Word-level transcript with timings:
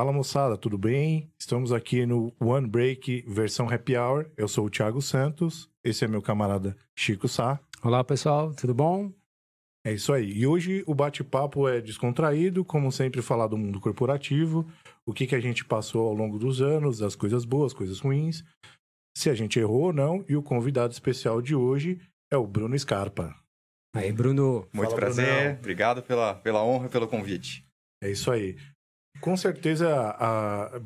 Fala 0.00 0.14
moçada, 0.14 0.56
tudo 0.56 0.78
bem? 0.78 1.30
Estamos 1.38 1.74
aqui 1.74 2.06
no 2.06 2.34
One 2.40 2.66
Break 2.66 3.22
versão 3.28 3.68
Happy 3.68 3.98
Hour. 3.98 4.30
Eu 4.34 4.48
sou 4.48 4.64
o 4.64 4.70
Thiago 4.70 5.02
Santos, 5.02 5.68
esse 5.84 6.02
é 6.02 6.08
meu 6.08 6.22
camarada 6.22 6.74
Chico 6.98 7.28
Sá. 7.28 7.60
Olá 7.82 8.02
pessoal, 8.02 8.54
tudo 8.54 8.72
bom? 8.72 9.12
É 9.84 9.92
isso 9.92 10.10
aí. 10.14 10.32
E 10.32 10.46
hoje 10.46 10.82
o 10.86 10.94
bate-papo 10.94 11.68
é 11.68 11.82
descontraído, 11.82 12.64
como 12.64 12.90
sempre 12.90 13.20
falar 13.20 13.46
do 13.46 13.58
mundo 13.58 13.78
corporativo, 13.78 14.66
o 15.04 15.12
que, 15.12 15.26
que 15.26 15.34
a 15.34 15.40
gente 15.40 15.66
passou 15.66 16.08
ao 16.08 16.14
longo 16.14 16.38
dos 16.38 16.62
anos, 16.62 17.02
as 17.02 17.14
coisas 17.14 17.44
boas, 17.44 17.74
coisas 17.74 18.00
ruins, 18.00 18.42
se 19.14 19.28
a 19.28 19.34
gente 19.34 19.58
errou 19.58 19.82
ou 19.82 19.92
não. 19.92 20.24
E 20.26 20.34
o 20.34 20.42
convidado 20.42 20.94
especial 20.94 21.42
de 21.42 21.54
hoje 21.54 22.00
é 22.32 22.38
o 22.38 22.46
Bruno 22.46 22.78
Scarpa. 22.78 23.36
Aí, 23.94 24.10
Bruno. 24.10 24.66
Muito 24.72 24.92
Fala, 24.92 24.96
prazer, 24.96 25.26
Brunão. 25.26 25.58
obrigado 25.58 26.02
pela, 26.02 26.34
pela 26.36 26.64
honra 26.64 26.86
e 26.86 26.88
pelo 26.88 27.06
convite. 27.06 27.66
É 28.02 28.10
isso 28.10 28.30
aí. 28.30 28.56
Com 29.20 29.36
certeza 29.36 29.88
a- 30.18 30.80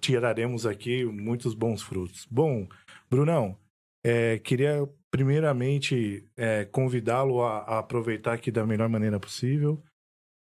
tiraremos 0.00 0.66
aqui 0.66 1.04
muitos 1.04 1.54
bons 1.54 1.82
frutos. 1.82 2.26
Bom, 2.30 2.66
Brunão, 3.08 3.56
é, 4.04 4.38
queria 4.38 4.88
primeiramente 5.10 6.26
é, 6.36 6.64
convidá-lo 6.64 7.42
a, 7.42 7.58
a 7.58 7.78
aproveitar 7.78 8.32
aqui 8.34 8.50
da 8.50 8.66
melhor 8.66 8.88
maneira 8.88 9.20
possível, 9.20 9.82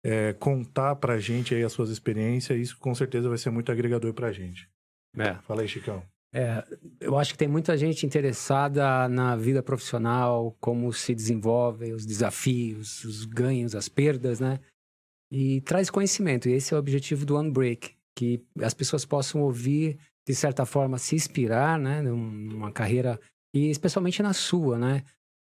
é, 0.03 0.33
contar 0.33 0.95
pra 0.97 1.19
gente 1.19 1.55
aí 1.55 1.63
as 1.63 1.71
suas 1.71 1.89
experiências, 1.89 2.59
isso 2.59 2.77
com 2.77 2.93
certeza 2.93 3.29
vai 3.29 3.37
ser 3.37 3.49
muito 3.49 3.71
agregador 3.71 4.13
pra 4.13 4.31
gente. 4.31 4.69
É. 5.17 5.35
Fala 5.43 5.61
aí, 5.61 5.67
Chicão. 5.67 6.03
É, 6.33 6.65
eu 6.99 7.17
acho 7.17 7.31
que 7.31 7.37
tem 7.37 7.47
muita 7.47 7.77
gente 7.77 8.05
interessada 8.05 9.07
na 9.07 9.37
vida 9.37 9.63
profissional, 9.63 10.53
como 10.59 10.91
se 10.91 11.15
desenvolve, 11.15 11.93
os 11.93 12.05
desafios, 12.05 13.05
os 13.05 13.23
ganhos, 13.23 13.73
as 13.73 13.87
perdas, 13.87 14.41
né? 14.41 14.59
E 15.31 15.61
traz 15.61 15.89
conhecimento. 15.89 16.47
E 16.47 16.53
esse 16.53 16.73
é 16.73 16.77
o 16.77 16.79
objetivo 16.79 17.25
do 17.25 17.37
Unbreak, 17.39 17.91
que 18.15 18.43
as 18.61 18.73
pessoas 18.73 19.05
possam 19.05 19.41
ouvir, 19.41 19.97
de 20.27 20.33
certa 20.35 20.65
forma, 20.65 20.97
se 20.97 21.15
inspirar, 21.15 21.77
né? 21.79 22.01
num- 22.01 22.31
Numa 22.31 22.71
carreira, 22.71 23.19
e 23.53 23.69
especialmente 23.69 24.21
na 24.23 24.33
sua, 24.33 24.77
né? 24.77 25.03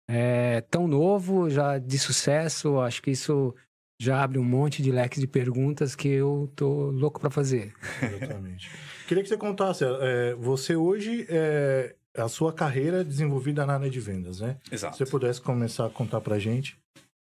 É, 0.09 0.61
tão 0.61 0.87
novo, 0.87 1.49
já 1.49 1.77
de 1.77 1.97
sucesso, 1.99 2.79
acho 2.79 3.01
que 3.01 3.11
isso 3.11 3.53
já 4.01 4.23
abre 4.23 4.37
um 4.39 4.43
monte 4.43 4.81
de 4.81 4.91
leques 4.91 5.19
de 5.19 5.27
perguntas 5.27 5.95
que 5.95 6.07
eu 6.07 6.51
tô 6.55 6.91
louco 6.91 7.19
para 7.19 7.29
fazer. 7.29 7.73
Exatamente. 8.01 8.69
Queria 9.07 9.23
que 9.23 9.29
você 9.29 9.37
contasse, 9.37 9.83
é, 9.83 10.33
você 10.35 10.75
hoje, 10.75 11.25
é, 11.29 11.95
a 12.15 12.27
sua 12.29 12.53
carreira 12.53 13.03
desenvolvida 13.03 13.65
na 13.65 13.73
área 13.73 13.89
de 13.89 13.99
vendas, 13.99 14.39
né? 14.39 14.57
Exato. 14.71 14.95
Se 14.97 15.03
você 15.05 15.11
pudesse 15.11 15.41
começar 15.41 15.85
a 15.85 15.89
contar 15.89 16.21
pra 16.21 16.39
gente. 16.39 16.77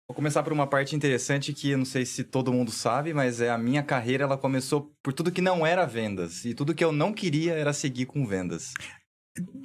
Vou 0.07 0.15
começar 0.15 0.43
por 0.43 0.53
uma 0.53 0.67
parte 0.67 0.95
interessante 0.95 1.51
que 1.51 1.71
eu 1.71 1.79
não 1.79 1.85
sei 1.85 2.05
se 2.05 2.23
todo 2.23 2.53
mundo 2.53 2.71
sabe, 2.71 3.11
mas 3.11 3.41
é 3.41 3.49
a 3.49 3.57
minha 3.57 3.81
carreira 3.81 4.23
ela 4.23 4.37
começou 4.37 4.93
por 5.01 5.11
tudo 5.11 5.31
que 5.31 5.41
não 5.41 5.66
era 5.66 5.83
vendas. 5.85 6.45
E 6.45 6.53
tudo 6.53 6.75
que 6.75 6.83
eu 6.83 6.91
não 6.91 7.11
queria 7.11 7.53
era 7.53 7.73
seguir 7.73 8.05
com 8.05 8.25
vendas. 8.25 8.71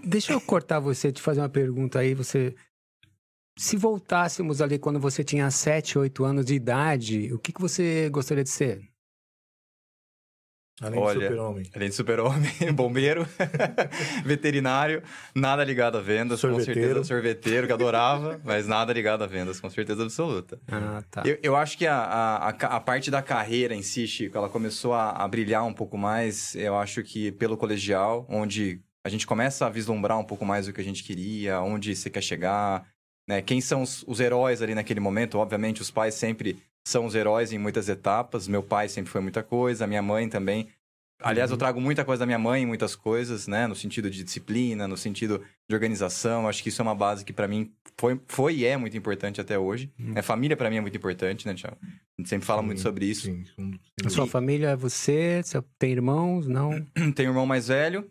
Deixa 0.02 0.32
eu 0.32 0.40
cortar 0.40 0.80
você 0.80 1.12
te 1.12 1.20
fazer 1.20 1.40
uma 1.40 1.48
pergunta 1.48 1.98
aí. 1.98 2.14
Você, 2.14 2.54
se 3.58 3.76
voltássemos 3.76 4.62
ali 4.62 4.78
quando 4.78 4.98
você 4.98 5.22
tinha 5.22 5.50
7, 5.50 5.98
8 5.98 6.24
anos 6.24 6.46
de 6.46 6.54
idade, 6.54 7.32
o 7.34 7.38
que, 7.38 7.52
que 7.52 7.60
você 7.60 8.08
gostaria 8.08 8.42
de 8.42 8.50
ser? 8.50 8.89
Além 10.80 10.98
Olha, 10.98 11.18
de 11.18 11.26
super-homem. 11.26 11.70
Além 11.74 11.88
de 11.90 11.94
super-homem, 11.94 12.52
bombeiro, 12.72 13.26
veterinário, 14.24 15.02
nada 15.34 15.62
ligado 15.62 15.98
a 15.98 16.00
vendas, 16.00 16.40
com 16.40 16.48
Sorveteiro. 16.48 16.80
certeza. 16.80 17.04
Sorveteiro, 17.04 17.66
que 17.66 17.72
adorava, 17.72 18.40
mas 18.44 18.66
nada 18.66 18.92
ligado 18.92 19.22
a 19.22 19.26
vendas, 19.26 19.60
com 19.60 19.68
certeza 19.68 20.02
absoluta. 20.02 20.58
Ah, 20.68 21.02
tá. 21.10 21.22
Eu, 21.26 21.38
eu 21.42 21.56
acho 21.56 21.76
que 21.76 21.86
a, 21.86 21.96
a, 21.96 22.48
a 22.48 22.80
parte 22.80 23.10
da 23.10 23.20
carreira 23.20 23.74
em 23.74 23.82
si, 23.82 24.06
Chico, 24.06 24.36
ela 24.38 24.48
começou 24.48 24.94
a, 24.94 25.10
a 25.10 25.28
brilhar 25.28 25.64
um 25.64 25.74
pouco 25.74 25.98
mais, 25.98 26.54
eu 26.54 26.76
acho 26.76 27.02
que 27.02 27.30
pelo 27.32 27.56
colegial, 27.56 28.26
onde 28.28 28.80
a 29.04 29.08
gente 29.08 29.26
começa 29.26 29.66
a 29.66 29.70
vislumbrar 29.70 30.18
um 30.18 30.24
pouco 30.24 30.44
mais 30.44 30.68
o 30.68 30.72
que 30.72 30.80
a 30.80 30.84
gente 30.84 31.02
queria, 31.04 31.60
onde 31.60 31.94
você 31.94 32.08
quer 32.10 32.22
chegar, 32.22 32.86
né? 33.28 33.40
Quem 33.40 33.60
são 33.60 33.82
os, 33.82 34.04
os 34.06 34.20
heróis 34.20 34.60
ali 34.60 34.74
naquele 34.74 35.00
momento? 35.00 35.38
Obviamente, 35.38 35.80
os 35.80 35.90
pais 35.90 36.14
sempre 36.14 36.58
são 36.86 37.06
os 37.06 37.14
heróis 37.14 37.52
em 37.52 37.58
muitas 37.58 37.88
etapas. 37.88 38.48
Meu 38.48 38.62
pai 38.62 38.88
sempre 38.88 39.10
foi 39.10 39.20
muita 39.20 39.42
coisa, 39.42 39.86
minha 39.86 40.02
mãe 40.02 40.28
também. 40.28 40.68
Aliás, 41.22 41.50
eu 41.50 41.56
trago 41.56 41.80
muita 41.80 42.04
coisa 42.04 42.20
da 42.20 42.26
minha 42.26 42.38
mãe 42.38 42.62
em 42.62 42.66
muitas 42.66 42.96
coisas, 42.96 43.46
né? 43.46 43.66
No 43.66 43.76
sentido 43.76 44.10
de 44.10 44.24
disciplina, 44.24 44.88
no 44.88 44.96
sentido 44.96 45.42
de 45.68 45.74
organização. 45.74 46.48
Acho 46.48 46.62
que 46.62 46.70
isso 46.70 46.80
é 46.80 46.84
uma 46.84 46.94
base 46.94 47.24
que 47.24 47.32
pra 47.32 47.46
mim 47.46 47.70
foi, 47.98 48.18
foi 48.26 48.54
e 48.56 48.64
é 48.64 48.76
muito 48.76 48.96
importante 48.96 49.40
até 49.40 49.58
hoje. 49.58 49.92
Uhum. 49.98 50.14
É, 50.16 50.22
família 50.22 50.56
pra 50.56 50.70
mim 50.70 50.76
é 50.76 50.80
muito 50.80 50.96
importante, 50.96 51.46
né, 51.46 51.54
Thiago? 51.54 51.76
A 51.82 51.86
gente 52.22 52.28
sempre 52.28 52.46
fala 52.46 52.62
Sim, 52.62 52.66
muito 52.66 52.80
sobre 52.80 53.04
isso. 53.04 53.26
Sim, 53.26 53.44
sim. 53.44 53.78
A 54.04 54.08
sua 54.08 54.26
família 54.26 54.70
é 54.70 54.76
você? 54.76 55.42
Você 55.42 55.62
tem 55.78 55.92
irmãos? 55.92 56.46
Não? 56.48 56.70
Tenho 57.14 57.28
um 57.28 57.32
irmão 57.32 57.46
mais 57.46 57.68
velho. 57.68 58.08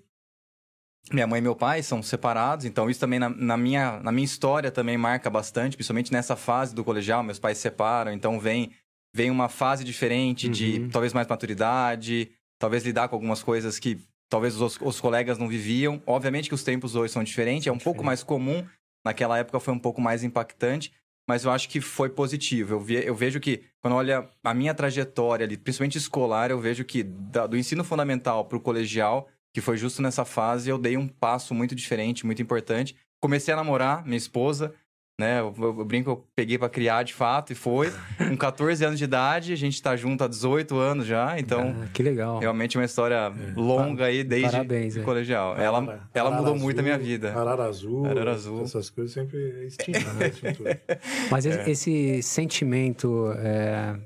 Minha 1.11 1.25
mãe 1.27 1.39
e 1.39 1.41
meu 1.41 1.55
pai 1.55 1.81
são 1.81 2.03
separados, 2.03 2.65
então 2.65 2.89
isso 2.89 2.99
também 2.99 3.19
na, 3.19 3.29
na 3.29 3.57
minha, 3.57 3.99
na 4.01 4.11
minha 4.11 4.25
história 4.25 4.69
também 4.71 4.97
marca 4.97 5.29
bastante, 5.29 5.75
principalmente 5.75 6.11
nessa 6.11 6.35
fase 6.35 6.75
do 6.75 6.83
colegial, 6.83 7.23
meus 7.23 7.39
pais 7.39 7.57
se 7.57 7.63
separam, 7.63 8.11
então 8.11 8.39
vem, 8.39 8.71
vem 9.15 9.31
uma 9.31 9.49
fase 9.49 9.83
diferente 9.83 10.47
de 10.47 10.79
Uhum. 10.81 10.89
talvez 10.89 11.13
mais 11.13 11.27
maturidade, 11.27 12.31
talvez 12.59 12.83
lidar 12.83 13.07
com 13.07 13.15
algumas 13.15 13.41
coisas 13.41 13.79
que 13.79 13.97
talvez 14.29 14.59
os, 14.61 14.79
os 14.81 14.99
colegas 15.01 15.37
não 15.37 15.47
viviam. 15.47 16.01
Obviamente 16.05 16.47
que 16.49 16.55
os 16.55 16.63
tempos 16.63 16.95
hoje 16.95 17.11
são 17.13 17.23
diferentes, 17.23 17.67
é 17.67 17.71
um 17.71 17.77
pouco 17.79 18.03
mais 18.03 18.21
comum, 18.23 18.65
naquela 19.03 19.37
época 19.37 19.59
foi 19.59 19.73
um 19.73 19.79
pouco 19.79 19.99
mais 19.99 20.23
impactante, 20.23 20.91
mas 21.27 21.43
eu 21.45 21.51
acho 21.51 21.69
que 21.69 21.79
foi 21.81 22.09
positivo. 22.09 22.75
Eu, 22.75 22.79
vi, 22.79 22.95
eu 23.05 23.15
vejo 23.15 23.39
que, 23.39 23.63
quando 23.81 23.95
olha 23.95 24.29
a 24.43 24.53
minha 24.53 24.73
trajetória 24.73 25.45
ali, 25.45 25.57
principalmente 25.57 25.97
escolar, 25.97 26.51
eu 26.51 26.59
vejo 26.59 26.83
que 26.83 27.01
da- 27.03 27.47
do 27.47 27.57
ensino 27.57 27.83
fundamental 27.83 28.45
para 28.45 28.57
o 28.57 28.61
colegial, 28.61 29.27
que 29.53 29.61
foi 29.61 29.77
justo 29.77 30.01
nessa 30.01 30.23
fase, 30.25 30.69
eu 30.69 30.77
dei 30.77 30.95
um 30.97 31.07
passo 31.07 31.53
muito 31.53 31.75
diferente, 31.75 32.25
muito 32.25 32.41
importante. 32.41 32.95
Comecei 33.21 33.53
a 33.53 33.57
namorar 33.57 34.05
minha 34.05 34.15
esposa, 34.17 34.73
né? 35.19 35.41
Eu, 35.41 35.53
eu- 35.57 35.79
eu 35.79 35.85
brinco, 35.85 36.09
eu 36.11 36.25
peguei 36.33 36.57
para 36.57 36.69
criar 36.69 37.03
de 37.03 37.13
fato 37.13 37.51
e 37.51 37.55
foi. 37.55 37.91
Com 38.17 38.37
14 38.37 38.85
anos 38.85 38.97
de 38.97 39.03
idade, 39.03 39.51
a 39.51 39.55
gente 39.57 39.81
tá 39.81 39.93
junto 39.97 40.23
há 40.23 40.27
18 40.29 40.77
anos 40.77 41.05
já, 41.05 41.37
então 41.37 41.75
Ah, 41.83 41.87
que 41.93 42.01
legal. 42.01 42.39
realmente 42.39 42.77
uma 42.77 42.85
história 42.85 43.33
longa 43.55 44.05
aí 44.05 44.23
desde 44.23 44.51
Parabéns, 44.51 44.95
o 44.95 44.99
é. 44.99 45.03
colegial. 45.03 45.57
Ela, 45.57 45.79
Arara- 45.79 46.09
ela 46.13 46.29
arara 46.29 46.41
mudou 46.41 46.55
muito 46.57 46.79
a 46.79 46.83
minha 46.83 46.95
azul, 46.95 47.05
vida. 47.07 47.33
Arara 47.37 47.63
azul, 47.65 48.05
Arara 48.05 48.31
azul. 48.31 48.63
essas 48.63 48.89
coisas 48.89 49.13
sempre 49.13 49.37
é 49.37 49.65
extinta, 49.65 50.13
né? 50.13 50.27
Extinto. 50.27 50.63
Mas 51.29 51.45
É. 51.45 51.69
esse- 51.69 51.71
esse 51.71 52.23
sentimento, 52.23 53.33
é, 53.39 53.99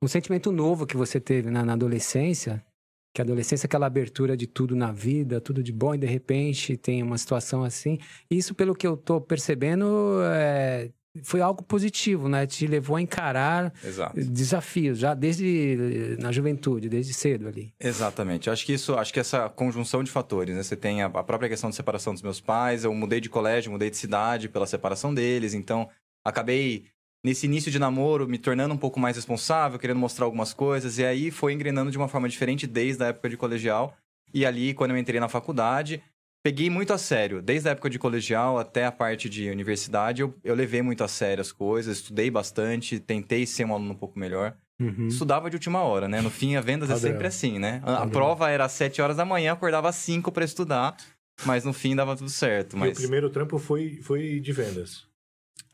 um 0.00 0.06
sentimento 0.06 0.52
novo 0.52 0.86
que 0.86 0.96
você 0.96 1.18
teve 1.18 1.50
na, 1.50 1.64
na 1.64 1.72
adolescência, 1.72 2.62
que 3.12 3.20
a 3.20 3.24
adolescência 3.24 3.66
é 3.66 3.68
aquela 3.68 3.86
abertura 3.86 4.36
de 4.36 4.46
tudo 4.46 4.74
na 4.74 4.90
vida, 4.90 5.40
tudo 5.40 5.62
de 5.62 5.72
bom, 5.72 5.94
e 5.94 5.98
de 5.98 6.06
repente 6.06 6.76
tem 6.76 7.02
uma 7.02 7.18
situação 7.18 7.62
assim. 7.62 7.98
Isso, 8.30 8.54
pelo 8.54 8.74
que 8.74 8.86
eu 8.86 8.96
tô 8.96 9.20
percebendo, 9.20 10.18
é, 10.24 10.90
foi 11.22 11.42
algo 11.42 11.62
positivo, 11.62 12.26
né? 12.28 12.46
Te 12.46 12.66
levou 12.66 12.96
a 12.96 13.02
encarar 13.02 13.72
Exato. 13.84 14.18
desafios, 14.18 14.98
já 14.98 15.12
desde 15.12 16.16
na 16.18 16.32
juventude, 16.32 16.88
desde 16.88 17.12
cedo 17.12 17.48
ali. 17.48 17.74
Exatamente. 17.78 18.48
Acho 18.48 18.64
que 18.64 18.72
isso, 18.72 18.94
acho 18.94 19.12
que 19.12 19.20
essa 19.20 19.48
conjunção 19.50 20.02
de 20.02 20.10
fatores, 20.10 20.56
né? 20.56 20.62
Você 20.62 20.76
tem 20.76 21.02
a, 21.02 21.06
a 21.06 21.22
própria 21.22 21.50
questão 21.50 21.68
de 21.68 21.76
separação 21.76 22.14
dos 22.14 22.22
meus 22.22 22.40
pais, 22.40 22.84
eu 22.84 22.94
mudei 22.94 23.20
de 23.20 23.28
colégio, 23.28 23.70
mudei 23.70 23.90
de 23.90 23.96
cidade 23.98 24.48
pela 24.48 24.66
separação 24.66 25.12
deles, 25.12 25.52
então 25.52 25.86
acabei 26.24 26.86
nesse 27.24 27.46
início 27.46 27.70
de 27.70 27.78
namoro 27.78 28.28
me 28.28 28.38
tornando 28.38 28.74
um 28.74 28.78
pouco 28.78 28.98
mais 28.98 29.16
responsável, 29.16 29.78
querendo 29.78 29.98
mostrar 29.98 30.24
algumas 30.24 30.52
coisas, 30.52 30.98
e 30.98 31.04
aí 31.04 31.30
foi 31.30 31.52
engrenando 31.52 31.90
de 31.90 31.96
uma 31.98 32.08
forma 32.08 32.28
diferente 32.28 32.66
desde 32.66 33.02
a 33.04 33.08
época 33.08 33.28
de 33.28 33.36
colegial. 33.36 33.96
E 34.34 34.44
ali, 34.46 34.74
quando 34.74 34.92
eu 34.92 34.96
entrei 34.96 35.20
na 35.20 35.28
faculdade, 35.28 36.02
peguei 36.42 36.68
muito 36.68 36.92
a 36.92 36.98
sério. 36.98 37.40
Desde 37.40 37.68
a 37.68 37.72
época 37.72 37.90
de 37.90 37.98
colegial 37.98 38.58
até 38.58 38.84
a 38.86 38.92
parte 38.92 39.28
de 39.28 39.48
universidade, 39.50 40.22
eu, 40.22 40.34
eu 40.42 40.54
levei 40.54 40.82
muito 40.82 41.04
a 41.04 41.08
sério 41.08 41.40
as 41.40 41.52
coisas, 41.52 41.98
estudei 41.98 42.30
bastante, 42.30 42.98
tentei 42.98 43.46
ser 43.46 43.64
um 43.64 43.74
aluno 43.74 43.92
um 43.92 43.96
pouco 43.96 44.18
melhor. 44.18 44.56
Uhum. 44.80 45.06
Estudava 45.06 45.48
de 45.48 45.56
última 45.56 45.80
hora, 45.82 46.08
né? 46.08 46.20
No 46.20 46.30
fim, 46.30 46.56
a 46.56 46.60
vendas 46.60 46.90
é 46.90 46.94
Padrão. 46.94 47.10
sempre 47.10 47.26
assim, 47.28 47.58
né? 47.58 47.80
A, 47.84 47.92
Padrão. 47.92 48.10
prova 48.10 48.50
era 48.50 48.64
às 48.64 48.72
7 48.72 49.00
horas 49.00 49.16
da 49.16 49.24
manhã, 49.24 49.52
acordava 49.52 49.88
às 49.88 49.94
5 49.96 50.32
para 50.32 50.44
estudar, 50.44 50.96
mas 51.44 51.64
no 51.64 51.72
fim 51.72 51.94
dava 51.94 52.16
tudo 52.16 52.30
certo. 52.30 52.76
E 52.76 52.80
Mas 52.80 52.98
o 52.98 53.00
primeiro 53.02 53.30
trampo 53.30 53.58
foi, 53.58 54.00
foi 54.02 54.40
de 54.40 54.50
vendas. 54.50 55.06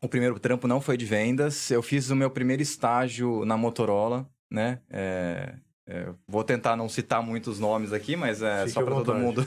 O 0.00 0.09
primeiro 0.09 0.39
trampo 0.39 0.67
não 0.69 0.81
foi 0.81 0.97
de 0.97 1.05
vendas. 1.05 1.71
Eu 1.71 1.83
fiz 1.83 2.11
o 2.11 2.17
meu 2.17 2.31
primeiro 2.31 2.62
estágio 2.62 3.45
na 3.45 3.56
Motorola, 3.56 4.29
né? 4.50 4.81
É, 4.91 5.55
é, 5.91 6.11
vou 6.29 6.45
tentar 6.45 6.77
não 6.77 6.87
citar 6.87 7.23
muitos 7.23 7.59
nomes 7.59 7.95
aqui, 7.95 8.15
mas 8.15 8.43
é 8.43 8.59
Fique 8.61 8.73
só 8.73 8.83
para 8.83 8.95
todo 8.97 9.15
mundo. 9.15 9.47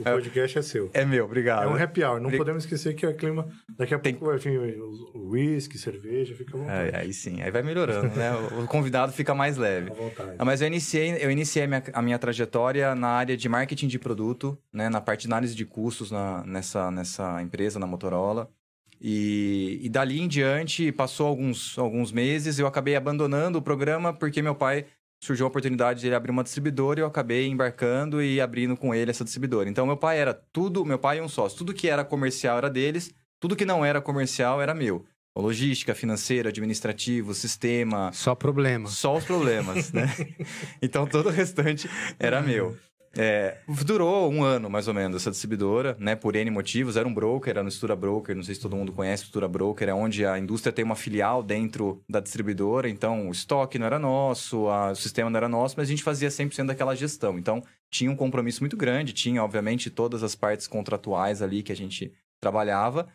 O 0.00 0.02
podcast 0.02 0.58
é 0.58 0.62
seu. 0.62 0.90
é 0.92 1.04
meu, 1.04 1.20
É 1.20 1.22
obrigado. 1.24 1.68
um 1.70 1.80
happy 1.80 2.02
hour. 2.02 2.18
Não 2.20 2.28
Bri- 2.30 2.36
podemos 2.38 2.64
esquecer 2.64 2.94
que 2.94 3.06
é 3.06 3.12
clima. 3.12 3.46
Daqui 3.76 3.94
a 3.94 3.98
Tem- 4.00 4.12
pouco 4.14 4.26
vai 4.26 4.38
vir 4.38 4.58
o 4.58 5.28
whisky, 5.30 5.78
cerveja, 5.78 6.34
fica 6.34 6.56
à 6.56 6.60
vontade. 6.60 6.90
É, 6.96 6.98
aí 6.98 7.12
sim, 7.12 7.40
aí 7.42 7.50
vai 7.52 7.62
melhorando, 7.62 8.08
né? 8.16 8.32
O- 8.34 8.64
O 8.64 8.66
convidado 8.66 9.12
fica 9.12 9.36
mais 9.36 9.56
leve. 9.56 9.92
À 9.92 9.94
vontade. 9.94 10.34
Ah, 10.36 10.44
Mas 10.44 10.60
eu 10.60 10.66
iniciei, 10.66 11.16
eu 11.20 11.30
iniciei 11.30 11.64
a 11.64 11.68
minha, 11.68 11.82
a 11.92 12.02
minha 12.02 12.18
trajetória 12.18 12.96
na 12.96 13.10
área 13.10 13.36
de 13.36 13.48
marketing 13.48 13.86
de 13.86 14.00
produto, 14.00 14.58
né? 14.72 14.88
Na 14.88 15.00
parte 15.00 15.22
de 15.22 15.26
análise 15.28 15.54
de 15.54 15.64
custos 15.64 16.10
na, 16.10 16.42
nessa, 16.44 16.90
nessa 16.90 17.40
empresa, 17.40 17.78
na 17.78 17.86
Motorola. 17.86 18.50
E, 19.00 19.78
e 19.82 19.88
dali 19.88 20.20
em 20.20 20.28
diante, 20.28 20.90
passou 20.90 21.26
alguns, 21.26 21.78
alguns 21.78 22.10
meses, 22.10 22.58
eu 22.58 22.66
acabei 22.66 22.96
abandonando 22.96 23.58
o 23.58 23.62
programa 23.62 24.12
porque 24.12 24.42
meu 24.42 24.54
pai 24.54 24.86
surgiu 25.22 25.46
a 25.46 25.48
oportunidade 25.48 26.00
de 26.00 26.06
ele 26.06 26.14
abrir 26.14 26.30
uma 26.30 26.44
distribuidora 26.44 27.00
e 27.00 27.02
eu 27.02 27.06
acabei 27.06 27.46
embarcando 27.46 28.22
e 28.22 28.40
abrindo 28.40 28.76
com 28.76 28.94
ele 28.94 29.10
essa 29.10 29.24
distribuidora. 29.24 29.68
Então, 29.68 29.86
meu 29.86 29.96
pai 29.96 30.18
era 30.18 30.34
tudo, 30.34 30.84
meu 30.84 30.98
pai 30.98 31.18
e 31.18 31.20
um 31.20 31.28
sócio, 31.28 31.58
tudo 31.58 31.74
que 31.74 31.88
era 31.88 32.04
comercial 32.04 32.58
era 32.58 32.70
deles, 32.70 33.12
tudo 33.40 33.56
que 33.56 33.64
não 33.64 33.84
era 33.84 34.00
comercial 34.00 34.60
era 34.60 34.74
meu. 34.74 35.04
Logística, 35.36 35.94
financeira, 35.94 36.48
administrativo, 36.48 37.32
sistema. 37.32 38.10
Só 38.12 38.34
problema. 38.34 38.88
Só 38.88 39.16
os 39.16 39.24
problemas, 39.24 39.92
né? 39.92 40.08
Então, 40.82 41.06
todo 41.06 41.26
o 41.26 41.32
restante 41.32 41.88
era 42.18 42.42
meu. 42.42 42.76
É, 43.20 43.58
durou 43.84 44.30
um 44.30 44.44
ano, 44.44 44.70
mais 44.70 44.86
ou 44.86 44.94
menos, 44.94 45.16
essa 45.16 45.32
distribuidora, 45.32 45.96
né? 45.98 46.14
Por 46.14 46.36
N 46.36 46.52
motivos. 46.52 46.96
Era 46.96 47.08
um 47.08 47.12
broker, 47.12 47.50
era 47.50 47.64
no 47.64 47.68
Estrutura 47.68 47.96
Broker. 47.96 48.36
Não 48.36 48.44
sei 48.44 48.54
se 48.54 48.60
todo 48.60 48.76
mundo 48.76 48.92
conhece 48.92 49.24
Estrutura 49.24 49.48
Broker. 49.48 49.88
É 49.88 49.92
onde 49.92 50.24
a 50.24 50.38
indústria 50.38 50.72
tem 50.72 50.84
uma 50.84 50.94
filial 50.94 51.42
dentro 51.42 52.00
da 52.08 52.20
distribuidora. 52.20 52.88
Então, 52.88 53.28
o 53.28 53.32
estoque 53.32 53.76
não 53.76 53.86
era 53.86 53.98
nosso, 53.98 54.68
a, 54.68 54.92
o 54.92 54.94
sistema 54.94 55.28
não 55.28 55.36
era 55.36 55.48
nosso, 55.48 55.74
mas 55.76 55.88
a 55.88 55.90
gente 55.90 56.04
fazia 56.04 56.28
100% 56.28 56.66
daquela 56.66 56.94
gestão. 56.94 57.36
Então, 57.36 57.60
tinha 57.90 58.08
um 58.08 58.14
compromisso 58.14 58.60
muito 58.62 58.76
grande. 58.76 59.12
Tinha, 59.12 59.42
obviamente, 59.42 59.90
todas 59.90 60.22
as 60.22 60.36
partes 60.36 60.68
contratuais 60.68 61.42
ali 61.42 61.64
que 61.64 61.72
a 61.72 61.76
gente 61.76 62.12
trabalhava. 62.40 63.08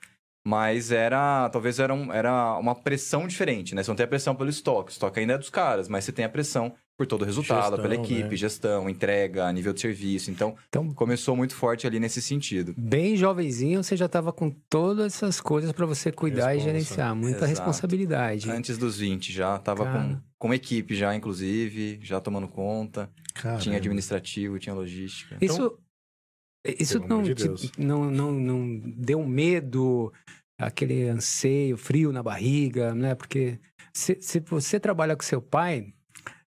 Mas 0.46 0.92
era, 0.92 1.50
talvez 1.50 1.80
era, 1.80 1.94
um, 1.94 2.12
era 2.12 2.58
uma 2.60 2.76
pressão 2.76 3.26
diferente, 3.26 3.74
né? 3.74 3.82
Você 3.82 3.90
não 3.90 3.96
tem 3.96 4.04
a 4.04 4.10
pressão 4.10 4.36
pelo 4.36 4.50
estoque. 4.50 4.92
O 4.92 4.92
estoque 4.92 5.22
ainda 5.22 5.36
é 5.36 5.38
dos 5.38 5.50
caras, 5.50 5.88
mas 5.88 6.04
você 6.04 6.12
tem 6.12 6.26
a 6.26 6.30
pressão 6.30 6.76
por 6.98 7.08
todo 7.08 7.24
o 7.24 7.26
resultado, 7.26 7.76
gestão, 7.76 7.82
pela 7.82 7.96
equipe, 7.96 8.30
né? 8.30 8.36
gestão, 8.36 8.90
entrega, 8.90 9.52
nível 9.52 9.74
de 9.74 9.82
serviço. 9.82 10.30
Então, 10.30 10.56
então, 10.68 10.94
começou 10.94 11.36
muito 11.36 11.56
forte 11.56 11.88
ali 11.88 12.00
nesse 12.00 12.22
sentido. 12.22 12.74
Bem 12.78 13.16
jovenzinho, 13.16 13.84
você 13.84 13.98
já 13.98 14.06
estava 14.06 14.32
com 14.32 14.50
todas 14.70 15.16
essas 15.16 15.42
coisas 15.42 15.72
para 15.72 15.86
você 15.86 16.12
cuidar 16.12 16.50
Responsa. 16.50 16.70
e 16.70 16.72
gerenciar. 16.72 17.16
Muita 17.16 17.38
Exato. 17.38 17.50
responsabilidade. 17.50 18.50
Antes 18.50 18.78
dos 18.78 18.98
20 19.00 19.34
já, 19.34 19.56
estava 19.56 19.86
com, 19.86 20.22
com 20.38 20.54
equipe 20.54 20.96
já, 20.96 21.16
inclusive, 21.16 22.00
já 22.02 22.20
tomando 22.22 22.48
conta. 22.48 23.10
Caramba. 23.34 23.62
Tinha 23.62 23.78
administrativo, 23.78 24.60
tinha 24.60 24.76
logística. 24.76 25.38
Isso, 25.42 25.56
então, 25.56 26.76
isso 26.78 27.00
não, 27.00 27.24
de 27.24 27.34
te, 27.34 27.72
não, 27.78 28.06
não, 28.10 28.32
não 28.32 28.80
deu 28.96 29.26
medo, 29.26 30.14
aquele 30.60 31.10
anseio, 31.10 31.76
frio 31.76 32.12
na 32.12 32.22
barriga, 32.22 32.94
né? 32.94 33.16
Porque 33.16 33.60
se, 33.92 34.18
se 34.22 34.40
você 34.40 34.80
trabalha 34.80 35.16
com 35.16 35.24
seu 35.24 35.42
pai, 35.42 35.92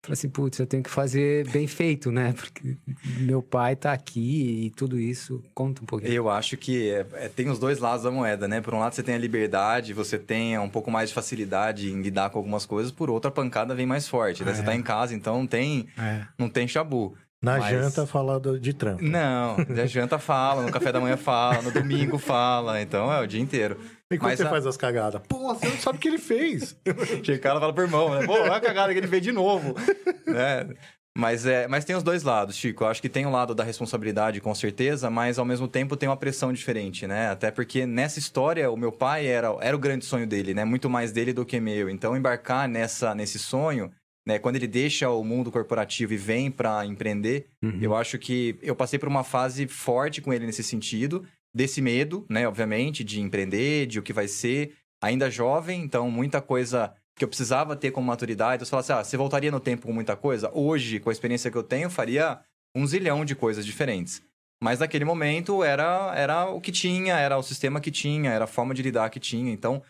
Falei 0.08 0.14
assim, 0.14 0.30
putz, 0.30 0.58
eu 0.58 0.66
tenho 0.66 0.82
que 0.82 0.90
fazer 0.90 1.46
bem 1.50 1.68
feito, 1.68 2.10
né? 2.14 2.32
Porque 2.32 2.78
meu 3.20 3.42
pai 3.42 3.76
tá 3.76 3.92
aqui 3.92 4.68
e 4.68 4.70
tudo 4.70 4.98
isso. 4.98 5.44
Conta 5.54 5.82
um 5.82 5.86
pouquinho. 5.86 6.14
Eu 6.14 6.30
acho 6.30 6.56
que 6.56 6.90
é, 6.90 7.06
é, 7.16 7.28
tem 7.28 7.50
os 7.50 7.60
dois 7.60 7.80
lados 7.80 8.04
da 8.04 8.12
moeda, 8.12 8.48
né? 8.48 8.62
Por 8.62 8.74
um 8.74 8.80
lado, 8.80 8.96
você 8.96 9.04
tem 9.04 9.16
a 9.16 9.18
liberdade, 9.18 9.94
você 9.94 10.18
tem 10.18 10.58
um 10.58 10.70
pouco 10.70 10.90
mais 10.90 11.10
de 11.10 11.16
facilidade 11.16 11.92
em 11.92 12.02
lidar 12.02 12.30
com 12.30 12.38
algumas 12.38 12.66
coisas, 12.66 12.90
por 12.90 13.10
outra, 13.10 13.28
a 13.28 13.32
pancada 13.34 13.76
vem 13.76 13.86
mais 13.86 14.08
forte, 14.08 14.46
né? 14.46 14.52
É. 14.52 14.56
Você 14.56 14.64
tá 14.64 14.74
em 14.74 14.82
casa, 14.82 15.14
então 15.14 15.40
não 15.40 15.48
tem, 15.48 15.90
é. 15.98 16.22
não 16.38 16.50
tem 16.50 16.66
chabu. 16.70 17.14
Na 17.42 17.58
Mas... 17.58 17.70
janta 17.70 18.08
fala 18.08 18.40
de 18.40 18.74
trampo. 18.74 19.04
Não, 19.04 19.58
na 19.58 19.86
janta 19.86 20.18
fala, 20.18 20.64
no 20.64 20.72
café 20.72 20.94
da 20.94 21.02
manhã 21.02 21.18
fala, 21.18 21.62
no 21.62 21.70
domingo 21.72 22.18
fala, 22.18 22.82
então 22.82 23.12
é 23.12 23.22
o 23.22 23.28
dia 23.28 23.42
inteiro. 23.42 23.78
E 24.12 24.18
quando 24.18 24.30
Mas 24.32 24.40
você 24.40 24.46
a... 24.46 24.50
faz 24.50 24.66
as 24.66 24.78
cagadas? 24.78 25.22
Pô, 25.28 25.54
você 25.54 25.68
não 25.68 25.78
sabe 25.78 25.98
o 25.98 26.02
que 26.02 26.08
ele 26.08 26.18
fez. 26.18 26.76
Chega 27.24 27.38
o 27.38 27.42
cara 27.42 27.60
fala 27.60 27.74
pro 27.74 27.84
irmão, 27.84 28.10
né? 28.14 28.26
Pô, 28.26 28.34
olha 28.34 28.56
a 28.56 28.62
cagada 28.62 28.94
que 28.94 29.00
ele 29.00 29.08
fez 29.08 29.22
de 29.22 29.32
novo. 29.32 29.76
né? 30.26 30.70
Mas, 31.18 31.46
é, 31.46 31.68
mas 31.68 31.84
tem 31.84 31.96
os 31.96 32.04
dois 32.04 32.24
lados, 32.24 32.56
Chico. 32.56 32.84
Eu 32.84 32.88
acho 32.88 33.02
que 33.02 33.10
tem 33.10 33.26
o 33.26 33.30
um 33.30 33.32
lado 33.32 33.54
da 33.54 33.64
responsabilidade, 33.64 34.40
com 34.40 34.54
certeza, 34.54 35.10
mas 35.10 35.40
ao 35.40 35.46
mesmo 35.46 35.68
tempo 35.68 35.98
tem 35.98 36.08
uma 36.08 36.16
pressão 36.16 36.54
diferente, 36.54 37.08
né? 37.08 37.30
Até 37.30 37.52
porque 37.52 37.86
nessa 37.86 38.20
história, 38.20 38.72
o 38.72 38.78
meu 38.78 38.92
pai 38.92 39.26
era, 39.26 39.56
era 39.60 39.76
o 39.76 39.80
grande 39.80 40.06
sonho 40.06 40.28
dele, 40.28 40.54
né? 40.54 40.64
Muito 40.64 40.90
mais 40.90 41.12
dele 41.12 41.34
do 41.34 41.46
que 41.46 41.60
meu. 41.60 41.90
Então, 41.90 42.16
embarcar 42.16 42.70
nessa, 42.70 43.16
nesse 43.16 43.40
sonho 43.40 43.92
né? 44.28 44.38
Quando 44.38 44.58
ele 44.58 44.68
deixa 44.68 45.10
o 45.10 45.24
mundo 45.24 45.50
corporativo 45.50 46.14
e 46.14 46.18
vem 46.18 46.52
para 46.52 46.86
empreender, 46.86 47.48
uhum. 47.64 47.80
eu 47.82 47.96
acho 47.96 48.20
que 48.20 48.60
eu 48.62 48.76
passei 48.76 49.00
por 49.00 49.08
uma 49.08 49.24
fase 49.24 49.66
forte 49.70 50.22
com 50.22 50.34
ele 50.34 50.46
nesse 50.46 50.62
sentido, 50.62 51.24
desse 51.58 51.82
medo, 51.82 52.26
né? 52.30 52.48
Obviamente, 52.48 53.04
de 53.04 53.20
empreender, 53.20 53.88
de 53.88 54.00
o 54.00 54.04
que 54.04 54.14
vai 54.14 54.28
ser. 54.28 54.76
Ainda 55.02 55.30
jovem, 55.30 55.82
então 55.82 56.10
muita 56.10 56.42
coisa 56.42 56.94
que 57.16 57.24
eu 57.24 57.28
precisava 57.28 57.76
ter 57.76 57.92
com 57.92 58.02
maturidade. 58.02 58.62
Eu 58.62 58.68
falava 58.68 58.86
assim, 58.86 58.94
ah, 58.94 59.04
você 59.04 59.18
voltaria 59.18 59.52
no 59.52 59.60
tempo 59.60 59.88
com 59.88 59.94
muita 59.94 60.16
coisa? 60.16 60.52
Hoje, 60.54 61.00
com 61.00 61.10
a 61.10 61.12
experiência 61.12 61.50
que 61.50 61.58
eu 61.58 61.64
tenho, 61.64 61.90
faria 61.90 62.40
um 62.76 62.86
zilhão 62.86 63.26
de 63.26 63.36
coisas 63.36 63.66
diferentes. 63.66 64.22
Mas 64.62 64.80
naquele 64.80 65.04
momento 65.04 65.64
era, 65.64 66.14
era 66.16 66.46
o 66.50 66.62
que 66.62 66.72
tinha, 66.72 67.18
era 67.18 67.38
o 67.38 67.44
sistema 67.44 67.82
que 67.82 67.92
tinha, 67.92 68.32
era 68.32 68.46
a 68.46 68.48
forma 68.48 68.74
de 68.74 68.82
lidar 68.82 69.10
que 69.10 69.20
tinha. 69.20 69.52
Então, 69.52 69.82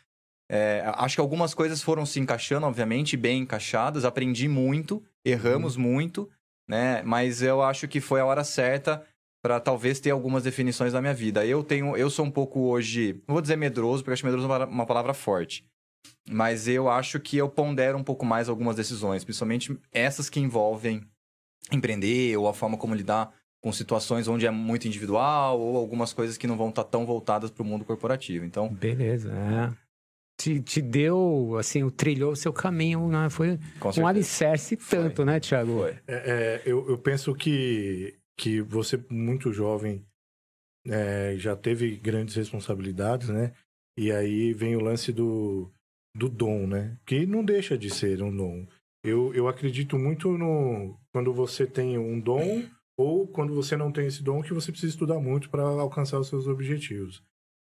é, 0.50 0.84
acho 0.96 1.16
que 1.16 1.22
algumas 1.22 1.54
coisas 1.54 1.82
foram 1.82 2.06
se 2.06 2.20
encaixando, 2.20 2.66
obviamente, 2.66 3.18
bem 3.18 3.42
encaixadas. 3.42 4.06
Aprendi 4.06 4.48
muito, 4.48 5.04
erramos 5.26 5.76
uhum. 5.76 5.84
muito, 5.84 6.30
né? 6.68 7.02
Mas 7.04 7.42
eu 7.42 7.62
acho 7.62 7.88
que 7.88 8.00
foi 8.00 8.22
a 8.22 8.26
hora 8.26 8.44
certa 8.44 9.06
para 9.48 9.62
talvez 9.62 9.98
ter 10.02 10.10
algumas 10.10 10.44
definições 10.44 10.92
na 10.92 11.00
minha 11.00 11.14
vida. 11.14 11.46
Eu 11.46 11.64
tenho, 11.64 11.96
eu 11.96 12.10
sou 12.10 12.26
um 12.26 12.30
pouco 12.30 12.68
hoje, 12.68 13.24
não 13.26 13.34
vou 13.34 13.42
dizer 13.42 13.56
medroso, 13.56 14.04
porque 14.04 14.12
acho 14.12 14.26
medroso 14.26 14.46
uma, 14.46 14.66
uma 14.66 14.86
palavra 14.86 15.14
forte. 15.14 15.66
Mas 16.30 16.68
eu 16.68 16.90
acho 16.90 17.18
que 17.18 17.38
eu 17.38 17.48
pondero 17.48 17.98
um 17.98 18.04
pouco 18.04 18.26
mais 18.26 18.50
algumas 18.50 18.76
decisões, 18.76 19.24
principalmente 19.24 19.80
essas 19.90 20.30
que 20.30 20.42
envolvem 20.42 21.02
empreender 21.72 22.36
ou 22.36 22.50
a 22.50 22.54
forma 22.54 22.78
como 22.78 22.94
lidar 22.94 23.34
com 23.64 23.72
situações 23.72 24.28
onde 24.28 24.46
é 24.46 24.52
muito 24.52 24.86
individual 24.86 25.58
ou 25.62 25.78
algumas 25.78 26.12
coisas 26.12 26.38
que 26.38 26.46
não 26.46 26.58
vão 26.58 26.68
estar 26.68 26.84
tá 26.84 26.90
tão 26.90 27.06
voltadas 27.06 27.50
para 27.50 27.64
o 27.64 27.66
mundo 27.66 27.86
corporativo. 27.86 28.44
Então, 28.44 28.68
beleza, 28.68 29.32
é 29.32 29.88
te, 30.38 30.62
te 30.62 30.82
deu, 30.82 31.58
assim, 31.58 31.84
o 31.84 31.90
trilhou 31.90 32.32
o 32.32 32.36
seu 32.36 32.54
caminho, 32.54 33.08
né? 33.08 33.28
Foi 33.30 33.58
um 33.98 34.06
alicerce 34.06 34.78
tanto, 34.78 35.18
Foi. 35.18 35.26
né, 35.26 35.40
Thiago? 35.40 35.84
É, 35.86 35.98
é, 36.08 36.62
eu, 36.64 36.88
eu 36.88 36.98
penso 36.98 37.34
que, 37.34 38.14
que 38.38 38.62
você, 38.62 39.04
muito 39.10 39.52
jovem, 39.52 40.06
é, 40.86 41.36
já 41.38 41.56
teve 41.56 41.98
grandes 41.98 42.36
responsabilidades, 42.36 43.30
né? 43.30 43.54
E 43.98 44.12
aí 44.12 44.54
vem 44.54 44.76
o 44.76 44.82
lance 44.82 45.12
do, 45.12 45.72
do 46.16 46.30
dom, 46.30 46.68
né? 46.68 46.98
Que 47.06 47.26
não 47.26 47.44
deixa 47.44 47.78
de 47.78 47.90
ser 47.90 48.22
um 48.22 48.36
dom. 48.36 48.68
Eu, 49.04 49.34
eu 49.34 49.48
acredito 49.48 49.98
muito 49.98 50.38
no 50.38 50.98
quando 51.12 51.34
você 51.34 51.66
tem 51.66 51.98
um 51.98 52.20
dom 52.20 52.64
ou 52.98 53.28
quando 53.28 53.54
você 53.54 53.76
não 53.76 53.92
tem 53.92 54.08
esse 54.08 54.24
dom 54.24 54.42
que 54.42 54.54
você 54.54 54.72
precisa 54.72 54.92
estudar 54.92 55.20
muito 55.20 55.50
para 55.50 55.64
alcançar 55.64 56.20
os 56.20 56.28
seus 56.28 56.48
objetivos. 56.48 57.24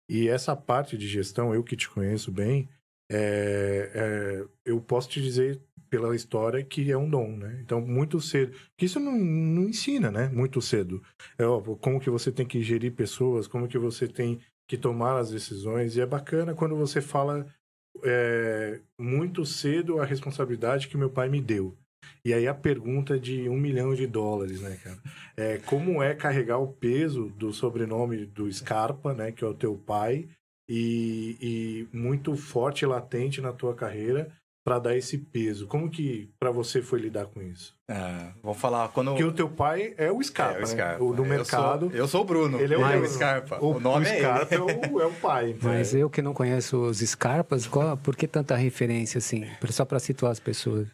E 0.08 0.28
essa 0.28 0.54
parte 0.54 0.96
de 0.96 1.06
gestão, 1.08 1.54
eu 1.54 1.64
que 1.64 1.76
te 1.76 1.88
conheço 1.90 2.30
bem, 2.30 2.68
é, 3.10 3.90
é, 3.94 4.48
eu 4.64 4.80
posso 4.80 5.08
te 5.08 5.20
dizer 5.20 5.60
pela 5.88 6.14
história 6.14 6.64
que 6.64 6.90
é 6.90 6.96
um 6.96 7.08
dom, 7.08 7.36
né? 7.36 7.60
Então, 7.62 7.80
muito 7.80 8.20
cedo. 8.20 8.56
Que 8.76 8.86
isso 8.86 9.00
não, 9.00 9.16
não 9.16 9.68
ensina, 9.68 10.10
né? 10.10 10.28
Muito 10.28 10.60
cedo. 10.60 11.02
É, 11.38 11.44
ó, 11.44 11.60
como 11.60 12.00
que 12.00 12.10
você 12.10 12.30
tem 12.30 12.46
que 12.46 12.62
gerir 12.62 12.92
pessoas, 12.92 13.46
como 13.46 13.68
que 13.68 13.78
você 13.78 14.06
tem 14.06 14.40
que 14.68 14.76
tomar 14.76 15.18
as 15.18 15.30
decisões. 15.30 15.96
E 15.96 16.00
é 16.00 16.06
bacana 16.06 16.54
quando 16.54 16.76
você 16.76 17.00
fala 17.00 17.46
é, 18.02 18.80
muito 18.98 19.44
cedo 19.44 20.00
a 20.00 20.04
responsabilidade 20.04 20.88
que 20.88 20.96
meu 20.96 21.10
pai 21.10 21.28
me 21.28 21.40
deu. 21.40 21.76
E 22.24 22.32
aí 22.32 22.46
a 22.46 22.54
pergunta 22.54 23.18
de 23.18 23.48
um 23.48 23.56
milhão 23.56 23.94
de 23.94 24.06
dólares, 24.06 24.60
né, 24.60 24.78
cara? 24.82 24.98
É, 25.36 25.58
como 25.58 26.02
é 26.02 26.14
carregar 26.14 26.58
o 26.58 26.72
peso 26.72 27.28
do 27.30 27.52
sobrenome 27.52 28.26
do 28.26 28.52
Scarpa, 28.52 29.14
né, 29.14 29.32
que 29.32 29.44
é 29.44 29.46
o 29.46 29.54
teu 29.54 29.76
pai, 29.76 30.28
e, 30.68 31.36
e 31.40 31.96
muito 31.96 32.36
forte 32.36 32.82
e 32.82 32.86
latente 32.86 33.40
na 33.40 33.52
tua 33.52 33.74
carreira 33.74 34.32
para 34.66 34.80
dar 34.80 34.96
esse 34.96 35.16
peso. 35.16 35.68
Como 35.68 35.88
que 35.88 36.28
para 36.40 36.50
você 36.50 36.82
foi 36.82 36.98
lidar 36.98 37.26
com 37.26 37.40
isso? 37.40 37.72
É, 37.88 38.32
vamos 38.42 38.58
falar 38.58 38.88
quando 38.88 39.14
que 39.14 39.22
o 39.22 39.30
teu 39.30 39.48
pai 39.48 39.94
é 39.96 40.10
o 40.10 40.20
Scarpa, 40.20 40.58
é, 40.58 40.62
o 40.64 40.66
Scarpa. 40.66 41.04
Né? 41.04 41.08
o 41.08 41.14
do 41.14 41.22
eu 41.22 41.28
mercado. 41.28 41.88
Sou, 41.88 41.96
eu 41.96 42.08
sou 42.08 42.22
o 42.22 42.24
Bruno. 42.24 42.60
Ele 42.60 42.74
é 42.74 42.76
o, 42.76 42.84
é 42.84 42.96
o 42.96 43.06
Scarpa. 43.06 43.58
O, 43.64 43.76
o 43.76 43.80
nome 43.80 44.06
o 44.06 44.08
é 44.08 44.18
Scarpa 44.18 44.54
é, 44.56 44.58
o, 44.58 45.00
é 45.00 45.06
o 45.06 45.12
pai. 45.12 45.50
Então. 45.50 45.70
Mas 45.70 45.94
eu 45.94 46.10
que 46.10 46.20
não 46.20 46.34
conheço 46.34 46.78
os 46.78 46.98
Scarpas, 46.98 47.68
qual, 47.68 47.96
por 47.96 48.16
que 48.16 48.26
tanta 48.26 48.56
referência 48.56 49.18
assim? 49.18 49.46
Só 49.70 49.84
para 49.84 50.00
situar 50.00 50.32
as 50.32 50.40
pessoas. 50.40 50.88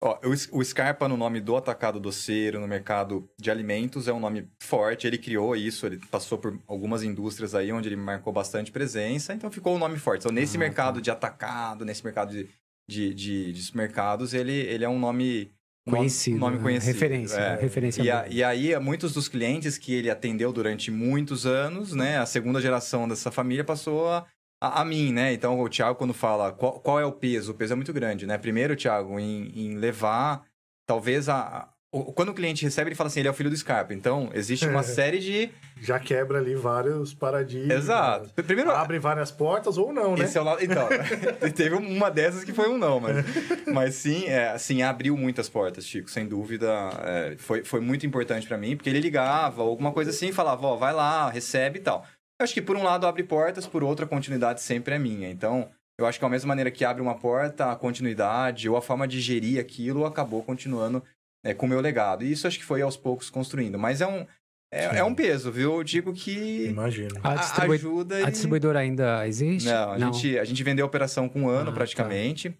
Ó, 0.00 0.20
o, 0.52 0.62
Scarpa, 0.62 1.08
no 1.08 1.16
nome 1.16 1.40
do 1.40 1.56
atacado 1.56 1.98
doceiro, 1.98 2.60
no 2.60 2.68
mercado 2.68 3.28
de 3.36 3.50
alimentos, 3.50 4.06
é 4.06 4.12
um 4.12 4.20
nome 4.20 4.48
forte. 4.60 5.04
Ele 5.04 5.18
criou 5.18 5.56
isso, 5.56 5.84
ele 5.84 5.98
passou 6.10 6.38
por 6.38 6.60
algumas 6.68 7.02
indústrias 7.02 7.56
aí 7.56 7.72
onde 7.72 7.88
ele 7.88 7.96
marcou 7.96 8.32
bastante 8.32 8.70
presença, 8.70 9.34
então 9.34 9.50
ficou 9.50 9.74
um 9.74 9.78
nome 9.78 9.98
forte. 9.98 10.20
Então, 10.20 10.30
nesse 10.30 10.56
ah, 10.56 10.60
mercado 10.60 10.96
tá. 10.96 11.00
de 11.00 11.10
atacado, 11.10 11.84
nesse 11.84 12.04
mercado 12.04 12.30
de, 12.30 12.48
de, 12.88 13.12
de, 13.12 13.52
de 13.52 13.76
mercados, 13.76 14.32
ele, 14.34 14.52
ele 14.52 14.84
é 14.84 14.88
um 14.88 14.98
nome 14.98 15.52
conhecido, 15.88 16.38
nome, 16.38 16.56
né? 16.56 16.62
conhecido. 16.62 16.92
Referência, 16.92 17.38
é. 17.38 17.60
referência. 17.60 18.02
E, 18.02 18.10
a, 18.10 18.28
e, 18.28 18.42
aí, 18.42 18.78
muitos 18.78 19.12
dos 19.12 19.28
clientes 19.28 19.78
que 19.78 19.94
ele 19.94 20.10
atendeu 20.10 20.52
durante 20.52 20.90
muitos 20.90 21.46
anos, 21.46 21.92
né? 21.92 22.18
A 22.18 22.26
segunda 22.26 22.60
geração 22.60 23.08
dessa 23.08 23.30
família 23.30 23.64
passou 23.64 24.08
a, 24.08 24.26
a, 24.60 24.82
a, 24.82 24.84
mim, 24.84 25.12
né? 25.12 25.32
Então, 25.32 25.58
o 25.60 25.68
Thiago, 25.68 25.96
quando 25.96 26.14
fala 26.14 26.52
qual, 26.52 26.80
qual, 26.80 27.00
é 27.00 27.04
o 27.04 27.12
peso, 27.12 27.52
o 27.52 27.54
peso 27.54 27.72
é 27.72 27.76
muito 27.76 27.92
grande, 27.92 28.26
né? 28.26 28.36
Primeiro, 28.36 28.76
Thiago, 28.76 29.18
em, 29.18 29.52
em 29.54 29.74
levar, 29.76 30.44
talvez, 30.86 31.28
a, 31.28 31.72
quando 31.90 32.30
o 32.30 32.34
cliente 32.34 32.62
recebe, 32.64 32.88
ele 32.88 32.94
fala 32.94 33.08
assim, 33.08 33.20
ele 33.20 33.28
é 33.28 33.30
o 33.30 33.34
filho 33.34 33.48
do 33.48 33.56
Scarpa. 33.56 33.94
Então, 33.94 34.30
existe 34.34 34.66
uma 34.66 34.80
É. 34.80 34.82
série 34.82 35.18
de... 35.18 35.50
Já 35.80 35.98
quebra 35.98 36.38
ali 36.38 36.54
vários 36.54 37.14
paradigmas. 37.14 37.76
Exato. 37.76 38.30
Primeiro, 38.42 38.70
Abre 38.70 38.98
várias 38.98 39.30
portas 39.30 39.78
ou 39.78 39.92
não, 39.92 40.16
né? 40.16 40.24
Esse 40.24 40.36
é 40.36 40.40
o 40.40 40.44
lado. 40.44 40.62
Então, 40.62 40.88
teve 41.54 41.74
uma 41.74 42.10
dessas 42.10 42.44
que 42.44 42.52
foi 42.52 42.68
um 42.68 42.76
não, 42.78 43.00
mas, 43.00 43.24
mas 43.72 43.94
sim, 43.94 44.26
é, 44.26 44.48
assim, 44.50 44.82
abriu 44.82 45.16
muitas 45.16 45.48
portas, 45.48 45.86
Chico, 45.86 46.10
sem 46.10 46.26
dúvida. 46.26 46.66
é, 47.04 47.36
foi, 47.38 47.64
foi 47.64 47.80
muito 47.80 48.04
importante 48.06 48.46
pra 48.46 48.58
mim, 48.58 48.76
porque 48.76 48.90
ele 48.90 49.00
ligava, 49.00 49.62
alguma 49.62 49.92
coisa 49.92 50.10
assim, 50.10 50.32
falava, 50.32 50.66
ó, 50.66 50.76
vai 50.76 50.92
lá, 50.92 51.30
recebe 51.30 51.78
e 51.78 51.82
tal. 51.82 52.04
Eu 52.38 52.44
acho 52.44 52.52
que 52.52 52.60
por 52.60 52.76
um 52.76 52.82
lado 52.82 53.06
abre 53.06 53.22
portas, 53.22 53.66
por 53.66 53.82
outro 53.82 54.04
a 54.04 54.08
continuidade 54.08 54.60
sempre 54.60 54.94
é 54.94 54.98
minha. 54.98 55.30
Então, 55.30 55.68
eu 55.98 56.04
acho 56.04 56.18
que 56.18 56.24
da 56.24 56.28
mesma 56.28 56.48
maneira 56.48 56.70
que 56.70 56.84
abre 56.84 57.00
uma 57.00 57.14
porta, 57.14 57.70
a 57.72 57.76
continuidade 57.76 58.68
ou 58.68 58.76
a 58.76 58.82
forma 58.82 59.08
de 59.08 59.18
gerir 59.20 59.58
aquilo 59.58 60.04
acabou 60.04 60.42
continuando 60.42 61.02
é, 61.50 61.54
com 61.54 61.66
o 61.66 61.68
meu 61.68 61.80
legado. 61.80 62.24
E 62.24 62.30
isso 62.32 62.46
acho 62.46 62.58
que 62.58 62.64
foi 62.64 62.82
aos 62.82 62.96
poucos 62.96 63.30
construindo. 63.30 63.78
Mas 63.78 64.00
é 64.00 64.06
um, 64.06 64.26
é, 64.72 64.98
é 64.98 65.04
um 65.04 65.14
peso, 65.14 65.50
viu? 65.52 65.74
Eu 65.76 65.84
digo 65.84 66.12
que 66.12 66.66
Imagino. 66.66 67.18
A, 67.22 67.32
a- 67.32 67.36
distribui- 67.36 67.76
ajuda 67.76 68.16
a 68.16 68.20
e- 68.22 68.30
distribuidora 68.30 68.78
ainda 68.80 69.26
existe? 69.26 69.68
não, 69.68 69.92
a, 69.92 69.98
Gente, 69.98 70.38
a 70.38 70.44
gente 70.44 70.62
vendeu 70.62 70.84
a 70.84 70.88
operação 70.88 71.28
com 71.28 71.42
um 71.42 71.48
ano 71.48 71.70
Ah, 71.70 71.74
praticamente. 71.74 72.56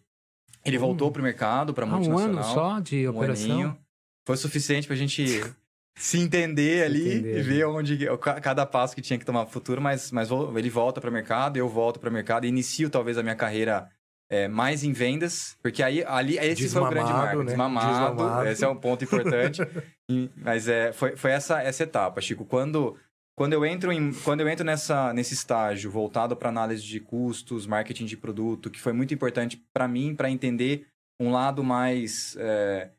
Ele 0.65 0.79
voltou 0.79 1.13
pro 1.13 1.23
mercado, 1.23 1.73
pra 1.73 1.85
Ah, 1.85 1.89
um 1.89 1.91
multinacional. 1.93 2.43
ano 2.45 2.55
só 2.55 2.81
de 2.81 3.07
um 3.09 3.17
operação? 3.17 3.51
aninho. 3.53 3.79
Foi 4.27 4.37
suficiente 4.37 4.87
pra 4.89 4.97
gente 4.97 5.25
se 5.97 6.19
entender 6.19 6.85
ali 6.85 7.09
entender, 7.19 7.39
e 7.39 7.43
ver 7.43 7.65
onde 7.67 7.97
ca- 8.21 8.41
cada 8.41 8.67
passo 8.67 8.95
que 8.95 9.01
tinha 9.01 9.19
que 9.19 9.25
tomar 9.25 9.45
pro 9.45 9.53
futuro, 9.53 9.81
mas, 9.81 10.11
mas 10.11 10.29
ele 10.57 10.69
volta 10.69 11.01
para 11.01 11.11
mercado, 11.11 11.57
eu 11.57 11.69
volto 11.69 12.01
para 12.01 12.11
mercado 12.11 12.45
e 12.45 12.49
inicio 12.49 12.91
talvez 12.91 13.17
a 13.17 13.23
minha 13.23 13.37
carreira 13.37 13.89
é, 14.31 14.49
mais 14.49 14.83
em 14.83 14.93
vendas, 14.93 15.57
porque 15.63 15.83
aí 15.83 16.05
ali 16.05 16.39
esse 16.39 16.69
foi 16.69 16.83
o 16.83 16.89
grande 16.89 17.07
Desmamado, 17.07 17.27
marco, 17.27 17.39
né? 17.39 17.45
desmamado, 17.47 18.17
Desmamado. 18.17 18.49
esse 18.49 18.65
é 18.65 18.69
um 18.69 18.77
ponto 18.77 19.05
importante. 19.05 19.63
Mas 20.37 20.69
é, 20.69 20.93
foi, 20.93 21.17
foi 21.17 21.31
essa 21.31 21.63
essa 21.63 21.83
etapa, 21.83 22.21
Chico, 22.21 22.45
quando 22.45 22.97
quando 23.39 23.53
eu 23.53 23.65
entro 23.67 23.93
em, 23.93 24.13
quando 24.25 24.41
eu 24.41 24.49
entro 24.49 24.65
nessa 24.65 25.13
nesse 25.13 25.35
estágio 25.35 25.91
voltado 25.91 26.37
para 26.37 26.49
análise 26.49 26.83
de 26.83 27.01
custos, 27.01 27.67
marketing 27.67 28.07
de 28.07 28.17
produto, 28.17 28.71
que 28.71 28.81
foi 28.81 28.93
muito 28.93 29.15
importante 29.15 29.63
para 29.73 29.87
mim 29.87 30.15
para 30.15 30.31
entender 30.31 30.87
um 31.21 31.31
lado 31.31 31.63
mais 31.63 32.37
é, 32.39 32.91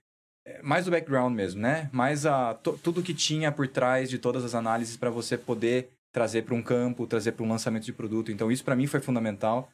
mais 0.63 0.85
do 0.85 0.91
background 0.91 1.33
mesmo, 1.33 1.61
né? 1.61 1.89
Mais 1.91 2.25
a, 2.25 2.53
tudo 2.53 3.03
que 3.03 3.13
tinha 3.13 3.51
por 3.51 3.67
trás 3.67 4.09
de 4.09 4.17
todas 4.17 4.45
as 4.45 4.55
análises 4.55 4.95
para 4.95 5.09
você 5.09 5.37
poder 5.37 5.89
trazer 6.13 6.43
para 6.43 6.55
um 6.55 6.61
campo, 6.61 7.05
trazer 7.05 7.33
para 7.33 7.45
um 7.45 7.49
lançamento 7.49 7.83
de 7.83 7.93
produto. 7.93 8.31
Então, 8.31 8.51
isso 8.51 8.63
para 8.63 8.75
mim 8.75 8.87
foi 8.87 8.99
fundamental. 8.99 9.69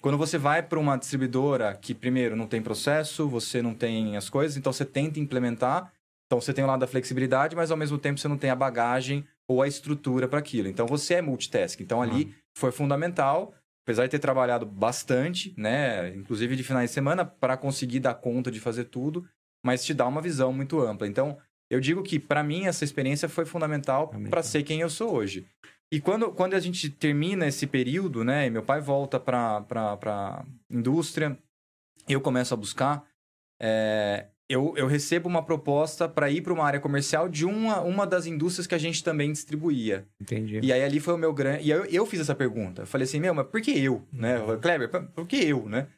Quando 0.00 0.16
você 0.16 0.38
vai 0.38 0.62
para 0.62 0.78
uma 0.78 0.96
distribuidora 0.96 1.74
que, 1.74 1.94
primeiro, 1.94 2.36
não 2.36 2.46
tem 2.46 2.62
processo, 2.62 3.28
você 3.28 3.60
não 3.60 3.74
tem 3.74 4.16
as 4.16 4.30
coisas, 4.30 4.56
então 4.56 4.72
você 4.72 4.84
tenta 4.84 5.18
implementar. 5.18 5.92
Então, 6.26 6.40
você 6.40 6.52
tem 6.52 6.62
o 6.62 6.66
lado 6.66 6.80
da 6.80 6.86
flexibilidade, 6.86 7.56
mas 7.56 7.70
ao 7.70 7.76
mesmo 7.76 7.98
tempo 7.98 8.20
você 8.20 8.28
não 8.28 8.36
tem 8.36 8.50
a 8.50 8.56
bagagem 8.56 9.26
ou 9.48 9.62
a 9.62 9.68
estrutura 9.68 10.28
para 10.28 10.38
aquilo. 10.38 10.68
Então, 10.68 10.86
você 10.86 11.14
é 11.14 11.22
multitask. 11.22 11.80
Então, 11.80 12.02
ali 12.02 12.34
foi 12.56 12.70
fundamental, 12.70 13.54
apesar 13.82 14.04
de 14.04 14.10
ter 14.10 14.18
trabalhado 14.18 14.66
bastante, 14.66 15.54
né? 15.56 16.14
Inclusive 16.14 16.54
de 16.54 16.62
finais 16.62 16.90
de 16.90 16.94
semana, 16.94 17.24
para 17.24 17.56
conseguir 17.56 18.00
dar 18.00 18.14
conta 18.14 18.50
de 18.50 18.60
fazer 18.60 18.84
tudo 18.84 19.26
mas 19.64 19.84
te 19.84 19.94
dá 19.94 20.06
uma 20.06 20.20
visão 20.20 20.52
muito 20.52 20.80
ampla. 20.80 21.06
Então, 21.06 21.38
eu 21.70 21.80
digo 21.80 22.02
que, 22.02 22.18
para 22.18 22.42
mim, 22.42 22.66
essa 22.66 22.84
experiência 22.84 23.28
foi 23.28 23.44
Fundamental. 23.44 24.08
para 24.30 24.42
ser 24.42 24.62
quem 24.62 24.80
eu 24.80 24.90
sou 24.90 25.14
hoje. 25.14 25.46
E 25.90 26.00
quando, 26.00 26.30
quando 26.32 26.54
a 26.54 26.60
gente 26.60 26.90
termina 26.90 27.46
esse 27.46 27.66
período, 27.66 28.22
né, 28.22 28.46
e 28.46 28.50
meu 28.50 28.62
pai 28.62 28.80
volta 28.80 29.18
para 29.18 29.64
a 30.04 30.44
indústria, 30.70 31.36
eu 32.06 32.20
começo 32.20 32.52
a 32.52 32.56
buscar, 32.56 33.06
é, 33.60 34.26
eu, 34.48 34.74
eu 34.76 34.86
recebo 34.86 35.28
uma 35.28 35.42
proposta 35.42 36.08
para 36.08 36.30
ir 36.30 36.42
para 36.42 36.52
uma 36.52 36.64
área 36.64 36.80
comercial 36.80 37.28
de 37.28 37.44
uma, 37.44 37.80
uma 37.80 38.06
das 38.06 38.26
indústrias 38.26 38.66
que 38.66 38.74
a 38.74 38.78
gente 38.78 39.02
também 39.02 39.32
distribuía. 39.32 40.06
Entendi. 40.20 40.60
E 40.62 40.72
aí 40.72 40.82
ali 40.82 41.00
foi 41.00 41.14
o 41.14 41.18
meu 41.18 41.32
grande. 41.32 41.64
E 41.64 41.70
eu, 41.70 41.84
eu 41.86 42.06
fiz 42.06 42.20
essa 42.20 42.34
pergunta. 42.34 42.82
Eu 42.82 42.86
falei 42.86 43.04
assim, 43.04 43.20
meu, 43.20 43.34
mas 43.34 43.46
por 43.46 43.60
que 43.60 43.70
eu? 43.70 44.06
Né? 44.12 44.38
Eu 44.38 44.58
Kleber, 44.58 44.88
por- 44.90 45.26
que 45.26 45.36
eu, 45.36 45.68
né? 45.68 45.88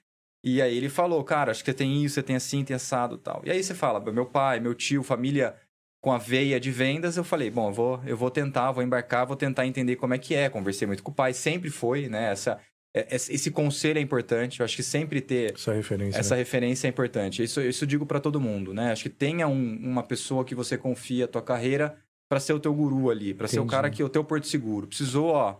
E 0.42 0.62
aí 0.62 0.76
ele 0.76 0.88
falou, 0.88 1.23
cara, 1.23 1.50
acho 1.50 1.62
que 1.62 1.70
você 1.70 1.76
tem 1.76 2.02
isso, 2.02 2.14
você 2.14 2.23
tem 2.23 2.35
assim, 2.35 2.64
tem 2.64 2.75
assado 2.75 3.16
e 3.16 3.18
tal. 3.18 3.42
E 3.44 3.50
aí 3.50 3.62
você 3.62 3.75
fala, 3.75 4.00
meu 4.11 4.26
pai, 4.26 4.59
meu 4.59 4.75
tio, 4.75 5.02
família 5.02 5.54
com 6.00 6.12
a 6.12 6.19
veia 6.19 6.59
de 6.59 6.71
vendas, 6.71 7.16
eu 7.16 7.25
falei, 7.25 7.50
bom, 7.50 7.69
eu 7.69 7.73
vou, 7.75 8.00
eu 8.07 8.16
vou 8.16 8.30
tentar, 8.30 8.73
vou 8.73 8.83
embarcar, 8.83 9.26
vou 9.26 9.37
tentar 9.37 9.66
entender 9.66 9.97
como 9.97 10.14
é 10.14 10.19
que 10.19 10.35
é. 10.35 10.49
Conversei 10.49 10.87
muito 10.87 11.02
com 11.02 11.11
o 11.11 11.14
pai, 11.14 11.35
sempre 11.35 11.69
foi, 11.71 12.09
né? 12.09 12.33
Essa, 12.33 12.59
é- 12.95 13.14
esse 13.14 13.50
conselho 13.50 13.99
é 13.99 14.00
importante. 14.00 14.61
Eu 14.61 14.64
acho 14.64 14.76
que 14.76 14.83
sempre 14.83 15.21
ter 15.21 15.52
Essa 15.54 15.75
referência. 15.75 16.19
essa 16.19 16.35
né? 16.35 16.38
referência 16.40 16.87
é 16.87 16.90
importante. 16.90 17.42
Isso, 17.42 17.61
isso 17.61 17.85
eu 17.85 17.88
digo 17.88 18.07
para 18.07 18.19
todo 18.19 18.40
mundo, 18.40 18.73
né? 18.73 18.92
Acho 18.92 19.02
que 19.04 19.11
tenha 19.11 19.47
um- 19.47 19.76
uma 19.83 20.02
pessoa 20.02 20.45
que 20.45 20.54
você 20.54 20.78
confia 20.78 21.26
a 21.26 21.28
tua 21.28 21.42
carreira 21.42 21.97
para 22.30 22.40
ser 22.40 22.52
o 22.54 22.61
teu 22.61 22.73
guru 22.73 23.11
ali, 23.11 23.35
para 23.35 23.47
ser 23.49 23.61
o 23.61 23.66
cara 23.66 23.90
que 23.90 24.00
é 24.00 24.04
o 24.04 24.09
teu 24.09 24.25
porto 24.25 24.47
seguro. 24.47 24.87
Precisou, 24.87 25.26
ó, 25.26 25.57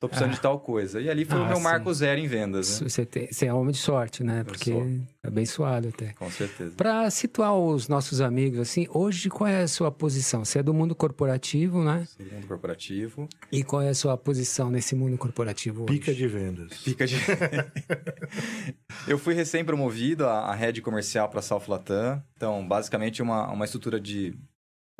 tô 0.00 0.08
precisando 0.08 0.30
Ah. 0.32 0.34
de 0.34 0.40
tal 0.40 0.58
coisa. 0.58 1.00
E 1.00 1.10
ali 1.10 1.24
foi 1.26 1.38
o 1.38 1.42
Ah, 1.44 1.48
meu 1.48 1.56
sim. 1.58 1.62
marco 1.62 1.92
zero 1.92 2.18
em 2.20 2.26
vendas, 2.26 2.80
né? 2.80 2.88
Você, 2.88 3.04
tem, 3.04 3.28
você 3.30 3.46
é 3.46 3.52
homem 3.54 3.70
de 3.72 3.78
sorte, 3.78 4.24
né? 4.24 4.42
Porque 4.44 4.72
sou. 4.72 4.82
é 5.22 5.28
abençoado 5.28 5.88
até. 5.88 6.14
Com 6.14 6.30
certeza. 6.30 6.72
Para 6.74 7.08
situar 7.10 7.54
os 7.54 7.86
nossos 7.86 8.20
amigos, 8.22 8.58
assim, 8.58 8.86
hoje 8.90 9.28
qual 9.28 9.46
é 9.46 9.62
a 9.62 9.68
sua 9.68 9.90
posição? 9.92 10.42
Você 10.44 10.60
é 10.60 10.62
do 10.62 10.72
mundo 10.72 10.94
corporativo, 10.94 11.84
né? 11.84 12.08
Mundo 12.32 12.46
corporativo. 12.46 13.28
E 13.52 13.62
qual 13.62 13.82
é 13.82 13.90
a 13.90 13.94
sua 13.94 14.16
posição 14.16 14.70
nesse 14.70 14.94
mundo 14.96 15.18
corporativo 15.18 15.84
hoje? 15.84 15.92
Pica 15.98 16.14
de 16.14 16.26
vendas. 16.26 16.72
Fica 16.78 17.06
de... 17.06 17.16
eu 19.06 19.18
fui 19.18 19.34
recém-promovido 19.34 20.26
a, 20.26 20.46
a 20.50 20.54
head 20.54 20.80
comercial 20.82 21.28
para 21.28 21.42
South 21.42 21.64
Latam. 21.68 22.22
Então, 22.36 22.66
basicamente, 22.66 23.20
uma, 23.22 23.50
uma 23.52 23.64
estrutura 23.64 24.00
de... 24.00 24.34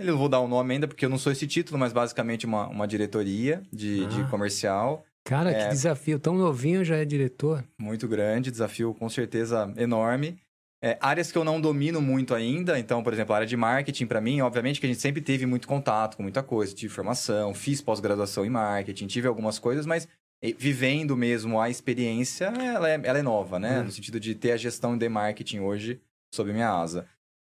Eu 0.01 0.07
não 0.07 0.17
vou 0.19 0.29
dar 0.29 0.41
o 0.41 0.49
nome 0.49 0.73
ainda, 0.75 0.89
porque 0.89 1.05
eu 1.05 1.11
não 1.11 1.19
sou 1.19 1.31
esse 1.31 1.47
título, 1.47 1.79
mas 1.79 1.93
basicamente 1.93 2.47
uma, 2.47 2.67
uma 2.69 2.89
diretoria 2.89 3.63
de, 3.73 4.07
de 4.07 4.23
Ah. 4.23 4.29
comercial. 4.29 5.05
Cara, 5.25 5.51
É. 5.51 5.65
que 5.65 5.69
desafio. 5.75 6.19
Tão 6.19 6.35
novinho 6.37 6.83
já 6.83 6.97
é 6.97 7.05
diretor. 7.05 7.63
muito 7.79 8.09
grande, 8.09 8.51
desafio 8.51 8.95
com 8.95 9.09
certeza 9.11 9.73
enorme. 9.77 10.39
É, 10.83 10.97
áreas 11.03 11.31
que 11.31 11.37
eu 11.37 11.45
não 11.45 11.61
domino 11.61 12.01
muito 12.01 12.35
ainda, 12.35 12.79
então, 12.79 13.03
por 13.03 13.13
exemplo, 13.13 13.35
a 13.35 13.37
área 13.37 13.47
de 13.47 13.55
marketing, 13.55 14.07
para 14.07 14.19
mim, 14.23 14.41
obviamente 14.41 14.81
que 14.81 14.87
a 14.87 14.89
gente 14.89 15.01
sempre 15.03 15.21
teve 15.21 15.45
muito 15.45 15.69
contato 15.69 16.17
com 16.17 16.23
muita 16.23 16.43
coisa, 16.43 16.75
tive 16.75 16.91
formação, 16.93 17.53
fiz 17.53 17.83
pós-graduação 17.83 18.47
em 18.47 18.49
marketing, 18.49 19.07
tive 19.07 19.29
algumas 19.29 19.59
coisas, 19.59 19.85
mas 19.85 20.09
vivendo 20.57 21.15
mesmo 21.15 21.61
a 21.61 21.69
experiência, 21.69 22.47
ela 22.47 22.89
é, 22.89 22.99
ela 23.05 23.19
é 23.19 23.23
nova, 23.23 23.59
né? 23.59 23.81
Hum. 23.81 23.85
No 23.85 23.91
sentido 23.91 24.19
de 24.19 24.35
ter 24.35 24.53
a 24.53 24.57
gestão 24.57 24.97
de 24.97 25.07
marketing 25.07 25.59
hoje 25.59 26.01
sob 26.35 26.51
minha 26.51 26.71
asa. 26.71 27.07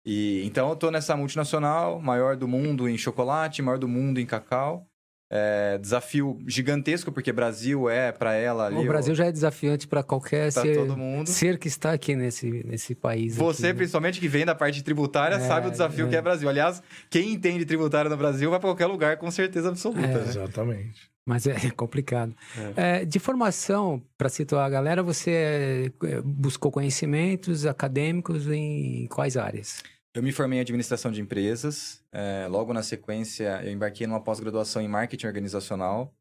E 0.05 0.43
então 0.45 0.69
eu 0.71 0.77
tô 0.77 0.91
nessa 0.91 1.17
multinacional, 1.17 2.01
maior 2.01 2.37
do 2.37 2.49
mundo 2.49 2.89
em 2.89 2.97
chocolate, 2.97 3.63
maior 3.63 3.79
do 3.79 3.89
mundo 3.89 4.19
em 4.19 4.27
cacau. 4.27 4.87
É, 5.33 5.79
desafio 5.79 6.41
gigantesco, 6.45 7.13
porque 7.13 7.33
Brasil 7.33 7.89
é 7.89 8.11
para 8.11 8.35
ela 8.35 8.67
ali. 8.67 8.79
o 8.79 8.85
Brasil 8.89 9.15
já 9.15 9.27
é 9.27 9.31
desafiante 9.31 9.87
para 9.87 10.03
qualquer 10.03 10.53
Pra 10.53 10.63
ser, 10.63 10.77
todo 10.77 10.97
mundo. 10.97 11.29
ser 11.29 11.57
que 11.57 11.69
está 11.69 11.93
aqui 11.93 12.17
nesse, 12.17 12.51
nesse 12.67 12.97
país. 12.97 13.37
Você, 13.37 13.67
aqui, 13.67 13.73
né? 13.73 13.75
principalmente 13.75 14.19
que 14.19 14.27
vem 14.27 14.45
da 14.45 14.57
parte 14.57 14.83
tributária, 14.83 15.37
É, 15.37 15.41
sabe 15.41 15.69
o 15.69 15.71
desafio 15.71 16.07
é. 16.07 16.09
que 16.09 16.17
é 16.17 16.21
Brasil. 16.23 16.49
Aliás, 16.49 16.83
quem 17.09 17.33
entende 17.33 17.65
tributário 17.65 18.11
no 18.11 18.17
Brasil 18.17 18.51
vai 18.51 18.59
para 18.59 18.71
qualquer 18.71 18.87
lugar 18.87 19.19
com 19.19 19.31
certeza 19.31 19.69
absoluta. 19.69 20.01
É. 20.01 20.15
né? 20.19 20.25
Exatamente. 20.27 21.10
Mas 21.27 21.47
é 21.49 21.71
complicado. 21.71 22.35
É, 22.77 23.05
de 23.05 23.19
formação, 23.19 24.03
para 24.17 24.29
situar 24.29 24.67
a 24.67 24.71
galera, 24.71 25.03
você 25.03 25.93
é, 26.03 26.21
buscou 26.23 26.71
conhecimentos 26.71 27.67
acadêmicos 27.67 28.49
em 28.49 29.07
quais 29.09 29.37
áreas? 29.37 29.83
Eu 30.13 30.23
me 30.23 30.33
formei 30.33 30.59
em 30.59 30.63
administração 30.63 31.13
de 31.13 31.21
empresas. 31.21 32.03
é, 32.13 32.47
logo 32.49 32.73
na 32.73 32.83
sequência, 32.83 33.63
eu 33.65 33.73
embarquei 33.73 34.07
numa 34.07 34.23
pós-graduação 34.23 34.83
em 34.83 34.89
marketing 34.89 35.27
organizacional. 35.27 36.13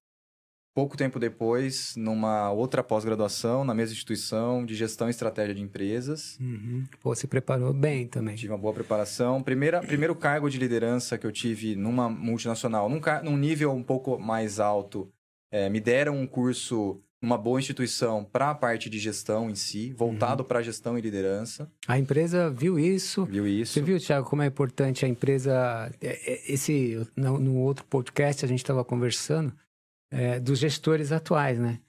Pouco 0.79 0.95
tempo 0.95 1.19
depois, 1.19 1.93
numa 1.97 2.53
outra 2.53 2.81
pós-graduação, 2.81 3.65
na 3.65 3.73
mesma 3.73 3.91
instituição, 3.91 4.65
de 4.65 4.75
gestão 4.75 5.07
e 5.07 5.09
estratégia 5.09 5.53
de 5.53 5.61
empresas. 5.61 6.37
Uhum. 6.39 6.85
Pô, 7.01 7.13
se 7.13 7.27
preparou 7.27 7.73
bem 7.73 8.07
também. 8.07 8.37
Tive 8.37 8.53
uma 8.53 8.57
boa 8.57 8.73
preparação. 8.73 9.43
Primeira, 9.43 9.81
primeiro 9.81 10.15
cargo 10.15 10.49
de 10.49 10.57
liderança 10.57 11.17
que 11.17 11.27
eu 11.27 11.33
tive 11.33 11.75
numa 11.75 12.07
multinacional, 12.07 12.87
num, 12.87 13.01
num 13.25 13.35
nível 13.35 13.73
um 13.73 13.83
pouco 13.83 14.17
mais 14.17 14.57
alto, 14.57 15.11
é, 15.51 15.69
me 15.69 15.81
deram 15.81 16.15
um 16.15 16.25
curso 16.25 17.03
numa 17.21 17.37
boa 17.37 17.59
instituição 17.59 18.23
para 18.23 18.51
a 18.51 18.55
parte 18.55 18.89
de 18.89 18.99
gestão 18.99 19.49
em 19.49 19.55
si, 19.55 19.91
voltado 19.91 20.45
para 20.45 20.61
gestão 20.61 20.97
e 20.97 21.01
liderança. 21.01 21.69
A 21.89 21.99
empresa 21.99 22.49
viu 22.49 22.79
isso. 22.79 23.25
Viu 23.25 23.45
isso? 23.45 23.73
Você 23.73 23.81
viu, 23.81 23.99
Thiago, 23.99 24.29
como 24.29 24.43
é 24.43 24.45
importante 24.45 25.03
a 25.03 25.09
empresa. 25.09 25.91
é, 25.99 26.07
é, 26.07 26.53
Esse, 26.53 27.05
no, 27.17 27.37
no 27.37 27.57
outro 27.57 27.83
podcast 27.83 28.45
a 28.45 28.47
gente 28.47 28.59
estava 28.59 28.85
conversando 28.85 29.51
é, 30.11 30.39
dos 30.39 30.59
gestores 30.59 31.11
atuais, 31.11 31.59
né? 31.59 31.79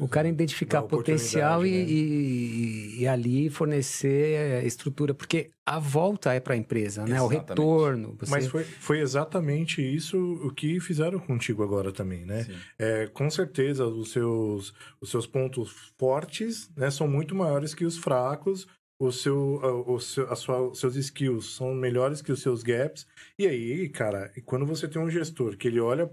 O 0.00 0.08
cara 0.08 0.26
identificar 0.28 0.80
Dá 0.80 0.88
potencial 0.88 1.66
e, 1.66 1.68
oportunidade, 1.68 1.92
e- 1.92 3.00
e 3.02 3.06
ali 3.06 3.50
fornecer 3.50 4.32
é, 4.34 4.66
estrutura, 4.66 5.12
porque 5.12 5.50
a 5.66 5.78
volta 5.78 6.32
é 6.32 6.40
para 6.40 6.54
a 6.54 6.56
empresa, 6.56 7.04
né? 7.04 7.20
O 7.20 7.26
Exatamente. 7.26 7.48
retorno. 7.50 8.16
Você... 8.18 8.30
Mas 8.30 8.46
foi, 8.46 8.64
foi 8.64 9.00
exatamente 9.00 9.82
isso 9.82 10.16
o 10.18 10.54
que 10.54 10.80
fizeram 10.80 11.18
contigo 11.18 11.62
agora 11.62 11.92
também, 11.92 12.24
né? 12.24 12.46
É, 12.78 13.08
com 13.08 13.28
certeza, 13.30 13.86
os 13.86 14.10
seus, 14.10 14.72
os 15.02 15.10
seus 15.10 15.26
pontos 15.26 15.92
fortes 15.98 16.70
né, 16.74 16.90
são 16.90 17.06
muito 17.06 17.34
maiores 17.34 17.74
que 17.74 17.84
os 17.84 17.98
fracos 17.98 18.66
o 18.98 19.10
seu, 19.10 19.54
o 19.86 19.98
seu, 19.98 20.30
a 20.30 20.36
sua, 20.36 20.60
os 20.60 20.78
seus 20.78 20.94
skills 20.94 21.54
são 21.54 21.72
melhores 21.74 22.20
que 22.20 22.30
os 22.30 22.42
seus 22.42 22.62
gaps. 22.62 23.06
E 23.38 23.46
aí, 23.46 23.88
cara, 23.88 24.30
quando 24.44 24.66
você 24.66 24.86
tem 24.86 25.00
um 25.00 25.08
gestor 25.10 25.56
que 25.56 25.68
ele 25.68 25.80
olha 25.80 26.06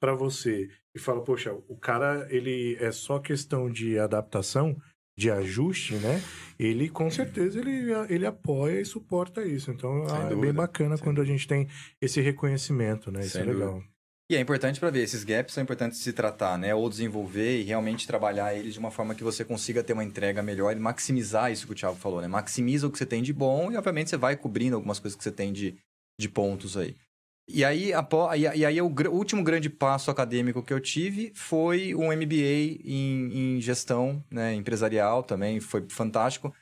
para 0.00 0.14
você 0.14 0.68
e 0.94 0.98
fala, 0.98 1.22
poxa, 1.22 1.52
o 1.68 1.76
cara, 1.76 2.26
ele 2.30 2.76
é 2.80 2.90
só 2.92 3.18
questão 3.18 3.70
de 3.70 3.98
adaptação, 3.98 4.76
de 5.16 5.30
ajuste, 5.30 5.94
né? 5.94 6.22
Ele 6.58 6.88
com 6.88 7.10
certeza 7.10 7.58
ele, 7.58 7.92
ele 8.08 8.24
apoia 8.24 8.80
e 8.80 8.84
suporta 8.84 9.44
isso. 9.44 9.70
Então 9.70 10.04
é 10.30 10.34
bem 10.34 10.52
bacana 10.52 10.96
quando 10.96 11.20
a 11.20 11.24
gente 11.24 11.46
tem 11.46 11.68
esse 12.00 12.20
reconhecimento, 12.20 13.10
né? 13.10 13.20
Isso 13.20 13.30
Sem 13.30 13.42
é 13.42 13.44
legal. 13.44 13.74
Dúvida. 13.74 13.98
E 14.30 14.36
é 14.36 14.40
importante 14.40 14.78
para 14.78 14.90
ver, 14.90 15.02
esses 15.02 15.24
gaps 15.24 15.54
são 15.54 15.62
importantes 15.62 15.98
de 15.98 16.04
se 16.04 16.12
tratar, 16.12 16.58
né? 16.58 16.74
Ou 16.74 16.88
desenvolver 16.90 17.60
e 17.60 17.62
realmente 17.62 18.06
trabalhar 18.06 18.54
eles 18.54 18.74
de 18.74 18.78
uma 18.78 18.90
forma 18.90 19.14
que 19.14 19.24
você 19.24 19.42
consiga 19.42 19.82
ter 19.82 19.94
uma 19.94 20.04
entrega 20.04 20.42
melhor 20.42 20.76
e 20.76 20.78
maximizar 20.78 21.50
isso 21.50 21.66
que 21.66 21.72
o 21.72 21.74
Thiago 21.74 21.96
falou, 21.96 22.20
né? 22.20 22.28
Maximiza 22.28 22.86
o 22.86 22.90
que 22.90 22.98
você 22.98 23.06
tem 23.06 23.22
de 23.22 23.32
bom 23.32 23.72
e, 23.72 23.76
obviamente, 23.76 24.10
você 24.10 24.18
vai 24.18 24.36
cobrindo 24.36 24.76
algumas 24.76 24.98
coisas 24.98 25.16
que 25.16 25.24
você 25.24 25.32
tem 25.32 25.50
de, 25.50 25.76
de 26.20 26.28
pontos 26.28 26.76
aí. 26.76 26.94
E 27.50 27.64
aí, 27.64 27.94
a, 27.94 28.06
e 28.36 28.66
aí 28.66 28.82
o, 28.82 28.86
o, 28.86 29.14
último 29.14 29.42
grande 29.42 29.70
passo 29.70 30.10
acadêmico 30.10 30.62
que 30.62 30.72
eu 30.72 30.78
tive 30.78 31.32
foi 31.34 31.94
um 31.94 32.12
MBA 32.14 32.82
em, 32.84 33.56
em 33.56 33.60
gestão 33.60 34.22
né, 34.30 34.54
empresarial 34.54 35.22
também, 35.22 35.58
foi 35.58 35.86
fantástico. 35.88 36.54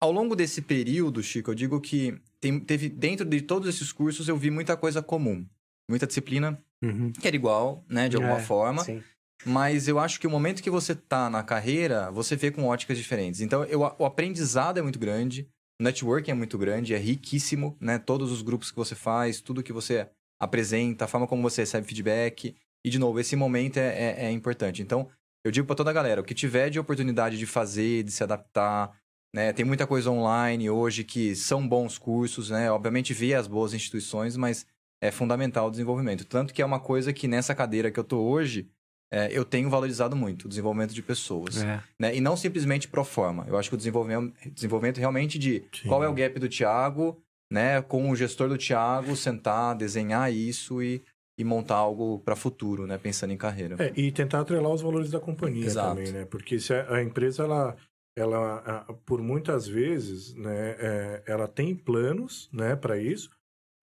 Ao 0.00 0.12
longo 0.12 0.36
desse 0.36 0.62
período, 0.62 1.20
Chico, 1.20 1.50
eu 1.50 1.54
digo 1.54 1.80
que 1.80 2.16
tem, 2.40 2.60
teve 2.60 2.88
dentro 2.88 3.26
de 3.26 3.40
todos 3.40 3.68
esses 3.68 3.92
cursos 3.92 4.28
eu 4.28 4.36
vi 4.36 4.50
muita 4.50 4.76
coisa 4.76 5.02
comum, 5.02 5.44
muita 5.90 6.06
disciplina 6.06 6.62
uhum. 6.80 7.12
que 7.12 7.26
era 7.26 7.34
igual, 7.34 7.84
né, 7.88 8.08
de 8.08 8.16
alguma 8.16 8.38
é, 8.38 8.42
forma. 8.42 8.84
Sim. 8.84 9.02
Mas 9.44 9.88
eu 9.88 9.98
acho 9.98 10.20
que 10.20 10.26
o 10.26 10.30
momento 10.30 10.62
que 10.62 10.70
você 10.70 10.94
tá 10.94 11.28
na 11.28 11.42
carreira, 11.42 12.10
você 12.12 12.36
vê 12.36 12.50
com 12.50 12.66
óticas 12.66 12.96
diferentes. 12.96 13.40
Então, 13.40 13.64
eu, 13.64 13.80
o 13.80 14.04
aprendizado 14.04 14.78
é 14.78 14.82
muito 14.82 14.98
grande, 14.98 15.48
o 15.80 15.82
networking 15.82 16.30
é 16.30 16.34
muito 16.34 16.56
grande, 16.58 16.94
é 16.94 16.98
riquíssimo, 16.98 17.76
né? 17.80 17.98
Todos 17.98 18.30
os 18.30 18.42
grupos 18.42 18.70
que 18.70 18.76
você 18.76 18.94
faz, 18.94 19.40
tudo 19.40 19.62
que 19.62 19.72
você 19.72 20.08
apresenta, 20.40 21.04
a 21.04 21.08
forma 21.08 21.26
como 21.26 21.42
você 21.42 21.62
recebe 21.62 21.86
feedback. 21.86 22.56
E, 22.84 22.88
de 22.88 22.98
novo, 22.98 23.20
esse 23.20 23.36
momento 23.36 23.76
é, 23.76 23.88
é, 23.88 24.24
é 24.26 24.30
importante. 24.30 24.80
Então, 24.80 25.08
eu 25.44 25.50
digo 25.50 25.66
para 25.66 25.76
toda 25.76 25.90
a 25.90 25.92
galera, 25.92 26.20
o 26.20 26.24
que 26.24 26.34
tiver 26.34 26.70
de 26.70 26.78
oportunidade 26.78 27.38
de 27.38 27.46
fazer, 27.46 28.02
de 28.02 28.10
se 28.10 28.22
adaptar, 28.22 28.90
né? 29.34 29.52
Tem 29.52 29.64
muita 29.64 29.86
coisa 29.86 30.10
online 30.10 30.68
hoje 30.68 31.04
que 31.04 31.36
são 31.36 31.66
bons 31.66 31.98
cursos, 31.98 32.50
né? 32.50 32.70
Obviamente, 32.70 33.14
ver 33.14 33.34
as 33.34 33.46
boas 33.46 33.72
instituições, 33.72 34.36
mas 34.36 34.66
é 35.00 35.10
fundamental 35.10 35.68
o 35.68 35.70
desenvolvimento. 35.70 36.24
Tanto 36.24 36.52
que 36.52 36.60
é 36.60 36.66
uma 36.66 36.80
coisa 36.80 37.12
que 37.12 37.28
nessa 37.28 37.54
cadeira 37.54 37.90
que 37.90 38.00
eu 38.00 38.04
tô 38.04 38.18
hoje, 38.18 38.68
é, 39.12 39.28
eu 39.30 39.44
tenho 39.44 39.70
valorizado 39.70 40.14
muito, 40.16 40.44
o 40.44 40.48
desenvolvimento 40.48 40.92
de 40.92 41.02
pessoas. 41.02 41.62
É. 41.62 41.82
Né? 41.98 42.16
E 42.16 42.20
não 42.20 42.36
simplesmente 42.36 42.88
pro 42.88 43.04
forma. 43.04 43.44
Eu 43.48 43.56
acho 43.56 43.68
que 43.68 43.74
o 43.74 43.78
desenvolvimento, 43.78 44.34
desenvolvimento 44.52 44.98
realmente 44.98 45.38
de 45.38 45.64
Sim. 45.72 45.88
qual 45.88 46.02
é 46.02 46.08
o 46.08 46.14
gap 46.14 46.38
do 46.38 46.48
Thiago, 46.48 47.22
né? 47.50 47.82
Com 47.82 48.10
o 48.10 48.16
gestor 48.16 48.48
do 48.48 48.56
Thiago, 48.56 49.16
sentar, 49.16 49.74
desenhar 49.74 50.32
isso 50.32 50.82
e, 50.82 51.02
e 51.38 51.44
montar 51.44 51.76
algo 51.76 52.20
para 52.20 52.36
futuro, 52.36 52.86
né? 52.86 52.96
Pensando 52.96 53.32
em 53.32 53.36
carreira. 53.36 53.76
É, 53.78 53.92
e 53.96 54.12
tentar 54.12 54.40
atrelar 54.40 54.72
os 54.72 54.82
valores 54.82 55.10
da 55.10 55.18
companhia 55.18 55.66
Exato. 55.66 55.96
também, 55.96 56.12
né? 56.12 56.24
Porque 56.24 56.60
se 56.60 56.72
a, 56.72 56.94
a 56.94 57.02
empresa, 57.02 57.42
ela, 57.42 57.76
ela, 58.16 58.86
por 59.04 59.20
muitas 59.20 59.66
vezes, 59.66 60.34
né? 60.34 60.76
É, 60.78 61.22
ela 61.26 61.48
tem 61.48 61.74
planos, 61.74 62.48
né? 62.52 62.76
Para 62.76 62.98
isso, 62.98 63.30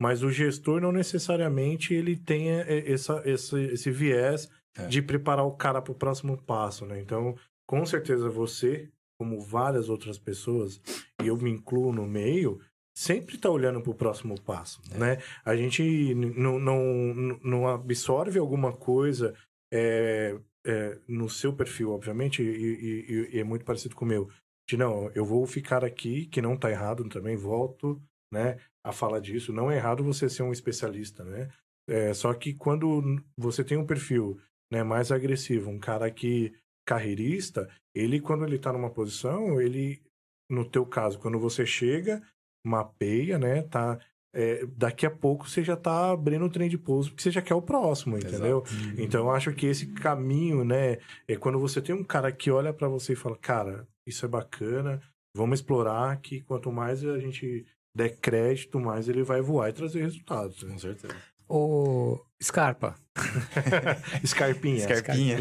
mas 0.02 0.24
o 0.24 0.32
gestor 0.32 0.80
não 0.80 0.92
necessariamente 0.92 1.94
ele 1.94 2.15
tenha 2.15 2.62
é, 2.62 2.92
essa, 2.92 3.22
esse, 3.26 3.60
esse 3.65 3.92
viés 3.92 4.50
é. 4.78 4.86
de 4.86 5.02
preparar 5.02 5.46
o 5.46 5.52
cara 5.52 5.82
para 5.82 5.92
o 5.92 5.96
próximo 5.96 6.38
passo, 6.38 6.86
né? 6.86 7.00
Então, 7.02 7.36
com 7.68 7.86
certeza 7.86 8.30
você, 8.30 8.89
como 9.20 9.42
várias 9.42 9.89
outras 9.89 10.18
pessoas, 10.18 10.80
e 11.22 11.28
eu 11.28 11.36
me 11.36 11.50
incluo 11.50 11.92
no 11.92 12.06
meio, 12.06 12.62
sempre 12.98 13.36
está 13.36 13.48
olhando 13.48 13.80
para 13.80 13.92
o 13.92 13.96
próximo 13.96 14.42
passo, 14.42 14.82
é. 14.92 14.98
né? 14.98 15.18
A 15.46 15.56
gente 15.56 16.16
não, 16.16 16.58
não, 16.58 17.14
não 17.44 17.68
absorve 17.68 18.40
alguma 18.40 18.74
coisa 18.76 19.36
é, 19.72 20.36
é, 20.66 20.98
no 21.08 21.30
seu 21.30 21.54
perfil, 21.54 21.92
obviamente, 21.92 22.42
e, 22.42 22.48
e, 22.48 23.36
e, 23.36 23.40
é 23.40 23.44
muito 23.44 23.64
parecido 23.64 23.96
com 23.96 24.04
o 24.04 24.08
meu. 24.08 24.28
De 24.68 24.76
não, 24.76 25.12
eu 25.14 25.24
vou 25.24 25.46
ficar 25.46 25.86
aqui, 25.86 26.26
que 26.26 26.42
não 26.42 26.56
está 26.56 26.72
errado 26.72 27.08
também, 27.08 27.36
volto, 27.36 28.02
né? 28.34 28.58
a 28.84 28.92
falar 28.92 29.20
disso. 29.20 29.54
Não 29.54 29.70
é 29.70 29.76
errado 29.76 30.04
você 30.04 30.28
ser 30.28 30.42
um 30.42 30.52
especialista, 30.52 31.24
né? 31.24 31.50
É, 31.88 32.14
só 32.16 32.34
que 32.34 32.54
quando 32.54 33.22
você 33.38 33.64
tem 33.64 33.78
um 33.78 33.86
perfil 33.86 34.40
né, 34.72 34.82
mais 34.82 35.12
agressivo, 35.12 35.70
um 35.70 35.80
cara 35.80 36.10
que 36.10 36.52
carreirista, 36.86 37.70
ele 37.94 38.20
quando 38.20 38.44
ele 38.44 38.58
tá 38.58 38.74
numa 38.74 38.90
posição, 38.90 39.62
ele 39.62 40.02
no 40.50 40.64
teu 40.64 40.86
caso, 40.86 41.20
quando 41.20 41.38
você 41.38 41.66
chega, 41.66 42.22
mapeia, 42.68 43.40
né, 43.40 43.64
tá 43.64 43.98
é, 44.34 44.68
daqui 44.76 45.04
a 45.04 45.10
pouco 45.10 45.50
você 45.50 45.64
já 45.64 45.76
tá 45.76 46.12
abrindo 46.12 46.46
o 46.46 46.50
trem 46.50 46.70
de 46.70 46.78
pouso 46.78 47.10
porque 47.10 47.24
você 47.24 47.32
já 47.32 47.42
quer 47.42 47.56
o 47.56 47.62
próximo, 47.62 48.18
entendeu? 48.18 48.64
Uhum. 48.70 48.94
Então 49.00 49.22
eu 49.22 49.32
acho 49.32 49.52
que 49.52 49.66
esse 49.66 49.88
caminho, 49.88 50.64
né, 50.64 51.00
é 51.28 51.36
quando 51.36 51.60
você 51.60 51.82
tem 51.82 51.96
um 51.96 52.04
cara 52.04 52.32
que 52.32 52.52
olha 52.52 52.72
para 52.72 52.88
você 52.88 53.14
e 53.14 53.16
fala, 53.16 53.36
cara, 53.36 53.88
isso 54.06 54.24
é 54.26 54.30
bacana, 54.30 55.02
vamos 55.36 55.60
explorar 55.60 56.16
que 56.18 56.42
quanto 56.42 56.72
mais 56.72 57.04
a 57.04 57.18
gente 57.18 57.66
der 57.96 58.16
crédito, 58.18 58.80
mais 58.80 59.10
ele 59.10 59.24
vai 59.24 59.42
voar 59.42 59.70
e 59.70 59.74
trazer 59.74 60.02
resultados. 60.02 60.62
Né? 60.62 60.72
Com 60.72 60.80
certeza. 60.80 61.16
O 61.50 62.20
Scarpa. 62.42 62.96
Scarpinha. 64.24 64.82
Scarpinha. 64.82 65.38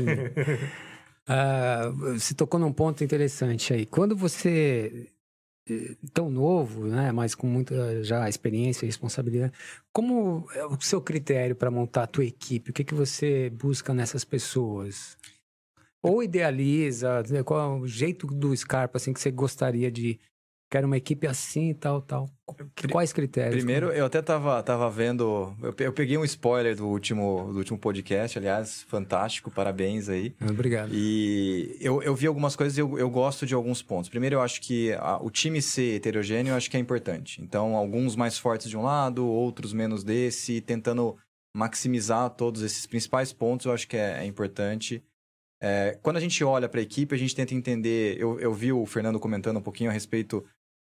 uh, 1.29 2.15
você 2.19 2.35
tocou 2.35 2.59
num 2.59 2.73
ponto 2.73 3.05
interessante 3.05 3.75
aí. 3.75 3.85
Quando 3.85 4.17
você 4.17 5.11
tão 6.13 6.31
novo, 6.31 6.87
né, 6.87 7.11
mas 7.13 7.35
com 7.35 7.47
muita 7.47 8.03
já 8.05 8.29
experiência 8.29 8.85
e 8.85 8.89
responsabilidade, 8.89 9.53
como 9.93 10.47
é 10.55 10.65
o 10.65 10.81
seu 10.81 11.01
critério 11.01 11.57
para 11.57 11.71
montar 11.71 12.05
a 12.05 12.07
tua 12.07 12.25
equipe? 12.25 12.71
O 12.71 12.73
que 12.73 12.85
que 12.85 12.95
você 12.95 13.51
busca 13.51 13.93
nessas 13.93 14.25
pessoas? 14.25 15.17
Ou 16.03 16.23
idealiza, 16.23 17.23
né, 17.29 17.43
qual 17.43 17.61
é 17.61 17.81
o 17.81 17.87
jeito 17.87 18.27
do 18.27 18.57
Scarpa 18.57 18.99
assim 18.99 19.13
que 19.13 19.21
você 19.21 19.31
gostaria 19.31 19.91
de 19.91 20.21
quero 20.71 20.87
uma 20.87 20.97
equipe 20.97 21.27
assim 21.27 21.71
e 21.71 21.75
tal, 21.75 22.01
tal. 22.03 22.29
Quais 22.91 23.13
critérios? 23.13 23.57
Primeiro, 23.57 23.91
eu 23.91 24.07
até 24.07 24.23
tava, 24.23 24.63
tava 24.63 24.89
vendo. 24.91 25.55
Eu, 25.79 25.93
peguei 25.93 26.17
um 26.17 26.25
spoiler 26.25 26.77
do 26.77 26.87
último, 26.87 27.51
do 27.53 27.59
último 27.59 27.79
podcast, 27.79 28.39
aliás, 28.39 28.83
fantástico, 28.83 29.51
parabéns 29.51 30.09
aí. 30.09 30.35
Obrigado. 30.41 30.91
E 30.93 31.77
eu, 31.81 32.03
eu 32.03 32.15
vi 32.15 32.27
algumas 32.27 32.55
coisas 32.55 32.77
e 32.79 32.81
eu, 32.81 32.99
eu 32.99 33.11
gosto 33.11 33.47
de 33.47 33.55
alguns 33.55 33.83
pontos. 33.83 34.09
Primeiro, 34.09 34.37
eu 34.37 34.41
acho 34.41 34.61
que 34.61 34.93
a, 34.95 35.19
o 35.23 35.31
time 35.31 35.61
ser 35.61 35.97
heterogêneo, 35.97 36.53
eu 36.53 36.57
acho 36.57 36.71
que 36.71 36.77
é 36.77 36.81
importante. 36.81 37.43
Então, 37.43 37.75
alguns 37.75 38.15
mais 38.15 38.39
fortes 38.39 38.69
de 38.69 38.77
um 38.77 38.83
lado, 38.83 39.27
outros 39.27 39.73
menos 39.73 40.05
desse, 40.05 40.61
tentando 40.61 41.17
maximizar 41.55 42.31
todos 42.31 42.63
esses 42.63 42.87
principais 42.87 43.33
pontos, 43.33 43.67
eu 43.67 43.73
acho 43.73 43.89
que 43.89 43.97
é, 43.97 44.19
é 44.21 44.25
importante. 44.25 45.03
É, 45.61 45.99
quando 46.03 46.19
a 46.19 46.21
gente 46.21 46.45
olha 46.45 46.69
para 46.69 46.81
a 46.81 46.83
equipe, 46.83 47.15
a 47.15 47.19
gente 47.19 47.35
tenta 47.35 47.55
entender. 47.55 48.17
Eu, 48.21 48.39
eu 48.39 48.53
vi 48.53 48.73
o 48.73 48.85
Fernando 48.85 49.19
comentando 49.19 49.57
um 49.57 49.63
pouquinho 49.63 49.91
a 49.91 49.93
respeito 49.93 50.45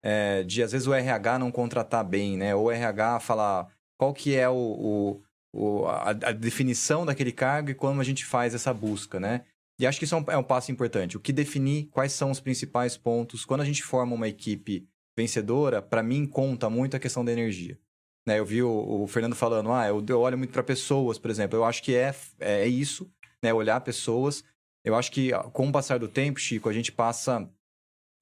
é, 0.06 0.44
de 0.44 0.62
às 0.62 0.72
vezes 0.72 0.86
o 0.86 0.94
RH 0.94 1.40
não 1.40 1.52
contratar 1.52 2.06
bem, 2.06 2.38
né? 2.38 2.54
Ou 2.54 2.66
o 2.66 2.72
RH 2.72 3.22
falar 3.22 3.68
qual 3.98 4.14
que 4.14 4.36
é 4.36 4.48
o, 4.48 4.54
o, 4.54 5.24
o 5.52 5.86
a, 5.88 6.12
a, 6.12 6.32
definição 6.32 7.04
daquele 7.04 7.32
cargo 7.32 7.72
e 7.72 7.74
como 7.74 8.00
a 8.00 8.04
gente 8.04 8.24
faz 8.24 8.54
essa 8.54 8.72
busca, 8.72 9.20
né? 9.20 9.46
E 9.80 9.88
acho 9.88 9.98
que 9.98 10.06
isso 10.06 10.14
é 10.14 10.20
um, 10.20 10.26
é 10.28 10.38
um 10.38 10.44
passo 10.44 10.72
importante. 10.72 11.18
O 11.18 11.20
que 11.20 11.34
definir 11.34 11.88
quais 11.88 12.14
são 12.14 12.30
os 12.30 12.40
principais 12.40 12.96
pontos. 12.96 13.44
Quando 13.44 13.62
a 13.62 13.66
gente 13.66 13.82
forma 13.82 14.14
uma 14.14 14.28
equipe 14.28 14.88
vencedora, 15.18 15.82
para 15.82 16.04
mim 16.04 16.28
conta 16.28 16.70
muito 16.70 16.96
a 16.96 17.00
questão 17.00 17.26
da 17.26 17.32
energia. 17.32 17.80
Né, 18.28 18.40
eu 18.40 18.46
vi 18.46 18.62
o, 18.62 19.04
o 19.04 19.08
Fernando 19.08 19.36
falando, 19.36 19.72
ah, 19.72 19.88
eu, 19.88 20.04
eu 20.08 20.20
olho 20.20 20.38
muito 20.38 20.54
para 20.54 20.64
pessoas, 20.64 21.18
por 21.18 21.32
exemplo. 21.32 21.58
Eu 21.58 21.66
acho 21.66 21.82
que 21.82 21.96
é, 21.96 22.14
é 22.40 22.68
isso, 22.68 23.12
né? 23.44 23.52
Olhar 23.52 23.82
pessoas. 23.82 24.44
Eu 24.84 24.94
acho 24.94 25.12
que 25.12 25.32
com 25.52 25.68
o 25.68 25.72
passar 25.72 25.98
do 25.98 26.08
tempo, 26.08 26.40
Chico, 26.40 26.70
a 26.70 26.74
gente 26.74 26.92
passa 26.92 27.50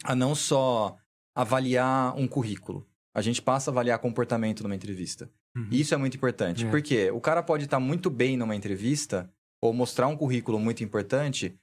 a 0.05 0.15
não 0.15 0.33
só 0.33 0.97
avaliar 1.35 2.15
um 2.17 2.27
currículo, 2.27 2.87
a 3.13 3.21
gente 3.21 3.41
passa 3.41 3.69
a 3.69 3.71
avaliar 3.71 3.99
comportamento 3.99 4.63
numa 4.63 4.75
entrevista. 4.75 5.29
Uhum. 5.55 5.67
Isso 5.71 5.93
é 5.93 5.97
muito 5.97 6.17
importante, 6.17 6.65
é. 6.65 6.69
porque 6.69 7.11
o 7.11 7.21
cara 7.21 7.43
pode 7.43 7.65
estar 7.65 7.79
muito 7.79 8.09
bem 8.09 8.35
numa 8.35 8.55
entrevista 8.55 9.31
ou 9.61 9.71
mostrar 9.71 10.07
um 10.07 10.17
currículo 10.17 10.59
muito 10.59 10.83
importante, 10.83 11.55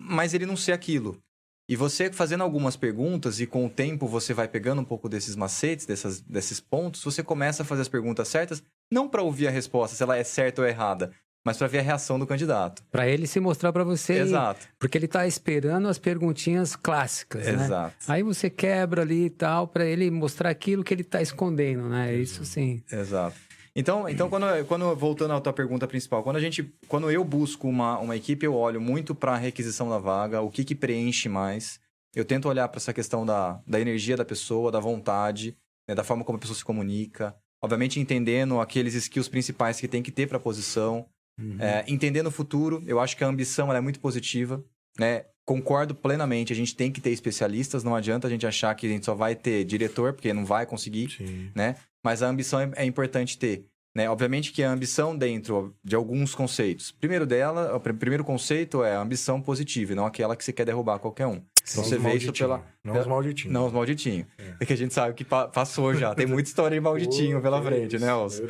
mas 0.00 0.34
ele 0.34 0.46
não 0.46 0.56
ser 0.56 0.72
aquilo. 0.72 1.22
E 1.68 1.74
você 1.74 2.12
fazendo 2.12 2.42
algumas 2.42 2.76
perguntas 2.76 3.40
e 3.40 3.46
com 3.46 3.66
o 3.66 3.70
tempo 3.70 4.06
você 4.06 4.32
vai 4.32 4.46
pegando 4.46 4.80
um 4.80 4.84
pouco 4.84 5.08
desses 5.08 5.34
macetes, 5.34 5.84
dessas, 5.84 6.20
desses 6.20 6.60
pontos, 6.60 7.02
você 7.02 7.22
começa 7.22 7.62
a 7.62 7.66
fazer 7.66 7.82
as 7.82 7.88
perguntas 7.88 8.28
certas, 8.28 8.62
não 8.90 9.08
para 9.08 9.22
ouvir 9.22 9.48
a 9.48 9.50
resposta, 9.50 9.96
se 9.96 10.02
ela 10.02 10.16
é 10.16 10.22
certa 10.22 10.62
ou 10.62 10.68
errada, 10.68 11.12
mas 11.46 11.56
para 11.56 11.68
ver 11.68 11.78
a 11.78 11.82
reação 11.82 12.18
do 12.18 12.26
candidato. 12.26 12.82
Para 12.90 13.08
ele 13.08 13.24
se 13.24 13.38
mostrar 13.38 13.72
para 13.72 13.84
você. 13.84 14.14
Exato. 14.14 14.66
Porque 14.80 14.98
ele 14.98 15.04
está 15.04 15.28
esperando 15.28 15.86
as 15.86 15.96
perguntinhas 15.96 16.74
clássicas, 16.74 17.46
Exato. 17.46 17.70
né? 17.70 17.92
Aí 18.08 18.20
você 18.20 18.50
quebra 18.50 19.02
ali 19.02 19.26
e 19.26 19.30
tal 19.30 19.68
para 19.68 19.86
ele 19.86 20.10
mostrar 20.10 20.50
aquilo 20.50 20.82
que 20.82 20.92
ele 20.92 21.02
está 21.02 21.22
escondendo, 21.22 21.88
né? 21.88 22.12
Isso 22.16 22.44
sim. 22.44 22.82
Exato. 22.90 23.36
Então, 23.76 24.08
então 24.08 24.28
quando, 24.28 24.46
quando 24.66 24.96
voltando 24.96 25.34
à 25.34 25.40
tua 25.40 25.52
pergunta 25.52 25.86
principal, 25.86 26.24
quando 26.24 26.34
a 26.34 26.40
gente, 26.40 26.68
quando 26.88 27.08
eu 27.12 27.22
busco 27.22 27.68
uma, 27.68 27.96
uma 28.00 28.16
equipe, 28.16 28.44
eu 28.44 28.52
olho 28.52 28.80
muito 28.80 29.14
para 29.14 29.34
a 29.34 29.36
requisição 29.36 29.88
da 29.88 29.98
vaga, 29.98 30.40
o 30.40 30.50
que 30.50 30.64
que 30.64 30.74
preenche 30.74 31.28
mais. 31.28 31.78
Eu 32.12 32.24
tento 32.24 32.48
olhar 32.48 32.66
para 32.66 32.78
essa 32.78 32.92
questão 32.92 33.24
da, 33.24 33.60
da 33.64 33.80
energia 33.80 34.16
da 34.16 34.24
pessoa, 34.24 34.72
da 34.72 34.80
vontade, 34.80 35.56
né, 35.88 35.94
da 35.94 36.02
forma 36.02 36.24
como 36.24 36.38
a 36.38 36.40
pessoa 36.40 36.56
se 36.56 36.64
comunica. 36.64 37.36
Obviamente, 37.62 38.00
entendendo 38.00 38.60
aqueles 38.60 38.94
skills 38.94 39.28
principais 39.28 39.78
que 39.78 39.86
tem 39.86 40.02
que 40.02 40.10
ter 40.10 40.26
para 40.26 40.38
a 40.38 40.40
posição. 40.40 41.06
Uhum. 41.38 41.56
É, 41.60 41.84
entendendo 41.86 42.28
o 42.28 42.30
futuro, 42.30 42.82
eu 42.86 42.98
acho 42.98 43.16
que 43.16 43.24
a 43.24 43.26
ambição 43.28 43.72
é 43.72 43.80
muito 43.80 44.00
positiva. 44.00 44.64
Né? 44.98 45.24
Concordo 45.44 45.94
plenamente, 45.94 46.52
a 46.52 46.56
gente 46.56 46.74
tem 46.74 46.90
que 46.90 47.00
ter 47.00 47.10
especialistas, 47.10 47.84
não 47.84 47.94
adianta 47.94 48.26
a 48.26 48.30
gente 48.30 48.46
achar 48.46 48.74
que 48.74 48.86
a 48.86 48.90
gente 48.90 49.06
só 49.06 49.14
vai 49.14 49.34
ter 49.36 49.64
diretor, 49.64 50.12
porque 50.12 50.32
não 50.32 50.44
vai 50.44 50.66
conseguir, 50.66 51.10
Sim. 51.10 51.50
né? 51.54 51.76
Mas 52.02 52.22
a 52.22 52.28
ambição 52.28 52.60
é, 52.60 52.70
é 52.76 52.84
importante 52.84 53.38
ter. 53.38 53.66
Né? 53.96 54.10
Obviamente 54.10 54.52
que 54.52 54.62
a 54.62 54.70
ambição 54.70 55.16
dentro 55.16 55.74
de 55.82 55.96
alguns 55.96 56.34
conceitos. 56.34 56.92
Primeiro 56.92 57.24
dela, 57.24 57.74
o 57.74 57.80
primeiro 57.80 58.22
conceito 58.22 58.84
é 58.84 58.94
a 58.94 59.00
ambição 59.00 59.40
positiva, 59.40 59.94
não 59.94 60.04
aquela 60.04 60.36
que 60.36 60.44
você 60.44 60.52
quer 60.52 60.66
derrubar 60.66 60.98
qualquer 60.98 61.26
um. 61.26 61.40
Então 61.66 61.82
você 61.82 61.96
vê 61.96 62.12
isso 62.12 62.30
pela. 62.30 62.62
Não 62.84 63.00
os 63.00 63.06
malditinhos. 63.06 63.52
Não 63.54 63.66
os 63.66 63.72
malditinhos. 63.72 64.26
É. 64.36 64.54
é. 64.60 64.66
que 64.66 64.74
a 64.74 64.76
gente 64.76 64.92
sabe 64.92 65.14
que 65.14 65.24
passou 65.24 65.94
já. 65.94 66.14
Tem 66.14 66.26
muita 66.26 66.46
história 66.46 66.76
de 66.76 66.80
malditinho 66.80 67.40
pela 67.40 67.60
frente, 67.62 67.98
né, 67.98 68.14
Os... 68.14 68.42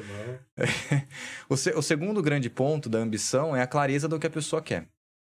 o, 1.48 1.56
se... 1.56 1.70
o 1.70 1.80
segundo 1.80 2.20
grande 2.20 2.50
ponto 2.50 2.88
da 2.88 2.98
ambição 2.98 3.54
é 3.54 3.62
a 3.62 3.68
clareza 3.68 4.08
do 4.08 4.18
que 4.18 4.26
a 4.26 4.30
pessoa 4.30 4.60
quer. 4.60 4.88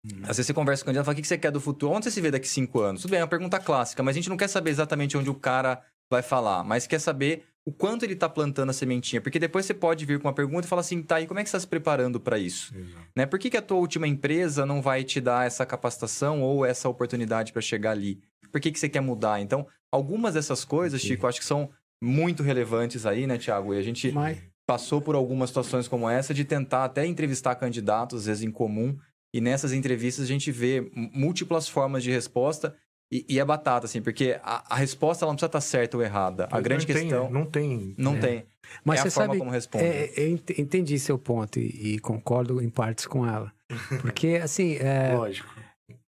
Hum. 0.05 0.23
Às 0.23 0.38
vezes 0.38 0.46
você 0.46 0.55
conversa 0.55 0.83
com 0.83 0.87
o 0.87 0.92
candidato 0.92 1.05
e 1.05 1.07
fala: 1.07 1.18
o 1.18 1.23
que 1.23 1.29
você 1.29 1.38
quer 1.38 1.53
do 1.53 1.61
futuro? 1.61 1.92
Onde 1.92 2.07
você 2.07 2.11
se 2.11 2.20
vê 2.20 2.33
daqui 2.33 2.49
cinco 2.49 2.81
anos? 2.81 3.03
Tudo 3.03 3.12
bem, 3.12 3.20
é 3.20 3.23
uma 3.23 3.29
pergunta 3.29 3.61
clássica, 3.61 4.03
mas 4.03 4.16
a 4.16 4.18
gente 4.18 4.29
não 4.29 4.37
quer 4.37 4.49
saber 4.49 4.70
exatamente 4.70 5.16
onde 5.16 5.31
o 5.31 5.35
cara 5.35 5.81
vai 6.11 6.23
falar, 6.23 6.64
mas 6.64 6.88
quer 6.88 6.99
saber 6.99 7.44
o 7.70 7.72
quanto 7.72 8.02
ele 8.02 8.14
está 8.14 8.28
plantando 8.28 8.70
a 8.70 8.72
sementinha. 8.72 9.20
Porque 9.20 9.38
depois 9.38 9.64
você 9.64 9.72
pode 9.72 10.04
vir 10.04 10.18
com 10.18 10.26
uma 10.26 10.35
pergunta 10.35 10.66
e 10.66 10.68
falar 10.68 10.80
assim, 10.80 11.02
tá, 11.02 11.20
e 11.20 11.26
como 11.26 11.38
é 11.38 11.44
que 11.44 11.48
você 11.48 11.56
está 11.56 11.61
se 11.61 11.66
preparando 11.68 12.18
para 12.18 12.37
isso? 12.37 12.74
Né? 13.14 13.26
Por 13.26 13.38
que, 13.38 13.48
que 13.48 13.56
a 13.56 13.62
tua 13.62 13.76
última 13.76 14.09
empresa 14.09 14.66
não 14.66 14.83
vai 14.83 15.04
te 15.04 15.20
dar 15.20 15.46
essa 15.46 15.64
capacitação 15.64 16.42
ou 16.42 16.66
essa 16.66 16.88
oportunidade 16.88 17.52
para 17.52 17.62
chegar 17.62 17.92
ali? 17.92 18.20
Por 18.50 18.61
que, 18.61 18.72
que 18.72 18.78
você 18.78 18.88
quer 18.88 19.00
mudar? 19.00 19.40
Então, 19.40 19.68
algumas 19.92 20.35
dessas 20.35 20.64
coisas, 20.64 21.00
Chico, 21.00 21.26
acho 21.28 21.38
que 21.38 21.46
são 21.46 21.70
muito 22.02 22.42
relevantes 22.42 23.06
aí, 23.06 23.26
né, 23.26 23.38
Tiago? 23.38 23.72
E 23.72 23.78
a 23.78 23.83
gente 23.83 24.11
Mas... 24.11 24.42
passou 24.66 25.00
por 25.00 25.14
algumas 25.14 25.50
situações 25.50 25.87
como 25.87 26.11
essa 26.11 26.35
de 26.35 26.44
tentar 26.44 26.85
até 26.85 27.06
entrevistar 27.06 27.54
candidatos, 27.54 28.22
às 28.22 28.26
vezes 28.26 28.42
em 28.42 28.50
comum, 28.50 28.98
e 29.33 29.40
nessas 29.40 29.72
entrevistas 29.72 30.24
a 30.24 30.28
gente 30.28 30.50
vê 30.50 30.90
múltiplas 30.92 31.68
formas 31.68 32.02
de 32.02 32.11
resposta 32.11 32.74
e, 33.12 33.27
e 33.29 33.40
é 33.40 33.44
batata, 33.44 33.87
assim, 33.87 34.01
porque 34.01 34.38
a, 34.42 34.75
a, 34.75 34.77
resposta 34.77 35.25
ela 35.25 35.33
não 35.33 35.37
precisa 35.37 35.49
estar 35.49 35.61
certa 35.61 35.96
ou 35.96 36.03
errada. 36.03 36.49
A 36.51 36.61
grande 36.61 36.87
não 36.87 36.94
questão. 36.94 37.25
Tem, 37.25 37.33
não 37.33 37.44
tem. 37.44 37.94
Não 37.99 38.16
é. 38.16 38.20
tem. 38.20 38.46
Mas 38.85 39.01
é 39.01 39.03
você 39.03 39.09
a 39.09 39.11
forma 39.11 39.27
sabe, 39.29 39.38
como 39.38 39.51
responde. 39.51 39.85
É, 39.85 40.12
eu 40.16 40.29
entendi 40.59 40.96
seu 40.96 41.18
ponto 41.18 41.59
e, 41.59 41.94
e, 41.94 41.99
concordo 41.99 42.62
em 42.62 42.70
partes 42.70 43.07
com 43.07 43.27
ela. 43.27 43.53
Porque, 44.01 44.40
assim. 44.42 44.77
É... 44.77 45.12
Lógico. 45.16 45.49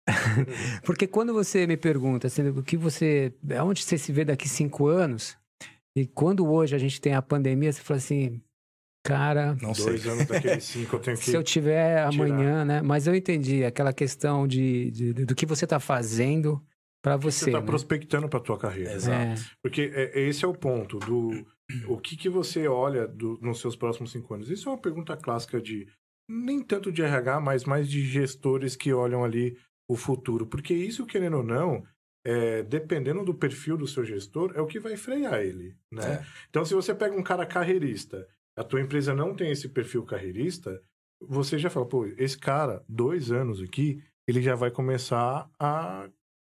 porque 0.86 1.08
quando 1.08 1.34
você 1.34 1.66
me 1.66 1.78
pergunta 1.78 2.28
assim, 2.28 2.48
o 2.50 2.62
que 2.62 2.78
você. 2.78 3.34
Onde 3.64 3.84
você 3.84 3.98
se 3.98 4.12
vê 4.12 4.24
daqui 4.24 4.48
cinco 4.48 4.86
anos? 4.86 5.36
E 5.96 6.06
quando 6.06 6.48
hoje 6.48 6.76
a 6.76 6.80
gente 6.80 7.02
tem 7.02 7.16
a 7.16 7.22
pandemia, 7.22 7.72
você 7.72 7.82
fala 7.82 7.98
assim. 7.98 8.40
Cara, 9.04 9.58
não 9.60 9.74
sei. 9.74 9.86
Dois 9.86 10.06
anos 10.06 10.26
daqueles 10.28 10.64
cinco 10.66 10.98
eu 10.98 11.00
tenho 11.00 11.18
que. 11.18 11.26
Se 11.26 11.36
eu 11.36 11.42
tiver 11.42 12.04
amanhã, 12.04 12.64
né? 12.64 12.82
Mas 12.84 13.08
eu 13.08 13.16
entendi 13.16 13.64
aquela 13.64 13.92
questão 13.92 14.48
de, 14.48 14.92
de 14.92 15.14
do 15.14 15.34
que 15.34 15.48
você 15.48 15.66
está 15.66 15.80
fazendo 15.80 16.62
para 17.02 17.18
você. 17.18 17.46
Você 17.46 17.50
está 17.50 17.60
né? 17.60 17.66
prospectando 17.66 18.30
para 18.30 18.40
tua 18.40 18.58
carreira. 18.58 18.94
Exato. 18.94 19.42
É. 19.42 19.46
Porque 19.62 19.92
é, 19.94 20.20
esse 20.22 20.46
é 20.46 20.48
o 20.48 20.54
ponto 20.54 21.00
do 21.00 21.46
o 21.88 21.98
que, 21.98 22.18
que 22.18 22.30
você 22.30 22.68
olha 22.68 23.08
do, 23.08 23.40
nos 23.42 23.60
seus 23.60 23.76
próximos 23.76 24.12
cinco 24.12 24.34
anos. 24.34 24.50
Isso 24.50 24.70
é 24.70 24.72
uma 24.72 24.78
pergunta 24.78 25.16
clássica 25.18 25.62
de 25.62 25.88
nem 26.30 26.62
tanto 26.62 26.92
de 26.92 27.02
RH, 27.02 27.40
mas 27.40 27.66
mais 27.66 27.90
de 27.90 28.02
gestores 28.02 28.76
que 28.76 28.94
olham 28.94 29.24
ali 29.24 29.58
o 29.90 29.96
futuro. 29.96 30.46
Porque 30.46 30.74
isso, 30.74 31.06
querendo 31.06 31.38
ou 31.38 31.44
não, 31.44 31.84
é, 32.26 32.64
dependendo 32.64 33.26
do 33.26 33.34
perfil 33.34 33.78
do 33.78 33.88
seu 33.88 34.06
gestor, 34.06 34.54
é 34.56 34.62
o 34.62 34.68
que 34.68 34.80
vai 34.80 34.96
frear 34.96 35.42
ele. 35.42 35.76
Né? 35.92 36.14
É. 36.14 36.26
Então, 36.50 36.64
se 36.64 36.74
você 36.74 36.94
pega 36.94 37.16
um 37.16 37.24
cara 37.24 37.46
carreirista, 37.46 38.28
a 38.56 38.64
tua 38.64 38.82
empresa 38.82 39.14
não 39.14 39.36
tem 39.36 39.52
esse 39.52 39.70
perfil 39.70 40.04
carreirista, 40.04 40.82
você 41.22 41.58
já 41.58 41.70
fala, 41.70 41.86
pô, 41.86 42.06
esse 42.18 42.38
cara, 42.38 42.84
dois 42.88 43.32
anos 43.32 43.62
aqui, 43.62 44.04
ele 44.28 44.42
já 44.42 44.56
vai 44.56 44.72
começar 44.72 45.50
a 45.60 46.10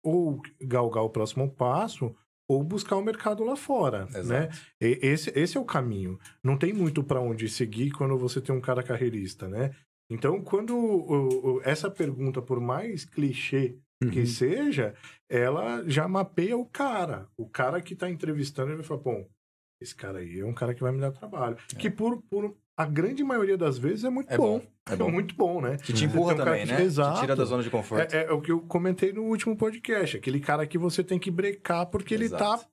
ou 0.08 0.42
galgar 0.62 1.04
o 1.04 1.10
próximo 1.10 1.50
passo 1.52 2.16
ou 2.50 2.64
buscar 2.64 2.96
o 2.96 3.04
mercado 3.04 3.44
lá 3.44 3.58
fora, 3.58 4.08
Exato. 4.10 4.28
né? 4.28 4.50
E, 4.82 5.00
esse, 5.02 5.38
esse 5.38 5.58
é 5.58 5.60
o 5.60 5.66
caminho. 5.66 6.18
Não 6.42 6.58
tem 6.58 6.72
muito 6.72 7.04
para 7.04 7.20
onde 7.20 7.50
seguir 7.50 7.92
quando 7.92 8.18
você 8.18 8.40
tem 8.40 8.56
um 8.56 8.62
cara 8.62 8.82
carreirista, 8.82 9.50
né? 9.50 9.76
Então, 10.10 10.42
quando 10.42 10.74
o, 10.74 11.56
o, 11.58 11.62
essa 11.64 11.92
pergunta, 11.92 12.42
por 12.42 12.62
mais 12.62 13.04
clichê 13.04 13.78
uhum. 14.02 14.10
que 14.10 14.26
seja, 14.26 14.96
ela 15.30 15.84
já 15.90 16.08
mapeia 16.08 16.58
o 16.58 16.66
cara. 16.66 17.28
O 17.36 17.50
cara 17.50 17.82
que 17.82 17.94
está 17.94 18.10
entrevistando, 18.10 18.70
ele 18.70 18.78
vai 18.78 18.86
falar, 18.86 19.02
bom, 19.02 19.28
esse 19.82 19.94
cara 19.94 20.20
aí 20.20 20.40
é 20.40 20.46
um 20.46 20.54
cara 20.54 20.74
que 20.74 20.82
vai 20.82 20.94
me 20.94 21.02
dar 21.02 21.12
trabalho. 21.12 21.58
É. 21.74 21.76
Que 21.76 21.90
por, 21.90 22.22
por 22.30 22.56
a 22.78 22.86
grande 22.86 23.24
maioria 23.24 23.58
das 23.58 23.80
vezes 23.80 24.04
é 24.04 24.10
muito 24.10 24.32
é 24.32 24.38
bom. 24.38 24.60
bom. 24.60 24.68
É, 24.88 24.96
bom. 24.96 25.12
muito 25.12 25.36
bom, 25.36 25.60
né? 25.60 25.78
Que 25.78 25.92
te 25.92 26.06
empurra 26.06 26.34
um 26.34 26.38
também, 26.38 26.66
que... 26.66 26.72
né? 26.72 26.84
Exato. 26.84 27.16
Que 27.16 27.22
tira 27.22 27.36
da 27.36 27.44
zona 27.44 27.64
de 27.64 27.72
conforto. 27.72 28.16
É, 28.16 28.26
é, 28.26 28.32
o 28.32 28.40
que 28.40 28.52
eu 28.52 28.62
comentei 28.62 29.12
no 29.12 29.24
último 29.24 29.58
podcast. 29.58 30.18
Aquele 30.18 30.40
cara 30.40 30.68
que 30.68 30.78
você 30.78 31.04
tem 31.04 31.18
que 31.18 31.32
brecar 31.32 31.88
porque 31.88 32.14
Exato. 32.14 32.36
ele 32.36 32.38
tá 32.38 32.68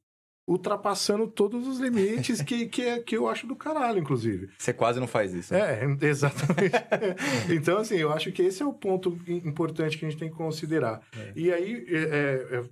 ultrapassando 0.46 1.26
todos 1.26 1.66
os 1.66 1.78
limites 1.78 2.42
que, 2.42 2.66
que, 2.66 2.82
é, 2.82 3.00
que 3.00 3.16
eu 3.16 3.26
acho 3.26 3.46
do 3.46 3.56
caralho, 3.56 3.98
inclusive. 3.98 4.50
Você 4.58 4.74
quase 4.74 5.00
não 5.00 5.06
faz 5.06 5.32
isso. 5.32 5.54
Né? 5.54 5.60
É, 5.60 5.86
exatamente. 6.06 6.76
então, 7.50 7.78
assim, 7.78 7.96
eu 7.96 8.12
acho 8.12 8.30
que 8.30 8.42
esse 8.42 8.62
é 8.62 8.66
o 8.66 8.74
ponto 8.74 9.18
importante 9.26 9.96
que 9.96 10.04
a 10.04 10.10
gente 10.10 10.18
tem 10.18 10.28
que 10.28 10.36
considerar. 10.36 11.00
É. 11.16 11.32
E 11.34 11.50
aí, 11.50 11.86
é, 11.88 11.96
é, 11.96 12.58
é 12.58 12.64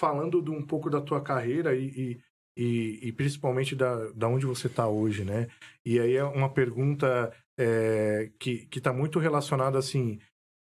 falando 0.00 0.42
de 0.42 0.50
um 0.50 0.62
pouco 0.62 0.90
da 0.90 1.00
tua 1.00 1.20
carreira 1.20 1.76
e, 1.76 1.86
e 1.86 2.20
e, 2.56 2.98
e 3.02 3.12
principalmente 3.12 3.76
da, 3.76 4.10
da 4.12 4.28
onde 4.28 4.46
você 4.46 4.66
está 4.66 4.88
hoje, 4.88 5.24
né? 5.24 5.48
E 5.84 6.00
aí 6.00 6.16
é 6.16 6.24
uma 6.24 6.48
pergunta 6.48 7.32
é, 7.58 8.30
que 8.38 8.68
está 8.72 8.92
muito 8.92 9.18
relacionada 9.18 9.78
assim, 9.78 10.18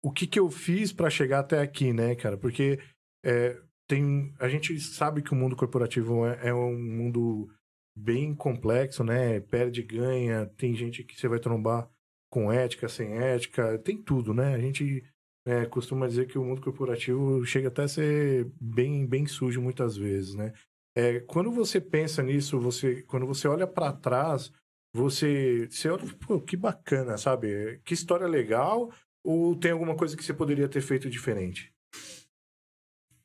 o 0.04 0.12
que, 0.12 0.28
que 0.28 0.40
eu 0.40 0.50
fiz 0.50 0.92
para 0.92 1.10
chegar 1.10 1.40
até 1.40 1.60
aqui, 1.60 1.94
né, 1.94 2.16
cara? 2.16 2.38
Porque 2.38 2.80
é, 3.24 3.58
tem, 3.88 4.34
a 4.40 4.48
gente 4.48 4.80
sabe 4.80 5.22
que 5.22 5.34
o 5.34 5.36
mundo 5.36 5.56
corporativo 5.56 6.26
é, 6.26 6.50
é 6.50 6.54
um 6.54 6.78
mundo 6.78 7.50
bem 7.98 8.34
complexo, 8.36 9.04
né? 9.04 9.40
Perde, 9.40 9.82
ganha, 9.84 10.46
tem 10.58 10.76
gente 10.76 11.04
que 11.04 11.20
você 11.20 11.28
vai 11.28 11.40
trombar 11.40 11.90
com 12.32 12.52
ética, 12.52 12.88
sem 12.88 13.18
ética, 13.18 13.78
tem 13.80 14.02
tudo, 14.02 14.34
né? 14.34 14.54
A 14.54 14.60
gente 14.60 15.04
é, 15.46 15.66
costuma 15.66 16.08
dizer 16.08 16.28
que 16.28 16.38
o 16.38 16.44
mundo 16.44 16.62
corporativo 16.62 17.44
chega 17.46 17.68
até 17.70 17.84
a 17.84 17.88
ser 17.88 18.52
bem, 18.62 19.06
bem 19.06 19.26
sujo 19.26 19.62
muitas 19.62 19.98
vezes, 19.98 20.36
né? 20.36 20.54
É, 21.00 21.22
quando 21.22 21.50
você 21.50 21.80
pensa 21.80 22.22
nisso, 22.22 22.60
você, 22.60 23.04
quando 23.04 23.26
você 23.26 23.48
olha 23.48 23.66
para 23.66 23.94
trás, 23.94 24.52
você, 24.94 25.66
você 25.72 25.88
olha, 25.88 26.04
pô, 26.20 26.42
que 26.42 26.58
bacana, 26.58 27.18
sabe? 27.18 27.80
Que 27.86 27.94
história 27.94 28.28
legal. 28.28 28.92
Ou 29.24 29.56
tem 29.56 29.72
alguma 29.72 29.96
coisa 29.96 30.18
que 30.18 30.24
você 30.24 30.34
poderia 30.34 30.68
ter 30.68 30.82
feito 30.82 31.10
diferente? 31.10 31.74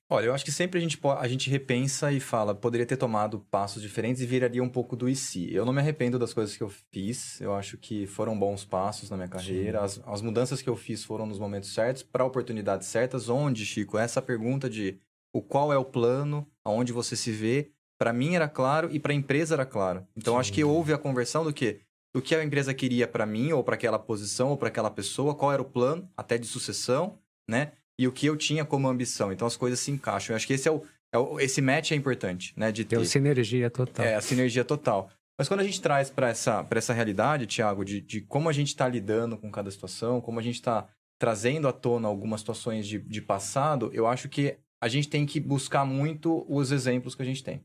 Olha, 0.08 0.26
eu 0.26 0.34
acho 0.34 0.44
que 0.44 0.52
sempre 0.52 0.78
a 0.78 0.80
gente, 0.80 1.00
a 1.02 1.26
gente 1.26 1.50
repensa 1.50 2.12
e 2.12 2.20
fala, 2.20 2.54
poderia 2.54 2.86
ter 2.86 2.96
tomado 2.96 3.40
passos 3.50 3.82
diferentes 3.82 4.22
e 4.22 4.26
viraria 4.26 4.62
um 4.62 4.68
pouco 4.68 4.94
do 4.94 5.08
e 5.08 5.16
se. 5.16 5.52
Eu 5.52 5.64
não 5.64 5.72
me 5.72 5.80
arrependo 5.80 6.16
das 6.16 6.32
coisas 6.32 6.56
que 6.56 6.62
eu 6.62 6.70
fiz, 6.92 7.40
eu 7.40 7.56
acho 7.56 7.76
que 7.76 8.06
foram 8.06 8.38
bons 8.38 8.64
passos 8.64 9.10
na 9.10 9.16
minha 9.16 9.28
carreira. 9.28 9.80
As, 9.80 10.00
as, 10.06 10.22
mudanças 10.22 10.62
que 10.62 10.68
eu 10.70 10.76
fiz 10.76 11.02
foram 11.02 11.26
nos 11.26 11.40
momentos 11.40 11.74
certos, 11.74 12.04
para 12.04 12.24
oportunidades 12.24 12.86
certas. 12.86 13.28
Onde, 13.28 13.66
Chico? 13.66 13.98
Essa 13.98 14.22
pergunta 14.22 14.70
de 14.70 15.00
o 15.34 15.42
qual 15.42 15.72
é 15.72 15.76
o 15.76 15.84
plano, 15.84 16.46
aonde 16.64 16.92
você 16.92 17.16
se 17.16 17.32
vê. 17.32 17.72
Para 17.98 18.12
mim 18.12 18.36
era 18.36 18.48
claro 18.48 18.88
e 18.92 19.00
para 19.00 19.12
a 19.12 19.14
empresa 19.14 19.54
era 19.54 19.66
claro. 19.66 20.06
Então 20.16 20.34
Sim. 20.34 20.40
acho 20.40 20.52
que 20.52 20.64
houve 20.64 20.92
a 20.92 20.98
conversão 20.98 21.44
do 21.44 21.52
que 21.52 21.80
do 22.14 22.22
que 22.22 22.32
a 22.32 22.44
empresa 22.44 22.72
queria 22.72 23.08
para 23.08 23.26
mim 23.26 23.50
ou 23.50 23.64
para 23.64 23.74
aquela 23.74 23.98
posição 23.98 24.50
ou 24.50 24.56
para 24.56 24.68
aquela 24.68 24.88
pessoa, 24.88 25.34
qual 25.34 25.52
era 25.52 25.60
o 25.60 25.64
plano 25.64 26.08
até 26.16 26.38
de 26.38 26.46
sucessão, 26.46 27.18
né? 27.48 27.72
E 27.98 28.06
o 28.06 28.12
que 28.12 28.26
eu 28.26 28.36
tinha 28.36 28.64
como 28.64 28.86
ambição. 28.86 29.32
Então 29.32 29.48
as 29.48 29.56
coisas 29.56 29.80
se 29.80 29.90
encaixam. 29.90 30.32
Eu 30.32 30.36
acho 30.36 30.46
que 30.46 30.52
esse 30.52 30.68
é 30.68 30.70
o, 30.70 30.80
é 31.12 31.18
o 31.18 31.40
esse 31.40 31.60
match 31.60 31.90
é 31.90 31.96
importante, 31.96 32.54
né? 32.56 32.70
De 32.70 32.84
ter 32.84 33.00
a 33.00 33.04
sinergia 33.04 33.68
total. 33.68 34.06
É 34.06 34.14
a 34.14 34.20
sinergia 34.20 34.64
total. 34.64 35.10
Mas 35.36 35.48
quando 35.48 35.60
a 35.60 35.64
gente 35.64 35.82
traz 35.82 36.08
para 36.08 36.28
essa, 36.28 36.64
essa 36.70 36.92
realidade, 36.92 37.46
Tiago, 37.46 37.84
de, 37.84 38.00
de 38.00 38.20
como 38.20 38.48
a 38.48 38.52
gente 38.52 38.68
está 38.68 38.86
lidando 38.86 39.36
com 39.36 39.50
cada 39.50 39.68
situação, 39.68 40.20
como 40.20 40.38
a 40.38 40.42
gente 40.42 40.54
está 40.54 40.86
trazendo 41.18 41.66
à 41.66 41.72
tona 41.72 42.06
algumas 42.06 42.40
situações 42.40 42.86
de, 42.86 43.00
de 43.00 43.20
passado, 43.20 43.90
eu 43.92 44.06
acho 44.06 44.28
que 44.28 44.56
a 44.84 44.88
gente 44.88 45.08
tem 45.08 45.24
que 45.24 45.40
buscar 45.40 45.86
muito 45.86 46.44
os 46.46 46.70
exemplos 46.70 47.14
que 47.14 47.22
a 47.22 47.24
gente 47.24 47.42
tem. 47.42 47.64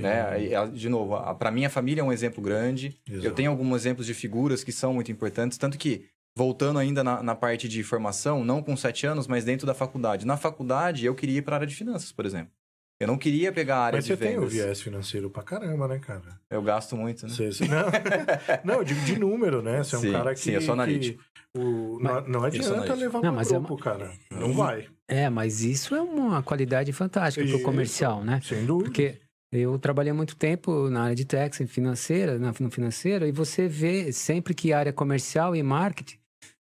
Né? 0.00 0.66
De 0.74 0.88
novo, 0.88 1.16
para 1.36 1.52
mim 1.52 1.64
a 1.64 1.70
família 1.70 2.00
é 2.00 2.04
um 2.04 2.12
exemplo 2.12 2.42
grande. 2.42 3.00
Exato. 3.08 3.24
Eu 3.24 3.32
tenho 3.32 3.52
alguns 3.52 3.76
exemplos 3.76 4.04
de 4.04 4.12
figuras 4.12 4.64
que 4.64 4.72
são 4.72 4.92
muito 4.92 5.12
importantes, 5.12 5.56
tanto 5.58 5.78
que 5.78 6.06
voltando 6.36 6.80
ainda 6.80 7.04
na, 7.04 7.22
na, 7.22 7.36
parte 7.36 7.68
de 7.68 7.84
formação, 7.84 8.44
não 8.44 8.60
com 8.60 8.76
sete 8.76 9.06
anos, 9.06 9.28
mas 9.28 9.44
dentro 9.44 9.64
da 9.64 9.74
faculdade. 9.74 10.26
Na 10.26 10.36
faculdade, 10.36 11.06
eu 11.06 11.14
queria 11.14 11.38
ir 11.38 11.42
para 11.42 11.54
a 11.54 11.58
área 11.58 11.68
de 11.68 11.74
finanças, 11.76 12.10
por 12.10 12.26
exemplo. 12.26 12.52
Eu 12.98 13.06
não 13.08 13.18
queria 13.18 13.52
pegar 13.52 13.76
a 13.76 13.84
área 13.84 13.96
Mas 13.98 14.06
de 14.06 14.12
você 14.12 14.16
tem 14.16 14.36
o 14.36 14.40
vendas. 14.40 14.52
viés 14.54 14.80
financeiro 14.80 15.28
pra 15.28 15.42
caramba, 15.42 15.86
né, 15.86 15.98
cara? 15.98 16.40
Eu 16.48 16.62
gasto 16.62 16.96
muito, 16.96 17.26
né? 17.26 17.32
Você, 17.32 17.52
você- 17.52 17.64
não, 17.68 17.84
não, 18.64 18.74
eu 18.76 18.84
digo 18.84 19.00
de 19.02 19.18
número, 19.18 19.60
né? 19.60 19.82
Você 19.84 19.96
é 19.96 19.98
um 19.98 20.02
Sim, 20.02 20.12
cara 20.12 20.34
que. 20.34 20.40
sim, 20.40 20.52
eu 20.52 20.60
sou 20.62 20.74
que 20.74 20.80
analítico. 20.80 21.22
o, 21.54 21.98
não, 22.00 22.20
não 22.22 22.32
sou 22.40 22.44
adianta 22.44 22.94
levar 22.94 23.14
Não, 23.20 23.28
pro 23.28 23.32
mas 23.32 23.52
é 23.52 23.58
grupo, 23.58 23.76
cara. 23.76 24.12
Não 24.30 24.50
E- 24.50 24.54
vai. 24.54 24.88
É, 25.08 25.28
mas 25.28 25.60
isso 25.62 25.94
é 25.94 26.00
uma 26.00 26.42
qualidade 26.42 26.90
fantástica 26.92 27.44
para 27.44 27.52
o 27.54 27.56
Isso. 27.58 27.64
comercial, 27.64 28.24
né? 28.24 28.40
Sem 28.42 28.64
dúvida. 28.64 28.88
Porque 28.90 29.20
eu 29.52 29.78
trabalhei 29.78 30.12
muito 30.12 30.34
tempo 30.34 30.88
na 30.88 31.02
área 31.04 31.14
de 31.14 31.24
tax, 31.26 31.58
financeira, 31.68 32.38
na, 32.38 32.52
no 32.58 32.70
financeiro, 32.70 33.26
e 33.26 33.30
você 33.30 33.68
vê 33.68 34.10
sempre 34.10 34.52
que 34.54 34.72
área 34.72 34.92
comercial 34.92 35.54
e 35.54 35.62
marketing, 35.62 36.18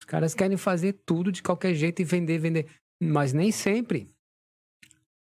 os 0.01 0.05
caras 0.07 0.33
querem 0.33 0.57
fazer 0.57 0.97
tudo 1.05 1.31
de 1.31 1.41
qualquer 1.43 1.73
jeito 1.75 2.01
e 2.01 2.05
vender, 2.05 2.39
vender. 2.39 2.65
Mas 3.01 3.31
nem 3.31 3.51
sempre 3.51 4.09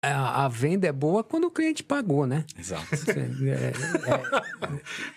a, 0.02 0.46
a 0.46 0.48
venda 0.48 0.86
é 0.86 0.92
boa 0.92 1.22
quando 1.22 1.44
o 1.44 1.50
cliente 1.50 1.82
pagou, 1.82 2.26
né? 2.26 2.44
Exato. 2.58 2.86
É, 3.10 3.72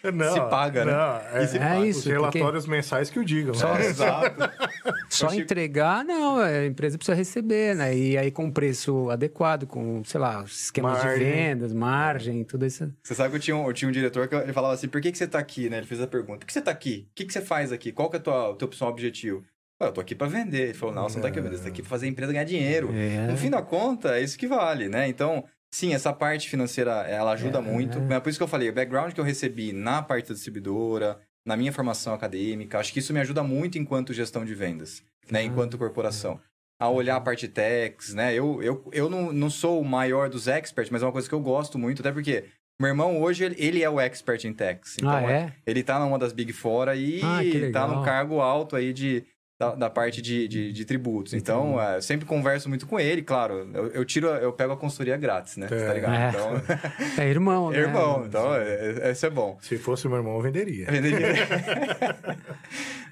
é, 0.06 0.12
Não, 0.12 0.34
Se 0.34 0.40
paga, 0.50 0.86
né? 0.86 0.92
não, 0.92 1.48
se 1.48 1.58
É 1.58 1.60
paga. 1.60 1.86
isso, 1.86 2.00
Os 2.00 2.06
relatórios 2.06 2.66
mensais 2.68 3.10
que 3.10 3.20
o 3.20 3.24
digam. 3.26 3.54
Só- 3.54 3.74
né? 3.76 3.86
Exato. 3.86 4.36
só 5.10 5.30
Chico- 5.30 5.42
entregar, 5.42 6.04
não, 6.04 6.38
a 6.38 6.66
empresa 6.66 6.98
precisa 6.98 7.16
receber, 7.16 7.76
né? 7.76 7.96
E 7.96 8.18
aí 8.18 8.32
com 8.32 8.52
preço 8.52 9.10
adequado, 9.10 9.66
com, 9.66 10.04
sei 10.04 10.20
lá, 10.20 10.44
os 10.44 10.64
esquemas 10.66 11.04
Margem. 11.04 11.20
de 11.20 11.24
vendas, 11.32 11.74
margem, 11.74 12.44
tudo 12.44 12.66
isso. 12.66 12.92
Você 13.02 13.16
sabe 13.16 13.30
que 13.30 13.36
eu 13.38 13.40
tinha 13.40 13.56
um, 13.56 13.68
eu 13.68 13.74
tinha 13.74 13.88
um 13.88 13.92
diretor 13.92 14.28
que 14.28 14.36
ele 14.36 14.52
falava 14.54 14.74
assim, 14.74 14.88
por 14.90 15.00
que, 15.00 15.12
que 15.12 15.18
você 15.18 15.28
tá 15.28 15.40
aqui, 15.40 15.70
né? 15.70 15.78
Ele 15.78 15.88
fez 15.88 16.02
a 16.02 16.08
pergunta, 16.08 16.40
por 16.40 16.46
que 16.46 16.54
você 16.54 16.62
tá 16.62 16.72
aqui? 16.72 17.08
O 17.12 17.16
que, 17.16 17.26
que 17.26 17.32
você 17.34 17.42
faz 17.42 17.72
aqui? 17.72 17.92
Qual 17.92 18.10
que 18.10 18.18
é 18.18 18.20
a 18.20 18.24
tua- 18.24 18.50
o 18.50 18.56
teu 18.56 18.68
principal 18.68 18.90
objetivo? 18.90 19.44
Eu 19.86 19.92
tô 19.92 20.02
aqui 20.02 20.16
pra 20.16 20.28
vender. 20.28 20.64
Ele 20.64 20.74
falou, 20.74 20.94
não, 20.96 21.04
você 21.04 21.16
não 21.16 21.22
tá 21.24 21.28
aqui 21.28 21.36
pra 21.36 21.44
vender, 21.44 21.58
você 21.58 21.64
tá 21.64 21.70
aqui 21.70 21.82
pra 21.82 21.90
fazer 21.90 22.06
a 22.06 22.10
empresa 22.10 22.32
ganhar 22.32 22.46
dinheiro. 22.46 22.90
É. 22.94 23.28
No 23.28 23.38
fim 23.38 23.50
da 23.50 23.62
conta, 23.62 24.18
é 24.18 24.22
isso 24.22 24.38
que 24.38 24.48
vale, 24.48 24.90
né? 24.90 25.08
Então, 25.08 25.44
sim, 25.74 25.94
essa 25.94 26.12
parte 26.14 26.50
financeira, 26.50 26.92
ela 27.08 27.32
ajuda 27.34 27.60
É. 27.60 27.62
muito. 27.62 28.00
É 28.12 28.20
por 28.20 28.30
isso 28.30 28.40
que 28.40 28.44
eu 28.44 28.48
falei, 28.48 28.70
o 28.70 28.74
background 28.74 29.14
que 29.14 29.20
eu 29.20 29.26
recebi 29.26 29.74
na 29.74 30.02
parte 30.02 30.30
da 30.30 30.34
distribuidora, 30.36 31.20
na 31.46 31.58
minha 31.58 31.72
formação 31.74 32.14
acadêmica, 32.14 32.80
acho 32.80 32.94
que 32.94 33.00
isso 33.00 33.14
me 33.14 33.20
ajuda 33.20 33.44
muito 33.44 33.78
enquanto 33.78 34.14
gestão 34.14 34.46
de 34.46 34.56
vendas, 34.56 35.04
né? 35.30 35.40
Ah. 35.40 35.44
Enquanto 35.44 35.78
corporação. 35.78 36.40
A 36.80 36.90
olhar 36.90 37.16
a 37.16 37.22
parte 37.22 37.48
techs, 37.48 38.14
né? 38.14 38.34
Eu, 38.34 38.62
eu, 38.62 38.90
eu 38.92 39.10
não, 39.10 39.32
não 39.32 39.50
sou 39.50 39.80
o 39.80 39.86
maior 39.86 40.30
dos 40.30 40.48
experts, 40.48 40.90
mas 40.90 41.02
é 41.02 41.06
uma 41.06 41.12
coisa 41.12 41.30
que 41.30 41.36
eu 41.36 41.40
gosto 41.40 41.78
muito, 41.78 42.02
até 42.02 42.12
porque 42.12 42.46
meu 42.82 42.90
irmão 42.90 43.22
hoje, 43.22 43.46
ele, 43.58 43.84
é 43.84 43.90
o 43.90 44.00
expert 44.00 44.44
em 44.46 44.52
techs. 44.52 44.98
Então, 44.98 45.10
ah, 45.16 45.22
é? 45.32 45.54
ele 45.66 45.84
tá 45.84 46.00
numa 46.00 46.18
das 46.18 46.34
Big 46.34 46.52
Four 46.52 46.90
aí 46.90 47.22
Ah, 47.24 47.40
tá 47.72 47.88
num 47.88 48.04
cargo 48.04 48.42
alto 48.42 48.76
aí 48.76 48.92
de, 48.92 49.24
da, 49.70 49.76
da 49.76 49.90
parte 49.90 50.22
de, 50.22 50.48
de, 50.48 50.72
de 50.74 50.86
tributos. 50.86 51.34
Então, 51.34 51.80
é, 51.82 51.98
eu 51.98 52.02
sempre 52.02 52.26
converso 52.26 52.68
muito 52.70 52.86
com 52.88 53.00
ele, 53.00 53.22
claro. 53.22 53.70
Eu, 53.74 53.88
eu 53.88 54.06
tiro, 54.06 54.28
eu 54.28 54.52
pego 54.54 54.74
a 54.74 54.78
consultoria 54.78 55.18
grátis, 55.18 55.58
né? 55.58 55.68
Você 55.68 55.76
É. 55.76 55.88
tá 55.88 55.94
ligado? 55.94 56.14
É. 56.16 56.30
Então, 56.30 56.54
É 57.24 57.30
irmão, 57.30 57.70
né? 57.72 57.78
irmão, 57.78 58.26
então, 58.26 58.56
é, 58.56 59.10
é- 59.10 59.12
isso 59.12 59.26
é 59.26 59.30
bom. 59.30 59.58
Se 59.62 59.78
fosse 59.78 60.08
meu 60.08 60.18
irmão, 60.18 60.36
eu 60.36 60.42
venderia. 60.42 60.88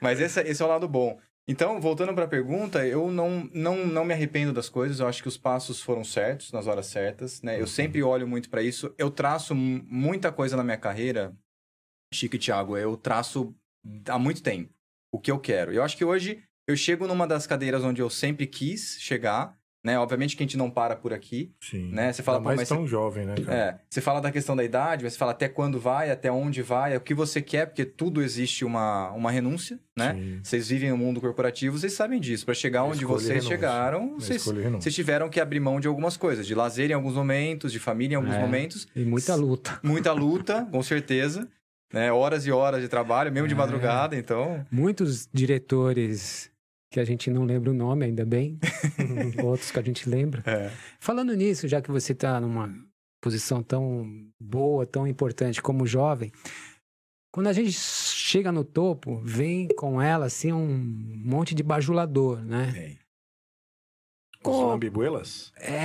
Mas 0.02 0.20
esse, 0.20 0.42
esse 0.42 0.62
é 0.62 0.66
o 0.66 0.70
lado 0.70 0.88
bom. 0.88 1.20
Então, 1.48 1.82
voltando 1.82 2.14
para 2.14 2.26
a 2.26 2.28
pergunta, 2.28 2.86
eu 2.86 3.12
não, 3.12 3.50
não, 3.54 3.86
não 3.86 4.06
me 4.06 4.14
arrependo 4.14 4.54
das 4.54 4.70
coisas. 4.70 5.00
Eu 5.00 5.08
acho 5.08 5.22
que 5.22 5.28
os 5.28 5.38
passos 5.38 5.82
foram 5.82 6.04
certos, 6.04 6.52
nas 6.52 6.68
horas 6.68 6.86
certas, 6.86 7.42
né? 7.42 7.60
Eu 7.60 7.68
sempre 7.68 8.02
olho 8.04 8.28
muito 8.28 8.50
para 8.50 8.62
isso. 8.62 8.94
Eu 8.98 9.10
traço 9.10 9.56
mu- 9.56 9.84
muita 9.88 10.32
coisa 10.32 10.56
na 10.56 10.64
minha 10.64 10.78
carreira, 10.78 11.34
Chico 12.14 12.36
e 12.36 12.40
Thiago, 12.40 12.78
eu 12.78 12.96
traço 12.96 13.56
há 14.08 14.20
muito 14.20 14.44
tempo 14.44 14.70
o 15.12 15.20
que 15.20 15.32
eu 15.32 15.40
quero. 15.40 15.72
Eu 15.74 15.84
acho 15.84 15.98
que 15.98 16.06
hoje 16.06 16.40
eu 16.68 16.76
chego 16.76 17.08
numa 17.08 17.28
das 17.28 17.46
cadeiras 17.48 17.84
onde 17.84 18.02
eu 18.02 18.10
sempre 18.10 18.48
quis 18.48 18.98
chegar, 19.00 19.60
né? 19.84 19.98
Obviamente 19.98 20.38
que 20.38 20.44
a 20.44 20.46
gente 20.46 20.56
não 20.58 20.70
para 20.70 20.96
por 20.96 21.12
aqui, 21.12 21.52
Sim. 21.60 21.92
né? 21.92 22.14
Você 22.14 22.22
fala, 22.22 22.38
Ainda 22.38 22.46
mais 22.50 22.60
mas 22.60 22.70
tão 22.70 22.86
jovem, 22.86 23.26
né, 23.26 23.34
cara? 23.36 23.58
é, 23.58 23.80
você 23.90 24.00
fala 24.00 24.22
da 24.22 24.32
questão 24.32 24.56
da 24.56 24.64
idade, 24.64 25.04
você 25.10 25.18
fala 25.18 25.32
até 25.32 25.50
quando 25.50 25.80
vai, 25.80 26.12
até 26.12 26.32
onde 26.32 26.62
vai, 26.62 26.94
é 26.94 26.98
o 26.98 27.02
que 27.02 27.16
você 27.16 27.42
quer, 27.42 27.66
porque 27.66 27.84
tudo 27.84 28.22
existe 28.22 28.64
uma, 28.64 29.10
uma 29.12 29.32
renúncia, 29.32 29.80
né? 29.98 30.14
Sim. 30.14 30.40
Vocês 30.44 30.70
vivem 30.70 30.92
no 30.92 30.98
mundo 30.98 31.20
corporativo, 31.20 31.80
vocês 31.80 31.94
sabem 31.94 32.20
disso. 32.22 32.46
Para 32.46 32.54
chegar 32.54 32.84
onde 32.84 33.04
vocês 33.04 33.30
renúncia. 33.30 33.50
chegaram, 33.50 34.04
Eu 34.12 34.20
vocês, 34.20 34.46
vocês 34.46 34.94
tiveram 34.94 35.30
que 35.32 35.40
abrir 35.40 35.60
mão 35.60 35.80
de 35.80 35.88
algumas 35.88 36.16
coisas, 36.16 36.46
de 36.46 36.54
lazer 36.54 36.92
em 36.92 36.94
alguns 36.94 37.16
momentos, 37.16 37.72
de 37.72 37.80
família 37.80 38.14
em 38.14 38.18
alguns 38.18 38.36
É. 38.36 38.40
momentos, 38.40 38.88
E 38.96 39.04
muita 39.04 39.34
luta. 39.34 39.80
muita 39.84 40.14
luta, 40.14 40.64
com 40.72 40.84
certeza, 40.84 41.50
né? 41.94 42.12
Horas 42.12 42.46
e 42.46 42.52
horas 42.52 42.82
de 42.82 42.88
trabalho, 42.88 43.32
mesmo 43.32 43.48
de 43.48 43.54
É. 43.54 43.58
madrugada, 43.58 44.16
então. 44.16 44.66
Muitos 44.72 45.28
diretores 45.34 46.50
que 46.92 47.00
a 47.00 47.06
gente 47.06 47.30
não 47.30 47.44
lembra 47.46 47.72
o 47.72 47.74
nome, 47.74 48.06
ainda 48.06 48.26
bem. 48.26 48.60
Outros 49.44 49.72
que 49.72 49.80
a 49.80 49.84
gente 49.84 50.10
lembra. 50.10 50.44
É. 50.46 50.72
Falando 51.00 51.34
nisso, 51.36 51.68
já 51.68 51.82
que 51.82 51.90
você 51.92 52.12
está 52.12 52.40
numa 52.40 52.74
posição 53.22 53.62
tão 53.64 54.06
boa, 54.40 54.86
tão 54.86 55.08
importante 55.08 55.62
como 55.62 55.86
jovem, 55.86 56.32
quando 57.34 57.48
a 57.48 57.54
gente 57.54 57.72
chega 57.72 58.52
no 58.52 58.64
topo, 58.66 59.22
vem 59.24 59.70
com 59.78 60.02
ela 60.02 60.26
assim 60.26 60.52
um 60.52 60.68
monte 61.24 61.56
de 61.56 61.64
bajulador, 61.64 62.44
né? 62.44 62.98
Os 64.44 64.56
Como- 64.56 64.70
lambibuelas? 64.70 65.52
É. 65.60 65.84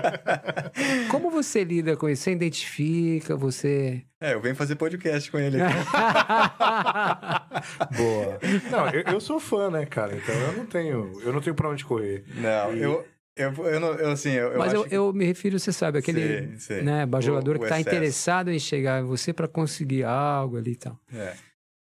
Como 1.10 1.30
você 1.30 1.62
lida 1.62 1.94
com 1.96 2.08
isso? 2.08 2.22
Você 2.22 2.32
identifica, 2.32 3.36
você. 3.36 4.02
É, 4.18 4.32
eu 4.32 4.40
venho 4.40 4.56
fazer 4.56 4.76
podcast 4.76 5.30
com 5.30 5.38
ele 5.38 5.58
É. 5.58 5.66
aqui. 5.66 5.76
Boa. 7.96 8.38
Não, 8.70 8.88
eu, 8.90 9.02
eu 9.14 9.20
sou 9.20 9.38
fã, 9.38 9.70
né, 9.70 9.84
cara? 9.84 10.16
Então 10.16 10.34
eu 10.34 10.52
não 10.54 10.66
tenho, 10.66 11.20
eu 11.22 11.32
não 11.32 11.40
tenho 11.40 11.54
pra 11.54 11.68
onde 11.68 11.84
correr. 11.84 12.24
Não, 12.36 12.72
eu, 12.72 13.04
eu, 13.36 13.52
eu, 13.66 13.80
não, 13.80 13.88
eu 13.94 14.10
assim, 14.10 14.30
eu, 14.30 14.56
Mas 14.58 14.72
eu, 14.72 14.80
acho 14.80 14.88
que- 14.88 14.96
eu 14.96 15.12
me 15.12 15.24
refiro, 15.26 15.58
você 15.58 15.72
sabe, 15.72 15.98
aquele 15.98 16.26
Sei, 16.26 16.58
sei. 16.58 16.82
né, 16.82 17.04
bajulador 17.04 17.54
O- 17.54 17.58
o 17.58 17.60
que 17.60 17.66
está 17.66 17.80
interessado 17.80 18.50
em 18.50 18.58
chegar 18.58 19.02
em 19.02 19.06
você 19.06 19.32
para 19.32 19.48
conseguir 19.48 20.04
algo 20.04 20.56
ali 20.56 20.72
e 20.72 20.76
tal. 20.76 20.98
É. 21.14 21.34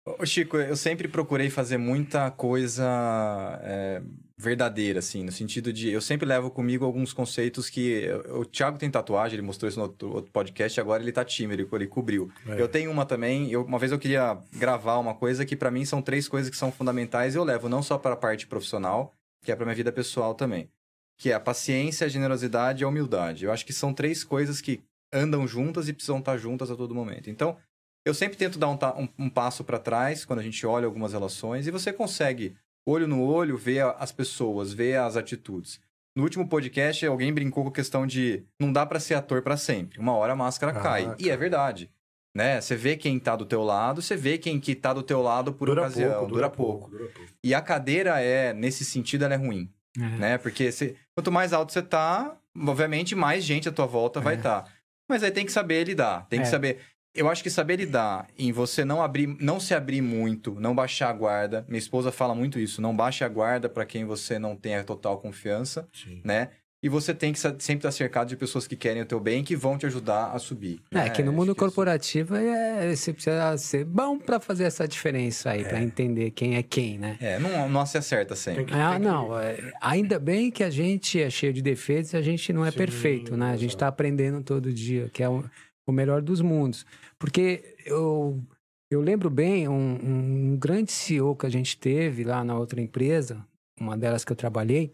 Ô, 0.06 0.24
Chico, 0.24 0.56
eu 0.56 0.76
sempre 0.76 1.08
procurei 1.08 1.50
fazer 1.50 1.76
muita 1.76 2.30
coisa 2.30 3.60
é, 3.62 4.02
verdadeira, 4.36 4.98
assim, 4.98 5.22
no 5.22 5.30
sentido 5.30 5.72
de... 5.72 5.90
Eu 5.90 6.00
sempre 6.00 6.26
levo 6.26 6.50
comigo 6.50 6.86
alguns 6.86 7.12
conceitos 7.12 7.68
que... 7.68 8.08
O 8.30 8.44
Thiago 8.44 8.78
tem 8.78 8.90
tatuagem, 8.90 9.36
ele 9.36 9.46
mostrou 9.46 9.68
isso 9.68 9.78
no 9.78 9.84
outro, 9.84 10.32
podcast, 10.32 10.80
agora 10.80 11.02
ele 11.02 11.12
tá 11.12 11.22
tímido, 11.22 11.62
ele, 11.62 11.68
ele 11.70 11.86
cobriu. 11.86 12.32
É. 12.46 12.60
Eu 12.60 12.66
tenho 12.66 12.90
uma 12.90 13.04
também, 13.04 13.50
eu, 13.50 13.62
uma 13.62 13.78
vez 13.78 13.92
eu 13.92 13.98
queria 13.98 14.38
gravar 14.54 14.98
uma 14.98 15.14
coisa 15.14 15.44
que 15.44 15.54
para 15.54 15.70
mim 15.70 15.84
são 15.84 16.00
três 16.00 16.26
coisas 16.26 16.50
que 16.50 16.56
são 16.56 16.72
fundamentais 16.72 17.34
e 17.34 17.38
eu 17.38 17.44
levo 17.44 17.68
não 17.68 17.82
só 17.82 17.98
para 17.98 18.14
a 18.14 18.16
parte 18.16 18.46
profissional, 18.46 19.12
que 19.44 19.52
é 19.52 19.56
para 19.56 19.66
minha 19.66 19.76
vida 19.76 19.92
pessoal 19.92 20.34
também. 20.34 20.70
Que 21.18 21.30
é 21.30 21.34
a 21.34 21.40
paciência, 21.40 22.06
a 22.06 22.10
generosidade 22.10 22.82
e 22.82 22.84
a 22.84 22.88
humildade. 22.88 23.44
Eu 23.44 23.52
acho 23.52 23.66
que 23.66 23.72
são 23.74 23.92
três 23.92 24.24
coisas 24.24 24.62
que 24.62 24.80
andam 25.12 25.46
juntas 25.46 25.88
e 25.88 25.92
precisam 25.92 26.20
estar 26.20 26.38
juntas 26.38 26.70
a 26.70 26.76
todo 26.76 26.94
momento. 26.94 27.28
Então, 27.28 27.58
eu 28.04 28.14
sempre 28.14 28.36
tento 28.36 28.58
dar 28.58 28.68
um, 28.68 28.78
um- 29.02 29.08
um 29.26 29.30
passo 29.30 29.62
para 29.64 29.78
trás 29.78 30.24
quando 30.24 30.38
a 30.40 30.42
gente 30.42 30.66
olha 30.66 30.86
algumas 30.86 31.12
relações 31.12 31.66
e 31.66 31.70
você 31.70 31.92
consegue, 31.92 32.56
olho 32.86 33.06
no 33.06 33.22
olho, 33.22 33.56
ver 33.56 33.84
as 33.98 34.10
pessoas, 34.12 34.72
ver 34.72 34.98
as 34.98 35.16
atitudes. 35.16 35.80
No 36.16 36.24
último 36.24 36.48
podcast, 36.48 37.06
alguém 37.06 37.32
brincou 37.32 37.62
com 37.62 37.70
a 37.70 37.72
questão 37.74 38.06
de 38.06 38.42
não 38.60 38.72
dá 38.72 38.84
para 38.84 38.98
ser 38.98 39.14
ator 39.14 39.42
para 39.42 39.56
sempre. 39.56 39.98
Uma 40.00 40.14
hora 40.14 40.32
a 40.32 40.36
máscara 40.36 40.72
Ah, 40.76 40.80
cai. 40.82 41.02
E 41.18 41.24
é 41.24 41.28
cara. 41.28 41.36
verdade. 41.36 41.90
Né? 42.36 42.60
Você 42.60 42.76
vê 42.76 42.96
quem 42.96 43.18
tá 43.18 43.34
do 43.34 43.44
teu 43.44 43.62
lado, 43.62 44.00
você 44.00 44.16
vê 44.16 44.38
quem 44.38 44.60
que 44.60 44.74
tá 44.74 44.92
do 44.92 45.02
teu 45.02 45.20
lado 45.20 45.52
por 45.52 45.66
dura 45.66 45.82
ocasião. 45.82 46.12
pouco, 46.12 46.26
dura 46.32 46.50
pouco. 46.50 46.90
dura 46.90 47.04
pouco. 47.08 47.30
E 47.44 47.52
a 47.54 47.60
cadeira 47.60 48.20
é, 48.20 48.52
nesse 48.52 48.84
sentido, 48.84 49.24
ela 49.24 49.34
é 49.34 49.36
ruim 49.36 49.68
É. 49.96 50.00
né? 50.18 50.38
Porque 50.38 50.70
você- 50.70 50.94
quanto 51.16 51.32
mais 51.32 51.52
alto 51.52 51.72
você 51.72 51.82
tá, 51.82 52.36
obviamente 52.56 53.14
mais 53.16 53.42
gente 53.44 53.68
à 53.68 53.72
tua 53.72 53.86
volta 53.86 54.20
vai 54.20 54.34
É. 54.34 54.36
estar. 54.36 54.64
Mas 55.08 55.22
aí 55.24 55.30
tem 55.32 55.44
que 55.44 55.50
saber 55.52 55.82
lidar, 55.84 56.26
tem 56.28 56.40
que 56.40 56.46
É. 56.46 56.50
saber. 56.50 56.78
Eu 57.14 57.28
acho 57.28 57.42
que 57.42 57.50
saber 57.50 57.76
lidar 57.76 58.28
em 58.38 58.52
você 58.52 58.84
não 58.84 59.02
abrir, 59.02 59.26
não 59.40 59.58
se 59.58 59.74
abrir 59.74 60.00
muito, 60.00 60.54
não 60.60 60.74
baixar 60.74 61.10
a 61.10 61.12
guarda. 61.12 61.64
Minha 61.68 61.78
esposa 61.78 62.12
fala 62.12 62.34
muito 62.34 62.58
isso, 62.58 62.80
não 62.80 62.94
baixe 62.94 63.24
a 63.24 63.28
guarda 63.28 63.68
para 63.68 63.84
quem 63.84 64.04
você 64.04 64.38
não 64.38 64.54
tenha 64.54 64.84
total 64.84 65.18
confiança, 65.18 65.88
Sim. 65.92 66.20
né? 66.24 66.50
E 66.82 66.88
você 66.88 67.12
tem 67.12 67.30
que 67.30 67.38
sempre 67.38 67.74
estar 67.74 67.90
cercado 67.92 68.28
de 68.28 68.36
pessoas 68.38 68.66
que 68.66 68.74
querem 68.74 69.02
o 69.02 69.04
teu 69.04 69.20
bem, 69.20 69.44
que 69.44 69.54
vão 69.54 69.76
te 69.76 69.84
ajudar 69.84 70.30
a 70.30 70.38
subir. 70.38 70.80
É, 70.90 70.94
né? 70.94 71.10
que 71.10 71.22
no 71.22 71.30
mundo 71.30 71.52
que 71.52 71.58
corporativo 71.58 72.34
é, 72.36 72.94
você 72.96 73.12
precisa 73.12 73.54
ser 73.58 73.84
bom 73.84 74.16
para 74.18 74.40
fazer 74.40 74.64
essa 74.64 74.88
diferença 74.88 75.50
aí, 75.50 75.62
para 75.62 75.82
entender 75.82 76.30
quem 76.30 76.56
é 76.56 76.62
quem, 76.62 76.96
né? 76.96 77.18
É, 77.20 77.38
não, 77.38 77.68
não 77.68 77.84
se 77.84 77.98
acerta 77.98 78.34
sempre. 78.34 78.64
Tem 78.64 78.72
que- 78.74 78.80
Ah, 78.80 78.92
tem 78.92 79.00
que- 79.00 79.04
não. 79.06 79.38
é, 79.38 79.72
ainda 79.78 80.18
bem 80.18 80.50
que 80.50 80.64
a 80.64 80.70
gente 80.70 81.20
é 81.20 81.28
cheio 81.28 81.52
de 81.52 81.60
defeitos, 81.60 82.14
a 82.14 82.22
gente 82.22 82.50
não 82.50 82.64
é 82.64 82.70
Sim, 82.70 82.78
perfeito, 82.78 83.36
né? 83.36 83.50
A 83.50 83.56
gente 83.58 83.74
está 83.74 83.86
aprendendo 83.88 84.42
todo 84.42 84.72
dia, 84.72 85.10
que 85.12 85.22
é 85.22 85.28
o, 85.28 85.44
o 85.90 85.92
melhor 85.92 86.22
dos 86.22 86.40
mundos. 86.40 86.86
Porque 87.18 87.76
eu, 87.84 88.42
eu 88.90 89.00
lembro 89.00 89.28
bem 89.28 89.68
um, 89.68 90.52
um 90.52 90.56
grande 90.56 90.92
CEO 90.92 91.36
que 91.36 91.46
a 91.46 91.50
gente 91.50 91.78
teve 91.78 92.24
lá 92.24 92.44
na 92.44 92.58
outra 92.58 92.80
empresa, 92.80 93.46
uma 93.78 93.96
delas 93.96 94.24
que 94.24 94.32
eu 94.32 94.36
trabalhei, 94.36 94.92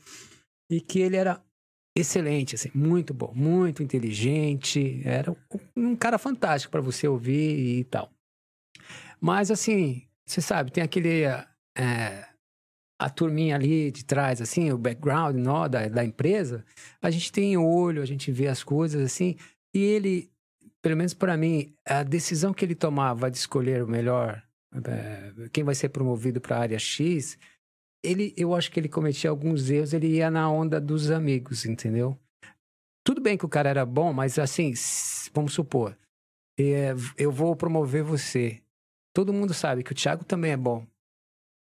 e 0.70 0.80
que 0.80 1.00
ele 1.00 1.16
era 1.16 1.42
excelente, 1.96 2.54
assim, 2.54 2.70
muito 2.74 3.14
bom, 3.14 3.32
muito 3.34 3.82
inteligente, 3.82 5.00
era 5.04 5.34
um- 5.74 5.96
cara 5.96 6.18
fantástico 6.18 6.70
para 6.70 6.80
você 6.82 7.08
ouvir 7.08 7.78
e 7.78 7.84
tal. 7.84 8.10
Mas 9.20 9.50
assim, 9.50 10.02
você 10.26 10.42
sabe, 10.42 10.70
tem 10.70 10.84
aquele 10.84 11.22
é, 11.24 12.28
a 12.98 13.10
turminha 13.10 13.54
ali 13.54 13.90
de 13.90 14.04
trás, 14.04 14.40
assim, 14.40 14.70
o 14.72 14.78
background 14.78 15.36
nó, 15.36 15.68
da, 15.68 15.88
da 15.88 16.04
empresa, 16.04 16.64
a 17.00 17.10
gente 17.10 17.30
tem 17.30 17.56
olho, 17.56 18.02
a 18.02 18.06
gente 18.06 18.32
vê 18.32 18.48
as 18.48 18.62
coisas 18.62 19.02
assim, 19.02 19.36
e 19.74 19.80
ele, 19.80 20.30
pelo 20.82 20.96
menos 20.96 21.14
para 21.14 21.36
mim, 21.36 21.74
a 21.84 22.02
decisão 22.02 22.52
que 22.52 22.64
ele 22.64 22.74
tomava 22.74 23.30
de 23.30 23.36
escolher 23.36 23.82
o 23.82 23.88
melhor, 23.88 24.42
é, 24.84 25.48
quem 25.52 25.64
vai 25.64 25.74
ser 25.74 25.88
promovido 25.88 26.40
para 26.40 26.56
a 26.56 26.60
área 26.60 26.78
X, 26.78 27.38
ele, 28.04 28.34
eu 28.36 28.54
acho 28.54 28.70
que 28.70 28.78
ele 28.78 28.88
cometia 28.88 29.30
alguns 29.30 29.68
erros, 29.70 29.92
ele 29.92 30.08
ia 30.08 30.30
na 30.30 30.50
onda 30.50 30.80
dos 30.80 31.10
amigos, 31.10 31.66
entendeu? 31.66 32.18
Tudo 33.04 33.20
bem 33.20 33.36
que 33.38 33.46
o 33.46 33.48
cara 33.48 33.70
era 33.70 33.86
bom, 33.86 34.12
mas 34.12 34.38
assim, 34.38 34.72
vamos 35.32 35.52
supor, 35.52 35.96
é, 36.58 36.94
eu 37.18 37.30
vou 37.30 37.54
promover 37.54 38.02
você. 38.02 38.62
Todo 39.14 39.32
mundo 39.32 39.54
sabe 39.54 39.82
que 39.82 39.92
o 39.92 39.94
Thiago 39.94 40.24
também 40.24 40.52
é 40.52 40.56
bom. 40.56 40.86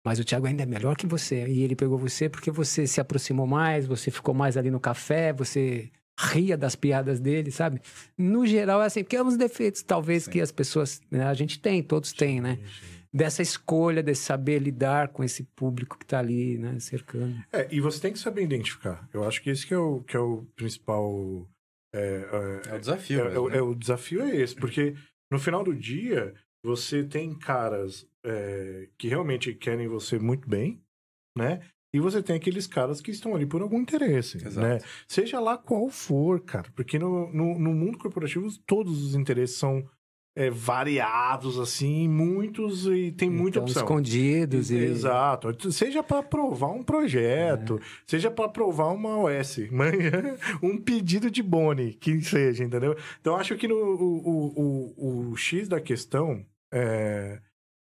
Mas 0.05 0.17
o 0.19 0.23
Thiago 0.23 0.47
ainda 0.47 0.63
é 0.63 0.65
melhor 0.65 0.95
que 0.95 1.05
você. 1.05 1.45
E 1.47 1.61
ele 1.61 1.75
pegou 1.75 1.97
você 1.97 2.29
porque 2.29 2.49
você 2.49 2.87
se 2.87 3.01
aproximou 3.01 3.45
mais, 3.45 3.85
você 3.85 4.09
ficou 4.09 4.33
mais 4.33 4.55
ali 4.57 4.71
no 4.71 4.79
café, 4.79 5.33
você 5.33 5.91
ria 6.19 6.57
das 6.57 6.75
piadas 6.75 7.19
dele, 7.19 7.49
sabe? 7.49 7.81
No 8.17 8.45
geral, 8.45 8.81
é 8.83 8.87
assim, 8.87 9.03
porque 9.03 9.15
é 9.15 9.23
uns 9.23 9.37
defeitos, 9.37 9.81
talvez, 9.81 10.23
sim. 10.23 10.31
que 10.31 10.41
as 10.41 10.51
pessoas. 10.51 11.01
Né, 11.09 11.23
a 11.23 11.33
gente 11.33 11.59
tem, 11.59 11.81
todos 11.81 12.11
têm, 12.11 12.41
né? 12.41 12.57
Sim. 12.57 12.99
Dessa 13.11 13.41
escolha, 13.41 14.03
de 14.03 14.13
saber 14.13 14.59
lidar 14.59 15.07
com 15.07 15.23
esse 15.23 15.43
público 15.55 15.97
que 15.97 16.03
está 16.03 16.19
ali, 16.19 16.59
né, 16.59 16.79
cercando. 16.79 17.43
É, 17.51 17.67
e 17.71 17.79
você 17.79 17.99
tem 17.99 18.13
que 18.13 18.19
saber 18.19 18.43
identificar. 18.43 19.07
Eu 19.11 19.23
acho 19.23 19.41
que 19.41 19.49
esse 19.49 19.65
que 19.65 19.73
é 19.73 19.77
o, 19.77 20.01
que 20.01 20.15
é 20.15 20.19
o 20.19 20.45
principal. 20.55 21.49
É, 21.95 22.61
é, 22.67 22.69
é 22.69 22.75
o 22.75 22.79
desafio. 22.79 23.21
É, 23.21 23.29
mesmo, 23.29 23.49
é, 23.49 23.53
né? 23.53 23.61
o 23.61 23.73
desafio 23.73 24.21
é 24.21 24.35
esse, 24.35 24.53
porque 24.53 24.93
no 25.31 25.39
final 25.39 25.63
do 25.63 25.73
dia, 25.73 26.35
você 26.63 27.03
tem 27.03 27.33
caras 27.33 28.05
é, 28.23 28.89
que 28.97 29.07
realmente 29.07 29.53
querem 29.53 29.87
você 29.87 30.19
muito 30.19 30.47
bem, 30.47 30.81
né? 31.35 31.61
E 31.93 31.99
você 31.99 32.21
tem 32.21 32.35
aqueles 32.35 32.67
caras 32.67 33.01
que 33.01 33.09
estão 33.09 33.35
ali 33.35 33.45
por 33.45 33.61
algum 33.61 33.79
interesse, 33.79 34.37
Exato. 34.37 34.59
né? 34.59 34.79
Seja 35.07 35.39
lá 35.39 35.57
qual 35.57 35.89
for, 35.89 36.39
cara. 36.39 36.69
Porque 36.75 36.99
no, 36.99 37.31
no, 37.33 37.57
no 37.57 37.73
mundo 37.73 37.97
corporativo 37.97 38.47
todos 38.67 39.03
os 39.03 39.15
interesses 39.15 39.57
são 39.57 39.87
é, 40.39 40.49
variados, 40.49 41.59
assim, 41.59 42.07
muitos 42.07 42.85
e 42.85 43.11
tem 43.11 43.29
muita 43.29 43.57
então, 43.57 43.63
opção. 43.63 43.83
escondidos. 43.83 44.69
E... 44.71 44.77
Exato. 44.77 45.71
Seja 45.71 46.03
para 46.03 46.19
aprovar 46.19 46.71
um 46.71 46.83
projeto, 46.83 47.79
é. 47.81 47.85
seja 48.05 48.29
para 48.29 48.45
aprovar 48.45 48.93
uma 48.93 49.17
OS, 49.17 49.57
um 50.63 50.77
pedido 50.77 51.29
de 51.31 51.41
Boni, 51.41 51.93
que 51.93 52.21
seja, 52.21 52.63
entendeu? 52.63 52.95
Então, 53.19 53.35
acho 53.35 53.57
que 53.57 53.67
no, 53.67 53.75
o, 53.75 54.93
o, 54.95 55.29
o 55.31 55.35
X 55.35 55.67
da 55.67 55.81
questão 55.81 56.45
é, 56.71 57.41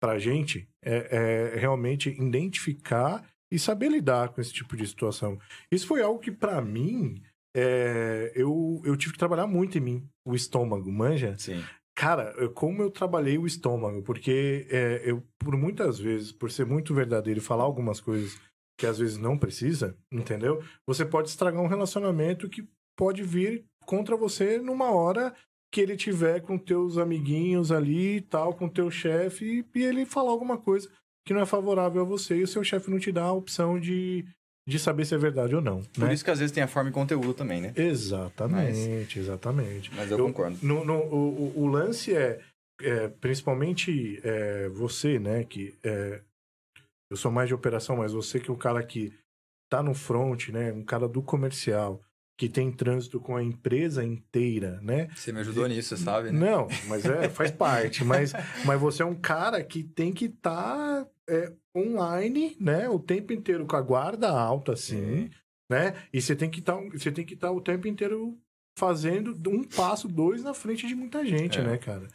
para 0.00 0.18
gente 0.18 0.68
é, 0.82 1.52
é 1.54 1.58
realmente 1.58 2.10
identificar 2.10 3.24
e 3.50 3.58
saber 3.58 3.88
lidar 3.90 4.30
com 4.30 4.40
esse 4.40 4.52
tipo 4.52 4.76
de 4.76 4.86
situação. 4.86 5.38
Isso 5.70 5.86
foi 5.86 6.02
algo 6.02 6.20
que, 6.20 6.30
para 6.30 6.60
mim, 6.60 7.22
é, 7.56 8.32
eu, 8.34 8.80
eu 8.84 8.96
tive 8.96 9.12
que 9.12 9.18
trabalhar 9.18 9.46
muito 9.46 9.78
em 9.78 9.80
mim, 9.80 10.08
o 10.24 10.34
estômago, 10.34 10.90
manja? 10.90 11.36
Sim. 11.38 11.62
Cara, 11.96 12.32
como 12.50 12.80
eu 12.80 12.90
trabalhei 12.90 13.38
o 13.38 13.46
estômago, 13.46 14.02
porque 14.02 14.66
é, 14.70 15.02
eu, 15.04 15.22
por 15.38 15.56
muitas 15.56 15.98
vezes, 15.98 16.30
por 16.30 16.50
ser 16.50 16.64
muito 16.64 16.94
verdadeiro 16.94 17.40
e 17.40 17.42
falar 17.42 17.64
algumas 17.64 18.00
coisas 18.00 18.40
que 18.78 18.86
às 18.86 18.98
vezes 18.98 19.18
não 19.18 19.36
precisa, 19.36 19.98
entendeu? 20.12 20.62
Você 20.86 21.04
pode 21.04 21.28
estragar 21.28 21.60
um 21.60 21.66
relacionamento 21.66 22.48
que 22.48 22.68
pode 22.96 23.24
vir 23.24 23.64
contra 23.84 24.16
você 24.16 24.58
numa 24.60 24.92
hora 24.92 25.34
que 25.72 25.80
ele 25.80 25.96
tiver 25.96 26.40
com 26.40 26.56
teus 26.56 26.96
amiguinhos 26.96 27.72
ali 27.72 28.16
e 28.16 28.20
tal, 28.20 28.54
com 28.54 28.68
teu 28.68 28.90
chefe, 28.90 29.66
e 29.74 29.82
ele 29.82 30.06
falar 30.06 30.30
alguma 30.30 30.56
coisa 30.56 30.88
que 31.28 31.34
não 31.34 31.42
é 31.42 31.46
favorável 31.46 32.00
a 32.00 32.04
você 32.06 32.38
e 32.38 32.42
o 32.42 32.48
seu 32.48 32.64
chefe 32.64 32.90
não 32.90 32.98
te 32.98 33.12
dá 33.12 33.24
a 33.24 33.32
opção 33.34 33.78
de, 33.78 34.24
de 34.66 34.78
saber 34.78 35.04
se 35.04 35.14
é 35.14 35.18
verdade 35.18 35.54
ou 35.54 35.60
não. 35.60 35.82
Por 35.82 36.04
né? 36.04 36.14
isso 36.14 36.24
que 36.24 36.30
às 36.30 36.38
vezes 36.38 36.54
tem 36.54 36.62
a 36.62 36.66
forma 36.66 36.88
e 36.88 36.92
conteúdo 36.92 37.34
também, 37.34 37.60
né? 37.60 37.70
Exatamente, 37.76 39.18
mas, 39.18 39.26
exatamente. 39.26 39.90
Mas 39.94 40.10
eu, 40.10 40.16
eu 40.16 40.24
concordo. 40.24 40.56
No, 40.62 40.86
no, 40.86 40.94
o, 40.94 41.52
o 41.54 41.66
lance 41.66 42.16
é, 42.16 42.40
é 42.80 43.08
principalmente 43.08 44.18
é, 44.24 44.70
você, 44.70 45.18
né, 45.18 45.44
que 45.44 45.74
é, 45.84 46.22
eu 47.10 47.16
sou 47.18 47.30
mais 47.30 47.46
de 47.46 47.54
operação, 47.54 47.98
mas 47.98 48.14
você 48.14 48.40
que 48.40 48.50
é 48.50 48.54
o 48.54 48.56
cara 48.56 48.82
que 48.82 49.12
tá 49.70 49.82
no 49.82 49.92
front, 49.92 50.48
né, 50.48 50.72
um 50.72 50.82
cara 50.82 51.06
do 51.06 51.20
comercial, 51.20 52.00
que 52.38 52.48
tem 52.48 52.70
trânsito 52.70 53.18
com 53.18 53.36
a 53.36 53.42
empresa 53.42 54.04
inteira, 54.04 54.78
né? 54.80 55.08
Você 55.16 55.32
me 55.32 55.40
ajudou 55.40 55.66
nisso, 55.66 55.96
sabe? 55.96 56.30
Né? 56.30 56.38
Não, 56.38 56.68
mas 56.86 57.04
é, 57.04 57.28
faz 57.28 57.50
parte. 57.50 58.04
mas, 58.04 58.32
mas 58.64 58.80
você 58.80 59.02
é 59.02 59.04
um 59.04 59.16
cara 59.16 59.62
que 59.64 59.82
tem 59.82 60.12
que 60.12 60.26
estar 60.26 61.02
tá, 61.04 61.06
é, 61.28 61.52
online, 61.76 62.56
né? 62.60 62.88
O 62.88 63.00
tempo 63.00 63.32
inteiro 63.32 63.66
com 63.66 63.74
a 63.74 63.82
guarda 63.82 64.30
alta, 64.30 64.74
assim, 64.74 65.02
uhum. 65.02 65.30
né? 65.68 65.96
E 66.12 66.22
você 66.22 66.36
tem 66.36 66.48
que 66.48 66.62
tá, 66.62 66.76
você 66.92 67.10
tem 67.10 67.26
que 67.26 67.34
estar 67.34 67.48
tá 67.48 67.52
o 67.52 67.60
tempo 67.60 67.88
inteiro 67.88 68.38
fazendo 68.78 69.36
um 69.50 69.64
passo, 69.64 70.06
dois 70.06 70.44
na 70.44 70.54
frente 70.54 70.86
de 70.86 70.94
muita 70.94 71.26
gente, 71.26 71.58
é. 71.58 71.64
né, 71.64 71.76
cara? 71.76 72.06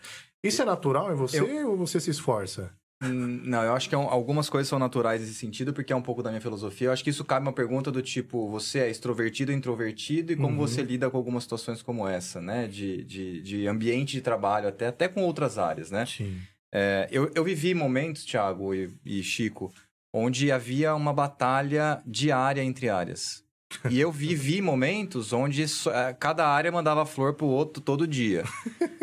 Isso 0.41 0.61
é 0.61 0.65
natural 0.65 1.11
em 1.11 1.17
você 1.17 1.41
eu... 1.41 1.71
ou 1.71 1.77
você 1.77 1.99
se 1.99 2.09
esforça? 2.09 2.73
Hum, 3.03 3.41
não, 3.43 3.63
eu 3.63 3.73
acho 3.73 3.89
que 3.89 3.95
é 3.95 3.97
algumas 3.97 4.49
coisas 4.49 4.69
são 4.69 4.79
naturais 4.79 5.21
nesse 5.21 5.33
sentido, 5.33 5.73
porque 5.73 5.91
é 5.91 5.95
um 5.95 6.01
pouco 6.01 6.23
da 6.23 6.29
minha 6.29 6.41
filosofia. 6.41 6.87
Eu 6.87 6.91
acho 6.93 7.03
que 7.03 7.09
isso 7.09 7.25
cabe 7.25 7.45
uma 7.45 7.53
pergunta 7.53 7.91
do 7.91 8.01
tipo, 8.01 8.49
você 8.49 8.79
é 8.79 8.89
extrovertido 8.89 9.51
ou 9.51 9.57
introvertido 9.57 10.31
e 10.31 10.35
como 10.35 10.49
uhum. 10.49 10.55
você 10.57 10.81
lida 10.81 11.09
com 11.09 11.17
algumas 11.17 11.43
situações 11.43 11.81
como 11.81 12.07
essa, 12.07 12.39
né? 12.41 12.67
De, 12.67 13.03
de, 13.03 13.41
de 13.41 13.67
ambiente 13.67 14.13
de 14.13 14.21
trabalho, 14.21 14.67
até, 14.67 14.87
até 14.87 15.07
com 15.07 15.23
outras 15.23 15.57
áreas, 15.57 15.91
né? 15.91 16.05
Sim. 16.05 16.37
É, 16.71 17.07
eu, 17.11 17.31
eu 17.35 17.43
vivi 17.43 17.73
momentos, 17.73 18.25
Thiago 18.25 18.73
e, 18.73 18.91
e 19.05 19.21
Chico, 19.21 19.71
onde 20.11 20.51
havia 20.51 20.95
uma 20.95 21.13
batalha 21.13 22.01
diária 22.05 22.63
entre 22.63 22.89
áreas. 22.89 23.42
E 23.89 23.99
eu 23.99 24.11
vivi 24.11 24.61
momentos 24.61 25.33
onde 25.33 25.63
é, 25.63 26.13
cada 26.13 26.47
área 26.47 26.71
mandava 26.71 27.05
flor 27.05 27.33
pro 27.33 27.45
outro 27.45 27.81
todo 27.81 28.07
dia. 28.07 28.43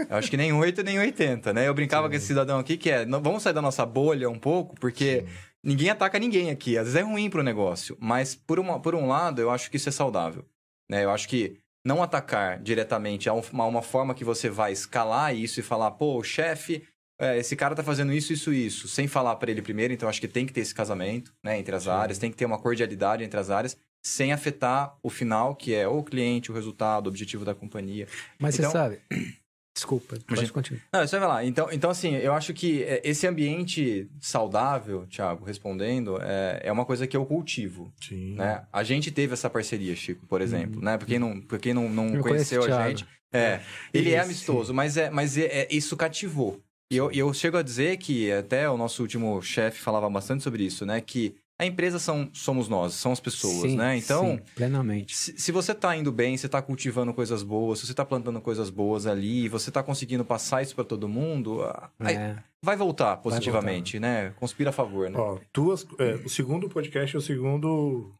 Eu 0.09 0.17
acho 0.17 0.31
que 0.31 0.37
nem 0.37 0.53
8 0.53 0.83
nem 0.83 0.99
80, 0.99 1.53
né? 1.53 1.69
Eu 1.69 1.75
brincava 1.75 2.07
Sim. 2.07 2.11
com 2.11 2.17
esse 2.17 2.27
cidadão 2.27 2.59
aqui 2.59 2.77
que 2.77 2.91
é, 2.91 3.05
vamos 3.05 3.43
sair 3.43 3.53
da 3.53 3.63
nossa 3.63 3.85
bolha 3.87 4.29
um 4.29 4.39
pouco, 4.39 4.75
porque 4.81 5.21
Sim. 5.21 5.27
ninguém 5.63 5.91
ataca 5.91 6.19
ninguém 6.19 6.51
aqui. 6.51 6.77
Às 6.77 6.85
vezes 6.85 7.01
é 7.01 7.03
ruim 7.03 7.31
pro 7.31 7.43
negócio, 7.43 7.97
mas 8.01 8.35
por, 8.35 8.59
uma, 8.59 8.81
por 8.81 8.95
um 8.95 9.07
lado 9.07 9.41
eu 9.41 9.51
acho 9.51 9.71
que 9.71 9.77
isso 9.77 9.89
é 9.89 9.93
saudável. 9.93 10.45
Né? 10.91 11.05
Eu 11.05 11.11
acho 11.11 11.29
que 11.29 11.59
não 11.85 12.03
atacar 12.03 12.61
diretamente 12.61 13.29
é 13.29 13.33
uma, 13.33 13.65
uma 13.65 13.83
forma 13.83 14.15
que 14.15 14.25
você 14.25 14.51
vai 14.51 14.73
escalar 14.73 15.35
isso 15.35 15.61
e 15.61 15.63
falar, 15.63 15.93
pô, 15.93 16.23
chefe, 16.23 16.83
é, 17.21 17.39
esse 17.39 17.55
cara 17.55 17.75
tá 17.75 17.83
fazendo 17.83 18.13
isso, 18.13 18.33
isso, 18.33 18.53
isso, 18.53 18.89
sem 18.89 19.07
falar 19.07 19.37
para 19.37 19.51
ele 19.51 19.63
primeiro, 19.63 19.93
então 19.93 20.09
acho 20.09 20.21
que 20.21 20.29
tem 20.29 20.47
que 20.47 20.53
ter 20.53 20.61
esse 20.61 20.75
casamento, 20.75 21.35
né, 21.45 21.59
entre 21.59 21.75
as 21.75 21.85
Sim. 21.85 21.91
áreas, 21.91 22.19
tem 22.19 22.31
que 22.31 22.37
ter 22.37 22.47
uma 22.47 22.59
cordialidade 22.59 23.23
entre 23.23 23.39
as 23.39 23.51
áreas, 23.51 23.77
sem 24.03 24.33
afetar 24.33 24.97
o 25.03 25.11
final, 25.11 25.55
que 25.55 25.75
é 25.75 25.87
o 25.87 26.03
cliente, 26.03 26.51
o 26.51 26.55
resultado, 26.55 27.07
o 27.07 27.09
objetivo 27.09 27.45
da 27.45 27.55
companhia. 27.55 28.07
Mas 28.39 28.59
então, 28.59 28.71
você 28.71 28.77
sabe. 28.77 28.99
Desculpa, 29.75 30.19
pode 30.27 30.41
gente... 30.41 30.53
continuar. 30.53 30.83
Não, 30.93 31.07
você 31.07 31.19
vai 31.19 31.29
lá. 31.29 31.45
Então, 31.45 31.69
então, 31.71 31.91
assim, 31.91 32.17
eu 32.17 32.33
acho 32.35 32.53
que 32.53 32.83
é, 32.83 33.01
esse 33.05 33.27
ambiente 33.27 34.11
saudável, 34.21 35.07
Thiago, 35.07 35.45
respondendo, 35.45 36.19
é, 36.21 36.61
é 36.65 36.73
uma 36.73 36.85
coisa 36.85 37.07
que 37.07 37.17
eu 37.17 37.25
cultivo. 37.25 37.93
Sim. 38.01 38.35
Né? 38.35 38.63
A 38.73 38.83
gente 38.83 39.11
teve 39.11 39.33
essa 39.33 39.49
parceria, 39.49 39.95
Chico, 39.95 40.27
por 40.27 40.41
exemplo, 40.41 40.81
hum. 40.81 40.85
né? 40.85 40.99
Pra 40.99 41.07
quem 41.07 41.19
não, 41.19 41.41
pra 41.41 41.59
quem 41.59 41.73
não, 41.73 41.89
não 41.89 42.21
conheceu 42.21 42.63
a 42.65 42.89
gente. 42.89 43.07
É, 43.33 43.61
ele 43.95 44.11
é 44.11 44.19
amistoso, 44.19 44.75
mas, 44.75 44.97
é, 44.97 45.09
mas 45.09 45.39
é, 45.39 45.45
é, 45.45 45.69
isso 45.71 45.97
cativou. 45.97 46.61
E 46.91 46.97
eu, 46.97 47.11
eu 47.13 47.33
chego 47.33 47.57
a 47.57 47.63
dizer 47.63 47.97
que 47.99 48.33
até 48.33 48.69
o 48.69 48.77
nosso 48.77 49.01
último 49.01 49.41
chefe 49.41 49.81
falava 49.81 50.11
bastante 50.11 50.43
sobre 50.43 50.65
isso, 50.65 50.85
né? 50.85 51.01
Que 51.01 51.37
a 51.61 51.67
empresa 51.67 51.99
são, 51.99 52.31
somos 52.33 52.69
nós, 52.69 52.95
são 52.95 53.13
as 53.13 53.21
pessoas, 53.21 53.71
sim, 53.71 53.77
né? 53.77 53.95
Então, 53.95 54.25
sim, 54.25 54.41
plenamente. 54.55 55.15
Se, 55.15 55.39
se 55.39 55.53
você 55.53 55.73
está 55.73 55.95
indo 55.95 56.11
bem, 56.11 56.35
você 56.35 56.47
está 56.47 56.63
cultivando 56.63 57.13
coisas 57.13 57.43
boas, 57.43 57.79
se 57.79 57.87
você 57.87 57.93
está 57.93 58.03
plantando 58.03 58.41
coisas 58.41 58.71
boas 58.71 59.07
ali, 59.07 59.47
você 59.47 59.69
está 59.69 59.83
conseguindo 59.83 60.25
passar 60.25 60.63
isso 60.63 60.75
para 60.75 60.85
todo 60.85 61.07
mundo, 61.07 61.63
é. 62.01 62.43
vai 62.63 62.77
voltar 62.77 63.19
positivamente, 63.19 63.99
vai 63.99 64.09
voltar. 64.09 64.25
né? 64.31 64.35
Conspira 64.41 64.71
a 64.71 64.73
favor, 64.73 65.11
né? 65.11 65.19
Ó, 65.19 65.39
tuas, 65.53 65.87
é, 65.99 66.15
o 66.25 66.31
segundo 66.31 66.67
podcast 66.67 67.15
é 67.15 67.19
o 67.19 67.23
segundo 67.23 68.11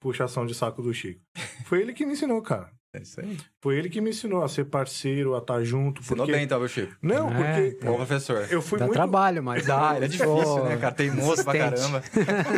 puxação 0.00 0.46
de 0.46 0.54
saco 0.54 0.80
do 0.80 0.94
Chico. 0.94 1.20
Foi 1.66 1.82
ele 1.82 1.92
que 1.92 2.06
me 2.06 2.12
ensinou, 2.12 2.40
cara. 2.40 2.72
É 2.94 3.02
isso 3.02 3.20
aí. 3.20 3.36
Foi 3.60 3.76
ele 3.76 3.90
que 3.90 4.00
me 4.00 4.10
ensinou 4.10 4.44
a 4.44 4.48
ser 4.48 4.66
parceiro, 4.66 5.34
a 5.34 5.38
estar 5.38 5.62
junto. 5.64 6.00
Ensinou 6.00 6.24
porque... 6.24 6.32
bem, 6.32 6.44
então, 6.44 6.66
Chico? 6.68 6.96
Não, 7.02 7.28
é, 7.28 7.70
porque... 7.70 7.84
Bom 7.84 7.96
professor. 7.96 8.46
Eu 8.48 8.62
fui 8.62 8.78
Dá 8.78 8.84
muito... 8.84 8.96
trabalho, 8.96 9.42
mas... 9.42 9.66
Dá, 9.66 9.96
é 9.96 10.06
difícil, 10.06 10.30
oh, 10.30 10.64
né, 10.64 10.76
cara? 10.76 10.94
Tem 10.94 11.10
moço 11.10 11.42
pra 11.42 11.58
caramba. 11.58 12.02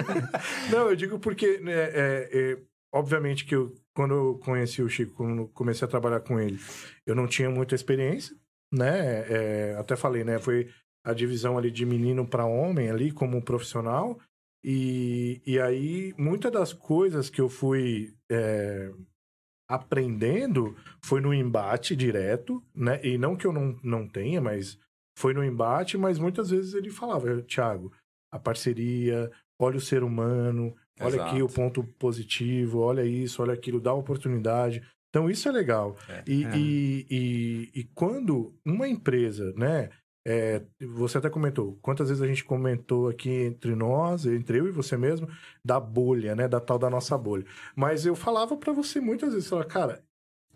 Não, 0.71 0.91
eu 0.91 0.95
digo 0.95 1.19
porque, 1.19 1.59
né, 1.61 1.73
é, 1.73 2.29
é, 2.31 2.59
obviamente 2.93 3.47
que 3.47 3.55
eu, 3.55 3.75
quando 3.95 4.13
eu 4.13 4.39
conheci 4.45 4.83
o 4.83 4.91
Chico, 4.91 5.15
quando 5.15 5.49
comecei 5.49 5.87
a 5.87 5.91
trabalhar 5.91 6.21
com 6.21 6.39
ele, 6.39 6.61
eu 7.07 7.15
não 7.15 7.27
tinha 7.27 7.49
muita 7.49 7.75
experiência, 7.75 8.37
né? 8.71 9.25
É, 9.29 9.77
até 9.79 9.97
falei, 9.97 10.23
né? 10.23 10.39
Foi 10.39 10.69
a 11.03 11.15
divisão 11.15 11.57
ali 11.57 11.71
de 11.71 11.87
menino 11.87 12.27
para 12.27 12.45
homem 12.45 12.91
ali, 12.91 13.11
como 13.11 13.41
profissional. 13.41 14.19
E, 14.63 15.41
e 15.47 15.59
aí, 15.59 16.13
muitas 16.19 16.53
das 16.53 16.73
coisas 16.75 17.31
que 17.31 17.41
eu 17.41 17.49
fui 17.49 18.13
é, 18.31 18.91
aprendendo 19.69 20.77
foi 21.03 21.21
no 21.21 21.35
embate 21.35 21.97
direto, 21.97 22.63
né? 22.75 23.01
E 23.05 23.19
não 23.19 23.37
que 23.37 23.47
eu 23.47 23.53
não, 23.53 23.79
não 23.83 24.07
tenha, 24.07 24.41
mas 24.41 24.79
foi 25.19 25.33
no 25.35 25.45
embate, 25.45 25.97
mas 25.97 26.19
muitas 26.19 26.51
vezes 26.51 26.75
ele 26.75 26.91
falava, 26.91 27.43
Thiago, 27.43 27.93
a 28.33 28.39
parceria, 28.39 29.31
olha 29.61 29.79
o 29.79 29.81
ser 29.81 30.03
humano, 30.03 30.75
olha 31.01 31.17
Exato. 31.17 31.31
aqui 31.31 31.43
o 31.43 31.49
ponto 31.49 31.83
positivo, 31.99 32.81
olha 32.81 33.05
isso, 33.05 33.43
olha 33.43 33.55
aquilo, 33.55 33.81
dá 33.81 33.93
oportunidade. 33.93 34.83
Então 35.09 35.31
isso 35.31 35.49
é 35.49 35.53
legal. 35.53 35.97
É. 36.09 36.23
E, 36.27 36.45
É. 36.45 36.57
E, 36.57 37.07
e, 37.11 37.81
e 37.81 37.85
quando 37.95 38.55
uma 38.65 38.87
empresa, 38.87 39.53
né? 39.57 39.91
É, 40.29 40.61
você 40.81 41.19
até 41.19 41.31
comentou, 41.31 41.79
quantas 41.81 42.09
vezes 42.09 42.21
a 42.21 42.27
gente 42.27 42.43
comentou 42.43 43.09
aqui 43.09 43.31
entre 43.31 43.77
nós, 43.77 44.27
entre 44.27 44.59
eu 44.59 44.67
e 44.67 44.73
você 44.73 44.97
mesmo, 44.97 45.29
da 45.65 45.79
bolha, 45.79 46.35
né? 46.35 46.49
Da 46.49 46.59
tal 46.59 46.81
da 46.81 46.91
nossa 46.91 47.17
bolha. 47.17 47.47
Mas 47.77 48.05
eu 48.05 48.17
falava 48.17 48.57
pra 48.57 48.73
você 48.73 49.01
muitas 49.01 49.33
vezes, 49.33 49.49
falava, 49.49 49.69
cara, 49.69 50.05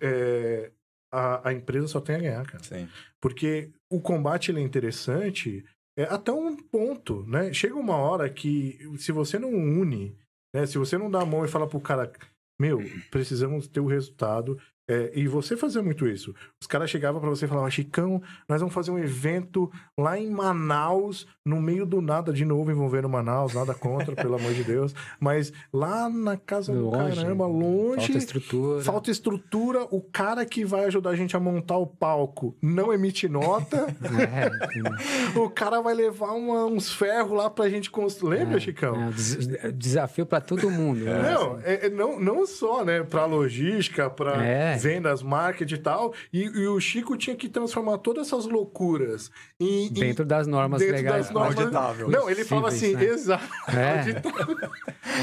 é, 0.01 0.73
a, 1.13 1.51
a 1.51 1.53
empresa 1.53 1.87
só 1.87 2.01
tem 2.01 2.17
a 2.17 2.19
ganhar, 2.19 2.47
cara. 2.47 2.65
Sim. 2.65 2.89
Porque 3.21 3.71
o 3.89 4.01
combate 4.01 4.51
ele 4.51 4.59
é 4.59 4.65
interessante 4.65 5.65
é, 5.97 6.03
até 6.03 6.33
um 6.33 6.57
ponto, 6.57 7.23
né? 7.29 7.53
Chega 7.53 7.77
uma 7.77 7.95
hora 7.97 8.29
que 8.29 8.77
se 8.99 9.13
você 9.13 9.39
não 9.39 9.51
une, 9.51 10.19
né? 10.53 10.67
Se 10.67 10.79
você 10.79 10.99
não 10.99 11.09
dá 11.09 11.21
a 11.21 11.27
mão 11.27 11.45
e 11.45 11.49
fala 11.49 11.69
pro 11.69 11.81
cara, 11.81 12.13
meu, 12.61 12.81
precisamos 13.09 13.69
ter 13.69 13.79
o 13.79 13.87
resultado. 13.87 14.61
É, 14.93 15.11
e 15.15 15.29
você 15.29 15.57
fazia 15.57 15.83
muito 15.83 16.07
isso. 16.09 16.35
Os 16.61 16.67
caras 16.67 16.91
chegavam 16.91 17.21
pra 17.21 17.31
você 17.31 17.45
e 17.45 17.49
falavam, 17.49 17.71
Chicão, 17.71 18.21
nós 18.49 18.61
vamos 18.61 18.75
fazer 18.75 18.91
um 18.91 18.99
evento 18.99 19.71
lá 19.97 20.19
em 20.19 20.29
Manaus, 20.31 21.27
no 21.45 21.61
meio 21.61 21.87
do 21.87 22.01
nada, 22.01 22.33
de 22.33 22.45
novo 22.45 22.71
envolvendo 22.71 23.09
Manaus, 23.09 23.55
nada 23.55 23.75
contra, 23.75 24.15
pelo 24.15 24.35
amor 24.37 24.53
de 24.53 24.65
Deus. 24.65 24.95
Mas 25.19 25.53
lá 25.73 26.09
na 26.09 26.37
casa 26.37 26.73
do 26.73 26.91
caramba, 26.91 27.47
longe. 27.47 28.07
Falta 28.07 28.19
estrutura. 28.19 28.83
Falta 28.83 29.11
estrutura, 29.11 29.87
o 29.91 30.01
cara 30.01 30.45
que 30.45 30.65
vai 30.65 30.85
ajudar 30.87 31.11
a 31.11 31.17
gente 31.17 31.37
a 31.37 31.41
montar 31.41 31.77
o 31.77 31.87
palco 31.87 32.57
não 32.63 32.93
emite 32.93 33.29
nota, 33.29 33.87
É, 34.21 35.39
o 35.39 35.49
cara 35.49 35.81
vai 35.81 35.95
levar 35.95 36.33
uma- 36.33 36.67
uns 36.67 36.93
ferros 36.93 37.33
lá 37.33 37.49
pra 37.49 37.69
gente 37.69 37.91
construir. 37.91 38.39
Lembra, 38.41 38.57
é, 38.57 38.61
Chicão? 38.61 39.09
é 39.09 39.11
des- 39.11 39.47
desafio 39.75 40.27
para 40.27 40.41
todo 40.41 40.71
mundo. 40.71 41.05
né? 41.05 41.33
Não, 41.33 41.59
é- 41.63 41.87
é 41.87 41.91
não, 41.91 42.19
não 42.21 42.47
só, 42.47 42.85
né, 42.85 43.03
pra 43.03 43.25
logística, 43.25 44.09
pra 44.11 44.45
É. 44.45 44.77
vendas, 44.83 45.23
marketing 45.23 45.75
e 45.75 45.79
tal, 45.79 46.15
e, 46.33 46.43
e 46.45 46.67
o 46.67 46.81
Chico 46.81 47.17
tinha 47.17 47.37
que 47.37 47.49
transformar 47.49 47.99
todas 47.99 48.27
essas 48.29 48.47
loucuras 48.47 49.31
em, 49.59 49.87
em- 49.87 49.93
Dentro 49.93 50.25
das 50.25 50.47
normas 50.47 50.81
dentro 50.81 50.97
legais. 50.97 51.27
das 51.27 51.35
normas. 51.35 51.57
Auditável. 51.59 52.09
Não, 52.11 52.29
ele 52.31 52.45
fala 52.45 52.69
assim, 52.69 52.95
né? 52.95 53.05
exato, 53.05 53.45
É. 53.69 53.99
auditável. 54.01 54.71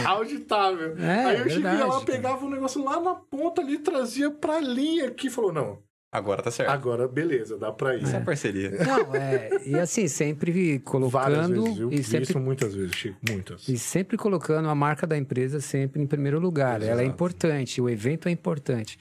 auditável. 0.06 0.96
É, 0.98 1.26
Aí 1.26 1.42
o 1.42 1.50
Chico 1.50 1.62
ia 1.62 1.72
lá, 1.74 1.78
verdade, 2.00 2.06
pegava 2.06 2.46
o 2.46 2.50
negócio 2.50 2.84
lá 2.84 3.00
na 3.00 3.16
ponta 3.16 3.62
ali, 3.62 3.78
trazia 3.80 4.30
pra 4.32 4.60
linha 4.60 5.08
aqui, 5.08 5.28
e 5.28 5.30
falou, 5.30 5.52
não, 5.54 5.80
Agora 6.10 6.42
tá 6.42 6.50
certo. 6.50 6.70
agora 6.70 7.06
beleza, 7.06 7.58
dá 7.58 7.70
pra 7.72 7.96
ir. 7.96 8.02
Essa 8.04 8.18
é 8.18 8.20
parceria. 8.22 8.72
Não, 8.72 9.14
é, 9.14 9.50
e 9.66 9.76
assim, 9.76 10.08
sempre 10.08 10.52
Várias 10.52 10.82
colocando 10.84 11.64
vezes, 11.66 11.80
eu 11.80 11.92
e 11.92 12.02
sempre, 12.04 12.24
isso 12.24 12.40
muitas 12.40 12.74
vezes, 12.74 12.96
Chico, 12.96 13.18
muitas. 13.30 13.68
e 13.68 13.78
sempre 13.78 14.18
colocando 14.18 14.70
a 14.70 14.74
marca 14.74 15.06
da 15.06 15.18
empresa 15.18 15.60
sempre 15.60 16.02
em 16.02 16.08
primeiro 16.08 16.40
lugar. 16.40 16.82
Ela 16.82 17.02
é 17.02 17.04
Exato. 17.04 17.10
importante, 17.10 17.82
o 17.82 17.90
evento 17.90 18.30
é 18.30 18.32
importante. 18.32 18.98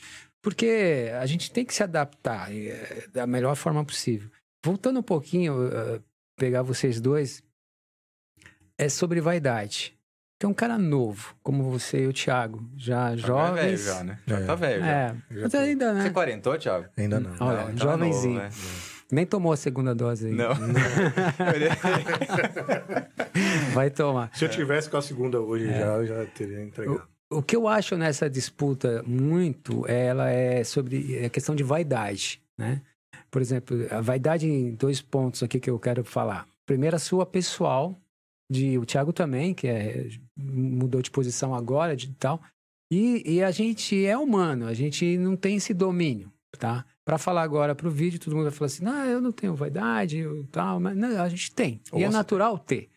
Porque 0.46 1.10
a 1.20 1.26
gente 1.26 1.50
tem 1.50 1.64
que 1.64 1.74
se 1.74 1.82
adaptar 1.82 2.54
é, 2.54 3.08
da 3.12 3.26
melhor 3.26 3.56
forma 3.56 3.84
possível. 3.84 4.30
Voltando 4.64 5.00
um 5.00 5.02
pouquinho, 5.02 5.68
eh, 5.72 6.00
pegar 6.38 6.62
vocês 6.62 7.00
dois, 7.00 7.42
é 8.78 8.88
sobre 8.88 9.20
vaidade. 9.20 9.98
Que 10.38 10.46
é 10.46 10.48
um 10.48 10.54
cara 10.54 10.78
novo, 10.78 11.34
como 11.42 11.68
você 11.68 12.04
e 12.04 12.06
o 12.06 12.12
Thiago, 12.12 12.64
já 12.76 13.16
Já 13.16 13.16
é 13.16 13.16
velho 13.16 13.26
jovens. 13.26 13.84
já, 13.84 14.04
né? 14.04 14.20
Já 14.24 14.38
É. 14.38 14.44
tá 14.44 14.54
velho. 14.54 14.80
já. 14.82 14.86
É, 14.86 15.08
Já 15.08 15.16
mas 15.42 15.50
tô. 15.50 15.58
ainda, 15.58 15.94
Você 15.94 16.02
né? 16.04 16.10
quarentou, 16.10 16.56
Thiago? 16.58 16.86
Ainda 16.96 17.18
não. 17.18 17.30
Olha, 17.40 17.62
Não, 17.64 17.68
é 17.70 17.76
jovenzinho. 17.76 18.34
novo, 18.34 18.44
né? 18.44 18.50
Nem 19.10 19.26
tomou 19.26 19.52
a 19.52 19.56
segunda 19.56 19.96
dose 19.96 20.28
aí. 20.28 20.32
Não. 20.32 20.54
Vai 23.74 23.90
tomar. 23.90 24.30
Se 24.32 24.44
eu 24.44 24.48
tivesse 24.48 24.88
com 24.88 24.96
a 24.96 25.02
segunda 25.02 25.40
hoje 25.40 25.68
É. 25.68 25.80
já, 25.80 25.86
eu 25.86 26.06
já 26.06 26.24
teria 26.26 26.62
entregado. 26.62 27.02
O 27.30 27.42
que 27.42 27.56
eu 27.56 27.66
acho 27.66 27.96
nessa 27.96 28.30
disputa 28.30 29.02
muito, 29.04 29.84
ela 29.88 30.30
é 30.30 30.62
sobre 30.62 31.24
a 31.24 31.28
questão 31.28 31.56
de 31.56 31.64
vaidade, 31.64 32.40
né? 32.56 32.82
Por 33.30 33.42
exemplo, 33.42 33.76
a 33.90 34.00
vaidade 34.00 34.46
em 34.48 34.74
dois 34.74 35.02
pontos 35.02 35.42
aqui 35.42 35.58
que 35.58 35.68
eu 35.68 35.78
quero 35.78 36.04
falar. 36.04 36.46
Primeiro, 36.64 36.94
a 36.94 37.00
sua 37.00 37.26
pessoal, 37.26 37.98
de 38.50 38.78
o 38.78 38.86
Thiago 38.86 39.12
também, 39.12 39.52
que 39.52 39.66
é, 39.66 40.08
mudou 40.36 41.02
de 41.02 41.10
posição 41.10 41.54
agora, 41.54 41.96
de 41.96 42.08
tal. 42.14 42.40
E, 42.90 43.22
e 43.26 43.42
a 43.42 43.50
gente 43.50 44.06
é 44.06 44.16
humano, 44.16 44.66
a 44.66 44.74
gente 44.74 45.18
não 45.18 45.36
tem 45.36 45.56
esse 45.56 45.74
domínio, 45.74 46.32
tá? 46.56 46.84
Para 47.04 47.18
falar 47.18 47.42
agora 47.42 47.74
pro 47.74 47.90
vídeo, 47.90 48.20
todo 48.20 48.34
mundo 48.34 48.44
vai 48.44 48.52
falar 48.52 48.66
assim, 48.66 48.84
não, 48.84 49.04
eu 49.04 49.20
não 49.20 49.32
tenho 49.32 49.54
vaidade, 49.54 50.18
eu, 50.18 50.46
tal, 50.52 50.78
mas 50.78 50.96
não, 50.96 51.20
a 51.20 51.28
gente 51.28 51.52
tem. 51.52 51.80
E 51.92 52.04
é 52.04 52.08
natural 52.08 52.58
ter. 52.58 52.88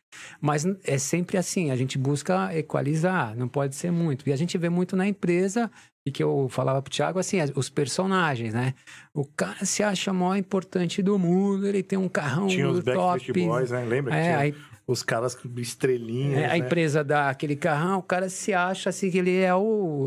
Mas 0.41 0.65
é 0.83 0.97
sempre 0.97 1.37
assim, 1.37 1.71
a 1.71 1.75
gente 1.75 1.97
busca 1.97 2.55
equalizar, 2.57 3.35
não 3.35 3.47
pode 3.47 3.75
ser 3.75 3.91
muito. 3.91 4.27
E 4.27 4.33
a 4.33 4.35
gente 4.35 4.57
vê 4.57 4.69
muito 4.69 4.95
na 4.95 5.07
empresa, 5.07 5.69
e 6.05 6.11
que 6.11 6.23
eu 6.23 6.47
falava 6.49 6.81
pro 6.81 6.91
Thiago, 6.91 7.19
assim, 7.19 7.39
as- 7.39 7.51
os 7.55 7.69
personagens, 7.69 8.53
né? 8.53 8.73
O 9.13 9.25
cara 9.25 9.65
se 9.65 9.83
acha 9.83 10.11
o 10.11 10.15
maior 10.15 10.35
importante 10.37 11.01
do 11.03 11.17
mundo, 11.19 11.67
ele 11.67 11.83
tem 11.83 11.97
um 11.99 12.09
carrão 12.09 12.47
Tinha 12.47 12.69
os 12.69 12.83
top. 12.83 12.95
Backstreet 12.97 13.47
Boys, 13.47 13.71
né? 13.71 13.85
Lembra? 13.85 14.11
que 14.13 14.17
É, 14.19 14.23
tinha 14.23 14.37
aí 14.39 14.55
os 14.87 15.03
caras 15.03 15.35
com 15.35 15.47
estrelinhas, 15.59 16.39
é, 16.39 16.45
a 16.45 16.49
né? 16.49 16.57
empresa 16.57 17.03
dá 17.03 17.29
aquele 17.29 17.55
carrão, 17.55 17.99
o 17.99 18.03
cara 18.03 18.27
se 18.29 18.53
acha 18.53 18.89
assim 18.89 19.11
que 19.11 19.17
ele 19.19 19.37
é 19.37 19.53
o. 19.53 20.05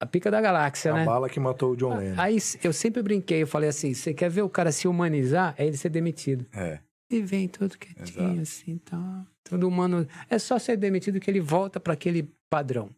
A 0.00 0.06
pica 0.06 0.30
da 0.30 0.40
galáxia, 0.40 0.92
A 0.92 0.96
né? 0.96 1.04
bala 1.04 1.28
que 1.28 1.40
matou 1.40 1.72
o 1.72 1.76
John 1.76 1.96
Lennon. 1.96 2.14
Aí 2.20 2.38
eu 2.62 2.72
sempre 2.72 3.02
brinquei, 3.02 3.42
eu 3.42 3.46
falei 3.48 3.68
assim: 3.68 3.92
você 3.94 4.14
quer 4.14 4.30
ver 4.30 4.42
o 4.42 4.48
cara 4.48 4.70
se 4.70 4.86
humanizar? 4.86 5.54
É 5.58 5.66
ele 5.66 5.76
ser 5.76 5.88
demitido. 5.88 6.46
É. 6.54 6.78
E 7.10 7.20
vem 7.22 7.48
todo 7.48 7.78
quietinho, 7.78 8.32
Exato. 8.32 8.40
assim, 8.40 8.78
tá. 8.78 9.26
Todo 9.44 9.66
humano. 9.66 10.06
É 10.28 10.38
só 10.38 10.58
ser 10.58 10.76
demitido 10.76 11.18
que 11.18 11.30
ele 11.30 11.40
volta 11.40 11.80
para 11.80 11.94
aquele 11.94 12.30
padrão. 12.50 12.90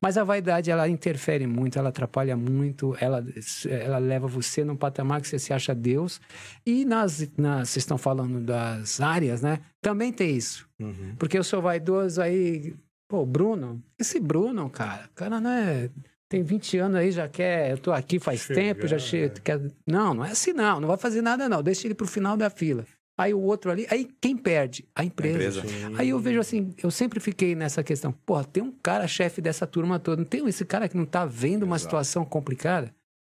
Mas 0.00 0.16
a 0.16 0.24
vaidade, 0.24 0.70
ela 0.70 0.88
interfere 0.88 1.46
muito, 1.46 1.78
ela 1.78 1.88
atrapalha 1.88 2.36
muito, 2.36 2.96
ela, 3.00 3.24
ela 3.68 3.98
leva 3.98 4.26
você 4.26 4.64
num 4.64 4.76
patamar 4.76 5.20
que 5.20 5.28
você 5.28 5.38
se 5.38 5.52
acha 5.52 5.74
Deus. 5.74 6.20
E 6.64 6.84
nas, 6.84 7.30
nas, 7.36 7.70
vocês 7.70 7.82
estão 7.82 7.98
falando 7.98 8.40
das 8.40 9.00
áreas, 9.00 9.42
né? 9.42 9.60
Também 9.80 10.12
tem 10.12 10.36
isso. 10.36 10.68
Uhum. 10.78 11.14
Porque 11.18 11.38
eu 11.38 11.44
sou 11.44 11.60
vaidoso 11.60 12.20
aí. 12.20 12.74
Pô, 13.08 13.24
Bruno, 13.24 13.82
esse 13.98 14.20
Bruno, 14.20 14.68
cara, 14.68 15.06
o 15.10 15.14
cara 15.14 15.40
não 15.40 15.50
é. 15.50 15.90
Tem 16.28 16.42
20 16.42 16.76
anos 16.78 16.96
aí, 16.98 17.10
já 17.10 17.26
quer. 17.26 17.70
Eu 17.70 17.78
tô 17.78 17.90
aqui 17.90 18.18
faz 18.18 18.40
Chegar, 18.40 18.60
tempo, 18.60 18.86
já 18.86 18.98
che... 18.98 19.32
quer. 19.42 19.58
Não, 19.86 20.12
não 20.12 20.24
é 20.24 20.32
assim, 20.32 20.52
não. 20.52 20.78
Não 20.78 20.86
vai 20.86 20.98
fazer 20.98 21.22
nada, 21.22 21.48
não. 21.48 21.62
Deixa 21.62 21.86
ele 21.86 21.94
pro 21.94 22.06
final 22.06 22.36
da 22.36 22.50
fila. 22.50 22.84
Aí 23.18 23.34
o 23.34 23.40
outro 23.40 23.70
ali. 23.72 23.84
Aí 23.90 24.08
quem 24.20 24.36
perde? 24.36 24.86
A 24.94 25.04
empresa. 25.04 25.58
empresa. 25.58 25.62
Sim. 25.66 25.94
Aí 25.98 26.10
eu 26.10 26.20
vejo 26.20 26.38
assim, 26.38 26.72
eu 26.80 26.90
sempre 26.90 27.18
fiquei 27.18 27.56
nessa 27.56 27.82
questão. 27.82 28.12
Porra, 28.12 28.44
tem 28.44 28.62
um 28.62 28.70
cara 28.80 29.08
chefe 29.08 29.40
dessa 29.40 29.66
turma 29.66 29.98
toda. 29.98 30.18
Não 30.22 30.24
tem 30.28 30.46
esse 30.48 30.64
cara 30.64 30.88
que 30.88 30.96
não 30.96 31.04
tá 31.04 31.26
vendo 31.26 31.64
uma 31.64 31.74
Exato. 31.74 31.88
situação 31.90 32.24
complicada? 32.24 32.94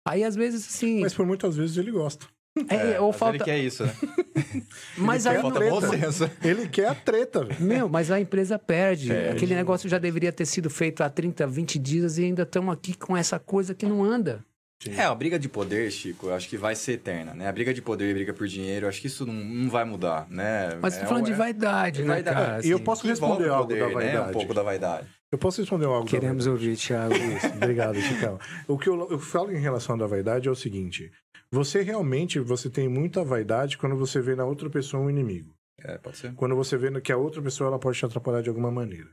Aí 0.07 0.23
às 0.23 0.37
vezes 0.37 0.67
assim. 0.69 1.01
Mas 1.01 1.15
por 1.15 1.25
muitas 1.25 1.57
vezes 1.57 1.77
ele 1.79 1.91
gosta. 1.91 2.27
é, 2.69 3.01
ou 3.01 3.09
mas 3.09 3.17
falta. 3.17 3.37
Ele 3.37 3.45
quer 3.45 3.59
isso, 3.59 3.85
né? 3.87 3.95
Mas 4.99 5.25
ele 5.25 5.37
aí 5.37 5.43
quer 5.43 5.49
não- 5.49 5.55
Falta 5.55 5.71
bom 5.71 5.81
treta. 5.89 6.13
senso. 6.13 6.31
Ele 6.43 6.69
quer 6.69 6.89
a 6.89 6.95
treta, 6.95 7.45
velho. 7.45 7.63
Meu, 7.63 7.89
mas 7.89 8.11
a 8.11 8.21
empresa 8.21 8.59
perde. 8.59 9.09
Perde. 9.09 9.37
Aquele 9.37 9.55
negócio 9.55 9.89
já 9.89 9.99
deveria 9.99 10.33
ter 10.33 10.45
sido 10.47 10.69
feito 10.69 11.03
há 11.03 11.09
30, 11.09 11.47
20 11.47 11.79
dias 11.79 12.19
e 12.19 12.25
ainda 12.25 12.43
estamos 12.43 12.73
aqui 12.75 12.95
com 12.97 13.17
essa 13.17 13.39
coisa 13.39 13.75
que 13.75 13.87
não 13.87 14.03
anda. 14.03 14.45
É, 14.89 15.03
a 15.03 15.15
briga 15.15 15.39
de 15.39 15.47
poder, 15.49 15.91
Chico, 15.91 16.29
eu 16.29 16.35
acho 16.35 16.49
que 16.49 16.57
vai 16.57 16.75
ser 16.75 16.93
eterna, 16.93 17.35
né? 17.35 17.47
A 17.47 17.53
briga 17.53 17.75
de 17.75 17.83
poder 17.83 18.11
e 18.11 18.15
briga 18.15 18.33
por 18.33 18.49
dinheiro, 18.49 18.87
eu 18.87 18.89
acho 18.89 18.99
que 19.01 19.09
isso 19.09 19.27
não, 19.27 19.35
não 19.35 19.69
vai 19.69 19.85
mudar, 19.85 20.27
né? 20.31 20.79
Mas 20.81 20.97
é, 20.97 21.01
tô 21.01 21.07
falando 21.07 21.27
de 21.27 21.33
é- 21.33 21.35
vaidade, 21.35 21.97
de 21.99 22.03
né, 22.03 22.15
vaidade. 22.15 22.37
cara? 22.37 22.67
E 22.67 22.71
eu 22.71 22.77
Assim, 22.77 22.85
posso 22.85 23.07
responder 23.07 23.49
o 23.51 23.53
algo 23.55 23.69
poder, 23.69 23.81
da 23.81 23.87
né? 23.89 23.93
vaidade. 23.95 24.29
Um 24.31 24.33
pouco 24.33 24.55
da 24.55 24.63
vaidade. 24.63 25.07
Eu 25.31 25.39
posso 25.39 25.61
responder 25.61 25.85
algo 25.85 26.05
da 26.05 26.11
Queremos 26.11 26.47
vaidade. 26.47 26.67
ouvir, 26.67 26.77
Thiago. 26.79 27.15
Isso, 27.15 27.47
obrigado, 27.57 28.01
Chicão. 28.01 28.39
O 28.67 28.79
que 28.79 28.89
eu, 28.89 29.11
eu 29.11 29.19
falo 29.19 29.53
em 29.53 29.61
relação 29.61 29.99
da 29.99 30.07
vaidade 30.07 30.49
é 30.49 30.51
o 30.51 30.57
seguinte: 30.57 31.13
você 31.53 31.83
realmente 31.83 32.41
você 32.41 32.71
tem 32.71 32.89
muita 32.89 33.23
vaidade 33.23 33.77
quando 33.77 33.97
você 33.97 34.19
vê 34.21 34.35
na 34.35 34.47
outra 34.47 34.71
pessoa 34.71 35.03
um 35.03 35.11
inimigo. 35.11 35.55
É, 35.83 35.99
pode 35.99 36.17
ser. 36.17 36.35
Quando 36.35 36.57
você 36.57 36.79
vê 36.79 36.99
que 37.03 37.13
a 37.13 37.17
outra 37.19 37.43
pessoa 37.43 37.69
ela 37.69 37.79
pode 37.79 37.99
te 37.99 38.05
atrapalhar 38.07 38.43
de 38.43 38.49
alguma 38.49 38.71
maneira. 38.71 39.09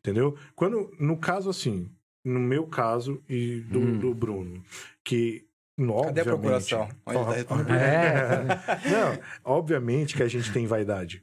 Entendeu? 0.00 0.36
Quando, 0.56 0.90
no 0.98 1.16
caso 1.16 1.48
assim, 1.48 1.88
no 2.24 2.40
meu 2.40 2.66
caso 2.66 3.22
e 3.28 3.60
do, 3.60 3.78
Hum. 3.80 3.98
do 3.98 4.14
Bruno, 4.14 4.62
que 5.04 5.44
Cadê 5.76 5.90
a 5.90 5.92
obviamente- 5.94 6.24
procuração? 6.24 6.88
Olha, 7.04 7.18
Ó, 7.18 7.24
tá 7.24 7.32
respondendo. 7.32 7.74
É, 7.76 8.46
Não, 8.90 9.18
obviamente 9.44 10.16
que 10.16 10.22
a 10.22 10.28
gente 10.28 10.52
tem 10.52 10.66
vaidade. 10.66 11.22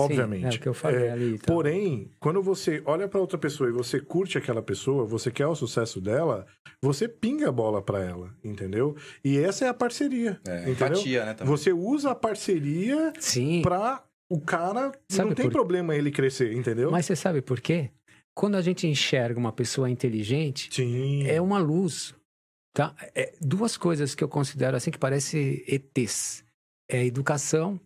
Obviamente. 0.00 0.42
Sim, 0.42 0.54
é 0.54 0.58
o 0.58 0.60
que 0.62 0.68
eu 0.68 0.74
falei 0.74 1.06
É, 1.08 1.10
ali. 1.10 1.34
e 1.34 1.38
tal. 1.40 1.56
Porém, 1.56 2.08
quando 2.20 2.40
você 2.40 2.80
olha 2.86 3.08
pra 3.08 3.18
outra 3.20 3.36
pessoa 3.36 3.68
e 3.68 3.72
você 3.72 4.00
curte 4.00 4.38
aquela 4.38 4.62
pessoa, 4.62 5.04
você 5.04 5.28
quer 5.28 5.48
o 5.48 5.56
sucesso 5.56 6.00
dela, 6.00 6.46
você 6.80 7.08
pinga 7.08 7.48
a 7.48 7.52
bola 7.52 7.82
pra 7.82 8.00
ela, 8.04 8.32
entendeu? 8.44 8.94
E 9.24 9.36
essa 9.38 9.64
é 9.64 9.68
a 9.68 9.74
parceria, 9.74 10.40
É, 10.46 10.58
entendeu? 10.70 10.72
empatia, 10.74 11.24
né? 11.24 11.34
Também. 11.34 11.50
Você 11.50 11.72
usa 11.72 12.12
a 12.12 12.14
parceria 12.14 13.12
Sim, 13.18 13.60
pra 13.62 14.04
o 14.30 14.40
cara 14.40 14.92
Sabe 15.10 15.30
não 15.30 15.34
tem 15.34 15.46
por- 15.46 15.52
problema 15.52 15.96
ele 15.96 16.12
crescer, 16.12 16.52
entendeu? 16.52 16.92
mas 16.92 17.04
você 17.04 17.16
sabe 17.16 17.42
por 17.42 17.60
quê? 17.60 17.90
Quando 18.38 18.54
a 18.54 18.62
gente 18.62 18.86
enxerga 18.86 19.36
uma 19.36 19.50
pessoa 19.50 19.90
inteligente, 19.90 20.68
Sim. 20.72 21.26
é 21.26 21.40
uma 21.40 21.58
luz. 21.58 22.14
Tá? 22.72 22.94
É 23.12 23.34
duas 23.40 23.76
coisas 23.76 24.14
que 24.14 24.22
eu 24.22 24.28
considero 24.28 24.76
assim 24.76 24.92
que 24.92 24.98
parece 24.98 25.64
ETs. 25.66 26.44
É 26.88 27.00
a 27.00 27.04
educação. 27.04 27.80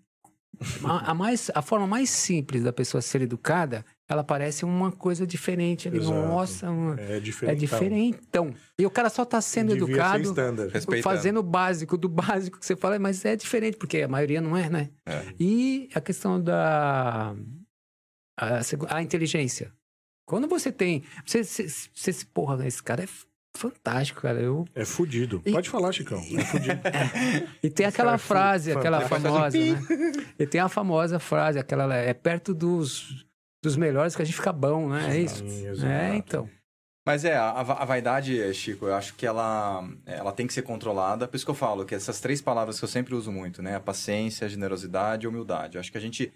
A, 0.84 1.12
a 1.12 1.14
mais, 1.14 1.50
a 1.54 1.62
forma 1.62 1.86
mais 1.86 2.10
simples 2.10 2.62
da 2.62 2.72
pessoa 2.72 3.00
ser 3.00 3.22
educada, 3.22 3.82
ela 4.06 4.22
parece 4.22 4.66
uma 4.66 4.92
coisa 4.92 5.26
diferente. 5.26 5.88
ali. 5.88 5.96
Exato. 5.96 6.14
Nossa, 6.14 6.70
uma- 6.70 7.00
É 7.00 7.16
é 7.16 7.20
diferente. 7.20 7.58
diferentão. 7.60 8.54
E 8.78 8.84
o 8.84 8.90
cara 8.90 9.08
só 9.08 9.24
tá 9.24 9.40
sendo 9.40 9.70
Devia 9.70 9.86
educado, 9.86 10.34
fazendo 11.02 11.40
o 11.40 11.42
básico, 11.42 11.96
do 11.96 12.10
básico 12.10 12.60
que 12.60 12.66
você 12.66 12.76
fala, 12.76 12.98
mas 12.98 13.24
é 13.24 13.34
diferente, 13.34 13.78
porque 13.78 14.02
a 14.02 14.08
maioria 14.08 14.42
não 14.42 14.54
é, 14.54 14.68
né? 14.68 14.90
É. 15.06 15.32
E 15.40 15.88
a 15.94 16.00
questão 16.02 16.38
da 16.38 17.34
a, 18.38 18.60
a 18.90 19.02
inteligência. 19.02 19.72
Quando 20.26 20.48
você 20.48 20.70
tem. 20.72 21.02
Você, 21.26 21.42
você, 21.44 21.68
você, 21.68 22.12
se- 22.12 22.26
porra, 22.26 22.66
esse 22.66 22.82
cara 22.82 23.04
é 23.04 23.08
fantástico, 23.56 24.20
cara. 24.22 24.40
Eu, 24.40 24.64
É 24.74 24.84
fudido. 24.84 25.42
E- 25.44 25.52
Pode 25.52 25.68
falar, 25.68 25.92
Chicão. 25.92 26.18
É 26.18 26.44
fudido. 26.44 26.80
e 27.62 27.70
tem 27.70 27.86
aquela 27.86 28.12
cara 28.12 28.14
é 28.16 28.18
frase, 28.18 28.72
aquela 28.72 29.00
fantástico. 29.02 29.76
famosa, 29.76 30.16
né? 30.16 30.26
E 30.38 30.46
tem 30.46 30.60
a 30.60 30.68
famosa 30.68 31.18
frase, 31.18 31.58
aquela 31.58 31.94
é 31.94 32.14
perto 32.14 32.54
dos, 32.54 33.26
dos 33.62 33.76
melhores 33.76 34.16
que 34.16 34.22
a 34.22 34.24
gente 34.24 34.34
fica 34.36 34.52
bom, 34.52 34.88
né? 34.88 35.16
É 35.16 35.20
isso. 35.20 35.44
Exato. 35.44 35.86
É, 35.92 36.16
então. 36.16 36.48
Mas 37.04 37.24
é, 37.24 37.36
a, 37.36 37.50
a 37.50 37.84
vaidade, 37.84 38.54
Chico, 38.54 38.86
eu 38.86 38.94
acho 38.94 39.14
que 39.16 39.26
ela, 39.26 39.84
ela 40.06 40.30
tem 40.32 40.46
que 40.46 40.52
ser 40.54 40.62
controlada. 40.62 41.26
Por 41.26 41.34
isso 41.34 41.44
que 41.44 41.50
eu 41.50 41.54
falo 41.54 41.84
que 41.84 41.96
essas 41.96 42.20
três 42.20 42.40
palavras 42.40 42.78
que 42.78 42.84
eu 42.84 42.88
sempre 42.88 43.12
uso 43.12 43.32
muito, 43.32 43.60
né? 43.60 43.74
A 43.74 43.80
paciência, 43.80 44.46
a 44.46 44.48
generosidade 44.48 45.24
e 45.24 45.26
a 45.26 45.28
humildade. 45.28 45.76
Eu 45.76 45.80
acho 45.80 45.90
que 45.90 45.98
a 45.98 46.00
gente, 46.00 46.32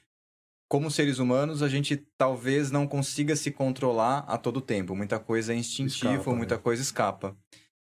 como 0.68 0.90
seres 0.90 1.18
humanos, 1.18 1.62
a 1.62 1.68
gente 1.68 1.96
talvez 2.18 2.70
não 2.70 2.86
consiga 2.86 3.36
se 3.36 3.50
controlar 3.50 4.24
a 4.26 4.36
todo 4.36 4.60
tempo. 4.60 4.94
Muita 4.96 5.18
coisa 5.18 5.52
é 5.52 5.56
instintivo, 5.56 6.12
Escapa, 6.14 6.30
né? 6.30 6.36
muita 6.36 6.58
coisa 6.58 6.82
escapa. 6.82 7.36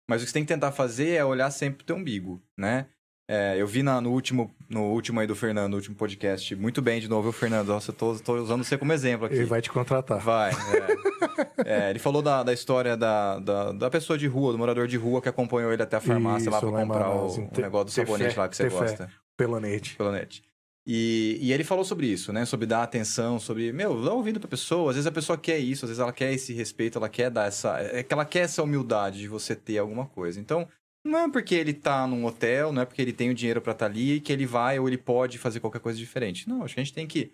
Mas 0.10 0.22
o 0.22 0.26
que 0.26 0.30
você 0.32 0.34
tem 0.34 0.44
que 0.44 0.54
tentar 0.54 0.72
fazer 0.72 1.10
é 1.12 1.24
olhar 1.24 1.50
sempre 1.52 1.78
pro 1.78 1.86
teu 1.86 1.96
umbigo, 1.96 2.42
né? 2.58 2.88
É, 3.30 3.56
eu 3.58 3.66
vi 3.66 3.82
na- 3.82 4.02
no 4.02 4.12
último, 4.12 4.54
no 4.68 4.84
último 4.92 5.20
aí 5.22 5.28
do 5.28 5.36
Fernando, 5.36 5.70
no 5.72 5.78
último 5.78 5.96
podcast, 5.96 6.54
muito 6.56 6.82
bem 6.82 7.00
de 7.00 7.08
novo, 7.08 7.30
o 7.30 7.32
Fernando. 7.32 7.68
Nossa, 7.70 7.92
eu 7.92 7.96
tô, 7.96 8.16
tô 8.20 8.34
usando 8.42 8.62
você 8.64 8.78
como 8.78 8.92
exemplo 8.92 9.26
aqui. 9.26 9.36
Ele 9.36 9.46
vai 9.46 9.62
te 9.62 9.70
contratar. 9.70 10.20
Vai, 10.20 10.52
é. 11.66 11.86
É, 11.86 11.90
ele 11.92 12.00
falou 12.00 12.22
da, 12.22 12.44
da 12.44 12.52
história 12.52 12.98
da, 12.98 13.40
da, 13.40 13.72
da 13.72 13.90
pessoa 13.90 14.18
de 14.18 14.28
rua, 14.28 14.52
do 14.52 14.58
morador 14.58 14.86
de 14.88 14.98
rua 14.98 15.22
que 15.22 15.30
acompanhou 15.30 15.72
ele 15.72 15.82
até 15.82 15.96
a 15.96 16.02
farmácia 16.02 16.50
lá 16.52 16.58
Isso, 16.58 16.68
pra 16.68 16.76
lá 16.76 16.84
em 16.84 16.88
comprar 16.88 17.10
o, 17.10 17.28
o 17.28 17.62
negócio 17.62 17.86
do 17.86 17.92
sabonete 17.92 18.38
lá 18.38 18.50
que 18.50 18.58
você 18.58 18.68
gosta, 18.70 19.10
Pelonete. 19.38 19.96
pela 19.96 20.12
net. 20.12 20.44
E, 20.86 21.38
e 21.40 21.54
ele 21.54 21.64
falou 21.64 21.86
sobre 21.86 22.08
isso, 22.08 22.34
né? 22.34 22.46
Sobre 22.46 22.66
dar 22.66 22.84
atenção, 22.84 23.40
sobre, 23.40 23.72
meu, 23.72 24.04
dá 24.04 24.14
ouvido 24.14 24.40
pra 24.40 24.50
pessoa. 24.50 24.90
Às 24.90 24.96
vezes 24.96 25.08
a 25.08 25.12
pessoa 25.12 25.38
quer 25.38 25.60
isso, 25.60 25.86
às 25.86 25.90
vezes 25.90 26.02
ela 26.02 26.12
quer 26.12 26.34
esse 26.34 26.54
respeito, 26.54 26.98
ela 26.98 27.10
quer 27.10 27.30
dar 27.30 27.48
essa. 27.48 27.80
É 27.80 28.02
que 28.04 28.14
ela 28.14 28.26
quer 28.26 28.42
essa 28.42 28.64
humildade 28.64 29.20
de 29.20 29.28
você 29.28 29.56
ter 29.56 29.78
alguma 29.78 30.08
coisa. 30.08 30.40
Então, 30.40 30.68
não 31.06 31.20
é 31.20 31.32
porque 31.32 31.54
ele 31.54 31.74
tá 31.74 32.08
num 32.08 32.26
hotel, 32.26 32.74
não 32.74 32.82
é 32.82 32.86
porque 32.86 33.02
ele 33.02 33.14
tem 33.14 33.30
o 33.30 33.34
dinheiro 33.34 33.62
pra 33.62 33.74
estar 33.74 33.86
ali 33.86 34.20
que 34.20 34.34
ele 34.34 34.46
vai 34.46 34.80
ou 34.80 34.88
ele 34.88 34.98
pode 34.98 35.38
fazer 35.38 35.60
qualquer 35.60 35.80
coisa 35.80 36.00
diferente. 36.00 36.50
Não, 36.50 36.64
acho 36.64 36.74
que 36.74 36.80
a 36.80 36.84
gente 36.84 36.94
tem 36.94 37.08
que. 37.08 37.34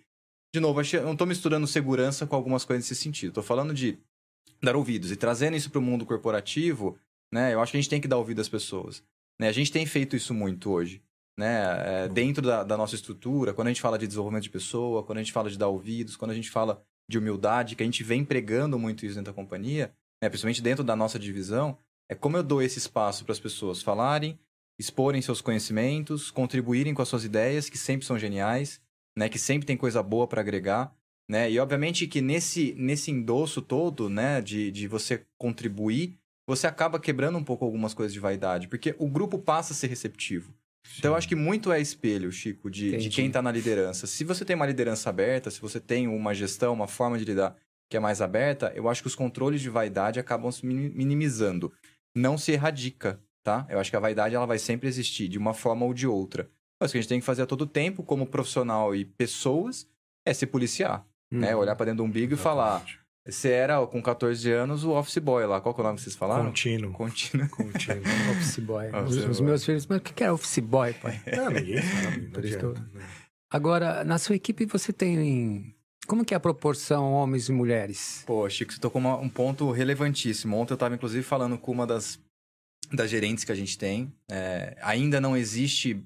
De 0.54 0.60
novo, 0.60 0.80
acho 0.80 1.00
não 1.02 1.16
tô 1.16 1.26
misturando 1.26 1.68
segurança 1.68 2.28
com 2.28 2.36
algumas 2.36 2.66
coisas 2.66 2.90
nesse 2.90 3.02
sentido. 3.02 3.34
Tô 3.34 3.44
falando 3.44 3.74
de 3.74 3.98
dar 4.62 4.76
ouvidos 4.76 5.12
e 5.12 5.16
trazendo 5.16 5.56
isso 5.56 5.70
pro 5.70 5.82
mundo 5.82 6.06
corporativo, 6.06 6.98
né? 7.32 7.54
Eu 7.54 7.62
acho 7.62 7.72
que 7.72 7.78
a 7.78 7.82
gente 7.82 7.90
tem 7.90 8.02
que 8.02 8.08
dar 8.08 8.18
ouvido 8.18 8.42
às 8.42 8.50
pessoas. 8.50 9.04
Né? 9.40 9.48
A 9.48 9.52
gente 9.52 9.72
tem 9.72 9.86
feito 9.86 10.16
isso 10.16 10.34
muito 10.34 10.72
hoje 10.72 11.02
né? 11.38 12.06
É, 12.06 12.08
dentro 12.08 12.42
da, 12.42 12.64
da 12.64 12.76
nossa 12.76 12.96
estrutura, 12.96 13.54
quando 13.54 13.68
a 13.68 13.72
gente 13.72 13.82
fala 13.82 13.98
de 13.98 14.08
desenvolvimento 14.08 14.44
de 14.44 14.50
pessoa, 14.50 15.04
quando 15.04 15.20
a 15.20 15.22
gente 15.22 15.32
fala 15.32 15.50
de 15.50 15.58
dar 15.58 15.68
ouvidos, 15.68 16.16
quando 16.16 16.32
a 16.32 16.36
gente 16.36 16.50
fala 16.50 16.84
de 17.10 17.18
humildade, 17.18 17.76
que 17.76 17.84
a 17.84 17.86
gente 17.86 18.04
vem 18.04 18.26
pregando 18.26 18.78
muito 18.78 19.06
isso 19.06 19.16
dentro 19.16 19.32
da 19.32 19.36
companhia, 19.36 19.94
né? 20.22 20.30
principalmente 20.30 20.62
dentro 20.62 20.84
da 20.84 20.96
nossa 20.96 21.20
divisão, 21.20 21.78
é 22.10 22.16
como 22.16 22.38
eu 22.38 22.44
dou 22.44 22.62
esse 22.62 22.80
espaço 22.80 23.24
para 23.24 23.34
as 23.34 23.40
pessoas 23.40 23.82
falarem, 23.82 24.40
exporem 24.80 25.22
seus 25.22 25.42
conhecimentos, 25.42 26.32
contribuírem 26.32 26.94
com 26.94 27.02
as 27.02 27.08
suas 27.08 27.24
ideias, 27.24 27.70
que 27.70 27.78
sempre 27.78 28.06
são 28.06 28.18
geniais, 28.18 28.82
né? 29.18 29.28
Que 29.28 29.40
sempre 29.40 29.66
tem 29.66 29.76
coisa 29.76 30.02
boa 30.04 30.28
para 30.28 30.42
agregar, 30.42 30.94
né? 31.30 31.50
E 31.52 31.60
obviamente 31.60 32.08
que 32.08 32.22
nesse, 32.22 32.74
nesse 32.78 33.12
endosso 33.12 33.62
todo, 33.62 34.10
né? 34.10 34.42
De, 34.42 34.72
de 34.72 34.88
você 34.88 35.26
contribuir, 35.38 36.18
você 36.48 36.68
acaba 36.68 37.00
quebrando 37.00 37.38
um 37.38 37.44
pouco 37.44 37.66
algumas 37.66 37.94
coisas 37.94 38.14
de 38.14 38.20
vaidade, 38.20 38.68
porque 38.68 38.96
o 38.98 39.10
grupo 39.10 39.38
passa 39.38 39.74
a 39.74 39.76
ser 39.76 39.88
receptivo. 39.88 40.54
Então, 40.98 41.12
eu 41.12 41.16
acho 41.16 41.28
que 41.28 41.36
muito 41.36 41.72
é 41.72 41.80
espelho, 41.80 42.32
Chico, 42.32 42.70
de, 42.70 42.98
de 42.98 43.10
quem 43.10 43.28
está 43.28 43.42
na 43.42 43.52
liderança. 43.52 44.08
Se 44.08 44.24
você 44.24 44.44
tem 44.44 44.56
uma 44.56 44.66
liderança 44.66 45.10
aberta, 45.10 45.52
se 45.52 45.62
você 45.62 45.80
tem 45.80 46.08
uma 46.08 46.34
gestão, 46.34 46.74
uma 46.74 46.88
forma 46.88 47.18
de 47.18 47.26
lidar 47.26 47.56
que 47.90 47.96
é 47.96 48.00
mais 48.00 48.22
aberta, 48.22 48.72
eu 48.76 48.90
acho 48.90 49.02
que 49.02 49.08
os 49.08 49.16
controles 49.16 49.62
de 49.62 49.70
vaidade 49.70 50.20
acabam 50.20 50.52
se 50.52 50.66
mini- 50.66 50.90
minimizando. 50.90 51.72
Não 52.16 52.38
se 52.38 52.52
erradica, 52.52 53.22
tá? 53.44 53.66
Eu 53.70 53.80
acho 53.80 53.90
que 53.90 53.96
a 53.96 54.00
vaidade 54.00 54.36
ela 54.36 54.46
vai 54.46 54.60
sempre 54.60 54.88
existir, 54.88 55.28
de 55.28 55.38
uma 55.38 55.54
forma 55.54 55.86
ou 55.86 55.94
de 55.94 56.08
outra. 56.08 56.50
Mas 56.82 56.90
o 56.90 56.94
que 56.94 56.98
a 56.98 57.02
gente 57.02 57.10
tem 57.10 57.20
que 57.20 57.26
fazer 57.26 57.44
a 57.44 57.48
todo 57.48 57.66
tempo, 57.66 58.04
como 58.04 58.28
profissional 58.28 58.94
e 58.96 59.06
pessoas, 59.06 59.88
é 60.26 60.34
se 60.34 60.46
policiar. 60.46 61.06
Né? 61.32 61.56
Hum. 61.56 61.60
Olhar 61.60 61.76
para 61.76 61.86
dentro 61.88 61.98
do 61.98 62.04
umbigo 62.04 62.34
e 62.34 62.38
falar. 62.38 62.84
Você 63.30 63.50
era, 63.50 63.86
com 63.88 64.02
14 64.02 64.50
anos, 64.52 64.84
o 64.84 64.92
office 64.92 65.18
boy 65.18 65.46
lá. 65.46 65.60
Qual 65.60 65.74
que 65.76 65.82
é 65.82 65.84
o 65.84 65.86
nome 65.88 65.98
que 65.98 66.04
vocês 66.04 66.16
falaram? 66.16 66.46
Contínuo. 66.46 66.92
Contínuo. 66.94 67.50
Contínuo. 67.50 68.02
Office 68.32 68.60
boy. 68.60 68.90
Office 68.92 69.16
os, 69.18 69.26
os 69.26 69.38
boy. 69.40 69.48
meus 69.48 69.66
filhos, 69.66 69.86
mas 69.86 69.98
o 69.98 70.02
que 70.02 70.24
é 70.24 70.32
office 70.32 70.60
boy, 70.60 70.94
pai? 70.94 71.22
Não, 71.36 71.50
ninguém 71.50 71.82
sabe. 71.82 72.32
Né? 72.94 73.06
Agora, 73.50 74.04
na 74.04 74.18
sua 74.18 74.36
equipe 74.36 74.66
você 74.66 74.92
tem. 74.94 75.74
Como 76.08 76.24
que 76.24 76.34
é 76.34 76.38
a 76.38 76.40
proporção 76.40 77.12
homens 77.14 77.50
e 77.50 77.52
mulheres? 77.52 78.24
Pô, 78.26 78.50
Chico, 78.50 78.72
você 78.74 78.80
tocou 78.80 79.00
uma- 79.02 79.18
um 79.18 79.28
ponto 79.30 79.72
relevantíssimo. 79.72 80.56
Ontem 80.58 80.72
eu 80.74 80.76
estava, 80.76 80.96
inclusive, 80.96 81.22
falando 81.24 81.58
com 81.58 81.72
uma 81.72 81.86
das, 81.86 82.20
das 82.94 83.10
gerentes 83.10 83.44
que 83.44 83.52
a 83.52 83.56
gente 83.56 83.78
tem. 83.78 84.14
É, 84.32 84.78
ainda 84.82 85.20
não 85.20 85.36
existe... 85.36 86.02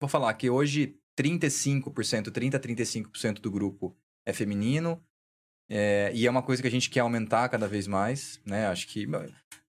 Vou 0.00 0.08
falar 0.10 0.32
que 0.34 0.50
hoje 0.50 0.94
35%, 1.18 2.30
30% 2.30 2.54
a 2.54 2.60
35% 2.60 3.40
do 3.40 3.50
grupo 3.50 3.96
é 4.26 4.32
feminino. 4.34 5.00
É, 5.68 6.10
e 6.14 6.26
é 6.26 6.30
uma 6.30 6.42
coisa 6.42 6.62
que 6.62 6.68
a 6.68 6.70
gente 6.70 6.90
quer 6.90 7.00
aumentar 7.00 7.48
cada 7.48 7.66
vez 7.66 7.86
mais, 7.86 8.40
né? 8.44 8.66
Acho 8.66 8.86
que... 8.88 9.06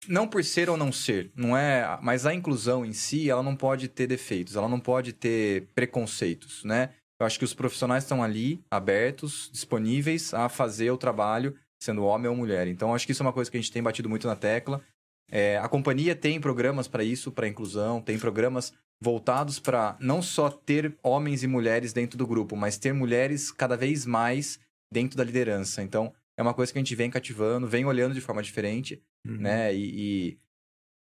Não 0.07 0.27
por 0.27 0.43
ser 0.43 0.69
ou 0.69 0.77
não 0.77 0.91
ser, 0.91 1.31
não 1.35 1.57
é... 1.57 1.97
Mas 2.01 2.25
a 2.25 2.33
inclusão 2.33 2.85
em 2.85 2.93
si, 2.93 3.29
ela 3.29 3.43
não 3.43 3.55
pode 3.55 3.87
ter 3.87 4.07
defeitos. 4.07 4.55
Ela 4.55 4.69
não 4.69 4.79
pode 4.79 5.11
ter 5.11 5.67
preconceitos, 5.73 6.63
né? 6.63 6.91
Eu 7.19 7.25
acho 7.25 7.39
que 7.39 7.45
os 7.45 7.53
profissionais 7.53 8.03
estão 8.03 8.23
ali, 8.23 8.63
abertos, 8.69 9.49
disponíveis 9.51 10.33
a 10.33 10.47
fazer 10.49 10.91
o 10.91 10.97
trabalho, 10.97 11.55
sendo 11.81 12.03
homem 12.03 12.29
ou 12.29 12.35
mulher. 12.35 12.67
Então, 12.67 12.93
acho 12.93 13.05
que 13.05 13.11
isso 13.11 13.23
é 13.23 13.25
uma 13.25 13.33
coisa 13.33 13.49
que 13.49 13.57
a 13.57 13.59
gente 13.59 13.71
tem 13.71 13.81
batido 13.81 14.07
muito 14.07 14.27
na 14.27 14.35
tecla. 14.35 14.81
É, 15.29 15.57
a 15.57 15.67
companhia 15.67 16.15
tem 16.15 16.39
programas 16.39 16.87
para 16.87 17.03
isso, 17.03 17.31
para 17.31 17.47
inclusão, 17.47 18.01
tem 18.01 18.19
programas 18.19 18.71
voltados 19.01 19.59
para 19.59 19.97
não 19.99 20.21
só 20.21 20.49
ter 20.49 20.95
homens 21.03 21.43
e 21.43 21.47
mulheres 21.47 21.91
dentro 21.91 22.17
do 22.17 22.25
grupo, 22.25 22.55
mas 22.55 22.77
ter 22.77 22.93
mulheres 22.93 23.51
cada 23.51 23.75
vez 23.75 24.05
mais 24.05 24.59
dentro 24.91 25.17
da 25.17 25.23
liderança. 25.23 25.81
Então, 25.83 26.13
é 26.38 26.41
uma 26.41 26.53
coisa 26.53 26.71
que 26.71 26.77
a 26.77 26.81
gente 26.81 26.95
vem 26.95 27.09
cativando, 27.09 27.67
vem 27.67 27.85
olhando 27.85 28.13
de 28.13 28.21
forma 28.21 28.41
diferente, 28.43 29.01
Uhum. 29.25 29.38
né? 29.38 29.73
E, 29.75 30.35
e, 30.35 30.39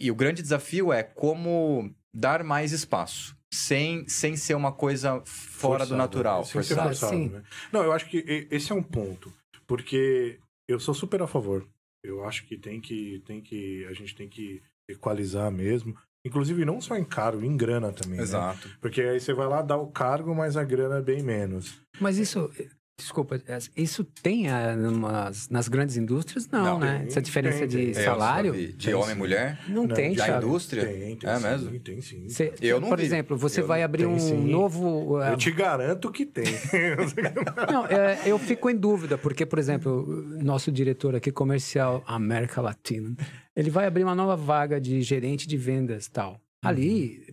e 0.06 0.10
o 0.10 0.14
grande 0.14 0.42
desafio 0.42 0.92
é 0.92 1.02
como 1.02 1.94
dar 2.14 2.42
mais 2.44 2.72
espaço, 2.72 3.34
sem, 3.52 4.06
sem 4.08 4.36
ser 4.36 4.54
uma 4.54 4.72
coisa 4.72 5.22
fora 5.24 5.84
do 5.84 5.88
Forçado, 5.90 5.96
natural. 5.96 6.38
né? 6.40 6.44
Sem 6.44 6.62
ser 6.62 6.74
forçado. 6.74 6.88
forçado, 6.88 7.12
Sim. 7.16 7.28
né? 7.30 7.42
Não, 7.72 7.82
eu 7.82 7.92
acho 7.92 8.08
que 8.10 8.18
esse 8.50 8.70
é 8.72 8.74
um 8.74 8.82
ponto. 8.82 9.32
Porque 9.66 10.38
eu 10.68 10.78
sou 10.78 10.92
super 10.94 11.22
a 11.22 11.26
favor. 11.26 11.66
Eu 12.04 12.24
acho 12.24 12.44
que 12.46 12.58
tem 12.58 12.80
que, 12.80 13.22
tem 13.24 13.40
que 13.40 13.86
a 13.86 13.92
gente 13.94 14.14
tem 14.14 14.28
que 14.28 14.60
equalizar 14.90 15.50
mesmo. 15.50 15.96
Inclusive, 16.26 16.64
não 16.64 16.80
só 16.80 16.96
em 16.96 17.04
cargo, 17.04 17.44
em 17.44 17.56
grana 17.56 17.92
também. 17.92 18.16
né? 18.18 18.22
Exato. 18.22 18.68
Porque 18.80 19.00
aí 19.00 19.18
você 19.20 19.32
vai 19.32 19.46
lá 19.48 19.62
dar 19.62 19.76
o 19.78 19.90
cargo, 19.90 20.34
mas 20.34 20.56
a 20.56 20.64
grana 20.64 20.98
é 20.98 21.02
bem 21.02 21.22
menos. 21.22 21.80
Mas 22.00 22.18
isso. 22.18 22.50
Desculpa, 22.99 23.40
isso 23.74 24.05
tem 24.05 24.49
ah, 24.49 24.76
numas- 24.76 25.49
nas 25.49 25.66
grandes 25.66 25.97
indústrias? 25.97 26.47
Não, 26.49 26.62
Não, 26.62 26.78
né? 26.78 26.99
tem, 26.99 27.07
Essa 27.09 27.22
diferença 27.22 27.59
tem, 27.61 27.68
de 27.68 27.76
tem. 27.93 28.03
É, 28.03 28.05
salário? 28.05 28.53
De, 28.53 28.72
de 28.74 28.84
Tem 28.86 28.95
homem 28.95 29.12
e 29.12 29.18
mulher? 29.18 29.59
Não, 29.66 29.86
Não, 29.86 29.95
tem, 29.97 30.14
Da 30.14 30.24
Thiago. 30.26 30.47
indústria? 30.47 30.86
Tem, 30.86 31.16
tem 31.16 31.28
É 31.30 31.36
sim, 31.36 31.43
mesmo? 31.43 31.80
Tem 31.80 32.01
sim. 32.03 32.28
Cê- 32.28 32.53
Eu 32.61 32.80
não 32.80 32.88
por 32.90 32.99
vi. 32.99 33.05
exemplo, 33.05 33.36
você 33.36 33.61
Eu 33.61 33.66
vai 33.66 33.82
abrir 33.82 34.05
tem 34.05 34.12
um 34.14 34.18
sim. 34.18 34.47
novo. 34.47 35.16
ah, 35.16 35.30
Eu 35.30 35.36
te 35.36 35.51
garanto 35.51 36.12
que 36.12 36.24
tem. 36.26 36.45
Não, 37.72 37.86
é, 37.86 38.20
eu 38.26 38.38
fico 38.38 38.68
em 38.70 38.76
dúvida, 38.76 39.16
porque, 39.18 39.47
por 39.47 39.59
exemplo, 39.59 40.07
nosso 40.43 40.70
diretor 40.70 41.16
aqui 41.16 41.32
comercial, 41.32 42.05
América 42.07 42.61
Latina, 42.61 43.16
ele 43.57 43.70
vai 43.70 43.86
abrir 43.86 44.05
uma 44.05 44.14
nova 44.14 44.36
vaga 44.36 44.80
de 44.80 45.01
gerente 45.03 45.49
de 45.49 45.57
vendas 45.57 46.09
tal. 46.09 46.40
Ali, 46.62 47.26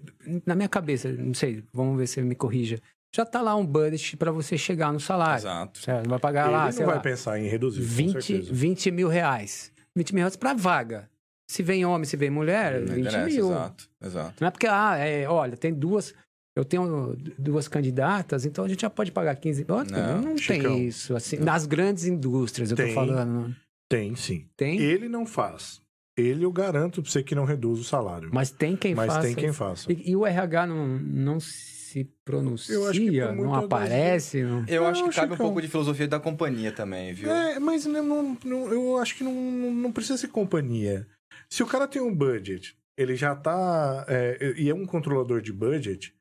na 0.45 0.55
minha 0.55 0.69
cabeça, 0.69 1.11
não 1.11 1.33
sei, 1.35 1.63
vamos 1.71 1.97
ver 1.97 2.07
se 2.07 2.19
ele 2.19 2.27
me 2.27 2.33
corrija, 2.35 2.79
já 3.15 3.25
tá 3.25 3.41
lá 3.41 3.55
um 3.55 3.65
budget 3.65 4.15
para 4.17 4.31
você 4.31 4.57
chegar 4.57 4.93
no 4.93 4.99
salário. 4.99 5.41
Exato. 5.41 5.79
Certo? 5.79 6.09
Vai 6.09 6.19
pagar 6.19 6.45
Ele 6.47 6.51
lá, 6.55 6.65
não 6.65 6.71
sei 6.71 6.85
vai 6.85 6.95
lá, 6.95 7.01
pensar 7.01 7.39
em 7.39 7.47
reduzir, 7.47 7.81
com 7.81 7.87
20, 7.87 8.11
certeza. 8.23 8.53
20 8.53 8.91
mil 8.91 9.07
reais. 9.07 9.71
20 9.95 10.13
mil 10.13 10.21
reais 10.21 10.35
para 10.35 10.53
vaga. 10.53 11.09
Se 11.49 11.63
vem 11.63 11.83
homem, 11.85 12.05
se 12.05 12.15
vem 12.15 12.29
mulher, 12.29 12.79
Não 12.81 12.93
20 12.93 12.99
interessa, 13.07 13.25
mil. 13.25 13.47
Exato, 13.49 13.89
exato. 14.03 14.33
Não 14.39 14.47
é 14.47 14.51
porque, 14.51 14.67
ah, 14.67 14.95
é, 14.97 15.27
olha, 15.27 15.57
tem 15.57 15.73
duas. 15.73 16.13
Eu 16.55 16.63
tenho 16.65 17.15
duas 17.37 17.67
candidatas, 17.67 18.45
então 18.45 18.65
a 18.65 18.67
gente 18.67 18.81
já 18.81 18.89
pode 18.89 19.11
pagar 19.11 19.35
15. 19.35 19.65
Não, 19.67 19.83
Não, 19.85 20.21
não, 20.21 20.37
Chicão. 20.37 20.73
tem 20.75 20.85
isso. 20.87 21.15
Assim, 21.15 21.37
nas 21.37 21.65
grandes 21.65 22.05
indústrias, 22.05 22.69
eu 22.71 22.77
tô 22.77 22.83
Tem. 22.83 22.93
falando. 22.93 23.55
Tem 23.89 24.15
sim. 24.15 24.45
Tem? 24.55 24.77
Ele 24.79 25.09
não 25.09 25.25
faz. 25.25 25.81
ele 26.17 26.43
eu 26.43 26.51
garanto 26.51 27.01
pra 27.01 27.09
você 27.09 27.23
que 27.23 27.33
não 27.33 27.45
reduz 27.45 27.79
o 27.79 27.83
salário. 27.83 28.29
Mas 28.33 28.51
tem 28.51 28.75
quem 28.75 28.93
Mas 28.93 29.07
faça. 29.07 29.21
tem 29.21 29.33
quem 29.35 29.53
faça. 29.53 29.91
E, 29.91 30.11
e 30.11 30.15
o 30.15 30.25
RH 30.27 30.67
não, 30.67 30.85
não 30.99 31.39
se 31.39 31.78
pronuncia, 32.25 32.75
Eu 32.75 32.87
acho 32.87 32.99
que 32.99 33.19
por 33.21 33.35
não 33.35 33.53
aparece. 33.55 34.43
Não... 34.43 34.65
Eu 34.67 34.85
acho 34.85 35.03
que 35.03 35.09
acho 35.09 35.19
cabe 35.19 35.33
um 35.33 35.35
que 35.35 35.41
é 35.41 35.45
um- 35.45 35.47
pouco 35.47 35.61
de 35.61 35.67
filosofia 35.67 36.07
da 36.07 36.19
companhia 36.19 36.71
também, 36.71 37.13
viu? 37.13 37.31
É, 37.31 37.59
mas 37.59 37.85
não, 37.85 38.03
não- 38.03 38.37
não- 38.43 38.71
eu 38.73 38.97
acho 38.97 39.15
que 39.15 39.23
não, 39.23 39.33
não 39.33 39.91
precisa 39.91 40.17
ser 40.17 40.27
companhia. 40.29 41.07
Se 41.49 41.63
o 41.63 41.67
cara 41.67 41.87
tem 41.87 42.01
um 42.01 42.13
budget, 42.13 42.77
ele 42.97 43.15
já 43.15 43.35
tá. 43.35 44.05
é, 44.07 44.53
e 44.57 44.69
é 44.69 44.73
um 44.73 44.85
controlador 44.85 45.41
de 45.41 45.51
budget, 45.53 46.13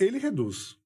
ele 0.00 0.18
reduz. 0.18 0.76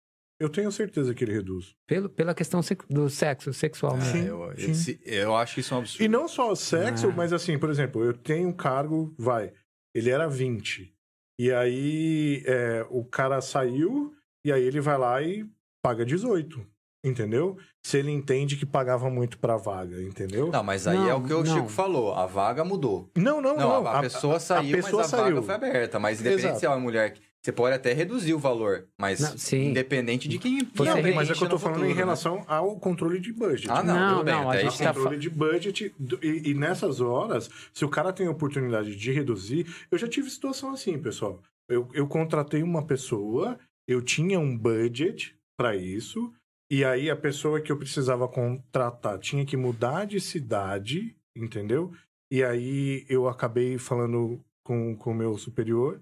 Eu 0.41 0.49
tenho 0.49 0.71
certeza 0.71 1.13
que 1.15 1.25
ele 1.25 1.33
reduz. 1.33 1.75
Pelo, 1.85 2.09
pela 2.09 2.33
questão 2.33 2.61
do 2.89 3.11
sexo, 3.11 3.53
sexual. 3.53 3.97
É, 3.97 3.99
né? 3.99 4.05
Sim, 4.13 4.25
eu, 4.27 4.53
sim. 4.57 4.71
esse- 4.71 5.01
eu 5.05 5.35
acho 5.35 5.59
isso 5.59 5.75
um 5.75 5.79
absurdo. 5.79 6.05
E 6.05 6.07
não 6.09 6.29
só 6.29 6.55
sexo, 6.55 7.09
Ah. 7.09 7.13
mas 7.17 7.33
assim, 7.33 7.59
por 7.59 7.71
exemplo, 7.71 8.05
eu 8.05 8.13
tenho 8.13 8.49
um 8.49 8.53
cargo, 8.53 9.13
vai, 9.19 9.53
ele 9.93 10.11
era 10.11 10.29
20. 10.29 10.95
E 11.39 11.53
aí 11.53 12.43
é, 12.47 12.85
o 12.91 13.05
cara 13.05 13.41
saiu, 13.41 14.13
e 14.45 14.53
aí 14.53 14.63
ele 14.63 14.81
vai 14.81 14.99
lá 14.99 15.23
e 15.23 15.47
paga 15.83 16.05
18. 16.05 16.67
Entendeu? 17.05 17.57
Se 17.81 17.97
ele 17.99 18.11
entende 18.11 18.57
que 18.57 18.67
pagava 18.67 19.09
muito 19.09 19.39
pra 19.39 19.57
vaga, 19.57 20.03
entendeu? 20.03 20.51
Não, 20.51 20.65
mas 20.65 20.85
aí 20.89 20.99
Não, 20.99 21.09
é 21.09 21.15
o 21.15 21.23
que 21.23 21.33
o 21.33 21.45
não. 21.45 21.55
Chico 21.55 21.69
falou. 21.69 22.13
A 22.13 22.27
vaga 22.27 22.65
mudou. 22.65 23.09
Não, 23.17 23.41
não, 23.41 23.57
Não, 23.57 23.83
não. 23.83 23.87
a, 23.87 23.99
a 23.99 24.01
pessoa 24.01 24.41
saiu, 24.41 24.75
pessoa 24.77 25.03
mas 25.03 25.15
a 25.15 25.17
saiu. 25.17 25.35
vaga 25.37 25.43
foi 25.43 25.55
aberta. 25.55 25.99
Mas 26.01 26.21
independente 26.21 26.47
Exato. 26.47 26.59
se 26.59 26.67
é 26.67 26.69
uma 26.69 26.81
mulher, 26.81 27.15
você 27.43 27.53
pode 27.53 27.75
até 27.75 27.93
reduzir 27.93 28.35
o 28.35 28.39
valor. 28.39 28.89
Mas 28.99 29.21
Não, 29.21 29.39
sim. 29.39 29.67
independente 29.71 30.29
de 30.29 30.39
quem 30.39 30.59
Você 30.75 30.85
Não, 31.03 31.15
mas 31.15 31.31
é 31.31 31.35
que 31.35 31.43
eu 31.45 31.49
tô 31.49 31.55
no 31.55 31.59
falando 31.59 31.77
futuro, 31.77 31.87
em 31.87 31.95
né? 31.95 32.01
relação 32.01 32.45
ao 32.49 32.77
controle 32.79 33.21
de 33.21 33.33
budget. 33.33 33.71
Ah, 33.71 33.83
não, 33.83 33.95
Não, 33.95 34.09
tudo 34.15 34.25
bem. 34.25 34.35
não, 34.35 34.51
a 34.51 34.53
até 34.55 34.63
gente 34.65 34.73
aí 34.83 34.89
tá 34.89 34.95
controle 34.95 35.19
de 35.19 35.31
budget 35.31 35.95
do- 35.99 36.19
e, 36.23 36.51
e 36.51 36.55
nessas 36.55 37.01
horas, 37.01 37.49
se 37.73 37.85
o 37.85 37.89
cara 37.89 38.13
tem 38.13 38.27
a 38.27 38.31
oportunidade 38.31 38.95
de 38.97 39.13
reduzir, 39.13 39.67
eu 39.91 39.97
já 39.99 40.09
tive 40.09 40.29
situação 40.31 40.73
assim, 40.73 40.99
pessoal. 40.99 41.41
Eu, 41.69 41.89
eu 41.95 42.07
contratei 42.09 42.63
uma 42.63 42.85
pessoa, 42.85 43.59
eu 43.87 44.03
tinha 44.03 44.39
um 44.41 44.57
budget 44.57 45.37
para 45.57 45.77
isso, 45.77 46.33
e 46.71 46.85
aí 46.85 47.09
a 47.11 47.17
pessoa 47.17 47.61
que 47.61 47.71
eu 47.71 47.77
precisava 47.79 48.27
contratar 48.29 49.19
tinha 49.19 49.45
que 49.47 49.57
mudar 49.57 50.07
de 50.07 50.21
cidade, 50.21 51.15
entendeu? 51.37 51.93
E 52.31 52.43
aí 52.43 53.07
eu 53.09 53.29
acabei 53.29 53.79
falando 53.79 54.41
com 54.65 54.95
com 54.97 55.13
o 55.13 55.15
meu 55.15 55.37
superior, 55.39 56.01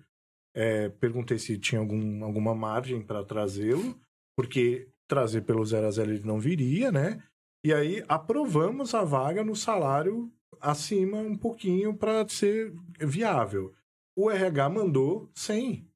é, 0.57 0.89
perguntei 0.89 1.39
se 1.39 1.59
tinha 1.59 1.79
algum, 1.79 2.25
alguma 2.25 2.55
margem 2.55 3.03
para 3.03 3.23
trazê-lo, 3.23 4.01
porque 4.35 4.89
trazer 5.07 5.43
pelo 5.43 5.65
zero 5.67 5.87
a 5.87 5.91
zero 5.91 6.11
ele 6.11 6.25
não 6.25 6.41
viria, 6.41 6.91
né? 6.91 7.23
E 7.63 7.75
aí 7.75 8.03
aprovamos 8.09 8.95
a 8.95 9.05
vaga 9.05 9.45
no 9.45 9.55
salário 9.55 10.33
acima 10.59 11.19
um 11.19 11.37
pouquinho 11.37 11.95
para 11.95 12.27
ser 12.27 12.73
viável. 12.99 13.75
O 14.17 14.31
RH 14.31 14.71
mandou 14.71 15.31
100 15.35 15.87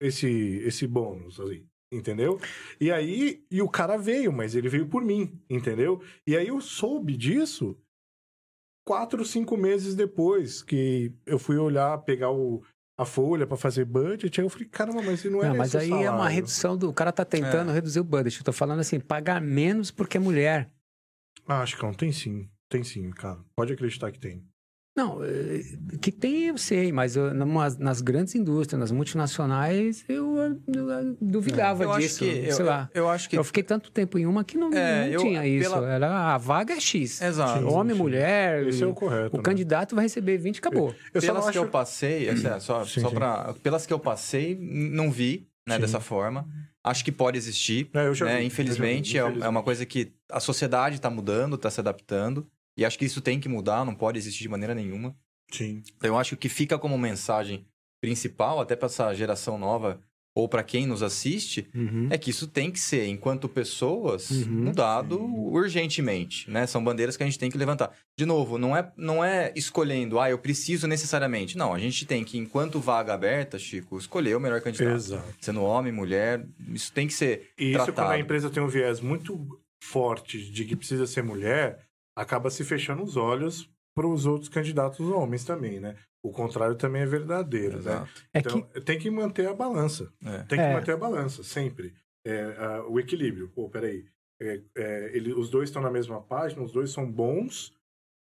esse 0.00 0.28
esse 0.64 0.86
bônus 0.86 1.40
assim, 1.40 1.66
entendeu? 1.92 2.38
E 2.80 2.92
aí 2.92 3.44
e 3.50 3.60
o 3.60 3.68
cara 3.68 3.96
veio, 3.96 4.32
mas 4.32 4.54
ele 4.54 4.68
veio 4.68 4.88
por 4.88 5.02
mim, 5.02 5.42
entendeu? 5.50 6.00
E 6.24 6.36
aí 6.36 6.46
eu 6.46 6.60
soube 6.60 7.16
disso 7.16 7.76
quatro, 8.86 9.24
cinco 9.24 9.56
meses 9.56 9.96
depois 9.96 10.62
que 10.62 11.12
eu 11.26 11.38
fui 11.38 11.56
olhar, 11.56 11.98
pegar 11.98 12.30
o, 12.30 12.62
a 13.00 13.04
folha 13.06 13.46
para 13.46 13.56
fazer 13.56 13.84
budget, 13.84 14.40
aí 14.40 14.44
eu 14.46 14.50
falei, 14.50 14.68
caramba, 14.68 15.00
mas 15.02 15.24
não 15.24 15.42
é 15.42 15.48
Não, 15.48 15.56
mas 15.56 15.74
aí 15.74 15.90
é 15.90 15.94
uma 15.94 16.02
salário. 16.18 16.34
redução 16.34 16.76
do. 16.76 16.90
O 16.90 16.92
cara 16.92 17.10
tá 17.12 17.24
tentando 17.24 17.70
É. 17.70 17.74
reduzir 17.74 18.00
o 18.00 18.04
budget. 18.04 18.38
Eu 18.38 18.44
tô 18.44 18.52
falando 18.52 18.80
assim, 18.80 19.00
pagar 19.00 19.40
menos 19.40 19.90
porque 19.90 20.16
é 20.16 20.20
mulher. 20.20 20.70
Ah, 21.46 21.62
acho 21.62 21.76
que 21.76 21.82
não, 21.82 21.94
tem 21.94 22.12
sim. 22.12 22.48
Tem 22.68 22.84
sim, 22.84 23.10
cara. 23.10 23.38
Pode 23.56 23.72
acreditar 23.72 24.12
que 24.12 24.18
tem. 24.18 24.44
Não, 25.00 25.24
eh, 25.24 25.62
que 26.00 26.12
tem 26.12 26.48
eu 26.48 26.58
sei, 26.58 26.92
mas 26.92 27.16
eu, 27.16 27.32
numa- 27.32 27.68
nas 27.78 28.00
grandes 28.00 28.34
indústrias, 28.34 28.78
nas 28.78 28.90
multinacionais, 28.90 30.04
eu, 30.08 30.36
eu, 30.36 30.90
eu 30.90 31.16
duvidava 31.20 31.84
Eu 31.84 31.92
acho 31.92 32.00
disso. 32.00 32.18
que. 32.18 32.46
Eu, 32.48 32.52
sei 32.52 32.64
lá. 32.64 32.90
eu 32.94 33.08
acho 33.08 33.28
que. 33.28 33.38
Eu 33.38 33.44
fiquei 33.44 33.62
tanto 33.62 33.90
tempo 33.90 34.18
em 34.18 34.26
uma 34.26 34.44
que 34.44 34.58
não, 34.58 34.72
É, 34.72 35.06
não 35.06 35.12
eu- 35.12 35.20
tinha 35.20 35.46
isso. 35.46 35.70
pela- 35.70 35.88
Era, 35.90 36.34
a 36.34 36.38
vaga 36.38 36.74
é 36.74 36.80
X. 36.80 37.20
Exato. 37.22 37.66
Homem, 37.68 37.96
sim. 37.96 38.02
mulher. 38.02 38.66
Esse 38.66 38.82
é 38.82 38.86
o 38.86 38.92
correto. 38.94 39.34
o 39.34 39.38
né? 39.38 39.42
candidato 39.42 39.94
vai 39.94 40.04
receber 40.04 40.36
20 40.38 40.56
e 40.56 40.58
acabou. 40.58 40.94
Eu 41.14 41.20
pelas 41.20 41.36
não 41.46 41.52
que 41.52 41.58
acho... 41.58 41.66
eu 41.66 41.70
passei, 41.70 42.28
assim, 42.28 42.46
é, 42.46 42.60
só, 42.60 42.84
Sim, 42.84 43.00
só 43.00 43.08
sim. 43.08 43.14
pra. 43.14 43.54
Pelas 43.62 43.86
que 43.86 43.92
eu 43.92 43.98
passei, 43.98 44.58
não 44.60 45.10
vi, 45.10 45.48
né, 45.66 45.78
dessa 45.78 46.00
forma. 46.00 46.46
Acho 46.82 47.04
que 47.04 47.12
pode 47.12 47.36
existir. 47.36 47.88
É, 47.94 48.06
eu 48.06 48.14
já 48.14 48.24
né? 48.26 48.38
vi, 48.40 48.46
Infelizmente, 48.46 49.16
eu 49.16 49.24
já 49.26 49.30
é- 49.30 49.32
vi, 49.34 49.38
é 49.42 49.48
uma 49.48 49.60
infelizmente. 49.60 49.64
coisa 49.64 49.86
que 49.86 50.12
a 50.30 50.40
sociedade 50.40 50.96
está 50.96 51.10
mudando, 51.10 51.56
está 51.56 51.70
se 51.70 51.78
adaptando. 51.80 52.46
E 52.80 52.84
acho 52.84 52.98
que 52.98 53.04
isso 53.04 53.20
tem 53.20 53.38
que 53.38 53.48
mudar, 53.48 53.84
não 53.84 53.94
pode 53.94 54.18
existir 54.18 54.42
de 54.42 54.48
maneira 54.48 54.74
nenhuma. 54.74 55.14
Sim. 55.52 55.82
Então, 55.96 56.08
eu 56.08 56.16
acho 56.18 56.30
que 56.30 56.34
o 56.34 56.38
que 56.38 56.48
fica 56.48 56.78
como 56.78 56.96
mensagem 56.98 57.66
principal, 58.02 58.58
até 58.60 58.74
para 58.74 58.86
essa 58.86 59.12
geração 59.14 59.58
nova, 59.58 60.00
ou 60.34 60.48
para 60.48 60.62
quem 60.62 60.86
nos 60.86 61.02
assiste, 61.02 61.68
Uhum. 61.74 62.06
é 62.10 62.16
que 62.16 62.30
isso 62.30 62.46
tem 62.46 62.70
que 62.70 62.78
ser, 62.78 63.06
enquanto 63.08 63.48
pessoas, 63.48 64.30
Uhum. 64.30 64.64
mudado 64.64 65.20
urgentemente, 65.20 66.48
né? 66.50 66.66
São 66.66 66.82
bandeiras 66.82 67.16
que 67.16 67.22
a 67.22 67.26
gente 67.26 67.38
tem 67.38 67.50
que 67.50 67.58
levantar. 67.58 67.92
De 68.16 68.24
novo, 68.24 68.56
não 68.56 68.76
é, 68.76 68.90
não 68.96 69.24
é 69.24 69.52
escolhendo, 69.56 70.18
ah, 70.18 70.30
eu 70.30 70.38
preciso 70.38 70.86
necessariamente. 70.86 71.58
Não, 71.58 71.74
a 71.74 71.78
gente 71.78 72.06
tem 72.06 72.24
que, 72.24 72.38
enquanto 72.38 72.80
vaga 72.80 73.12
aberta, 73.12 73.58
Chico, 73.58 73.98
escolher 73.98 74.36
o 74.36 74.40
melhor 74.40 74.60
candidato. 74.62 74.94
Exato. 74.94 75.34
Sendo 75.40 75.62
homem, 75.62 75.92
mulher, 75.92 76.46
isso 76.72 76.92
tem 76.92 77.06
que 77.06 77.12
ser 77.12 77.50
E 77.58 77.70
isso 77.70 77.78
quando 77.78 77.86
tratado. 77.94 78.12
a 78.12 78.18
empresa 78.18 78.48
tem 78.48 78.62
um 78.62 78.68
viés 78.68 79.00
muito 79.00 79.60
forte 79.82 80.50
de 80.50 80.64
que 80.64 80.76
precisa 80.76 81.06
ser 81.06 81.22
mulher, 81.22 81.80
acaba 82.16 82.50
se 82.50 82.64
fechando 82.64 83.02
os 83.02 83.16
olhos 83.16 83.68
para 83.94 84.06
os 84.06 84.26
outros 84.26 84.48
candidatos 84.48 85.00
homens 85.00 85.44
também, 85.44 85.80
né? 85.80 85.96
O 86.22 86.30
contrário 86.30 86.76
também 86.76 87.02
é 87.02 87.06
verdadeiro, 87.06 87.76
né? 87.76 87.92
Exato. 87.92 88.10
É 88.34 88.38
Então, 88.40 88.62
que 88.62 88.80
tem 88.82 88.98
que 88.98 89.10
manter 89.10 89.48
a 89.48 89.54
balança. 89.54 90.12
É. 90.24 90.38
Tem 90.44 90.58
que 90.58 90.64
É. 90.64 90.72
manter 90.72 90.92
a 90.92 90.96
balança, 90.96 91.42
sempre. 91.42 91.94
É, 92.24 92.42
a- 92.58 92.84
o 92.86 93.00
equilíbrio. 93.00 93.48
Pô, 93.48 93.68
peraí. 93.68 94.04
É, 94.40 94.60
é, 94.76 95.16
ele, 95.16 95.32
os 95.32 95.50
dois 95.50 95.68
estão 95.68 95.82
na 95.82 95.90
mesma 95.90 96.20
página, 96.20 96.62
os 96.62 96.72
dois 96.72 96.90
são 96.90 97.10
bons. 97.10 97.74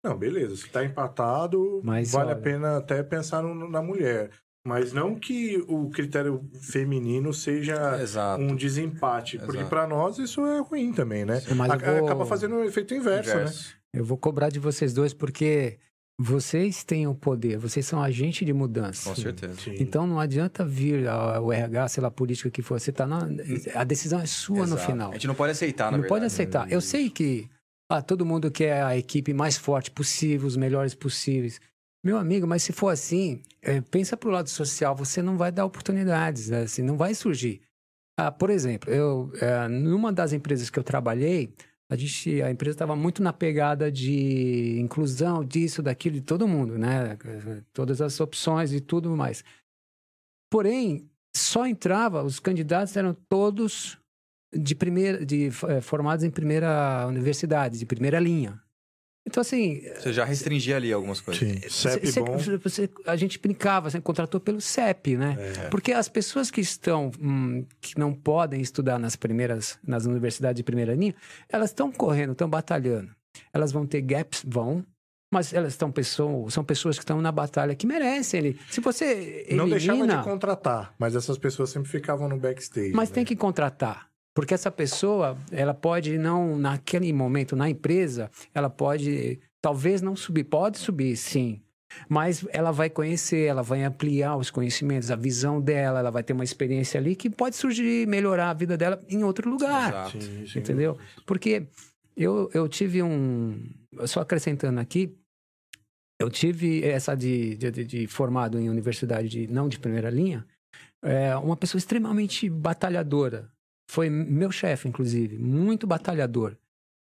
Não, 0.05 0.17
beleza. 0.17 0.57
Se 0.57 0.69
tá 0.71 0.85
empatado, 0.85 1.81
Mas, 1.83 2.13
vale 2.13 2.31
a 2.31 2.35
olha- 2.35 2.43
pena 2.43 2.77
até 2.77 3.03
pensar 3.03 3.43
no- 3.43 3.69
na 3.69 3.83
mulher. 3.83 4.31
Mas 4.67 4.93
não 4.93 5.15
que 5.15 5.65
o 5.69 5.89
critério 5.91 6.45
feminino 6.61 7.33
seja 7.33 8.01
Exato. 8.03 8.43
um 8.43 8.57
desempate. 8.57 9.39
Porque 9.39 9.59
Exato. 9.59 9.71
para 9.71 9.87
nós 9.87 10.19
isso 10.19 10.45
é 10.45 10.59
ruim 10.61 10.93
também, 10.93 11.25
né? 11.25 11.41
A- 11.49 11.55
vou- 11.77 12.05
Acaba 12.05 12.27
fazendo 12.27 12.57
o 12.57 12.65
efeito 12.65 12.93
inverso, 12.93 13.31
né? 13.31 13.43
Inverso. 13.43 13.77
eu 13.95 14.05
vou 14.05 14.19
cobrar 14.19 14.49
de 14.51 14.59
vocês 14.59 14.93
dois 14.93 15.15
porque 15.15 15.79
vocês 16.19 16.83
têm 16.83 17.07
o 17.07 17.15
poder, 17.15 17.59
vocês 17.59 17.87
são 17.87 18.03
agente 18.03 18.45
de 18.45 18.53
mudança. 18.53 19.11
Com 19.11 19.15
certeza. 19.17 19.55
Sim. 19.61 19.77
Então 19.79 20.07
não 20.07 20.19
adianta 20.19 20.65
vir 20.65 21.07
o 21.43 21.53
RH, 21.53 21.89
sei 21.89 22.01
lá, 22.03 22.09
a 22.09 22.11
política 22.11 22.51
que 22.51 22.63
for, 22.63 22.81
você 22.81 22.91
tá 22.91 23.07
na, 23.07 23.29
a 23.75 23.85
decisão 23.85 24.19
é 24.21 24.27
sua 24.27 24.67
no 24.67 24.75
Exato. 24.75 24.83
final. 24.91 25.11
A 25.11 25.15
gente 25.15 25.27
não 25.29 25.35
pode 25.35 25.53
aceitar, 25.53 25.93
na 25.93 25.99
não 25.99 26.05
pode 26.09 26.21
verdade. 26.23 26.27
aceitar. 26.35 26.73
Eu 26.73 26.81
sei 26.81 27.09
que 27.11 27.49
ah, 27.89 28.03
todo 28.03 28.27
mundo 28.27 28.51
quer 28.51 28.83
a 28.83 28.97
equipe 28.97 29.33
mais 29.33 29.57
forte 29.57 29.91
possível, 29.91 30.49
os 30.49 30.57
melhores 30.57 30.95
possíveis. 30.95 31.61
Meu 32.07 32.19
amigo, 32.19 32.47
mas 32.47 32.63
se 32.63 32.73
for 32.73 32.91
assim, 32.91 33.43
é, 33.61 33.81
pensa 33.81 34.17
pro 34.17 34.31
lado 34.31 34.49
social, 34.49 34.95
você 34.95 35.21
não 35.21 35.37
vai 35.37 35.51
dar 35.51 35.65
oportunidades, 35.65 36.51
né? 36.51 36.61
assim, 36.61 36.81
não 36.81 36.97
vai 36.97 37.13
surgir. 37.17 37.63
Ah, 38.17 38.31
por 38.31 38.49
exemplo, 38.49 38.89
eu, 38.89 39.33
é, 39.41 39.67
numa 39.67 40.13
das 40.13 40.33
empresas 40.33 40.71
que 40.71 40.79
eu 40.79 40.85
trabalhei, 40.85 41.53
a, 41.91 41.97
gente, 41.97 42.41
a 42.43 42.49
empresa 42.49 42.77
estava 42.77 42.95
muito 42.95 43.21
na 43.25 43.33
pegada 43.33 43.91
de 43.91 44.79
inclusão, 44.79 45.45
disso, 45.45 45.83
daquilo, 45.83 46.15
de 46.15 46.23
todo 46.23 46.47
mundo, 46.47 46.79
né? 46.79 47.19
Todas 47.73 48.01
as 48.01 48.21
opções 48.21 48.73
e 48.73 48.81
tudo 48.81 49.11
mais. 49.17 49.43
Porém, 50.49 51.11
só 51.37 51.67
entrava, 51.67 52.23
os 52.23 52.39
candidatos 52.39 52.97
eram 52.97 53.17
todos 53.29 53.99
de 54.55 54.77
primeira, 54.77 55.27
de, 55.27 55.49
eh, 55.49 55.81
formados 55.81 56.25
em 56.25 56.31
primeira 56.31 57.05
universidade, 57.09 57.81
de 57.81 57.85
primeira 57.85 58.21
linha. 58.21 58.63
Então, 59.27 59.41
assim, 59.41 59.83
Você 59.99 60.13
já 60.13 60.25
restringia 60.25 60.77
ali 60.77 60.93
algumas 60.93 61.21
coisas. 61.21 61.47
Sim. 61.47 61.61
CEP 61.69 62.07
cê- 62.13 62.21
bom. 62.21 62.39
cê- 62.39 62.57
você- 62.57 62.91
a 63.07 63.17
gente 63.17 63.39
brincava, 63.41 63.91
você 63.91 64.01
contratou 64.01 64.41
pelo 64.41 64.61
CEP, 64.61 65.17
né? 65.17 65.37
É. 65.39 65.69
Porque 65.69 65.93
as 65.93 66.09
pessoas 66.09 66.51
que 66.51 66.61
estão, 66.61 67.11
hum, 67.21 67.65
que 67.81 67.99
não 67.99 68.13
podem 68.15 68.61
estudar 68.61 68.99
nas 68.99 69.17
primeiras, 69.17 69.79
nas 69.87 70.07
universidades 70.07 70.57
de 70.59 70.63
primeira 70.63 70.95
linha, 70.95 71.15
elas 71.49 71.71
estão 71.71 71.91
correndo, 71.91 72.33
estão 72.33 72.49
batalhando. 72.49 73.11
Elas 73.53 73.73
vão 73.73 73.85
ter 73.85 74.01
gaps, 74.01 74.43
vão, 74.47 74.85
mas 75.33 75.53
elas 75.53 75.73
estão 75.73 75.91
pessoas, 75.91 76.55
são 76.55 76.65
pessoas 76.65 76.97
que 76.97 77.03
estão 77.03 77.21
na 77.21 77.33
batalha 77.33 77.75
que 77.75 77.87
merecem. 77.87 78.39
ele- 78.39 78.61
Se 78.71 78.81
você 78.81 79.47
Não 79.51 79.69
deixavam 79.69 80.03
elimina, 80.05 80.19
de 80.19 80.25
contratar, 80.25 80.95
mas 80.99 81.17
essas 81.17 81.37
pessoas 81.37 81.71
sempre 81.71 81.91
ficavam 81.91 82.29
no 82.29 82.39
backstage. 82.39 82.93
mas 82.95 83.09
né? 83.11 83.15
tem 83.17 83.25
que 83.25 83.35
contratar. 83.35 84.07
Porque 84.37 84.53
essa 84.53 84.71
pessoa, 84.71 85.39
ela 85.51 85.73
pode 85.73 86.19
não, 86.19 86.59
naquele 86.59 87.11
momento, 87.11 87.57
na 87.57 87.71
empresa, 87.71 88.31
ela 88.53 88.69
pode, 88.69 89.41
talvez 89.63 90.03
não 90.03 90.15
subir, 90.15 90.45
pode 90.45 90.77
subir, 90.77 91.17
sim. 91.17 91.63
Mas 92.07 92.47
ela 92.51 92.71
vai 92.71 92.91
conhecer, 92.91 93.47
ela 93.47 93.63
vai 93.63 93.83
ampliar 93.83 94.37
os 94.37 94.51
conhecimentos, 94.51 95.11
a 95.11 95.17
visão 95.17 95.59
dela, 95.59 96.01
ela 96.01 96.11
vai 96.11 96.23
ter 96.23 96.35
uma 96.35 96.45
experiência 96.45 97.01
ali 97.01 97.17
que 97.17 97.31
pode 97.31 97.57
surgir, 97.57 98.07
melhorar 98.07 98.51
a 98.51 98.53
vida 98.53 98.77
dela 98.77 99.03
em 99.09 99.25
outro 99.25 99.49
lugar. 99.49 99.89
Exato. 99.89 100.21
Sim, 100.21 100.47
sim. 100.47 100.59
Entendeu? 100.59 100.99
Porque 101.25 101.67
eu, 102.15 102.51
eu 102.53 102.69
tive 102.69 103.03
um. 103.03 103.59
Só 104.05 104.21
acrescentando 104.21 104.79
aqui, 104.79 105.17
eu 106.21 106.29
tive 106.29 106.85
essa 106.85 107.15
de, 107.15 107.57
de, 107.57 107.71
de 107.71 108.07
formado 108.07 108.61
em 108.61 108.69
universidade 108.69 109.31
de, 109.31 109.47
não 109.47 109.67
de 109.67 109.79
primeira 109.79 110.11
linha, 110.11 110.47
é, 111.03 111.35
uma 111.37 111.57
pessoa 111.57 111.79
extremamente 111.79 112.51
batalhadora. 112.51 113.51
Foi 113.89 114.11
meu 114.11 114.51
chefe, 114.51 114.89
inclusive, 114.89 115.39
muito 115.39 115.87
batalhador. 115.87 116.57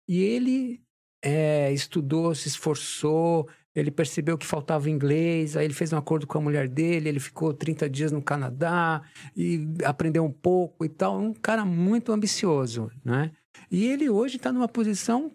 E 0.08 0.20
ele 0.22 0.82
é, 1.22 1.72
estudou, 1.72 2.34
se 2.34 2.48
esforçou, 2.48 3.48
ele 3.74 3.90
percebeu 3.90 4.36
que 4.36 4.46
faltava 4.46 4.90
inglês, 4.90 5.56
aí 5.56 5.64
ele 5.64 5.74
fez 5.74 5.92
um 5.92 5.96
acordo 5.96 6.26
com 6.26 6.38
a 6.38 6.40
mulher 6.40 6.68
dele, 6.68 7.08
ele 7.08 7.20
ficou 7.20 7.54
30 7.54 7.88
dias 7.88 8.12
no 8.12 8.22
Canadá 8.22 9.02
e 9.36 9.66
aprendeu 9.84 10.24
um 10.24 10.32
pouco 10.32 10.84
e 10.84 10.88
tal. 10.88 11.18
Um 11.18 11.32
cara 11.32 11.64
muito 11.64 12.12
ambicioso, 12.12 12.90
né? 13.04 13.30
E 13.70 13.86
ele 13.86 14.10
hoje 14.10 14.36
está 14.36 14.52
numa 14.52 14.68
posição 14.68 15.32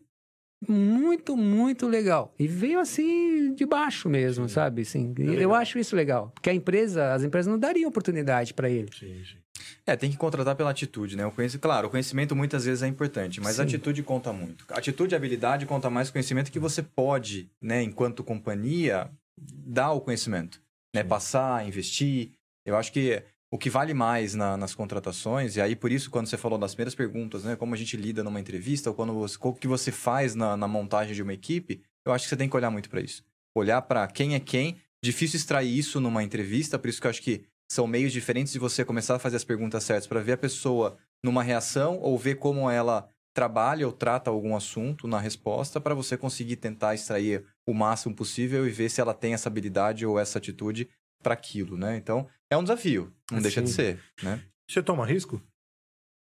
muito, 0.68 1.36
muito 1.38 1.88
legal. 1.88 2.34
E 2.38 2.48
veio 2.48 2.80
assim 2.80 3.54
de 3.54 3.66
baixo 3.66 4.10
mesmo, 4.10 4.48
sim. 4.48 4.56
sabe? 4.56 4.82
Assim, 4.82 5.14
é 5.20 5.44
eu 5.44 5.54
acho 5.54 5.78
isso 5.78 5.96
legal. 5.96 6.32
Porque 6.34 6.50
a 6.50 6.54
empresa, 6.54 7.14
as 7.14 7.24
empresas 7.24 7.50
não 7.52 7.60
dariam 7.60 7.90
oportunidade 7.90 8.54
para 8.54 8.70
ele. 8.70 8.90
Sim, 8.94 9.24
sim. 9.24 9.38
É, 9.86 9.96
tem 9.96 10.12
que 10.12 10.18
contratar 10.18 10.56
pela 10.56 10.72
atitude, 10.72 11.16
né? 11.16 11.26
O 11.26 11.32
conhecimento, 11.32 11.62
claro, 11.62 11.88
o 11.88 11.90
conhecimento 11.90 12.36
muitas 12.36 12.66
vezes 12.66 12.84
é 12.84 12.88
importante, 12.88 13.40
mas 13.40 13.56
Sim. 13.56 13.62
a 13.62 13.66
atitude 13.66 14.04
conta 14.04 14.34
muito. 14.34 14.66
atitude 14.70 15.14
e 15.14 15.16
habilidade 15.16 15.66
conta 15.66 15.90
mais 15.90 16.10
conhecimento 16.10 16.52
que 16.52 16.60
você 16.60 16.84
pode, 16.84 17.50
né, 17.62 17.82
enquanto 17.82 18.24
companhia, 18.24 19.10
dar 19.38 19.92
o 19.92 20.02
conhecimento, 20.02 20.62
né? 20.94 21.04
Passar, 21.04 21.66
investir. 21.66 22.32
Eu 22.66 22.76
acho 22.76 22.92
que 22.92 23.24
o 23.50 23.58
que 23.58 23.70
vale 23.70 23.94
mais 23.94 24.36
na, 24.36 24.58
nas 24.58 24.76
contratações, 24.76 25.56
e 25.56 25.62
aí 25.62 25.76
por 25.76 25.92
isso, 25.92 26.10
quando 26.10 26.28
você 26.28 26.38
falou 26.38 26.60
das 26.60 26.74
primeiras 26.74 26.96
perguntas, 26.96 27.44
né? 27.44 27.56
Como 27.56 27.74
a 27.74 27.78
gente 27.78 27.96
lida 27.96 28.24
numa 28.24 28.40
entrevista, 28.40 28.90
ou 28.90 28.96
quando 28.96 29.14
você, 29.14 29.38
o 29.40 29.54
que 29.54 29.68
você 29.68 29.92
faz 29.92 30.36
na, 30.36 30.58
na 30.58 30.68
montagem 30.68 31.14
de 31.14 31.22
uma 31.22 31.34
equipe, 31.34 31.82
eu 32.06 32.12
acho 32.12 32.26
que 32.26 32.30
você 32.30 32.38
tem 32.38 32.50
que 32.50 32.56
olhar 32.56 32.70
muito 32.70 32.90
para 32.90 33.02
isso. 33.02 33.24
Olhar 33.56 33.82
para 33.82 34.08
quem 34.08 34.36
é 34.36 34.40
quem. 34.40 34.78
Difícil 35.04 35.38
extrair 35.38 35.78
isso 35.78 36.02
numa 36.02 36.24
entrevista, 36.24 36.78
por 36.78 36.90
isso 36.90 37.00
que 37.00 37.08
eu 37.08 37.12
acho 37.12 37.22
que 37.22 37.44
são 37.70 37.86
meios 37.88 38.14
diferentes 38.14 38.54
de 38.54 38.60
você 38.60 38.86
começar 38.86 39.16
a 39.16 39.20
fazer 39.20 39.36
as 39.36 39.44
perguntas 39.44 39.84
certas 39.84 40.08
para 40.08 40.22
ver 40.22 40.34
a 40.34 40.38
pessoa 40.38 40.98
numa 41.24 41.44
reação 41.44 42.00
ou 42.00 42.18
ver 42.18 42.36
como 42.36 42.70
ela 42.70 43.10
trabalha 43.34 43.86
ou 43.86 43.94
trata 43.94 44.32
algum 44.32 44.56
assunto 44.56 45.08
na 45.08 45.20
resposta 45.20 45.80
para 45.80 45.94
você 45.94 46.18
conseguir 46.18 46.56
tentar 46.56 46.96
extrair 46.96 47.46
o 47.68 47.74
máximo 47.74 48.16
possível 48.16 48.68
e 48.68 48.72
ver 48.72 48.90
se 48.90 49.00
ela 49.00 49.14
tem 49.14 49.34
essa 49.34 49.48
habilidade 49.48 50.06
ou 50.06 50.18
essa 50.18 50.40
atitude 50.40 50.90
para 51.22 51.34
aquilo, 51.34 51.78
né? 51.78 51.98
Então, 51.98 52.28
é 52.50 52.58
um 52.58 52.64
desafio, 52.64 53.14
não 53.32 53.42
deixa 53.42 53.62
de 53.62 53.70
ser, 53.70 54.00
né? 54.24 54.42
Você 54.68 54.82
toma 54.82 55.06
risco? 55.06 55.42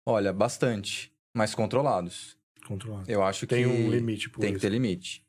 Olha, 0.07 0.33
bastante, 0.33 1.13
mas 1.35 1.55
controlados. 1.55 2.37
Controlados. 2.67 3.09
Eu 3.09 3.23
acho 3.23 3.47
tem 3.47 3.65
que 3.65 3.71
tem 3.71 3.87
um 3.87 3.91
limite 3.91 4.29
por 4.29 4.41
tem 4.41 4.51
isso. 4.51 4.61
que 4.61 4.67
ter 4.67 4.71
limite. 4.71 5.25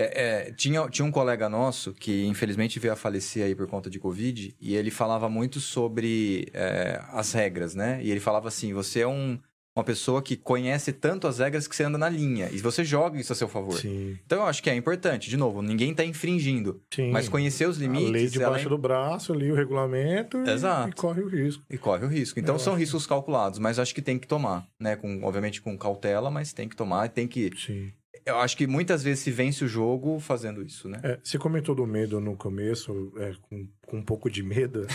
É, 0.00 0.48
é, 0.48 0.52
tinha, 0.52 0.88
tinha 0.88 1.04
um 1.04 1.10
colega 1.10 1.46
nosso 1.46 1.92
que 1.92 2.24
infelizmente 2.24 2.78
veio 2.78 2.94
a 2.94 2.96
falecer 2.96 3.44
aí 3.44 3.54
por 3.54 3.66
conta 3.66 3.90
de 3.90 3.98
Covid 3.98 4.56
e 4.58 4.74
ele 4.74 4.90
falava 4.90 5.28
muito 5.28 5.60
sobre 5.60 6.48
é, 6.54 7.02
as 7.12 7.32
regras, 7.32 7.74
né? 7.74 8.00
E 8.02 8.10
ele 8.10 8.20
falava 8.20 8.48
assim: 8.48 8.72
você 8.72 9.00
é 9.00 9.06
um, 9.06 9.38
uma 9.76 9.84
pessoa 9.84 10.22
que 10.22 10.36
conhece 10.36 10.90
tanto 10.90 11.26
as 11.26 11.38
regras 11.38 11.68
que 11.68 11.76
você 11.76 11.84
anda 11.84 11.98
na 11.98 12.08
linha 12.08 12.48
e 12.50 12.56
você 12.58 12.82
joga 12.82 13.20
isso 13.20 13.30
a 13.34 13.36
seu 13.36 13.46
favor. 13.46 13.78
Sim. 13.78 14.18
Então 14.24 14.38
eu 14.38 14.46
acho 14.46 14.62
que 14.62 14.70
é 14.70 14.74
importante. 14.74 15.28
De 15.28 15.36
novo, 15.36 15.60
ninguém 15.60 15.90
está 15.90 16.02
infringindo, 16.02 16.80
Sim. 16.90 17.10
mas 17.10 17.28
conhecer 17.28 17.68
os 17.68 17.76
limites. 17.76 18.08
A 18.08 18.12
lei 18.12 18.26
debaixo 18.26 18.66
ela... 18.66 18.76
do 18.76 18.78
braço, 18.78 19.34
ali 19.34 19.52
o 19.52 19.54
regulamento 19.54 20.38
Exato. 20.38 20.88
E, 20.88 20.90
e 20.92 20.94
corre 20.94 21.20
o 21.20 21.28
risco. 21.28 21.62
E 21.68 21.76
corre 21.76 22.06
o 22.06 22.08
risco. 22.08 22.40
Então 22.40 22.54
eu 22.54 22.58
são 22.58 22.72
acho... 22.72 22.80
riscos 22.80 23.06
calculados, 23.06 23.58
mas 23.58 23.78
acho 23.78 23.94
que 23.94 24.00
tem 24.00 24.18
que 24.18 24.26
tomar, 24.26 24.66
né? 24.78 24.96
Com, 24.96 25.22
obviamente 25.22 25.60
com 25.60 25.76
cautela, 25.76 26.30
mas 26.30 26.54
tem 26.54 26.68
que 26.68 26.74
tomar, 26.74 27.08
tem 27.10 27.28
que 27.28 27.50
Sim 27.56 27.92
eu 28.24 28.38
acho 28.38 28.56
que 28.56 28.66
muitas 28.66 29.02
vezes 29.02 29.20
se 29.20 29.30
vence 29.30 29.64
o 29.64 29.68
jogo 29.68 30.18
fazendo 30.20 30.62
isso, 30.62 30.88
né? 30.88 31.00
É, 31.02 31.18
você 31.22 31.38
comentou 31.38 31.74
do 31.74 31.86
medo 31.86 32.20
no 32.20 32.36
começo, 32.36 33.12
é, 33.16 33.32
com, 33.42 33.68
com 33.86 33.96
um 33.98 34.02
pouco 34.02 34.30
de 34.30 34.42
medo, 34.42 34.86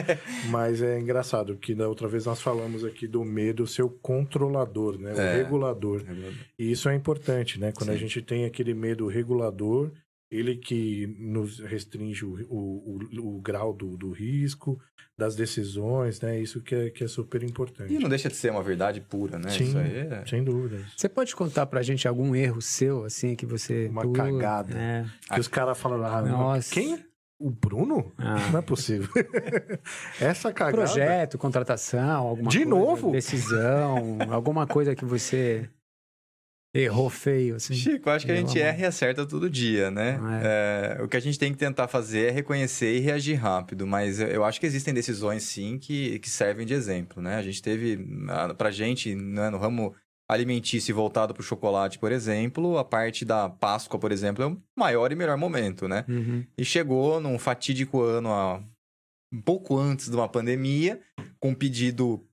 mas 0.50 0.82
é 0.82 0.98
engraçado 0.98 1.56
que 1.56 1.74
da 1.74 1.88
outra 1.88 2.08
vez 2.08 2.26
nós 2.26 2.40
falamos 2.40 2.84
aqui 2.84 3.06
do 3.06 3.24
medo 3.24 3.66
ser 3.66 3.82
o 3.82 3.90
controlador, 3.90 4.98
né? 4.98 5.12
O 5.12 5.20
é, 5.20 5.36
regulador. 5.36 6.02
regulador. 6.04 6.38
E 6.58 6.70
isso 6.70 6.88
é 6.88 6.94
importante, 6.94 7.58
né? 7.58 7.72
Quando 7.72 7.90
Sim. 7.90 7.94
a 7.94 7.98
gente 7.98 8.22
tem 8.22 8.44
aquele 8.44 8.74
medo 8.74 9.06
regulador, 9.06 9.90
ele 10.34 10.56
que 10.56 11.06
nos 11.18 11.60
restringe 11.60 12.24
o, 12.24 12.34
o, 12.48 12.98
o, 13.20 13.36
o 13.36 13.40
grau 13.40 13.72
do, 13.72 13.96
do, 13.96 14.10
risco, 14.10 14.80
das 15.16 15.36
decisões, 15.36 16.20
né? 16.20 16.40
Isso 16.40 16.60
que 16.60 16.74
é, 16.74 16.90
que 16.90 17.04
é 17.04 17.08
super 17.08 17.42
importante. 17.44 17.94
E 17.94 17.98
não 17.98 18.08
deixa 18.08 18.28
de 18.28 18.34
ser 18.34 18.50
uma 18.50 18.62
verdade 18.62 19.00
pura, 19.00 19.38
né? 19.38 19.50
Sim, 19.50 19.72
é... 19.78 20.24
sem 20.26 20.42
dúvida. 20.42 20.84
Você 20.96 21.08
pode 21.08 21.34
contar 21.36 21.66
pra 21.66 21.82
gente 21.82 22.08
algum 22.08 22.34
erro 22.34 22.60
seu, 22.60 23.04
assim, 23.04 23.36
que 23.36 23.46
você... 23.46 23.86
Uma 23.86 24.10
cagada. 24.12 24.76
É. 24.76 25.04
Que 25.32 25.40
os 25.40 25.46
caras 25.48 25.78
falam, 25.78 26.04
ah, 26.04 26.22
Nossa. 26.22 26.74
quem? 26.74 26.98
O 27.38 27.50
Bruno? 27.50 28.12
Ah. 28.18 28.50
Não 28.50 28.58
é 28.58 28.62
possível. 28.62 29.08
Essa 30.20 30.52
cagada... 30.52 30.76
Projeto, 30.76 31.38
contratação, 31.38 32.26
alguma 32.26 32.50
De 32.50 32.58
coisa, 32.58 32.70
novo? 32.70 33.12
Decisão, 33.12 34.18
alguma 34.30 34.66
coisa 34.66 34.96
que 34.96 35.04
você... 35.04 35.68
Errou 36.74 37.08
feio, 37.08 37.54
assim. 37.54 37.72
Chico, 37.72 38.10
acho 38.10 38.26
que 38.26 38.32
a 38.32 38.36
gente 38.36 38.60
erra 38.60 38.80
e 38.80 38.84
acerta 38.84 39.24
todo 39.24 39.48
dia, 39.48 39.92
né? 39.92 40.18
É. 40.42 40.98
É, 40.98 41.02
o 41.02 41.06
que 41.06 41.16
a 41.16 41.20
gente 41.20 41.38
tem 41.38 41.52
que 41.52 41.58
tentar 41.58 41.86
fazer 41.86 42.28
é 42.28 42.30
reconhecer 42.32 42.96
e 42.96 42.98
reagir 42.98 43.34
rápido, 43.34 43.86
mas 43.86 44.18
eu 44.18 44.44
acho 44.44 44.58
que 44.58 44.66
existem 44.66 44.92
decisões, 44.92 45.44
sim, 45.44 45.78
que, 45.78 46.18
que 46.18 46.28
servem 46.28 46.66
de 46.66 46.74
exemplo, 46.74 47.22
né? 47.22 47.36
A 47.36 47.42
gente 47.42 47.62
teve, 47.62 48.04
pra 48.58 48.72
gente, 48.72 49.14
né, 49.14 49.50
no 49.50 49.58
ramo 49.58 49.94
alimentício 50.28 50.92
voltado 50.92 51.32
para 51.32 51.42
o 51.42 51.44
chocolate, 51.44 51.98
por 51.98 52.10
exemplo, 52.10 52.76
a 52.76 52.84
parte 52.84 53.24
da 53.24 53.48
Páscoa, 53.48 54.00
por 54.00 54.10
exemplo, 54.10 54.42
é 54.42 54.46
o 54.48 54.60
maior 54.76 55.12
e 55.12 55.14
melhor 55.14 55.36
momento, 55.36 55.86
né? 55.86 56.04
Uhum. 56.08 56.44
E 56.58 56.64
chegou 56.64 57.20
num 57.20 57.38
fatídico 57.38 58.02
ano, 58.02 58.30
um 59.32 59.40
pouco 59.40 59.78
antes 59.78 60.08
de 60.10 60.16
uma 60.16 60.28
pandemia, 60.28 61.00
com 61.38 61.50
um 61.50 61.54
pedido 61.54 62.26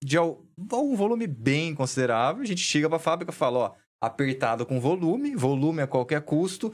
de 0.00 0.18
um 0.18 0.94
volume 0.94 1.26
bem 1.26 1.74
considerável, 1.74 2.42
a 2.42 2.46
gente 2.46 2.60
chega 2.60 2.88
para 2.88 2.96
a 2.96 3.00
fábrica 3.00 3.32
e 3.32 3.34
fala, 3.34 3.58
ó, 3.58 3.74
apertado 4.00 4.64
com 4.64 4.80
volume, 4.80 5.34
volume 5.34 5.82
a 5.82 5.86
qualquer 5.86 6.22
custo. 6.22 6.72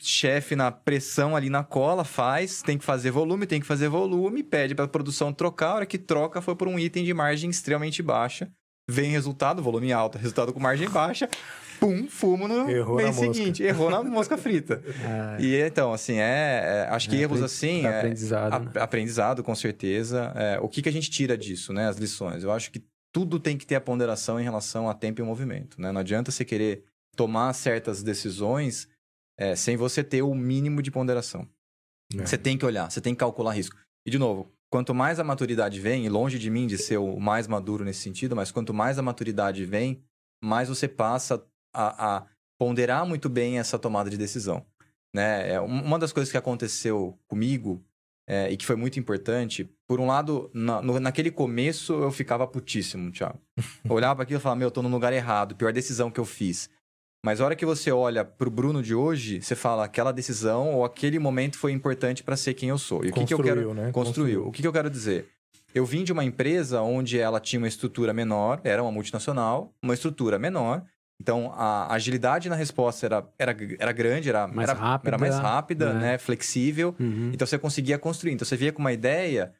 Chefe 0.00 0.56
na 0.56 0.72
pressão 0.72 1.36
ali 1.36 1.48
na 1.48 1.62
cola, 1.62 2.04
faz, 2.04 2.62
tem 2.62 2.76
que 2.76 2.84
fazer 2.84 3.10
volume, 3.10 3.46
tem 3.46 3.60
que 3.60 3.66
fazer 3.66 3.88
volume, 3.88 4.42
pede 4.42 4.74
para 4.74 4.84
a 4.86 4.88
produção 4.88 5.32
trocar, 5.32 5.68
a 5.68 5.74
hora 5.76 5.86
que 5.86 5.96
troca 5.96 6.42
foi 6.42 6.56
por 6.56 6.66
um 6.66 6.78
item 6.78 7.04
de 7.04 7.14
margem 7.14 7.48
extremamente 7.48 8.02
baixa. 8.02 8.50
Vem 8.90 9.12
resultado, 9.12 9.62
volume 9.62 9.92
alto, 9.92 10.18
resultado 10.18 10.52
com 10.52 10.60
margem 10.60 10.90
baixa, 10.90 11.28
pum, 11.80 12.06
fumo 12.08 12.46
no 12.46 12.68
errou 12.68 12.96
mês 12.96 13.16
seguinte. 13.16 13.62
Mosca. 13.62 13.64
Errou 13.64 13.90
na 13.90 14.02
mosca 14.02 14.36
frita. 14.36 14.82
É. 15.38 15.40
E 15.44 15.56
então, 15.56 15.92
assim, 15.92 16.18
é, 16.18 16.86
é 16.86 16.88
acho 16.90 17.08
que 17.08 17.16
é, 17.16 17.20
erros 17.20 17.42
assim. 17.42 17.86
É, 17.86 17.98
aprendizado. 17.98 18.64
né? 18.64 18.80
Aprendizado, 18.80 19.42
com 19.42 19.54
certeza. 19.54 20.32
É, 20.34 20.58
o 20.60 20.68
que, 20.68 20.82
que 20.82 20.88
a 20.88 20.92
gente 20.92 21.10
tira 21.10 21.36
disso, 21.38 21.72
né? 21.72 21.88
As 21.88 21.96
lições. 21.96 22.42
Eu 22.42 22.52
acho 22.52 22.70
que 22.70 22.82
tudo 23.14 23.38
tem 23.38 23.56
que 23.56 23.64
ter 23.64 23.76
a 23.76 23.80
ponderação 23.80 24.40
em 24.40 24.42
relação 24.42 24.90
a 24.90 24.94
tempo 24.94 25.20
e 25.20 25.24
movimento. 25.24 25.80
Né? 25.80 25.92
Não 25.92 26.00
adianta 26.00 26.32
você 26.32 26.44
querer 26.44 26.84
tomar 27.16 27.52
certas 27.52 28.02
decisões 28.02 28.88
é, 29.38 29.54
sem 29.54 29.76
você 29.76 30.02
ter 30.02 30.22
o 30.22 30.34
mínimo 30.34 30.82
de 30.82 30.90
ponderação. 30.90 31.48
É. 32.12 32.26
Você 32.26 32.36
tem 32.36 32.58
que 32.58 32.66
olhar, 32.66 32.90
você 32.90 33.00
tem 33.00 33.14
que 33.14 33.20
calcular 33.20 33.52
risco. 33.52 33.76
E, 34.04 34.10
de 34.10 34.18
novo, 34.18 34.52
quanto 34.68 34.92
mais 34.92 35.20
a 35.20 35.24
maturidade 35.24 35.78
vem, 35.80 36.04
e 36.04 36.08
longe 36.08 36.40
de 36.40 36.50
mim 36.50 36.66
de 36.66 36.76
ser 36.76 36.96
o 36.96 37.20
mais 37.20 37.46
maduro 37.46 37.84
nesse 37.84 38.00
sentido, 38.00 38.34
mas 38.34 38.50
quanto 38.50 38.74
mais 38.74 38.98
a 38.98 39.02
maturidade 39.02 39.64
vem, 39.64 40.02
mais 40.42 40.68
você 40.68 40.88
passa 40.88 41.46
a, 41.72 42.16
a 42.16 42.26
ponderar 42.58 43.06
muito 43.06 43.28
bem 43.28 43.60
essa 43.60 43.78
tomada 43.78 44.10
de 44.10 44.18
decisão. 44.18 44.66
Né? 45.14 45.52
É, 45.52 45.60
uma 45.60 46.00
das 46.00 46.12
coisas 46.12 46.32
que 46.32 46.36
aconteceu 46.36 47.16
comigo 47.28 47.84
é, 48.28 48.50
e 48.50 48.56
que 48.56 48.66
foi 48.66 48.74
muito 48.74 48.98
importante. 48.98 49.72
Por 49.86 50.00
um 50.00 50.06
lado, 50.06 50.50
na, 50.54 50.80
no, 50.80 50.98
naquele 50.98 51.30
começo 51.30 51.92
eu 51.92 52.10
ficava 52.10 52.46
putíssimo, 52.46 53.10
Thiago. 53.12 53.38
Eu 53.84 53.92
olhava 53.92 54.16
para 54.16 54.22
aquilo 54.24 54.38
e 54.38 54.42
falava, 54.42 54.58
meu, 54.58 54.68
eu 54.68 54.72
tô 54.72 54.82
no 54.82 54.88
lugar 54.88 55.12
errado, 55.12 55.54
pior 55.54 55.72
decisão 55.72 56.10
que 56.10 56.18
eu 56.18 56.24
fiz. 56.24 56.70
Mas 57.24 57.40
a 57.40 57.44
hora 57.44 57.56
que 57.56 57.64
você 57.64 57.90
olha 57.90 58.24
pro 58.24 58.50
Bruno 58.50 58.82
de 58.82 58.94
hoje, 58.94 59.40
você 59.40 59.54
fala, 59.54 59.84
aquela 59.84 60.12
decisão 60.12 60.74
ou 60.74 60.84
aquele 60.84 61.18
momento 61.18 61.58
foi 61.58 61.72
importante 61.72 62.22
para 62.22 62.36
ser 62.36 62.54
quem 62.54 62.68
eu 62.68 62.78
sou. 62.78 63.04
E 63.04 63.08
o 63.08 63.12
que, 63.12 63.24
que 63.24 63.34
eu 63.34 63.42
quero. 63.42 63.72
Né? 63.72 63.90
Construiu. 63.92 63.92
Construiu. 63.92 64.48
O 64.48 64.52
que, 64.52 64.62
que 64.62 64.68
eu 64.68 64.72
quero 64.72 64.90
dizer? 64.90 65.28
Eu 65.74 65.84
vim 65.84 66.04
de 66.04 66.12
uma 66.12 66.24
empresa 66.24 66.82
onde 66.82 67.18
ela 67.18 67.40
tinha 67.40 67.58
uma 67.58 67.68
estrutura 67.68 68.12
menor, 68.12 68.60
era 68.62 68.82
uma 68.82 68.92
multinacional, 68.92 69.74
uma 69.82 69.94
estrutura 69.94 70.38
menor, 70.38 70.84
então, 71.20 71.52
a 71.54 71.92
agilidade 71.94 72.48
na 72.48 72.56
resposta 72.56 73.06
era, 73.06 73.24
era, 73.38 73.56
era 73.78 73.92
grande, 73.92 74.28
era 74.28 74.48
mais 74.48 74.68
era, 74.68 74.78
rápida, 74.78 75.10
era 75.10 75.18
mais 75.18 75.38
rápida, 75.38 75.92
né? 75.94 76.00
né? 76.00 76.18
Flexível. 76.18 76.94
Uhum. 76.98 77.30
Então, 77.32 77.46
você 77.46 77.58
conseguia 77.58 77.98
construir. 77.98 78.32
Então, 78.32 78.44
você 78.44 78.56
vinha 78.56 78.72
com 78.72 78.80
uma 78.80 78.92
ideia, 78.92 79.52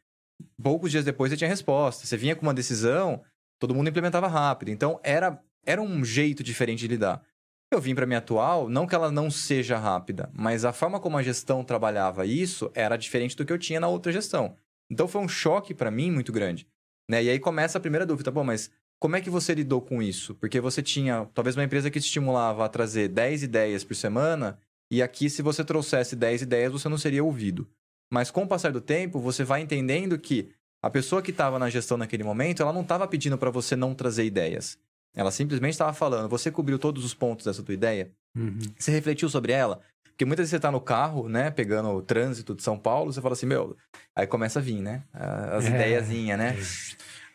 poucos 0.63 0.91
dias 0.91 1.05
depois 1.05 1.31
você 1.31 1.37
tinha 1.37 1.49
resposta. 1.49 2.07
Você 2.07 2.17
vinha 2.17 2.35
com 2.37 2.43
uma 2.43 2.55
decisão, 2.55 3.23
todo 3.59 3.75
mundo 3.75 3.89
implementava 3.89 4.27
rápido. 4.27 4.71
Então, 4.71 5.01
era, 5.03 5.41
era 5.65 5.81
um 5.81 6.05
jeito 6.05 6.43
diferente 6.43 6.81
de 6.81 6.89
lidar. 6.89 7.23
Eu 7.71 7.81
vim 7.81 7.95
para 7.95 8.07
minha 8.07 8.19
atual, 8.19 8.69
não 8.69 8.87
que 8.87 8.95
ela 8.95 9.11
não 9.11 9.31
seja 9.31 9.77
rápida, 9.77 10.31
mas 10.33 10.65
a 10.65 10.73
forma 10.73 11.01
como 11.01 11.17
a 11.17 11.23
gestão 11.23 11.65
trabalhava 11.65 12.25
isso 12.25 12.71
era 12.75 12.97
diferente 12.97 13.37
do 13.37 13.45
que 13.45 13.53
eu 13.53 13.59
tinha 13.59 13.81
na 13.81 13.89
outra 13.89 14.13
gestão. 14.13 14.57
Então, 14.91 15.09
foi 15.09 15.21
um 15.21 15.29
choque 15.29 15.75
para 15.75 15.91
mim 15.91 16.11
muito 16.11 16.33
grande. 16.33 16.69
Né? 17.11 17.25
E 17.25 17.31
aí 17.31 17.39
começa 17.39 17.79
a 17.79 17.81
primeira 17.81 18.07
dúvida, 18.07 18.31
bom, 18.31 18.45
mas 18.45 18.71
como 19.05 19.17
é 19.17 19.21
que 19.21 19.29
você 19.29 19.55
lidou 19.55 19.83
com 19.83 20.03
isso? 20.03 20.35
Porque 20.35 20.61
você 20.61 20.83
tinha 20.83 21.29
talvez 21.35 21.57
uma 21.57 21.65
empresa 21.65 21.91
que 21.91 22.01
te 22.01 22.07
estimulava 22.07 22.65
a 22.65 22.69
trazer 22.69 23.09
10 23.09 23.43
ideias 23.43 23.85
por 23.85 23.95
semana 23.95 24.59
E 24.91 25.03
aqui, 25.03 25.29
se 25.29 25.43
você 25.43 25.65
trouxesse 25.65 26.15
10 26.15 26.43
ideias, 26.43 26.73
você 26.73 26.89
não 26.89 26.97
seria 26.97 27.25
ouvido. 27.25 27.69
Mas 28.11 28.31
com 28.31 28.43
o 28.43 28.49
passar 28.49 28.73
do 28.73 28.81
tempo, 28.81 29.21
você 29.21 29.45
vai 29.45 29.61
entendendo 29.63 30.19
que 30.19 30.51
a 30.83 30.91
pessoa 30.91 31.23
que 31.23 31.31
estava 31.31 31.59
na 31.59 31.71
gestão 31.71 31.97
naquele 31.97 32.23
momento, 32.23 32.63
ela 32.63 32.73
não 32.73 32.83
estava 32.83 33.09
pedindo 33.09 33.39
para 33.39 33.51
você 33.51 33.75
não 33.75 33.95
trazer 33.95 34.25
ideias. 34.25 34.79
Ela 35.17 35.31
simplesmente 35.31 35.73
estava 35.73 35.93
falando: 35.93 36.29
você 36.29 36.51
cobriu 36.51 36.79
todos 36.79 37.05
os 37.05 37.15
pontos 37.15 37.47
dessa 37.47 37.63
tua 37.63 37.75
ideia? 37.75 38.11
Uhum. 38.37 38.59
Você 38.79 38.91
refletiu 38.91 39.29
sobre 39.29 39.53
ela? 39.53 39.81
Porque 40.05 40.25
muitas 40.25 40.45
vezes 40.45 40.51
você 40.51 40.61
tá 40.61 40.71
no 40.71 40.81
carro, 40.81 41.29
né, 41.29 41.51
pegando 41.51 41.89
o 41.89 42.01
trânsito 42.03 42.55
de 42.55 42.63
São 42.63 42.79
Paulo, 42.79 43.13
você 43.13 43.21
fala 43.21 43.33
assim, 43.33 43.47
meu, 43.47 43.77
aí 44.15 44.29
começa 44.29 44.61
a 44.61 44.63
vir, 44.63 44.81
né? 44.81 45.03
As 45.13 45.65
É. 45.65 45.71
ideiazinhas, 45.71 46.39
né? 46.39 46.57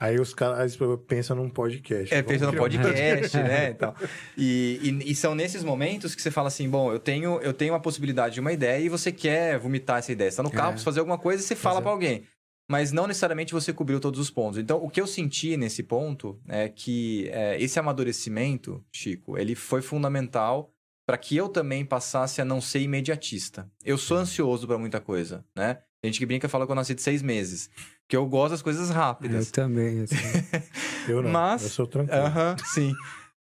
Aí 0.01 0.17
os 0.17 0.33
caras 0.33 0.77
pensam 1.07 1.35
num 1.35 1.49
podcast. 1.49 2.13
É, 2.13 2.21
Vamos 2.21 2.31
pensa 2.31 2.45
no 2.45 2.51
criar 2.51 2.61
um 2.61 2.63
podcast, 2.63 3.37
né? 3.37 3.69
Então, 3.71 3.93
e, 4.37 4.79
e, 4.81 5.11
e 5.11 5.15
são 5.15 5.35
nesses 5.35 5.61
momentos 5.63 6.15
que 6.15 6.21
você 6.21 6.31
fala 6.31 6.47
assim, 6.47 6.69
bom, 6.69 6.91
eu 6.93 6.99
tenho, 6.99 7.39
eu 7.41 7.53
tenho 7.53 7.73
a 7.73 7.79
possibilidade 7.79 8.35
de 8.35 8.39
uma 8.39 8.53
ideia 8.53 8.81
e 8.81 8.87
você 8.87 9.11
quer 9.11 9.59
vomitar 9.59 9.99
essa 9.99 10.11
ideia. 10.11 10.31
Você 10.31 10.37
tá 10.37 10.43
no 10.43 10.51
carro, 10.51 10.69
É. 10.69 10.71
precisa 10.71 10.85
fazer 10.85 10.99
alguma 11.01 11.17
coisa 11.17 11.43
e 11.43 11.45
você 11.45 11.55
fala 11.55 11.81
pra 11.81 11.91
alguém. 11.91 12.23
Mas 12.71 12.91
não 12.91 13.07
necessariamente 13.07 13.51
você 13.51 13.73
cobriu 13.73 13.99
todos 13.99 14.19
os 14.19 14.29
pontos. 14.29 14.57
Então, 14.59 14.77
o 14.81 14.89
que 14.89 15.01
eu 15.01 15.07
senti 15.07 15.57
nesse 15.57 15.83
ponto 15.83 16.39
é 16.47 16.69
que 16.69 17.27
é, 17.33 17.61
esse 17.61 17.77
amadurecimento, 17.79 18.81
Chico, 18.93 19.37
ele 19.37 19.55
foi 19.55 19.81
fundamental 19.81 20.71
para 21.05 21.17
que 21.17 21.35
eu 21.35 21.49
também 21.49 21.83
passasse 21.83 22.39
a 22.39 22.45
não 22.45 22.61
ser 22.61 22.79
imediatista. 22.81 23.69
Eu 23.83 23.97
sou 23.97 24.15
ansioso 24.17 24.67
para 24.67 24.77
muita 24.77 25.01
coisa, 25.01 25.43
né? 25.55 25.79
Tem 26.01 26.11
gente 26.11 26.19
que 26.19 26.25
brinca 26.25 26.47
e 26.47 26.49
fala 26.49 26.65
que 26.65 26.71
eu 26.71 26.75
nasci 26.75 26.95
de 26.95 27.01
seis 27.01 27.21
meses. 27.21 27.69
Que 28.07 28.15
eu 28.15 28.25
gosto 28.25 28.51
das 28.51 28.61
coisas 28.61 28.89
Eu 28.89 28.95
rápidas. 28.95 29.51
também. 29.51 30.01
assim. 30.01 30.15
Eu 31.07 31.21
não, 31.21 31.31
Mas- 31.31 31.63
eu 31.63 31.69
sou 31.69 31.87
tranquilo. 31.87 32.21
Aham, 32.21 32.55
sim. 32.73 32.93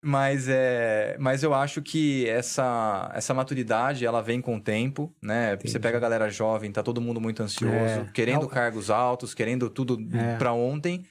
Mas, 0.04 0.48
é, 0.48 1.16
mas 1.20 1.44
eu 1.44 1.54
acho 1.54 1.80
que 1.80 2.28
essa, 2.28 3.08
essa 3.14 3.32
maturidade, 3.32 4.04
ela 4.04 4.20
vem 4.20 4.40
com 4.40 4.56
o 4.56 4.60
tempo, 4.60 5.14
né? 5.22 5.50
Você 5.50 5.68
Entendi. 5.68 5.78
pega 5.78 5.96
a 5.98 6.00
galera 6.00 6.28
jovem, 6.28 6.72
tá 6.72 6.82
todo 6.82 7.00
mundo 7.00 7.20
muito 7.20 7.40
ansioso, 7.40 7.72
É. 7.76 8.10
querendo 8.12 8.42
Não. 8.42 8.48
cargos 8.48 8.90
altos, 8.90 9.32
querendo 9.32 9.70
tudo 9.70 9.96
É. 10.12 10.36
pra 10.38 10.52
ontem. 10.52 11.04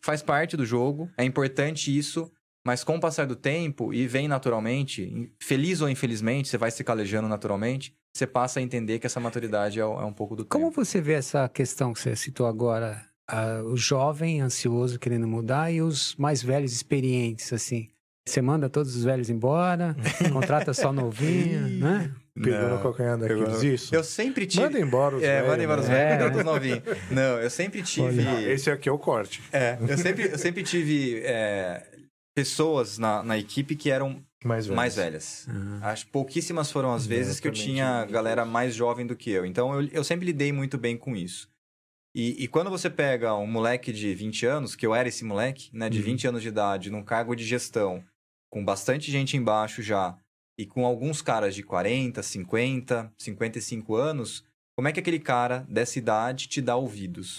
Faz 0.00 0.22
parte 0.22 0.56
do 0.56 0.66
jogo, 0.66 1.08
é 1.16 1.22
importante 1.24 1.96
isso, 1.96 2.32
mas 2.66 2.82
com 2.82 2.96
o 2.96 3.00
passar 3.00 3.28
do 3.28 3.36
tempo, 3.36 3.94
e 3.94 4.08
vem 4.08 4.26
naturalmente, 4.26 5.32
feliz 5.40 5.80
ou 5.80 5.88
infelizmente, 5.88 6.48
você 6.48 6.58
vai 6.58 6.72
se 6.72 6.82
calejando 6.82 7.28
naturalmente, 7.28 7.94
você 8.12 8.26
passa 8.26 8.60
a 8.60 8.62
entender 8.62 8.98
que 8.98 9.06
essa 9.06 9.18
maturidade 9.20 9.78
é, 9.80 9.82
é 9.82 9.86
um 9.86 10.12
pouco 10.12 10.36
do 10.36 10.44
Como 10.44 10.66
tempo. 10.70 10.84
você 10.84 11.00
vê 11.00 11.14
essa 11.14 11.48
questão 11.48 11.92
que 11.92 12.00
você 12.00 12.14
citou 12.16 12.46
agora? 12.46 13.04
ah, 13.28 13.62
o 13.64 13.76
jovem 13.76 14.40
ansioso 14.42 14.98
querendo 14.98 15.26
mudar 15.26 15.70
e 15.72 15.80
os 15.80 16.14
mais 16.16 16.42
velhos 16.42 16.72
experientes, 16.72 17.52
assim. 17.52 17.88
Você 18.28 18.42
manda 18.42 18.68
todos 18.68 18.94
os 18.94 19.04
velhos 19.04 19.30
embora, 19.30 19.96
contrata 20.32 20.74
só 20.74 20.92
novinho, 20.92 21.60
né? 21.78 22.12
Pegou 22.34 22.52
Não, 22.60 22.76
no 22.76 22.82
calcanhar 22.82 23.16
daqueles, 23.18 23.62
isso? 23.62 23.94
Eu 23.94 24.04
sempre 24.04 24.46
tive... 24.46 24.62
Manda 24.64 24.78
embora 24.80 25.16
os 25.16 25.22
É, 25.22 25.26
velhos, 25.36 25.48
manda 25.50 25.64
embora 25.64 25.80
os 25.80 25.88
né? 25.88 25.94
velhos, 25.94 26.12
É. 26.12 26.16
cuidado 26.16 26.34
dos 26.34 26.44
novinhos. 26.44 26.82
Não, 27.10 27.38
eu 27.40 27.50
sempre 27.50 27.82
tive... 27.82 28.22
Não, 28.22 28.40
esse 28.40 28.70
aqui 28.70 28.88
é 28.88 28.92
o 28.92 28.98
corte. 28.98 29.42
É, 29.52 29.76
eu 29.80 29.98
sempre, 29.98 30.24
eu 30.30 30.38
sempre 30.38 30.62
tive 30.62 31.20
é, 31.24 31.84
pessoas 32.34 32.98
na, 32.98 33.22
na 33.22 33.38
equipe 33.38 33.76
que 33.76 33.90
eram 33.90 34.22
Mais 34.44 34.66
velhos. 34.66 34.76
mais 34.76 34.96
velhas. 34.96 35.46
Acho 35.82 36.06
que 36.06 36.12
pouquíssimas 36.12 36.70
foram 36.70 36.92
as 36.92 37.06
vezes 37.06 37.40
que 37.40 37.48
eu 37.48 37.52
tinha 37.52 38.04
galera 38.06 38.44
mais 38.44 38.74
jovem 38.74 39.06
do 39.06 39.16
que 39.16 39.30
eu. 39.30 39.44
Então 39.46 39.80
eu, 39.80 39.88
eu 39.88 40.04
sempre 40.04 40.26
lidei 40.26 40.52
muito 40.52 40.76
bem 40.78 40.96
com 40.96 41.14
isso. 41.16 41.50
E, 42.14 42.44
e 42.44 42.48
quando 42.48 42.68
você 42.70 42.90
pega 42.90 43.34
um 43.34 43.46
moleque 43.46 43.92
de 43.92 44.14
20 44.14 44.44
anos, 44.44 44.76
que 44.76 44.84
eu 44.86 44.94
era 44.94 45.08
esse 45.08 45.24
moleque, 45.24 45.70
né, 45.72 45.88
de 45.88 45.98
Uhum. 45.98 46.04
20 46.04 46.28
anos 46.28 46.42
de 46.42 46.48
idade, 46.48 46.90
num 46.90 47.02
cargo 47.02 47.34
de 47.34 47.44
gestão, 47.44 48.04
com 48.50 48.62
bastante 48.64 49.10
gente 49.10 49.36
embaixo 49.36 49.80
já, 49.82 50.16
e 50.58 50.66
com 50.66 50.84
alguns 50.84 51.22
caras 51.22 51.54
de 51.54 51.62
40, 51.62 52.22
50, 52.22 53.12
55 53.16 53.94
anos, 53.94 54.44
como 54.76 54.88
é 54.88 54.92
que 54.92 55.00
aquele 55.00 55.18
cara 55.18 55.64
dessa 55.68 55.98
idade 55.98 56.48
te 56.48 56.60
dá 56.60 56.76
ouvidos? 56.76 57.38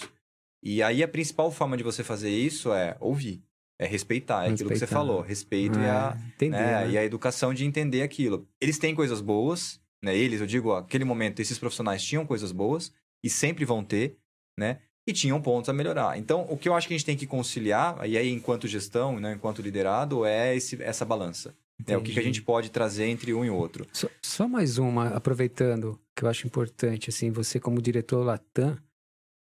E 0.60 0.82
aí 0.82 1.02
a 1.02 1.08
principal 1.08 1.52
forma 1.52 1.76
de 1.76 1.84
você 1.84 2.02
fazer 2.02 2.30
isso 2.30 2.72
é 2.72 2.96
ouvir, 2.98 3.40
é 3.78 3.86
respeitar, 3.86 4.44
é 4.44 4.52
aquilo 4.52 4.70
que 4.70 4.76
você 4.76 4.84
Respeitar. 4.84 4.94
falou, 4.94 5.20
respeito 5.20 5.78
e 5.78 5.84
a, 5.84 6.16
é, 6.16 6.28
entender, 6.28 6.56
né? 6.56 6.84
né? 6.84 6.90
E 6.90 6.98
a 6.98 7.04
educação 7.04 7.52
de 7.52 7.64
entender 7.64 8.02
aquilo. 8.02 8.46
Eles 8.60 8.78
têm 8.78 8.94
coisas 8.94 9.20
boas, 9.20 9.80
né? 10.02 10.16
Eles, 10.16 10.40
eu 10.40 10.46
digo, 10.46 10.72
aquele 10.72 11.04
momento, 11.04 11.40
esses 11.40 11.58
profissionais 11.58 12.02
tinham 12.02 12.26
coisas 12.26 12.52
boas 12.52 12.92
e 13.22 13.28
sempre 13.28 13.64
vão 13.64 13.82
ter, 13.82 14.16
né? 14.58 14.78
E 15.06 15.12
tinham 15.12 15.40
pontos 15.40 15.68
a 15.68 15.72
melhorar. 15.72 16.18
Então, 16.18 16.46
o 16.48 16.56
que 16.56 16.68
eu 16.68 16.74
acho 16.74 16.88
que 16.88 16.94
a 16.94 16.96
gente 16.96 17.06
tem 17.06 17.16
que 17.16 17.26
conciliar, 17.26 18.08
e 18.08 18.16
aí 18.16 18.30
enquanto 18.30 18.66
gestão, 18.66 19.20
né, 19.20 19.34
enquanto 19.34 19.60
liderado, 19.60 20.24
é 20.24 20.56
esse, 20.56 20.82
essa 20.82 21.04
balança. 21.04 21.54
É 21.86 21.96
o 21.96 22.02
que, 22.02 22.12
que 22.12 22.20
a 22.20 22.22
gente 22.22 22.40
pode 22.40 22.70
trazer 22.70 23.06
entre 23.06 23.34
um 23.34 23.44
e 23.44 23.50
outro. 23.50 23.84
Só, 23.92 24.08
só 24.22 24.48
mais 24.48 24.78
uma, 24.78 25.08
aproveitando, 25.08 26.00
que 26.14 26.24
eu 26.24 26.28
acho 26.28 26.46
importante, 26.46 27.10
assim, 27.10 27.30
você 27.30 27.58
como 27.58 27.82
diretor 27.82 28.24
Latam 28.24 28.78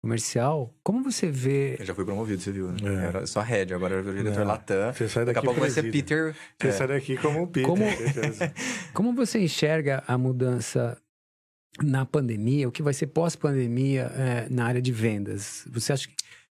comercial, 0.07 0.73
como 0.85 1.03
você 1.03 1.29
vê... 1.31 1.77
Eu 1.81 1.85
já 1.85 1.95
fui 1.95 2.05
promovido, 2.05 2.41
você 2.41 2.53
viu, 2.53 2.69
né? 2.71 2.79
É. 2.85 3.07
Era 3.09 3.27
só 3.27 3.41
head, 3.41 3.75
agora 3.75 3.97
eu 3.97 4.03
virei 4.05 4.23
diretor 4.23 4.41
Não. 4.41 4.47
Latam. 4.47 4.93
Você 4.93 5.09
sai 5.09 5.25
Daqui 5.25 5.35
daqui 5.35 5.39
a 5.39 5.49
pouco 5.49 5.61
vai 5.61 5.71
ser. 5.71 5.91
Peter. 5.91 6.35
Você 6.61 6.69
é. 6.69 6.73
sai 6.73 6.87
daqui 6.87 7.17
como 7.17 7.43
um 7.43 7.47
Peter. 7.47 7.69
Como-. 7.69 7.85
Como 8.95 9.13
você 9.15 9.41
enxerga 9.41 10.03
a 10.07 10.17
mudança 10.17 10.97
na 11.83 12.07
pandemia, 12.07 12.69
o 12.69 12.73
que 12.73 12.83
vai 12.83 12.95
ser 12.95 13.09
pós-pandemia 13.09 14.11
eh, 14.15 14.47
na 14.51 14.65
área 14.67 14.81
de 14.81 14.93
vendas? 14.93 15.67
Você 15.73 15.93
acha 15.93 16.09
que 16.09 16.15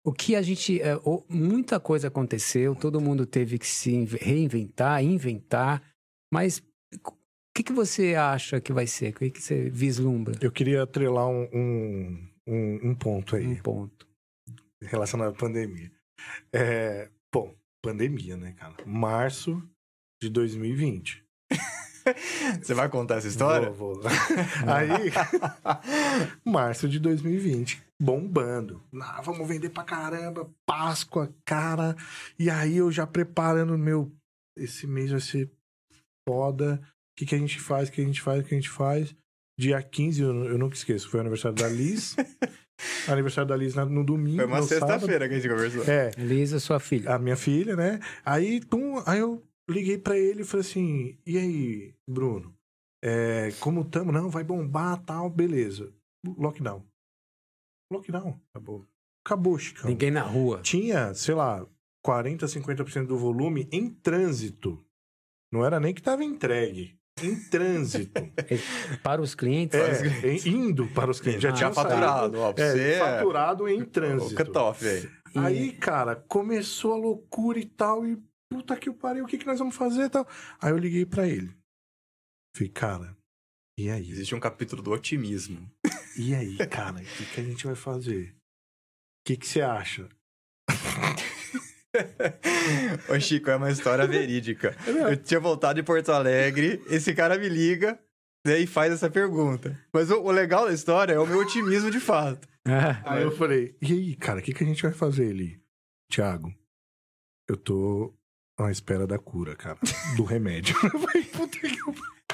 o 0.05 0.13
que 0.13 0.35
a 0.35 0.41
gente. 0.41 0.79
o- 1.03 1.23
muita 1.29 1.79
coisa 1.79 2.07
aconteceu, 2.07 2.75
todo 2.75 3.01
mundo 3.01 3.25
teve 3.25 3.57
que 3.57 3.67
se 3.67 3.93
inve- 3.93 4.19
reinventar, 4.21 5.03
inventar, 5.03 5.81
mas 6.31 6.61
o 7.05 7.11
que, 7.55 7.63
que 7.63 7.73
você 7.73 8.13
acha 8.13 8.61
que 8.61 8.71
vai 8.71 8.85
ser? 8.87 9.09
O 9.09 9.13
que, 9.13 9.31
que 9.31 9.41
você 9.41 9.69
vislumbra? 9.69 10.37
Eu 10.39 10.51
queria 10.51 10.83
atrelar 10.83 11.27
um, 11.27 11.47
um, 11.53 12.29
um, 12.47 12.89
um 12.91 12.95
ponto 12.95 13.35
aí, 13.35 13.45
Um 13.45 13.55
ponto. 13.57 14.07
relacionado 14.81 15.29
à 15.29 15.37
pandemia. 15.37 15.91
É, 16.53 17.09
bom, 17.33 17.55
pandemia, 17.83 18.37
né, 18.37 18.53
cara? 18.53 18.75
Março 18.85 19.61
de 20.21 20.29
2020. 20.29 21.23
Você 22.63 22.73
vai 22.73 22.89
contar 22.89 23.15
essa 23.15 23.27
história? 23.27 23.69
Vou, 23.69 23.95
vou. 23.95 24.03
Aí, 24.65 25.11
março 26.45 26.87
de 26.87 26.99
2020, 26.99 27.83
bombando. 28.01 28.81
Ah, 29.01 29.21
vamos 29.21 29.47
vender 29.47 29.69
pra 29.69 29.83
caramba, 29.83 30.49
Páscoa, 30.65 31.33
cara. 31.45 31.95
E 32.39 32.49
aí 32.49 32.77
eu 32.77 32.91
já 32.91 33.05
preparando 33.05 33.77
meu. 33.77 34.11
Esse 34.55 34.87
mês 34.87 35.11
vai 35.11 35.19
ser 35.19 35.51
foda. 36.27 36.81
O 36.83 37.19
que, 37.19 37.25
que 37.25 37.35
a 37.35 37.37
gente 37.37 37.59
faz? 37.59 37.89
O 37.89 37.91
que 37.91 38.01
a 38.01 38.05
gente 38.05 38.21
faz? 38.21 38.41
O 38.41 38.43
que 38.47 38.55
a 38.55 38.57
gente 38.57 38.69
faz? 38.69 39.15
Dia 39.59 39.81
15, 39.81 40.21
eu, 40.21 40.45
eu 40.45 40.57
nunca 40.57 40.75
esqueço, 40.75 41.09
foi 41.09 41.19
o 41.19 41.21
aniversário 41.21 41.57
da 41.57 41.67
Liz. 41.67 42.15
aniversário 43.09 43.47
da 43.49 43.55
Liz 43.55 43.73
na- 43.73 43.85
no 43.85 44.03
domingo. 44.03 44.37
Foi 44.37 44.45
uma 44.45 44.61
sexta-feira 44.61 45.27
que 45.27 45.33
a 45.35 45.39
gente 45.39 45.49
conversou. 45.51 45.83
É, 45.91 46.11
Elisa, 46.17 46.59
sua 46.59 46.79
filha. 46.79 47.15
a 47.15 47.19
minha 47.19 47.35
filha, 47.35 47.75
né? 47.75 47.99
Aí, 48.23 48.63
pum, 48.65 49.01
aí 49.05 49.19
eu 49.19 49.43
liguei 49.69 49.97
pra 49.97 50.17
ele 50.17 50.41
e 50.41 50.45
falei 50.45 50.65
assim: 50.65 51.17
e 51.25 51.37
aí, 51.37 51.93
Bruno? 52.07 52.53
É, 53.03 53.51
como 53.59 53.83
tamo? 53.85 54.11
Não, 54.11 54.29
vai 54.29 54.43
bombar 54.43 55.03
tal, 55.03 55.29
beleza. 55.29 55.91
Lockdown. 56.25 56.85
Lockdown. 57.91 58.39
Acabou. 58.53 58.85
Acabou, 59.25 59.57
Chicão. 59.57 59.89
Ninguém 59.89 60.11
na 60.11 60.21
rua. 60.21 60.61
Tinha, 60.61 61.13
sei 61.13 61.35
lá, 61.35 61.65
40, 62.03 62.45
50% 62.45 63.05
do 63.07 63.17
volume 63.17 63.67
em 63.71 63.89
trânsito. 63.89 64.83
Não 65.51 65.65
era 65.65 65.79
nem 65.79 65.93
que 65.93 66.01
tava 66.01 66.23
entregue. 66.23 66.97
Em 67.23 67.35
trânsito. 67.49 68.11
Para 69.03 69.21
os 69.21 69.33
clientes. 69.35 69.77
é, 69.79 70.27
em- 70.27 70.47
indo 70.69 70.87
para 70.87 71.09
os 71.11 71.19
clientes. 71.19 71.41
Já 71.43 71.49
Ah, 71.49 71.53
tinha 71.53 71.73
faturado, 71.73 72.39
ó, 72.39 72.53
É, 72.57 72.71
você. 72.73 72.99
faturado 72.99 73.67
em 73.67 73.81
O 73.81 73.85
trânsito. 73.87 74.35
cutoff, 74.45 74.83
velho. 74.83 75.11
E- 75.35 75.39
Aí, 75.39 75.71
cara, 75.73 76.15
começou 76.15 76.93
a 76.93 76.97
loucura 76.97 77.59
e 77.59 77.65
tal, 77.65 78.05
e 78.07 78.17
puta 78.51 78.75
que 78.77 78.91
pariu, 78.91 79.25
o 79.25 79.27
que, 79.27 79.37
que 79.37 79.45
nós 79.45 79.59
vamos 79.59 79.75
fazer 79.75 80.03
e 80.05 80.09
tal. 80.09 80.27
Aí 80.61 80.71
eu 80.71 80.77
liguei 80.77 81.05
pra 81.05 81.27
ele. 81.27 81.55
Falei, 82.55 82.69
cara, 82.71 83.17
e 83.77 83.89
aí? 83.89 84.09
Existe 84.09 84.33
um 84.33 84.39
capítulo 84.39 84.81
do 84.81 84.91
otimismo. 84.91 85.69
E 86.17 86.33
aí, 86.33 86.57
cara, 86.67 86.99
o 86.99 87.03
que, 87.03 87.25
que 87.25 87.41
a 87.41 87.43
gente 87.43 87.65
vai 87.65 87.75
fazer? 87.75 88.31
O 88.31 89.27
que, 89.27 89.37
que 89.37 89.45
você 89.47 89.61
acha? 89.61 90.07
Ô, 93.09 93.19
Chico, 93.19 93.49
é 93.49 93.55
uma 93.55 93.71
história 93.71 94.05
verídica. 94.07 94.75
Eu 94.85 95.17
tinha 95.17 95.39
voltado 95.39 95.75
de 95.75 95.83
Porto 95.83 96.11
Alegre, 96.11 96.81
esse 96.89 97.13
cara 97.13 97.37
me 97.37 97.49
liga 97.49 97.99
né, 98.45 98.59
e 98.59 98.67
faz 98.67 98.93
essa 98.93 99.09
pergunta. 99.09 99.77
Mas 99.93 100.09
o, 100.09 100.21
o 100.21 100.31
legal 100.31 100.65
da 100.67 100.73
história 100.73 101.13
é 101.13 101.19
o 101.19 101.27
meu 101.27 101.39
otimismo 101.39 101.91
de 101.91 101.99
fato. 101.99 102.47
É. 102.67 103.01
Aí 103.05 103.23
eu 103.23 103.31
falei, 103.31 103.77
e 103.81 103.93
aí, 103.93 104.15
cara, 104.17 104.39
o 104.39 104.43
que, 104.43 104.53
que 104.53 104.61
a 104.61 104.67
gente 104.67 104.83
vai 104.83 104.91
fazer 104.91 105.29
ali? 105.29 105.57
Tiago, 106.11 106.53
eu 107.47 107.55
tô 107.55 108.13
à 108.57 108.69
espera 108.69 109.07
da 109.07 109.17
cura, 109.17 109.55
cara. 109.55 109.77
Do 110.17 110.25
remédio. 110.25 110.75
Eu 110.83 110.99
falei, 110.99 111.23
puta 111.23 111.57
que. 111.59 111.77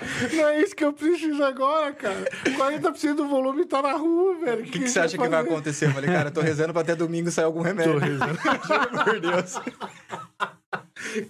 Não 0.33 0.47
é 0.47 0.61
isso 0.61 0.75
que 0.75 0.83
eu 0.83 0.93
preciso 0.93 1.43
agora, 1.43 1.93
cara. 1.93 2.25
40% 2.45 3.15
do 3.15 3.27
volume 3.27 3.65
tá 3.65 3.81
na 3.81 3.93
rua, 3.93 4.35
velho. 4.39 4.61
O 4.61 4.63
que, 4.65 4.79
que 4.79 4.87
você 4.89 4.99
acha 4.99 5.17
que 5.17 5.27
vai 5.27 5.41
acontecer? 5.41 5.87
Eu 5.87 5.91
falei, 5.91 6.09
cara, 6.09 6.29
eu 6.29 6.33
tô 6.33 6.41
rezando 6.41 6.73
pra 6.73 6.81
até 6.81 6.95
domingo 6.95 7.31
sair 7.31 7.45
algum 7.45 7.61
remédio. 7.61 7.93
Tô 7.93 7.99
rezando. 7.99 8.37
Por 9.03 9.19
Deus. 9.19 9.59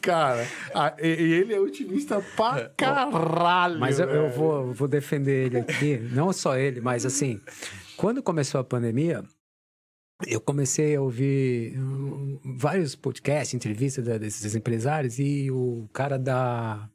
Cara, 0.02 0.48
a- 0.74 0.96
ele 1.00 1.54
é 1.54 1.60
otimista 1.60 2.24
pra 2.36 2.70
caralho. 2.78 3.80
Mas 3.80 4.00
eu, 4.00 4.08
eu 4.10 4.30
vou, 4.30 4.74
vou 4.74 4.88
defender 4.88 5.48
ele 5.48 5.60
aqui, 5.60 5.98
não 6.12 6.32
só 6.32 6.58
ele, 6.58 6.80
mas 6.80 7.06
assim, 7.06 7.42
quando 7.98 8.22
começou 8.24 8.62
a 8.62 8.64
pandemia, 8.64 9.24
eu 10.28 10.40
comecei 10.40 10.96
a 10.96 11.02
ouvir 11.02 11.78
hum, 11.78 12.40
vários 12.58 12.96
podcasts, 12.96 13.54
entrevistas 13.54 14.06
desses 14.20 14.56
empresários 14.56 15.20
e 15.20 15.52
o 15.52 15.90
cara 15.92 16.18
da 16.18 16.88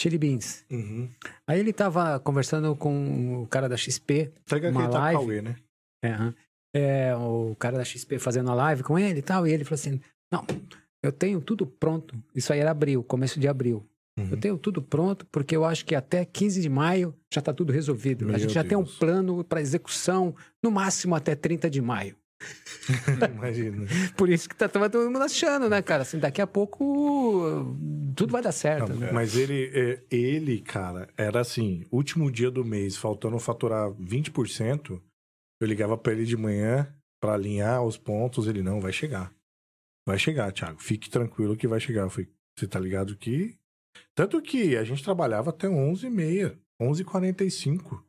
Chili 0.00 0.16
Beans. 0.16 0.64
Uhum. 0.70 1.10
Aí 1.46 1.60
ele 1.60 1.74
tava 1.74 2.18
conversando 2.20 2.74
com 2.74 3.42
o 3.42 3.46
cara 3.46 3.68
da 3.68 3.76
XP, 3.76 4.32
Entrega 4.42 4.70
Uma 4.70 4.84
aquele 4.84 4.98
live. 4.98 5.20
Cauê, 5.20 5.42
né? 5.42 5.56
é. 6.02 6.32
É, 6.72 7.16
o 7.16 7.54
cara 7.58 7.76
da 7.76 7.84
XP 7.84 8.18
fazendo 8.18 8.50
a 8.50 8.54
live 8.54 8.82
com 8.82 8.98
ele 8.98 9.18
e 9.18 9.22
tal, 9.22 9.46
e 9.46 9.52
ele 9.52 9.64
falou 9.64 9.74
assim: 9.74 10.00
Não, 10.32 10.46
eu 11.02 11.12
tenho 11.12 11.40
tudo 11.40 11.66
pronto. 11.66 12.16
Isso 12.34 12.52
aí 12.52 12.60
era 12.60 12.70
abril, 12.70 13.02
começo 13.02 13.38
de 13.38 13.46
abril. 13.46 13.84
Uhum. 14.18 14.28
Eu 14.30 14.36
tenho 14.38 14.56
tudo 14.56 14.80
pronto 14.80 15.26
porque 15.26 15.54
eu 15.54 15.64
acho 15.64 15.84
que 15.84 15.94
até 15.94 16.24
15 16.24 16.62
de 16.62 16.68
maio 16.68 17.14
já 17.32 17.40
está 17.40 17.52
tudo 17.52 17.72
resolvido. 17.72 18.24
Meu 18.24 18.36
a 18.36 18.38
gente 18.38 18.54
já 18.54 18.64
tem 18.64 18.78
um 18.78 18.84
Deus. 18.84 18.98
plano 18.98 19.44
para 19.44 19.60
execução, 19.60 20.34
no 20.62 20.70
máximo 20.70 21.14
até 21.14 21.34
30 21.34 21.68
de 21.68 21.82
maio. 21.82 22.16
Imagina. 23.34 23.86
Por 24.16 24.28
isso 24.28 24.48
que 24.48 24.56
tá 24.56 24.68
todo 24.68 25.10
mundo 25.10 25.22
achando, 25.22 25.68
né, 25.68 25.82
cara? 25.82 26.02
Assim, 26.02 26.18
daqui 26.18 26.40
a 26.40 26.46
pouco 26.46 27.76
tudo 28.16 28.32
vai 28.32 28.42
dar 28.42 28.52
certo. 28.52 28.92
Não, 28.92 28.96
né? 28.96 29.12
Mas 29.12 29.36
ele, 29.36 29.70
é, 29.74 30.02
ele, 30.10 30.60
cara, 30.60 31.08
era 31.16 31.40
assim: 31.40 31.84
último 31.90 32.30
dia 32.30 32.50
do 32.50 32.64
mês, 32.64 32.96
faltando 32.96 33.38
faturar 33.38 33.90
20%, 33.92 35.00
eu 35.60 35.66
ligava 35.66 35.96
pra 35.96 36.12
ele 36.12 36.24
de 36.24 36.36
manhã 36.36 36.92
pra 37.20 37.34
alinhar 37.34 37.84
os 37.84 37.96
pontos. 37.96 38.46
Ele 38.46 38.62
não, 38.62 38.80
vai 38.80 38.92
chegar. 38.92 39.32
Vai 40.06 40.18
chegar, 40.18 40.52
Thiago. 40.52 40.80
Fique 40.80 41.10
tranquilo 41.10 41.56
que 41.56 41.68
vai 41.68 41.78
chegar. 41.78 42.02
Eu 42.02 42.10
falei, 42.10 42.28
você 42.58 42.66
tá 42.66 42.80
ligado 42.80 43.16
que. 43.16 43.56
Tanto 44.14 44.40
que 44.40 44.76
a 44.76 44.84
gente 44.84 45.02
trabalhava 45.02 45.50
até 45.50 45.66
11h30, 45.68 46.56
11h45, 46.80 48.02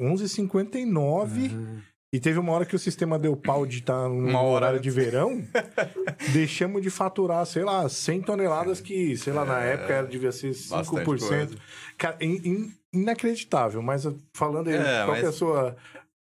11h59. 0.00 1.50
Ah, 1.50 1.82
E 2.10 2.18
teve 2.18 2.38
uma 2.38 2.52
hora 2.52 2.64
que 2.64 2.74
o 2.74 2.78
sistema 2.78 3.18
deu 3.18 3.36
pau 3.36 3.66
de 3.66 3.80
estar 3.80 4.06
Uma 4.08 4.40
hora 4.40 4.64
horário 4.66 4.80
de 4.80 4.90
verão. 4.90 5.44
deixamos 6.32 6.80
de 6.82 6.88
faturar, 6.90 7.44
sei 7.44 7.62
lá, 7.64 7.86
100 7.88 8.22
toneladas 8.22 8.80
que, 8.80 9.16
sei 9.16 9.32
lá, 9.32 9.44
na 9.44 9.60
época 9.60 9.92
era, 9.92 10.06
devia 10.06 10.32
ser 10.32 10.48
Bastante 10.70 10.88
5%. 10.88 11.04
coisa. 11.04 11.50
Cara, 11.98 12.16
in- 12.20 12.40
in- 12.44 12.72
inacreditável, 12.92 13.82
mas 13.82 14.06
uh, 14.06 14.16
falando 14.32 14.68
aí, 14.68 14.76
É, 14.76 15.04
qual, 15.04 15.16
que 15.16 15.20
é 15.20 15.22
a 15.24 15.26
mas- 15.26 15.34
sua, 15.34 15.76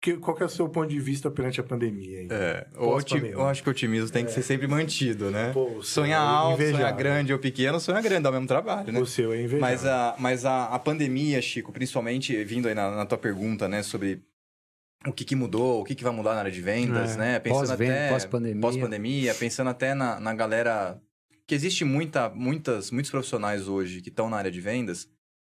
que- 0.00 0.16
qual 0.16 0.36
que 0.36 0.42
é 0.42 0.46
o 0.46 0.48
seu 0.48 0.68
ponto 0.68 0.88
de 0.88 0.98
vista 0.98 1.30
perante 1.30 1.60
a 1.60 1.64
pandemia? 1.64 2.26
É, 2.30 2.66
eu 2.74 3.46
acho 3.46 3.62
que 3.62 3.68
o 3.68 3.70
otimismo 3.70 4.10
tem 4.10 4.24
que 4.24 4.32
ser 4.32 4.42
sempre 4.42 4.66
mantido, 4.66 5.30
né? 5.30 5.52
Pô, 5.52 5.80
Sonhar 5.82 6.20
é 6.20 6.26
alto, 6.26 6.70
sonhar 6.72 6.92
grande 6.92 7.32
ou 7.32 7.38
pequeno, 7.38 7.78
sonhar 7.78 8.02
grande, 8.02 8.22
dá 8.24 8.30
o 8.30 8.32
mesmo 8.32 8.48
trabalho, 8.48 8.92
né? 8.92 8.98
O 9.00 9.06
seu 9.06 9.32
é 9.32 9.36
invejável. 9.42 9.60
Mas, 9.60 9.86
a, 9.86 10.16
mas 10.18 10.44
a, 10.44 10.64
a 10.66 10.78
pandemia, 10.80 11.40
Chico, 11.40 11.70
principalmente 11.72 12.42
vindo 12.44 12.66
aí 12.66 12.74
na, 12.74 12.90
na 12.90 13.06
tua 13.06 13.18
pergunta, 13.18 13.68
né, 13.68 13.82
sobre 13.84 14.22
o 15.06 15.12
que, 15.12 15.24
que 15.24 15.36
mudou, 15.36 15.80
o 15.80 15.84
que, 15.84 15.94
que 15.94 16.02
vai 16.04 16.12
mudar 16.12 16.34
na 16.34 16.40
área 16.40 16.50
de 16.50 16.60
vendas, 16.60 17.14
É, 17.14 17.18
né? 17.18 17.38
Pensando 17.38 17.68
pós-venda, 17.68 17.94
até 17.94 18.08
pós-pandemia. 18.10 18.60
pós-pandemia, 18.60 19.34
pensando 19.34 19.70
até 19.70 19.94
na, 19.94 20.18
na 20.18 20.34
galera 20.34 21.00
que 21.46 21.54
existe 21.54 21.84
muita, 21.84 22.28
muitas, 22.28 22.90
muitos 22.90 23.10
profissionais 23.10 23.68
hoje 23.68 24.00
que 24.02 24.08
estão 24.08 24.28
na 24.28 24.36
área 24.36 24.50
de 24.50 24.60
vendas 24.60 25.08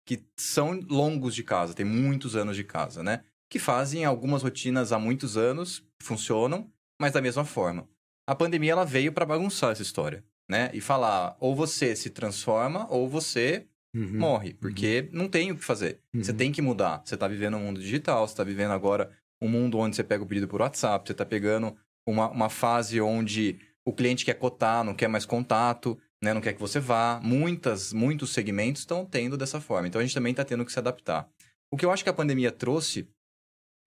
que 0.07 0.23
são 0.37 0.79
longos 0.89 1.33
de 1.33 1.43
casa, 1.43 1.73
tem 1.73 1.85
muitos 1.85 2.35
anos 2.35 2.55
de 2.55 2.63
casa, 2.63 3.01
né? 3.01 3.23
Que 3.49 3.57
fazem 3.57 4.05
algumas 4.05 4.43
rotinas 4.43 4.91
há 4.91 4.99
muitos 4.99 5.35
anos, 5.37 5.83
funcionam, 6.01 6.69
mas 6.99 7.11
da 7.13 7.21
mesma 7.21 7.43
forma. 7.45 7.87
A 8.27 8.35
pandemia 8.35 8.71
ela 8.73 8.85
veio 8.85 9.11
para 9.11 9.25
bagunçar 9.25 9.71
essa 9.71 9.81
história, 9.81 10.23
né? 10.49 10.69
E 10.73 10.81
falar, 10.81 11.35
ou 11.39 11.55
você 11.55 11.95
se 11.95 12.09
transforma 12.11 12.85
ou 12.91 13.07
você 13.09 13.65
uhum. 13.95 14.19
morre, 14.19 14.53
porque 14.53 15.09
não 15.11 15.27
tem 15.27 15.51
o 15.51 15.55
que 15.55 15.63
fazer. 15.63 15.99
Você 16.13 16.31
Uhum. 16.31 16.37
tem 16.37 16.51
que 16.51 16.61
mudar. 16.61 17.01
Você 17.03 17.15
tá 17.17 17.27
vivendo 17.27 17.57
um 17.57 17.61
mundo 17.61 17.79
digital, 17.79 18.27
você 18.27 18.35
tá 18.35 18.43
vivendo 18.43 18.71
agora 18.71 19.09
um 19.41 19.49
mundo 19.49 19.77
onde 19.77 19.95
você 19.95 20.03
pega 20.03 20.23
o 20.23 20.27
pedido 20.27 20.47
por 20.47 20.61
WhatsApp, 20.61 21.07
você 21.07 21.13
tá 21.13 21.25
pegando 21.25 21.75
uma, 22.07 22.29
uma 22.29 22.49
fase 22.49 22.99
onde 23.01 23.59
o 23.85 23.93
cliente 23.93 24.25
quer 24.25 24.35
cotar, 24.35 24.83
não 24.83 24.95
quer 24.95 25.07
mais 25.07 25.25
contato, 25.25 25.97
né? 26.21 26.33
não 26.33 26.41
quer 26.41 26.53
que 26.53 26.59
você 26.59 26.79
vá. 26.79 27.19
Muitas, 27.23 27.93
muitos 27.93 28.31
segmentos 28.31 28.81
estão 28.81 29.05
tendo 29.05 29.37
dessa 29.37 29.61
forma. 29.61 29.87
Então 29.87 29.99
a 29.99 30.03
gente 30.03 30.13
também 30.13 30.31
está 30.31 30.43
tendo 30.43 30.65
que 30.65 30.71
se 30.71 30.79
adaptar. 30.79 31.29
O 31.71 31.77
que 31.77 31.85
eu 31.85 31.91
acho 31.91 32.03
que 32.03 32.09
a 32.09 32.13
pandemia 32.13 32.51
trouxe, 32.51 33.07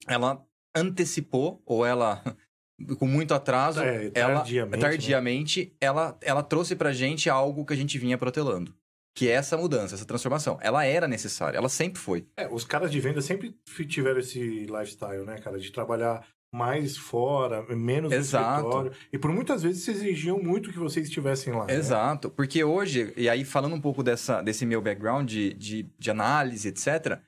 ela 0.07 0.45
antecipou, 0.75 1.63
ou 1.67 1.85
ela, 1.85 2.23
com 2.99 3.07
muito 3.07 3.35
atraso, 3.35 3.81
É, 3.81 4.11
ela 4.15 4.37
tardiamente, 4.37 4.77
né? 4.77 4.89
tardiamente 4.89 5.77
ela, 5.81 6.19
ela 6.21 6.43
trouxe 6.43 6.77
pra 6.77 6.93
gente 6.93 7.29
algo 7.29 7.65
que 7.65 7.73
a 7.73 7.77
gente 7.77 7.99
vinha 7.99 8.19
protelando. 8.19 8.75
Que 9.15 9.29
é 9.29 9.33
essa 9.33 9.57
mudança, 9.57 9.95
essa 9.95 10.05
transformação. 10.05 10.59
Ela 10.61 10.85
era 10.85 11.09
necessária, 11.09 11.59
ela 11.59 11.69
sempre 11.69 12.01
foi. 12.01 12.27
É, 12.37 12.47
os 12.49 12.65
caras 12.65 12.91
de 12.91 13.01
venda 13.01 13.21
sempre 13.21 13.57
tiveram 13.89 14.21
esse 14.21 14.67
lifestyle, 14.67 15.25
né, 15.25 15.39
cara? 15.39 15.59
De 15.59 15.73
trabalhar 15.73 16.25
mais 16.53 16.97
fora, 16.97 17.63
menos 17.75 18.13
Exato. 18.13 18.63
no 18.63 18.69
escritório. 18.69 18.93
E 19.13 19.19
por 19.19 19.31
muitas 19.33 19.63
vezes 19.63 19.85
se 19.85 19.91
exigiam 19.91 20.43
muito 20.43 20.73
que 20.73 20.79
vocês 20.79 21.07
estivessem 21.07 21.53
lá. 21.53 21.67
né? 21.67 21.75
Exato, 21.75 22.31
porque 22.31 22.65
hoje, 22.65 23.13
e 23.17 23.29
aí 23.29 23.45
falando 23.45 23.75
um 23.75 23.81
pouco 23.81 24.03
dessa, 24.03 24.41
desse 24.41 24.65
meu 24.65 24.81
background 24.81 25.29
de, 25.29 25.53
de, 25.55 25.83
de 25.99 26.11
análise, 26.11 26.69
etc., 26.69 27.21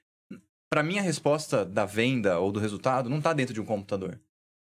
para 0.70 0.82
mim 0.82 0.98
a 0.98 1.02
resposta 1.02 1.64
da 1.64 1.84
venda 1.84 2.38
ou 2.38 2.52
do 2.52 2.60
resultado 2.60 3.10
não 3.10 3.18
está 3.18 3.32
dentro 3.32 3.52
de 3.52 3.60
um 3.60 3.64
computador. 3.64 4.18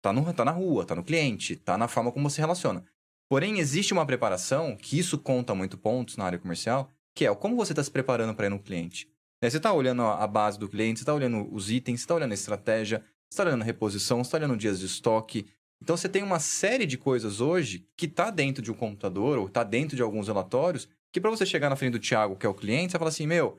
Tá, 0.02 0.12
no, 0.12 0.34
tá 0.34 0.44
na 0.44 0.52
rua, 0.52 0.86
tá 0.86 0.96
no 0.96 1.04
cliente, 1.04 1.56
tá 1.56 1.78
na 1.78 1.88
forma 1.88 2.12
como 2.12 2.28
você 2.30 2.42
relaciona. 2.42 2.84
Porém, 3.32 3.60
existe 3.60 3.94
uma 3.94 4.06
preparação, 4.06 4.76
que 4.76 5.00
isso 5.00 5.18
conta 5.18 5.56
muito 5.56 5.78
pontos 5.78 6.18
na 6.18 6.26
área 6.26 6.38
comercial, 6.38 6.92
que 7.16 7.26
é 7.26 7.34
como 7.34 7.56
você 7.56 7.72
está 7.72 7.82
se 7.82 7.90
preparando 7.90 8.36
para 8.36 8.48
ir 8.48 8.50
no 8.50 8.60
cliente. 8.60 9.08
Né, 9.42 9.50
Você 9.50 9.56
está 9.56 9.72
olhando 9.72 10.02
a 10.02 10.28
base 10.28 10.60
do 10.60 10.68
cliente, 10.68 11.00
você 11.00 11.04
está 11.04 11.14
olhando 11.14 11.48
os 11.50 11.72
itens, 11.72 12.02
você 12.02 12.04
está 12.04 12.16
olhando 12.16 12.32
a 12.32 12.34
estratégia, 12.34 13.00
você 13.00 13.06
está 13.30 13.44
olhando 13.46 13.62
a 13.62 13.64
reposição, 13.64 14.18
você 14.18 14.28
está 14.28 14.38
olhando 14.38 14.58
dias 14.58 14.82
de 14.82 14.86
estoque, 14.86 15.48
então 15.82 15.96
você 15.96 16.10
tem 16.10 16.24
uma 16.24 16.40
série 16.40 16.86
de 16.86 16.98
coisas 16.98 17.40
hoje 17.40 17.88
que 17.96 18.06
está 18.06 18.30
dentro 18.30 18.62
de 18.62 18.70
um 18.70 18.76
computador 18.76 19.38
ou 19.38 19.48
está 19.48 19.64
dentro 19.64 19.96
de 19.96 20.02
alguns 20.02 20.28
relatórios 20.28 20.90
que 21.10 21.22
para 21.22 21.32
você 21.32 21.46
chegar 21.46 21.70
na 21.70 21.78
frente 21.78 21.94
do 21.94 22.00
Thiago, 22.00 22.36
que 22.36 22.46
é 22.46 22.50
o 22.50 22.54
cliente, 22.54 22.92
você 22.92 22.98
fala 22.98 23.12
assim, 23.12 23.28
meu, 23.28 23.58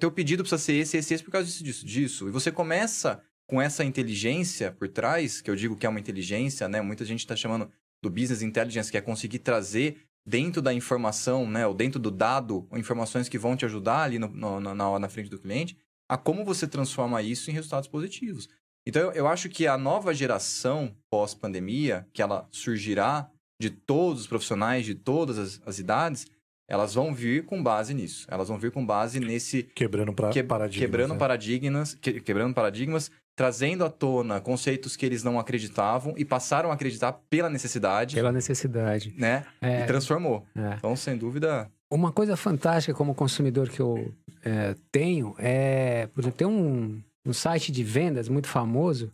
teu 0.00 0.10
pedido 0.10 0.42
precisa 0.42 0.60
ser 0.60 0.72
esse, 0.72 0.96
esse, 0.96 1.14
esse 1.14 1.22
por 1.22 1.30
causa 1.30 1.46
disso, 1.46 1.62
disso, 1.62 1.86
disso. 1.86 2.28
E 2.28 2.32
você 2.32 2.50
começa 2.50 3.22
com 3.46 3.62
essa 3.62 3.84
inteligência 3.84 4.72
por 4.72 4.88
trás, 4.88 5.40
que 5.40 5.48
eu 5.48 5.54
digo 5.54 5.76
que 5.76 5.86
é 5.86 5.88
uma 5.88 6.00
inteligência, 6.00 6.68
né? 6.68 6.80
Muita 6.80 7.04
gente 7.04 7.20
está 7.20 7.36
chamando 7.36 7.70
do 8.02 8.10
business 8.10 8.42
intelligence, 8.42 8.90
que 8.90 8.96
é 8.96 9.00
conseguir 9.00 9.40
trazer 9.40 10.02
dentro 10.26 10.60
da 10.62 10.72
informação, 10.72 11.48
né? 11.48 11.66
Ou 11.66 11.74
dentro 11.74 11.98
do 11.98 12.10
dado, 12.10 12.66
informações 12.74 13.28
que 13.28 13.38
vão 13.38 13.56
te 13.56 13.64
ajudar 13.64 14.02
ali 14.02 14.18
no, 14.18 14.28
no- 14.28 14.60
na, 14.60 14.98
na, 14.98 15.08
frente 15.08 15.30
do 15.30 15.38
cliente, 15.38 15.76
a 16.08 16.16
como 16.16 16.44
você 16.44 16.66
transforma 16.66 17.22
isso 17.22 17.50
em 17.50 17.54
resultados 17.54 17.88
positivos. 17.88 18.48
Então, 18.86 19.02
eu, 19.02 19.12
eu 19.12 19.26
acho 19.28 19.48
que 19.48 19.66
a 19.66 19.76
nova 19.76 20.14
geração 20.14 20.94
pós-pandemia, 21.10 22.06
que 22.12 22.22
ela 22.22 22.48
surgirá 22.50 23.30
de 23.60 23.70
todos 23.70 24.22
os 24.22 24.26
profissionais, 24.26 24.86
de 24.86 24.94
todas 24.94 25.38
as, 25.38 25.60
as 25.66 25.78
idades, 25.78 26.26
elas 26.68 26.94
vão 26.94 27.12
vir 27.12 27.44
com 27.44 27.62
base 27.62 27.92
nisso. 27.92 28.26
Elas 28.30 28.48
vão 28.48 28.58
vir 28.58 28.70
com 28.70 28.84
base 28.84 29.20
nesse 29.20 29.64
Quebrando 29.64 30.12
pra, 30.14 30.30
que- 30.30 30.42
paradigmas. 30.42 30.86
quebrando 30.86 31.12
né? 31.12 31.18
paradigmas, 31.18 31.94
que- 31.94 32.20
quebrando 32.20 32.54
paradigmas, 32.54 33.10
trazendo 33.40 33.86
à 33.86 33.88
tona 33.88 34.38
conceitos 34.38 34.96
que 34.96 35.06
eles 35.06 35.24
não 35.24 35.38
acreditavam 35.38 36.12
e 36.14 36.26
passaram 36.26 36.70
a 36.70 36.74
acreditar 36.74 37.10
pela 37.30 37.48
necessidade, 37.48 38.14
Pela 38.14 38.30
necessidade. 38.30 39.14
né? 39.16 39.46
É, 39.62 39.80
E 39.80 39.86
transformou. 39.86 40.44
é. 40.54 40.74
Então, 40.76 40.94
sem 40.94 41.16
dúvida, 41.16 41.70
Uma 41.90 42.12
coisa 42.12 42.36
fantástica 42.36 42.92
como 42.94 43.14
consumidor 43.14 43.70
que 43.70 43.80
eu 43.80 44.14
é, 44.44 44.74
tenho 44.92 45.34
é, 45.38 46.06
por 46.08 46.20
exemplo, 46.20 46.36
tem 46.36 46.46
um, 46.46 47.02
um 47.24 47.32
site 47.32 47.72
de 47.72 47.82
vendas 47.82 48.28
muito 48.28 48.46
famoso 48.46 49.10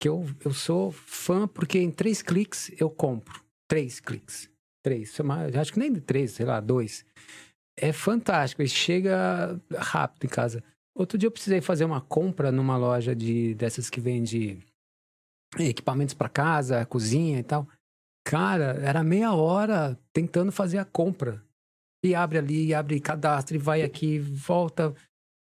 que 0.00 0.08
eu, 0.08 0.24
eu 0.42 0.54
sou 0.54 0.90
fã 0.90 1.46
porque 1.46 1.78
em 1.78 1.90
três 1.90 2.22
cliques 2.22 2.72
eu 2.80 2.88
compro. 2.88 3.42
Três 3.68 4.00
cliques. 4.00 4.48
Três. 4.82 5.14
lá, 5.18 5.40
Acho 5.60 5.74
que 5.74 5.78
nem 5.78 5.92
de 5.92 6.00
três, 6.00 6.30
sei 6.30 6.46
lá, 6.46 6.60
dois. 6.60 7.04
É 7.78 7.92
fantástico. 7.92 8.62
E 8.62 8.68
chega 8.68 9.60
rápido 9.76 10.24
em 10.24 10.28
casa. 10.28 10.64
Outro 10.94 11.16
dia 11.16 11.26
eu 11.26 11.30
precisei 11.30 11.60
fazer 11.60 11.84
uma 11.84 12.00
compra 12.00 12.50
numa 12.50 12.76
loja 12.76 13.14
de 13.14 13.54
dessas 13.54 13.88
que 13.88 14.00
vende 14.00 14.58
equipamentos 15.58 16.14
para 16.14 16.28
casa, 16.28 16.84
cozinha 16.86 17.38
e 17.38 17.42
tal. 17.42 17.66
Cara, 18.24 18.78
era 18.82 19.02
meia 19.02 19.32
hora 19.32 19.98
tentando 20.12 20.52
fazer 20.52 20.78
a 20.78 20.84
compra. 20.84 21.42
E 22.04 22.14
abre 22.14 22.38
ali, 22.38 22.72
abre 22.74 22.98
cadastro, 23.00 23.56
e 23.56 23.58
vai 23.58 23.82
aqui, 23.82 24.18
volta. 24.18 24.94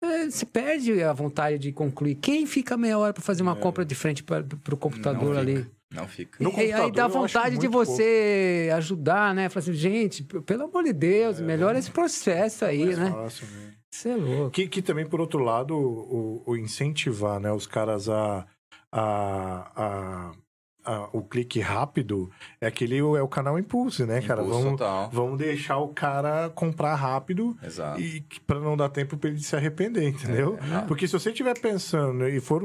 É, 0.03 0.31
você 0.31 0.45
perde 0.47 1.03
a 1.03 1.13
vontade 1.13 1.59
de 1.59 1.73
concluir. 1.73 2.15
Quem 2.17 2.47
fica 2.47 2.77
meia 2.77 2.99
hora 2.99 3.13
para 3.13 3.23
fazer 3.23 3.43
uma 3.43 3.53
É. 3.53 3.61
compra 3.61 3.85
de 3.85 3.95
frente 3.95 4.23
para 4.23 4.45
o 4.73 4.77
computador 4.77 5.35
Não 5.35 5.41
ali? 5.41 5.57
fica. 5.57 5.71
não 5.91 6.09
fica. 6.09 6.45
No 6.45 6.51
E 6.61 6.73
aí 6.73 6.91
dá 6.93 7.07
vontade 7.09 7.59
de 7.59 7.69
você 7.69 8.71
ajudar, 8.75 9.35
né? 9.35 9.49
Falar 9.49 9.63
assim, 9.65 9.73
gente, 9.73 10.23
pelo 10.25 10.65
amor 10.65 10.85
de 10.85 10.93
Deus, 10.93 11.39
É, 11.41 11.43
melhora 11.43 11.75
vamos- 11.75 11.87
esse 11.87 11.91
processo 11.95 12.65
aí, 12.65 12.95
né? 12.97 13.11
fácil, 13.11 13.47
né? 13.49 13.73
Você 13.97 14.11
é 14.11 14.17
louco. 14.17 14.51
Que, 14.51 14.69
que 14.69 14.83
também, 14.83 15.07
por 15.07 15.23
outro 15.23 15.43
lado, 15.43 15.75
o, 15.75 16.43
o 16.45 16.55
incentivar 16.55 17.41
né, 17.41 17.51
os 17.51 17.67
caras 17.67 18.11
a, 18.11 18.47
a, 18.93 19.73
a, 19.75 20.33
a- 20.87 21.09
o 21.13 21.23
clique 21.23 21.61
rápido 21.61 22.31
é 22.61 22.67
aquele 22.67 22.99
é 22.99 23.03
o 23.23 23.29
canal 23.29 23.59
impulso, 23.59 24.07
né, 24.07 24.21
cara? 24.23 24.41
Impulso 24.43 24.63
Vamos, 24.63 24.79
total. 24.79 25.11
vamos 25.13 25.39
deixar 25.39 25.79
o 25.79 25.89
cara 25.89 26.49
comprar 26.55 26.95
rápido 26.95 27.57
Exato. 27.63 28.01
e 28.01 28.25
para 28.47 28.61
não 28.61 28.77
dar 28.77 28.89
tempo 28.89 29.17
para 29.17 29.31
ele 29.31 29.41
se 29.41 29.55
arrepender, 29.57 30.09
entendeu? 30.09 30.59
É. 30.83 30.87
Porque 30.87 31.07
se 31.07 31.13
você 31.13 31.31
estiver 31.31 31.59
pensando 31.59 32.29
e 32.29 32.41
for 32.41 32.63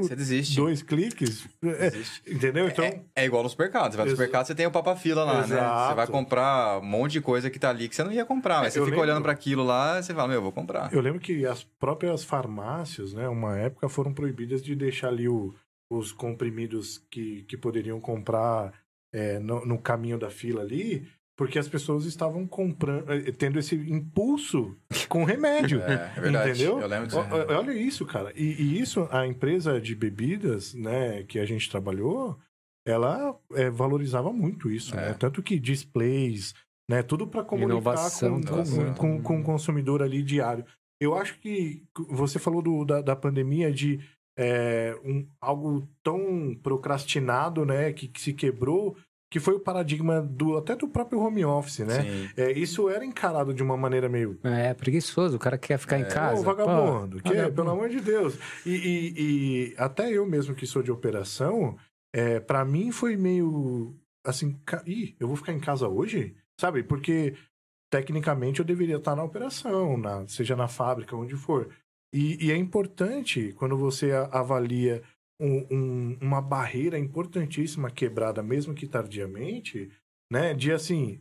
dois 0.56 0.82
cliques, 0.82 1.48
é, 1.62 1.90
Desiste. 1.90 2.22
entendeu? 2.30 2.66
Então, 2.68 2.84
É, 2.84 3.00
é 3.16 3.24
igual 3.24 3.42
no 3.42 3.48
supermercado. 3.48 3.90
Você 3.92 3.96
vai 3.96 4.06
no 4.06 4.10
supermercado, 4.12 4.46
você 4.46 4.54
tem 4.54 4.66
o 4.66 4.70
papafila 4.70 5.24
lá, 5.24 5.38
né? 5.46 5.56
Exato. 5.56 5.88
Você 5.90 5.94
vai 5.96 6.06
comprar 6.06 6.78
um 6.80 6.84
monte 6.84 7.12
de 7.12 7.20
coisa 7.20 7.50
que 7.50 7.58
tá 7.58 7.70
ali 7.70 7.88
que 7.88 7.96
você 7.96 8.04
não 8.04 8.12
ia 8.12 8.24
comprar. 8.24 8.60
Mas 8.60 8.68
É, 8.68 8.70
você 8.70 8.78
fica 8.80 8.90
lembro- 8.90 9.00
olhando 9.02 9.22
para 9.22 9.32
aquilo 9.32 9.64
lá 9.64 10.00
você 10.00 10.14
fala, 10.14 10.28
meu, 10.28 10.36
eu 10.36 10.42
vou 10.42 10.52
comprar. 10.52 10.92
eu 10.92 11.00
lembro 11.00 11.20
que 11.20 11.44
as 11.46 11.62
próprias 11.64 12.24
farmácias, 12.24 13.12
né, 13.12 13.28
uma 13.28 13.58
época 13.58 13.88
foram 13.88 14.12
proibidas 14.12 14.62
de 14.62 14.74
deixar 14.74 15.08
ali 15.08 15.28
o- 15.28 15.54
os 15.96 16.12
comprimidos 16.12 16.98
que, 17.10 17.42
que 17.44 17.56
poderiam 17.56 18.00
comprar 18.00 18.72
é, 19.12 19.38
no, 19.38 19.64
no 19.66 19.78
caminho 19.78 20.18
da 20.18 20.30
fila 20.30 20.62
ali, 20.62 21.06
porque 21.36 21.58
as 21.58 21.68
pessoas 21.68 22.04
estavam 22.04 22.46
comprando, 22.46 23.10
eh, 23.10 23.32
tendo 23.32 23.58
esse 23.58 23.74
impulso 23.74 24.76
com 25.08 25.24
remédio. 25.24 25.80
É, 25.82 26.12
é 26.16 26.20
verdade. 26.20 26.50
Entendeu? 26.50 26.80
Eu 26.80 26.86
lembro 26.86 27.06
disso. 27.06 27.18
O- 27.20 27.52
Olha 27.58 27.72
isso, 27.72 28.06
cara. 28.06 28.32
E, 28.36 28.44
e 28.44 28.80
isso, 28.80 29.08
a 29.10 29.26
empresa 29.26 29.80
de 29.80 29.94
bebidas, 29.94 30.74
né, 30.74 31.22
que 31.24 31.38
a 31.38 31.44
gente 31.44 31.70
trabalhou, 31.70 32.38
ela 32.86 33.38
é, 33.54 33.70
valorizava 33.70 34.32
muito 34.32 34.70
isso, 34.70 34.94
É. 34.94 35.08
né? 35.08 35.14
Tanto 35.18 35.42
que 35.42 35.58
displays, 35.58 36.54
né, 36.88 37.02
tudo 37.02 37.26
para 37.26 37.44
comunicar 37.44 37.72
Inovação, 37.74 38.40
com, 38.40 38.46
com, 38.46 38.52
inovação. 38.54 38.94
com, 38.94 39.22
com 39.22 39.40
o 39.40 39.44
consumidor 39.44 40.02
ali 40.02 40.22
diário. 40.22 40.64
Eu 41.00 41.14
acho 41.14 41.38
que 41.40 41.82
você 42.10 42.38
falou 42.38 42.62
do- 42.62 42.84
da, 42.84 43.00
da 43.00 43.16
pandemia 43.16 43.72
de 43.72 43.98
é, 44.36 44.98
um, 45.04 45.26
algo 45.40 45.88
tão 46.02 46.54
procrastinado, 46.62 47.64
né, 47.64 47.92
que, 47.92 48.08
que 48.08 48.20
se 48.20 48.32
quebrou, 48.32 48.96
que 49.30 49.40
foi 49.40 49.54
o 49.54 49.60
paradigma 49.60 50.20
do 50.20 50.56
até 50.58 50.76
do 50.76 50.86
próprio 50.88 51.18
home 51.20 51.42
office, 51.44 51.78
né? 51.80 52.04
É, 52.36 52.52
isso 52.52 52.90
era 52.90 53.02
encarado 53.04 53.54
de 53.54 53.62
uma 53.62 53.76
maneira 53.78 54.06
meio 54.08 54.38
É 54.42 54.74
preguiçoso, 54.74 55.36
o 55.36 55.40
cara 55.40 55.56
quer 55.56 55.78
ficar 55.78 55.98
em 55.98 56.04
casa. 56.04 56.40
Ô, 56.40 56.44
vagabundo, 56.44 57.16
Pô, 57.16 57.22
que 57.22 57.28
é, 57.32 57.36
vagabundo. 57.36 57.54
pelo 57.56 57.70
amor 57.70 57.88
de 57.88 58.00
Deus. 58.00 58.38
E, 58.66 58.70
e- 58.70 59.14
e 59.72 59.74
até 59.78 60.10
eu 60.10 60.26
mesmo 60.26 60.54
que 60.54 60.66
sou 60.66 60.82
de 60.82 60.92
operação, 60.92 61.76
é, 62.14 62.40
para 62.40 62.62
mim 62.64 62.92
foi 62.92 63.16
meio 63.16 63.96
assim, 64.22 64.58
ca- 64.66 64.82
ih, 64.86 65.16
eu 65.18 65.26
vou 65.28 65.36
ficar 65.36 65.52
em 65.54 65.60
casa 65.60 65.88
hoje? 65.88 66.36
Sabe? 66.60 66.82
Porque 66.82 67.34
tecnicamente 67.90 68.60
eu 68.60 68.64
deveria 68.66 68.96
estar 68.96 69.16
na 69.16 69.24
operação, 69.24 69.96
na, 69.96 70.26
seja 70.28 70.54
na 70.56 70.68
fábrica, 70.68 71.16
onde 71.16 71.36
for. 71.36 71.68
E, 72.12 72.46
e 72.46 72.50
é 72.52 72.56
importante 72.56 73.52
quando 73.54 73.76
você 73.76 74.12
avalia 74.12 75.02
um- 75.40 75.66
um- 75.70 76.18
uma 76.20 76.40
barreira 76.40 76.98
importantíssima 76.98 77.90
quebrada, 77.90 78.42
mesmo 78.42 78.74
que 78.74 78.86
tardiamente, 78.86 79.90
né? 80.30 80.54
De 80.54 80.70
assim, 80.70 81.20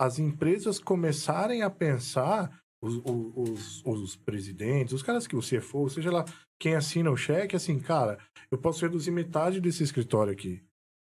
as 0.00 0.18
empresas 0.18 0.78
começarem 0.78 1.62
a 1.62 1.70
pensar, 1.70 2.60
os, 2.82 3.00
os, 3.04 3.82
os 3.84 4.16
presidentes, 4.16 4.92
os 4.92 5.02
caras 5.02 5.26
que 5.26 5.36
você 5.36 5.60
for, 5.60 5.88
seja 5.90 6.10
lá 6.10 6.24
quem 6.58 6.74
assina 6.74 7.10
o 7.10 7.16
cheque, 7.16 7.54
assim, 7.54 7.78
cara, 7.78 8.18
eu 8.50 8.58
posso 8.58 8.84
reduzir 8.84 9.10
metade 9.10 9.60
desse 9.60 9.82
escritório 9.82 10.32
aqui. 10.32 10.62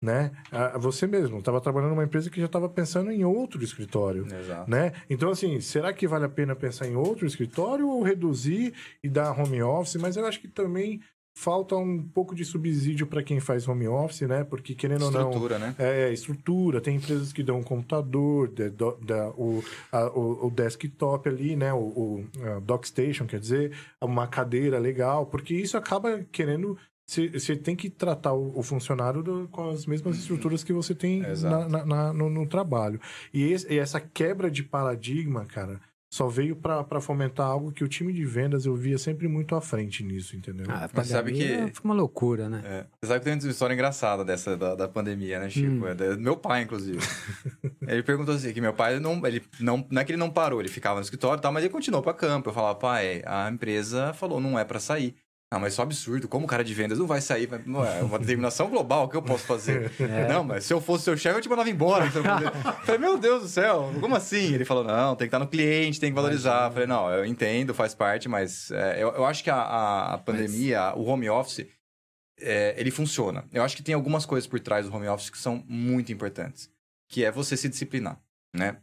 Né? 0.03 0.33
Você 0.81 1.07
mesmo 1.07 1.39
estava 1.39 1.61
trabalhando 1.61 1.91
numa 1.91 2.03
empresa 2.03 2.29
que 2.29 2.41
já 2.41 2.47
estava 2.47 2.69
pensando 2.69 3.13
em 3.13 3.23
outro 3.25 3.63
escritório 3.63 4.27
Exato. 4.27 4.69
né? 4.69 4.93
Então, 5.09 5.31
assim, 5.31 5.61
será 5.61 5.93
que 5.93 6.09
vale 6.09 6.25
a 6.25 6.29
pena 6.29 6.57
pensar 6.57 6.89
em 6.89 6.97
outro 6.97 7.25
escritório 7.25 7.87
ou 7.89 8.03
reduzir 8.03 8.75
e 9.01 9.09
dar 9.09 9.31
home 9.31 9.63
office? 9.63 9.95
Mas 9.97 10.17
eu 10.17 10.27
acho 10.27 10.41
que 10.41 10.49
também 10.49 11.01
falta 11.35 11.77
um 11.77 12.03
pouco 12.03 12.35
de 12.35 12.45
subsídio 12.45 13.07
para 13.07 13.23
quem 13.23 13.39
faz 13.41 13.67
home 13.67 13.87
office, 13.89 14.23
né? 14.23 14.43
Porque, 14.45 14.75
querendo 14.75 15.05
ou 15.05 15.11
não, 15.11 15.29
Estrutura, 15.31 15.59
né? 15.59 15.75
é, 15.79 16.13
estrutura, 16.13 16.81
tem 16.81 16.97
empresas 16.97 17.33
que 17.33 17.43
dão 17.43 17.59
um 17.61 17.63
computador, 17.63 18.49
de- 18.49 18.71
do- 18.71 18.99
da- 19.01 19.31
o, 19.31 19.63
a- 19.91 20.11
o, 20.11 20.49
o 20.49 20.51
desktop 20.51 21.29
ali, 21.29 21.57
né? 21.57 21.73
O, 21.73 21.79
o 21.79 22.61
dockstation, 22.61 23.25
quer 23.25 23.41
dizer, 23.41 23.73
uma 24.01 24.27
cadeira 24.27 24.79
legal, 24.79 25.27
porque 25.27 25.55
isso 25.55 25.77
acaba 25.77 26.23
querendo. 26.33 26.77
Você 27.07 27.57
tem 27.57 27.75
que 27.77 27.91
tratar 27.91 28.33
o, 28.33 28.59
o 28.59 28.63
funcionário 28.63 29.23
do- 29.23 29.49
com 29.51 29.71
as 29.71 29.85
mesmas 29.87 30.17
estruturas 30.17 30.63
que 30.65 30.73
você 30.73 30.95
tem 30.95 31.23
na- 31.51 31.69
na- 31.69 31.85
na- 31.85 32.13
no, 32.13 32.31
no 32.31 32.47
trabalho. 32.47 33.01
E, 33.35 33.43
esse- 33.53 33.71
e 33.73 33.79
essa 33.79 34.01
quebra 34.01 34.51
de 34.51 34.63
paradigma, 34.63 35.45
cara, 35.45 35.81
só 36.11 36.29
veio 36.29 36.55
para 36.55 37.01
fomentar 37.01 37.47
algo 37.47 37.73
que 37.73 37.83
o 37.83 37.89
time 37.89 38.13
de 38.13 38.25
vendas 38.25 38.67
eu 38.67 38.75
via 38.77 38.99
sempre 38.99 39.27
muito 39.29 39.55
à 39.55 39.61
frente 39.63 40.03
nisso, 40.05 40.37
entendeu? 40.37 40.67
Ah, 40.69 40.89
Mas 40.93 41.07
sabe 41.09 41.33
que- 41.33 41.73
Foi 41.75 41.85
uma 41.85 41.95
loucura, 41.95 42.49
né? 42.51 42.63
É. 42.65 42.87
Você 43.01 43.09
sabe 43.09 43.21
que 43.21 43.25
tem 43.25 43.39
uma 43.39 43.51
história 43.51 43.73
engraçada 43.75 44.23
dessa 44.25 44.55
da, 44.57 44.75
da 44.75 44.89
pandemia, 44.89 45.39
né, 45.41 45.49
Chico? 45.51 45.85
Hum. 45.85 45.89
É 45.89 46.17
meu 46.17 46.37
pai, 46.37 46.63
inclusive. 46.63 46.99
ele 47.87 48.03
perguntou 48.03 48.35
assim, 48.35 48.53
que 48.53 48.61
meu 48.61 48.75
pai 48.75 49.01
não, 49.01 49.27
ele 49.27 49.43
não, 49.59 49.87
não 49.91 50.01
é 50.03 50.05
que 50.05 50.13
ele 50.13 50.19
não 50.19 50.31
parou, 50.31 50.61
ele 50.61 50.69
ficava 50.69 50.97
no 50.97 51.03
escritório 51.03 51.39
e 51.41 51.43
tal, 51.43 51.53
mas 51.53 51.65
ele 51.65 51.73
continuou 51.73 52.03
pra 52.03 52.13
campo. 52.15 52.51
Eu 52.51 52.55
falava, 52.55 52.79
pai, 52.79 53.23
a 53.27 53.51
empresa 53.51 54.13
falou, 54.13 54.41
não 54.41 54.59
é 54.59 54.65
pra 54.65 54.79
sair. 54.81 55.15
Ah, 55.55 55.59
mas 55.59 55.75
isso 55.75 55.83
é 55.83 55.85
um 55.85 55.87
absurdo, 55.87 56.29
como 56.29 56.47
o 56.47 56.49
cara 56.49 56.65
de 56.65 56.73
vendas 56.73 56.99
não 56.99 57.07
vai 57.07 57.21
sair? 57.21 57.47
Vai- 57.47 57.61
Não 57.67 57.85
é 57.85 58.01
uma 58.01 58.19
determinação 58.19 58.71
global, 58.71 59.05
o 59.05 59.09
que 59.09 59.17
eu 59.17 59.21
posso 59.23 59.45
fazer? 59.45 59.93
É. 60.01 60.27
Não, 60.27 60.43
mas 60.43 60.65
se 60.65 60.73
eu 60.73 60.81
fosse 60.81 61.05
seu 61.05 61.15
chefe, 61.17 61.37
eu 61.39 61.43
te 61.43 61.49
mandava 61.49 61.69
embora. 61.69 62.07
Eu 62.07 62.11
falei, 62.87 62.99
meu 62.99 63.19
Deus 63.19 63.43
do 63.43 63.49
céu, 63.49 63.93
como 64.01 64.17
assim? 64.17 64.55
Ele 64.55 64.65
falou, 64.65 64.83
não, 64.83 65.15
tem 65.15 65.27
que 65.27 65.29
estar 65.29 65.39
no 65.39 65.47
cliente, 65.47 66.01
tem 66.01 66.11
que 66.11 66.15
valorizar. 66.15 66.71
Falei, 66.71 66.87
não, 66.87 67.11
eu 67.11 67.27
entendo, 67.27 67.75
faz 67.75 67.95
parte, 67.95 68.29
mas 68.31 68.71
é, 68.71 69.03
eu, 69.03 69.11
eu 69.11 69.27
acho 69.27 69.45
que 69.45 69.51
a, 69.51 69.57
a- 69.57 70.15
a 70.15 70.19
pandemia, 70.19 70.95
o 70.97 71.05
home 71.05 71.29
office, 71.29 71.67
é, 72.41 72.75
ele 72.79 72.91
funciona. 72.91 73.45
Eu 73.53 73.63
acho 73.63 73.77
que 73.77 73.83
tem 73.83 73.95
algumas 73.95 74.25
coisas 74.25 74.49
por 74.49 74.59
trás 74.59 74.87
do 74.89 74.97
home 74.97 75.07
office 75.07 75.29
que 75.29 75.39
são 75.39 75.63
muito 75.69 76.11
importantes, 76.11 76.71
que 77.11 77.25
é 77.27 77.31
você 77.31 77.59
se 77.59 77.69
disciplinar, 77.69 78.19
né? 78.57 78.79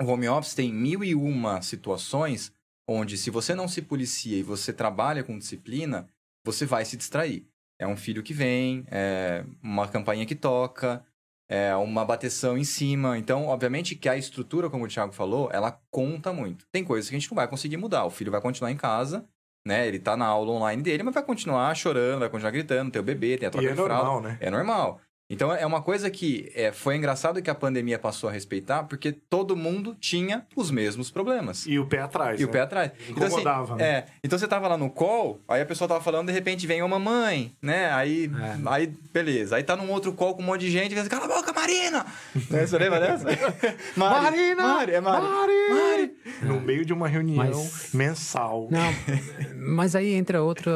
O 0.00 0.04
home 0.04 0.28
office 0.28 0.54
tem 0.54 0.72
mil 0.72 1.02
e 1.02 1.14
uma 1.16 1.60
situações 1.62 2.52
onde 2.88 3.16
se 3.16 3.30
você 3.30 3.54
não 3.54 3.68
se 3.68 3.82
policia 3.82 4.38
e 4.38 4.42
você 4.42 4.72
trabalha 4.72 5.24
com 5.24 5.38
disciplina, 5.38 6.08
você 6.44 6.64
vai 6.64 6.84
se 6.84 6.96
distrair. 6.96 7.46
É 7.78 7.86
um 7.86 7.96
filho 7.96 8.22
que 8.22 8.32
vem, 8.32 8.84
é 8.90 9.44
uma 9.62 9.86
campainha 9.88 10.24
que 10.24 10.34
toca, 10.34 11.04
é 11.48 11.74
uma 11.76 12.04
bateção 12.04 12.56
em 12.56 12.64
cima. 12.64 13.18
Então, 13.18 13.46
obviamente 13.46 13.94
que 13.94 14.08
a 14.08 14.16
estrutura, 14.16 14.70
como 14.70 14.84
o 14.84 14.88
Thiago 14.88 15.12
falou, 15.12 15.50
ela 15.52 15.78
conta 15.90 16.32
muito. 16.32 16.66
Tem 16.72 16.84
coisas 16.84 17.08
que 17.10 17.16
a 17.16 17.18
gente 17.18 17.30
não 17.30 17.36
vai 17.36 17.48
conseguir 17.48 17.76
mudar. 17.76 18.04
O 18.04 18.10
filho 18.10 18.32
vai 18.32 18.40
continuar 18.40 18.70
em 18.70 18.76
casa, 18.76 19.28
né? 19.66 19.86
Ele 19.86 19.98
tá 19.98 20.16
na 20.16 20.26
aula 20.26 20.52
online 20.52 20.82
dele, 20.82 21.02
mas 21.02 21.12
vai 21.14 21.22
continuar 21.22 21.74
chorando, 21.74 22.20
vai 22.20 22.30
continuar 22.30 22.50
gritando, 22.52 22.90
tem 22.90 23.00
o 23.00 23.04
bebê, 23.04 23.36
tem 23.36 23.48
a 23.48 23.50
troca 23.50 23.66
E 23.66 23.68
é 23.68 23.72
de 23.72 23.76
fralda. 23.76 23.94
normal, 24.04 24.20
né? 24.22 24.38
É 24.40 24.50
normal. 24.50 25.00
Então 25.28 25.52
é 25.52 25.66
uma 25.66 25.82
coisa 25.82 26.08
que 26.08 26.52
é, 26.54 26.70
foi 26.70 26.94
engraçado 26.96 27.42
que 27.42 27.50
a 27.50 27.54
pandemia 27.54 27.98
passou 27.98 28.28
a 28.30 28.32
respeitar, 28.32 28.84
porque 28.84 29.10
todo 29.10 29.56
mundo 29.56 29.96
tinha 30.00 30.46
os 30.54 30.70
mesmos 30.70 31.10
problemas. 31.10 31.66
E 31.66 31.78
o 31.80 31.86
pé 31.86 32.00
atrás. 32.00 32.40
E 32.40 32.44
o 32.44 32.46
né? 32.46 32.52
pé 32.52 32.60
atrás. 32.60 32.92
Então, 33.08 33.26
assim, 33.26 33.40
Incomodava, 33.40 33.74
né? 33.74 33.84
é, 33.84 34.06
então 34.22 34.38
você 34.38 34.46
tava 34.46 34.68
lá 34.68 34.78
no 34.78 34.88
call, 34.88 35.40
aí 35.48 35.60
a 35.60 35.66
pessoa 35.66 35.88
tava 35.88 36.00
falando, 36.00 36.28
de 36.28 36.32
repente 36.32 36.64
vem 36.64 36.80
uma 36.80 36.98
mãe, 37.00 37.52
né? 37.60 37.92
Aí, 37.92 38.30
É. 38.40 38.56
aí 38.70 38.86
beleza. 39.12 39.56
Aí 39.56 39.64
tá 39.64 39.74
num 39.74 39.90
outro 39.90 40.12
call 40.12 40.36
com 40.36 40.42
um 40.42 40.46
monte 40.46 40.60
de 40.60 40.70
gente, 40.70 40.90
que 40.90 41.00
diz, 41.00 41.08
cala 41.08 41.24
a 41.24 41.28
boca, 41.28 41.52
Marina! 41.52 42.06
Né, 42.48 42.64
Você 42.64 42.78
lembra 42.78 43.00
dessa? 43.00 43.26
Marina! 43.96 44.62
Mari, 44.62 44.92
é 44.92 45.00
Mari. 45.00 45.24
Mari! 45.70 46.12
No 46.42 46.60
meio 46.60 46.84
de 46.84 46.92
uma 46.92 47.08
reunião 47.08 47.44
Mas- 47.44 47.90
mensal. 47.92 48.68
Não, 48.70 48.94
mas 49.74 49.96
aí 49.96 50.12
entra 50.14 50.42
outra, 50.42 50.72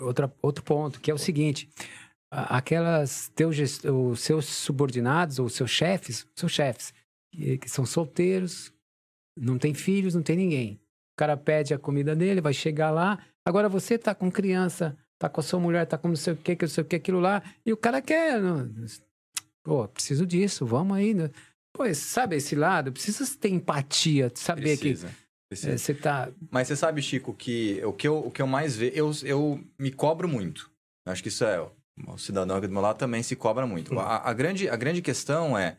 outra, 0.00 0.32
outro 0.40 0.64
ponto, 0.64 1.00
que 1.00 1.10
é 1.10 1.14
o 1.14 1.18
seguinte: 1.18 1.68
aquelas 2.32 3.28
teus, 3.34 3.56
os 3.84 4.20
seus 4.20 4.46
subordinados 4.46 5.38
ou 5.38 5.48
seus 5.48 5.70
chefes, 5.70 6.26
seus 6.34 6.52
chefes, 6.52 6.94
que, 7.30 7.58
que 7.58 7.68
são 7.68 7.84
solteiros, 7.84 8.72
não 9.38 9.58
tem 9.58 9.74
filhos, 9.74 10.14
não 10.14 10.22
tem 10.22 10.36
ninguém. 10.36 10.74
O 11.14 11.16
cara 11.18 11.36
pede 11.36 11.74
a 11.74 11.78
comida 11.78 12.16
dele, 12.16 12.40
vai 12.40 12.54
chegar 12.54 12.90
lá. 12.90 13.18
Agora 13.46 13.68
você 13.68 13.98
tá 13.98 14.14
com 14.14 14.30
criança, 14.30 14.96
tá 15.18 15.28
com 15.28 15.40
a 15.40 15.42
sua 15.44 15.60
mulher, 15.60 15.86
tá 15.86 15.98
com 15.98 16.08
não 16.08 16.16
sei 16.16 16.32
o 16.32 16.36
que, 16.36 16.56
que 16.56 16.64
não 16.64 16.70
sei 16.70 16.82
o 16.82 16.86
que, 16.86 16.96
aquilo 16.96 17.20
lá, 17.20 17.42
e 17.66 17.72
o 17.72 17.76
cara 17.76 18.00
quer. 18.00 18.40
não- 18.40 18.70
Pô, 19.62 19.86
preciso 19.86 20.26
disso, 20.26 20.66
vamos 20.66 20.96
aí. 20.96 21.14
né? 21.14 21.30
Pô, 21.72 21.82
sabe 21.94 22.36
esse 22.36 22.54
lado? 22.56 22.92
Precisa 22.92 23.24
ter 23.38 23.48
empatia, 23.50 24.30
saber 24.34 24.76
Precisa. 24.78 25.08
que 25.08 25.14
precisa. 25.50 25.72
eh, 25.72 25.78
você 25.78 25.94
tá. 25.94 26.30
Mas 26.50 26.66
você 26.68 26.76
sabe, 26.76 27.00
Chico, 27.00 27.32
que 27.32 27.82
o 27.84 27.92
que 27.92 28.08
eu, 28.08 28.18
o 28.26 28.30
que 28.30 28.42
eu 28.42 28.46
mais 28.46 28.76
vejo, 28.76 28.92
eu, 28.96 29.10
eu 29.24 29.64
me 29.78 29.90
cobro 29.92 30.26
muito. 30.28 30.70
Eu 31.06 31.12
Acho 31.12 31.22
que 31.22 31.28
isso 31.28 31.44
é. 31.44 31.64
O 32.06 32.16
cidadão 32.18 32.56
aqui 32.56 32.66
do 32.66 32.72
meu 32.72 32.82
lado 32.82 32.96
também 32.98 33.22
se 33.22 33.36
cobra 33.36 33.66
muito. 33.66 33.94
Hum. 33.94 33.98
A, 34.00 34.28
a 34.28 34.32
grande, 34.32 34.68
a 34.68 34.76
grande 34.76 35.02
questão 35.02 35.56
é. 35.56 35.78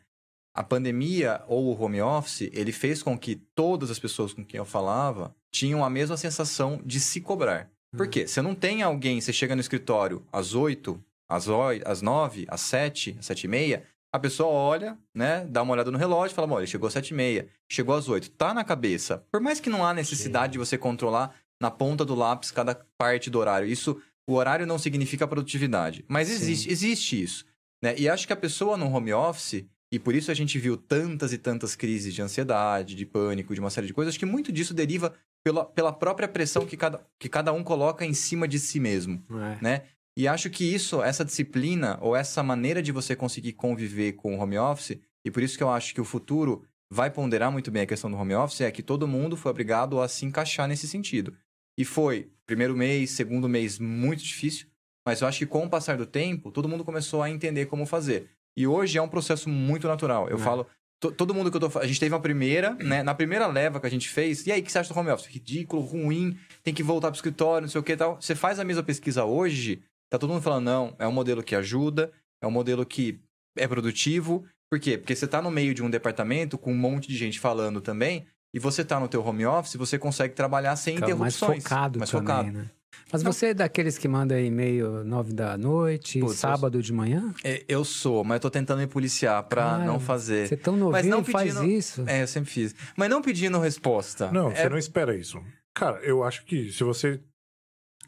A 0.56 0.64
pandemia 0.64 1.42
ou 1.48 1.66
o 1.66 1.82
home 1.84 2.00
office, 2.00 2.42
ele 2.54 2.72
fez 2.72 3.02
com 3.02 3.18
que 3.18 3.36
todas 3.56 3.90
as 3.90 3.98
pessoas 3.98 4.34
com 4.34 4.46
quem 4.46 4.60
eu 4.60 4.66
falava 4.66 5.36
tinham 5.52 5.84
a 5.84 5.90
mesma 5.90 6.16
sensação 6.16 6.80
de 6.86 7.00
se 7.00 7.20
cobrar. 7.22 7.72
Por 7.98 8.08
quê? 8.08 8.28
Você 8.28 8.40
não 8.42 8.54
tem 8.54 8.84
alguém, 8.84 9.20
você 9.20 9.34
chega 9.34 9.56
no 9.56 9.62
escritório 9.62 10.24
às 10.32 10.54
8, 10.54 11.04
às, 11.28 11.48
oi- 11.48 11.82
às 11.86 12.04
9, 12.04 12.46
às 12.48 12.62
7, 12.62 13.16
às 13.20 13.26
7 13.26 13.46
e 13.46 13.48
meia, 13.48 13.84
a 14.14 14.20
pessoa 14.20 14.50
olha, 14.50 14.96
né, 15.14 15.44
dá 15.50 15.64
uma 15.64 15.74
olhada 15.74 15.90
no 15.90 15.98
relógio 15.98 16.34
e 16.34 16.36
fala, 16.36 16.58
ele 16.60 16.68
chegou 16.68 16.86
às 16.88 16.94
7 16.94 17.10
e 17.10 17.14
meia, 17.16 17.48
chegou 17.72 17.96
às 17.96 18.08
8, 18.08 18.30
tá 18.32 18.54
na 18.54 18.64
cabeça. 18.64 19.26
Por 19.32 19.42
mais 19.42 19.60
que 19.60 19.72
não 19.72 19.84
há 19.84 19.92
necessidade 19.92 20.54
de 20.54 20.60
você 20.60 20.78
controlar 20.78 21.34
na 21.60 21.72
ponta 21.72 22.06
do 22.06 22.14
lápis 22.14 22.52
cada 22.52 22.76
parte 22.96 23.30
do 23.32 23.40
horário, 23.40 23.68
isso, 23.68 24.00
o 24.28 24.34
horário 24.34 24.66
não 24.66 24.78
significa 24.78 25.28
produtividade, 25.28 26.06
mas 26.08 26.28
Sim. 26.28 26.34
existe, 26.36 26.72
existe 26.72 27.22
isso. 27.24 27.46
Né? 27.82 27.96
E 27.98 28.08
acho 28.08 28.26
que 28.26 28.34
a 28.34 28.38
pessoa 28.38 28.78
no 28.78 28.88
home 28.88 29.14
office, 29.14 29.66
e 29.92 30.00
por 30.00 30.16
isso 30.16 30.32
a 30.32 30.34
gente 30.34 30.58
viu 30.58 30.78
tantas 30.78 31.34
e 31.34 31.38
tantas 31.38 31.76
crises 31.76 32.14
de 32.14 32.22
ansiedade, 32.22 32.96
de 32.96 33.06
pânico, 33.06 33.54
de 33.54 33.60
uma 33.60 33.70
série 33.70 33.88
de 33.88 33.94
coisas, 33.94 34.16
que 34.18 34.26
muito 34.26 34.52
disso 34.52 34.74
deriva 34.74 35.14
pela, 35.44 35.66
pela 35.66 35.92
própria 35.92 36.28
pressão 36.28 36.66
que 36.66 36.78
cada, 36.78 37.06
que 37.20 37.28
cada 37.28 37.52
um 37.52 37.64
coloca 37.64 38.06
em 38.06 38.14
cima 38.14 38.48
de 38.48 38.58
si 38.60 38.80
mesmo, 38.80 39.22
É. 39.30 39.58
né? 39.62 39.82
E 40.16 40.28
acho 40.28 40.50
que 40.50 40.64
isso, 40.64 41.02
essa 41.02 41.26
disciplina, 41.26 41.98
ou 42.00 42.16
essa 42.16 42.44
maneira 42.44 42.84
de 42.84 42.92
você 42.92 43.16
conseguir 43.16 43.54
conviver 43.54 44.14
com 44.14 44.38
o 44.38 44.40
home 44.40 44.58
office, 44.58 45.00
e 45.26 45.32
por 45.32 45.42
isso 45.42 45.58
que 45.58 45.64
eu 45.64 45.70
acho 45.72 45.94
que 45.94 46.00
o 46.00 46.06
futuro 46.06 46.64
vai 46.90 47.10
ponderar 47.10 47.52
muito 47.52 47.72
bem 47.72 47.82
a 47.82 47.86
questão 47.88 48.12
do 48.12 48.16
home 48.18 48.36
office, 48.36 48.62
é 48.62 48.72
que 48.72 48.84
todo 48.84 49.08
mundo 49.08 49.36
foi 49.36 49.50
obrigado 49.50 50.00
a 50.00 50.08
se 50.08 50.24
encaixar 50.26 50.68
nesse 50.68 50.88
sentido. 50.88 51.34
E 51.78 51.84
foi, 51.86 52.30
primeiro 52.46 52.76
mês, 52.76 53.12
segundo 53.12 53.50
mês, 53.50 53.80
muito 53.80 54.24
difícil, 54.24 54.68
mas 55.06 55.22
eu 55.22 55.28
acho 55.28 55.40
que 55.40 55.46
com 55.46 55.66
o 55.66 55.70
passar 55.70 55.98
do 55.98 56.06
tempo, 56.06 56.52
todo 56.52 56.70
mundo 56.70 56.84
começou 56.86 57.22
a 57.22 57.30
entender 57.30 57.66
como 57.66 57.86
fazer. 57.86 58.30
E 58.56 58.68
hoje 58.68 58.98
é 58.98 59.02
um 59.02 59.08
processo 59.08 59.50
muito 59.50 59.88
natural. 59.88 60.30
Eu 60.30 60.38
É. 60.38 60.40
falo, 60.40 60.68
to- 61.02 61.12
todo 61.12 61.34
mundo 61.34 61.50
que 61.50 61.58
eu 61.58 61.70
tô. 61.70 61.80
A 61.80 61.88
gente 61.88 62.00
teve 62.00 62.14
uma 62.14 62.22
primeira, 62.22 62.76
né? 62.76 63.02
Na 63.02 63.16
primeira 63.16 63.48
leva 63.48 63.80
que 63.80 63.88
a 63.88 63.90
gente 63.90 64.08
fez, 64.08 64.46
e 64.46 64.52
aí, 64.52 64.62
o 64.62 64.64
que 64.64 64.72
você 64.72 64.78
acha 64.80 64.94
do 64.94 65.00
home 65.00 65.10
office? 65.10 65.26
Ridículo, 65.28 65.82
ruim, 65.82 66.38
tem 66.62 66.74
que 66.74 66.84
voltar 66.84 67.10
pro 67.10 67.18
escritório, 67.18 67.64
não 67.66 67.70
sei 67.72 67.82
o 67.82 67.84
que 67.84 67.94
e 67.94 67.98
tal. 67.98 68.22
Você 68.22 68.36
faz 68.36 68.60
a 68.60 68.64
mesma 68.64 68.84
pesquisa 68.84 69.26
hoje, 69.26 69.82
tá 70.10 70.20
todo 70.20 70.30
mundo 70.32 70.44
falando, 70.44 70.66
não, 70.66 70.96
é 71.00 71.08
um 71.08 71.12
modelo 71.12 71.42
que 71.44 71.56
ajuda, 71.56 72.12
é 72.42 72.46
um 72.48 72.52
modelo 72.52 72.86
que 72.86 73.20
é 73.58 73.68
produtivo. 73.68 74.46
Por 74.72 74.80
quê? 74.80 74.98
Porque 74.98 75.16
você 75.16 75.28
tá 75.28 75.42
no 75.42 75.52
meio 75.52 75.74
de 75.74 75.84
um 75.84 75.90
departamento 75.90 76.58
com 76.58 76.72
um 76.72 76.78
monte 76.78 77.08
de 77.08 77.18
gente 77.18 77.40
falando 77.40 77.82
também, 77.82 78.26
e 78.54 78.60
você 78.60 78.84
tá 78.86 79.00
no 79.00 79.08
teu 79.08 79.26
home 79.26 79.46
office, 79.46 79.76
você 79.76 79.98
consegue 79.98 80.34
trabalhar 80.36 80.76
sem 80.76 81.00
mais 81.00 81.04
interrupções. 81.12 81.64
focado 81.64 82.00
mais 82.00 82.12
também, 82.12 82.28
focado. 82.28 82.52
né? 82.52 82.70
Mas 83.12 83.24
você 83.24 83.48
é 83.48 83.54
daqueles 83.54 83.98
que 83.98 84.08
manda 84.08 84.40
e-mail 84.40 85.04
nove 85.04 85.34
da 85.34 85.58
noite, 85.58 86.20
Putz, 86.20 86.32
eu 86.34 86.38
sábado 86.38 86.82
de 86.82 86.94
manhã? 86.94 87.34
É, 87.44 87.64
Eu 87.68 87.84
sou, 87.84 88.24
mas 88.24 88.36
eu 88.36 88.40
tô 88.42 88.50
tentando 88.52 88.80
me 88.80 88.88
policiar 88.88 89.42
pra 89.44 89.64
Cara, 89.64 89.86
não 89.86 90.00
fazer. 90.00 90.48
Você 90.48 90.54
é 90.54 90.58
tão 90.58 90.76
novinho 90.78 91.10
não 91.10 91.22
e 91.22 91.24
faz 91.26 91.54
pedindo- 91.56 91.72
isso? 91.72 92.04
É, 92.08 92.22
eu 92.24 92.28
sempre 92.28 92.50
fiz. 92.52 92.76
Mas 92.96 93.10
não 93.10 93.22
pedindo 93.22 93.60
resposta. 93.60 94.32
Não, 94.32 94.52
é, 94.52 94.56
você 94.56 94.70
não 94.70 94.78
espera 94.78 95.16
isso. 95.16 95.42
Cara, 95.76 96.00
eu 96.04 96.24
acho 96.24 96.46
que 96.46 96.72
se 96.72 96.84
você 96.84 97.20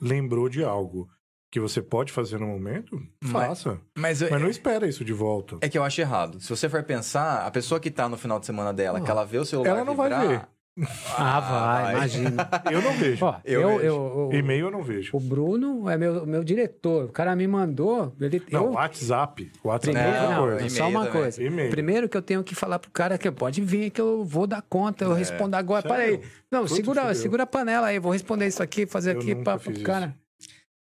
lembrou 0.01 0.49
de 0.49 0.63
algo 0.63 1.09
que 1.56 1.60
você 1.61 1.82
pode 1.82 2.11
fazer 2.11 2.38
no 2.38 2.45
momento, 2.48 3.02
Mas- 3.23 3.32
faça. 3.64 3.80
Mas, 3.98 4.22
eu- 4.22 4.30
Mas 4.30 4.41
não 4.41 4.49
espera 4.49 4.86
isso 4.86 5.06
de 5.06 5.14
volta. 5.14 5.56
é 5.61 5.69
que 5.69 5.77
eu 5.77 5.86
acho 5.86 6.02
errado. 6.02 6.38
Se 6.41 6.49
você 6.49 6.68
for 6.68 6.84
pensar, 6.84 7.48
a 7.48 7.49
pessoa 7.49 7.80
que 7.80 7.90
tá 7.90 8.10
no 8.10 8.18
final 8.18 8.41
de 8.41 8.45
semana 8.45 8.73
dela, 8.73 8.98
Ah, 8.99 9.02
que 9.02 9.10
ela 9.10 9.23
vê 9.23 9.38
o 9.38 9.45
celular 9.45 9.69
ela 9.69 9.86
não 9.86 9.95
vai 9.95 10.10
vibrar, 10.10 10.27
ver. 10.27 10.41
Ah, 11.18 11.40
vai, 11.40 11.84
vai. 11.84 11.94
imagina. 11.95 12.49
Eu 12.69 12.82
não 12.82 12.91
vejo. 12.91 13.23
Ó, 13.23 13.36
Eu 13.45 13.61
eu, 13.61 13.69
vejo. 13.77 13.86
eu, 13.86 14.30
eu- 14.34 14.38
E-mail 14.38 14.65
eu 14.65 14.72
não 14.72 14.84
vejo. 14.84 15.15
o 15.15 15.19
Bruno 15.22 15.90
é 15.90 15.98
meu, 15.98 16.26
meu 16.26 16.44
diretor. 16.44 17.06
O 17.06 17.10
cara 17.14 17.34
me 17.34 17.48
mandou. 17.48 18.14
Ele, 18.19 18.44
Não, 18.52 18.65
eu, 18.65 18.72
WhatsApp. 18.73 19.49
WhatsApp 19.64 19.94
primeiro, 19.98 20.18
é 20.26 20.30
não, 20.36 20.48
coisa. 20.49 20.69
só 20.69 20.90
uma 20.90 21.06
também. 21.06 21.22
coisa. 21.22 21.41
E-mail. 21.41 21.69
Primeiro 21.72 22.10
que 22.10 22.18
eu 22.18 22.22
tenho 22.22 22.44
que 22.44 22.53
falar 22.53 22.77
pro 22.80 22.91
cara 22.91 23.18
que 23.18 23.32
pode 23.32 23.61
vir 23.61 23.90
que 23.90 24.02
eu 24.02 24.26
vou 24.26 24.45
dar 24.45 24.61
conta, 24.64 25.06
eu 25.06 25.14
É, 25.15 25.18
respondo 25.18 25.56
agora. 25.56 25.88
sério? 25.88 26.19
Para 26.19 26.26
aí. 26.26 26.32
Não, 26.52 26.68
segura, 26.68 27.14
segura 27.15 27.44
a 27.44 27.48
panela 27.48 27.88
aí, 27.88 27.98
vou 27.98 28.11
responder 28.11 28.45
isso 28.45 28.61
aqui, 28.61 28.86
fazer 28.86 29.15
Eu 29.15 29.19
aqui 29.22 29.34
para 29.34 29.57
pro 29.57 29.80
cara. 29.82 30.14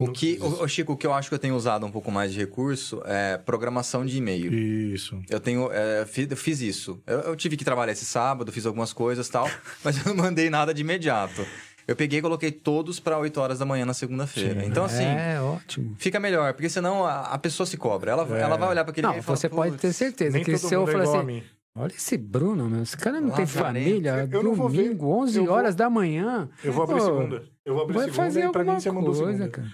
O 0.04 0.12
que, 0.12 0.34
fiz 0.34 0.42
o, 0.42 0.68
Chico, 0.68 0.92
o 0.92 0.96
que 0.96 1.06
eu 1.06 1.12
acho 1.12 1.28
que 1.28 1.34
eu 1.34 1.38
tenho 1.38 1.54
usado 1.54 1.84
um 1.86 1.90
pouco 1.90 2.10
mais 2.10 2.32
de 2.32 2.38
recurso 2.38 3.02
é 3.04 3.36
programação 3.38 4.04
de 4.04 4.16
e-mail. 4.18 4.52
Isso. 4.52 5.20
Eu 5.28 5.40
tenho. 5.40 5.70
é, 5.72 6.04
fi- 6.06 6.26
eu 6.30 6.36
fiz 6.36 6.60
isso. 6.60 7.02
Eu, 7.06 7.20
eu 7.20 7.36
tive 7.36 7.56
que 7.56 7.64
trabalhar 7.64 7.92
esse 7.92 8.04
sábado, 8.04 8.50
fiz 8.52 8.66
algumas 8.66 8.92
coisas 8.92 9.26
e 9.26 9.30
tal, 9.32 9.48
mas 9.84 9.98
eu 10.04 10.14
não 10.14 10.22
mandei 10.24 10.48
nada 10.50 10.72
de 10.74 10.80
imediato. 10.82 11.44
Eu 11.86 11.96
peguei 11.96 12.20
e 12.20 12.22
coloquei 12.22 12.52
todos 12.52 13.00
para 13.00 13.18
8 13.18 13.40
horas 13.40 13.58
da 13.58 13.64
manhã 13.64 13.84
na 13.84 13.92
segunda-feira. 13.92 14.64
Então, 14.64 14.84
assim, 14.84 15.02
É, 15.04 15.40
ótimo. 15.40 15.96
fica 15.98 16.20
melhor, 16.20 16.52
porque 16.54 16.68
senão 16.68 17.04
a, 17.04 17.22
a 17.22 17.38
pessoa 17.38 17.66
se 17.66 17.76
cobra. 17.76 18.12
Ela, 18.12 18.38
É. 18.38 18.40
ela 18.40 18.56
vai 18.56 18.68
olhar 18.68 18.84
para 18.84 18.92
aquele 18.92 19.06
Não, 19.08 19.18
e 19.18 19.20
falar, 19.22 19.36
você 19.36 19.48
pode 19.48 19.70
"Putz, 19.72 19.82
ter 19.82 19.92
certeza 19.92 20.36
Nem 20.36 20.44
que 20.44 20.52
todo 20.52 20.60
se 20.68 20.72
eu 20.74 20.80
mundo 20.80 20.90
é 20.90 20.92
falar 21.04 21.20
assim, 21.22 21.42
olha 21.74 21.92
esse 21.92 22.16
Bruno, 22.16 22.70
meu, 22.70 22.84
esse 22.84 22.96
cara 22.96 23.20
não 23.20 23.30
tem 23.30 23.44
Lazarento. 23.46 23.84
família, 23.84 24.28
Eu 24.30 24.42
não 24.44 24.54
vou 24.54 24.68
ver. 24.68 24.84
domingo, 24.84 25.08
11 25.08 25.38
Eu 25.38 25.46
vou- 25.46 25.54
horas 25.56 25.74
da 25.74 25.90
manhã, 25.90 26.48
Eu 26.62 26.72
vou 26.72 26.84
abrir 26.84 26.98
Pô, 26.98 27.04
segunda. 27.04 27.42
Eu 27.64 27.74
vou 27.74 27.82
abrir 27.82 27.94
vai 27.94 28.04
segunda 28.04 28.22
fazer 28.24 28.38
e 28.44 28.48
pra 28.52 28.60
alguma 28.60 28.74
mim 28.76 28.80
você 28.80 28.90
mandou 28.92 29.14
coisa, 29.14 29.26
segunda. 29.32 29.48
cara. 29.50 29.68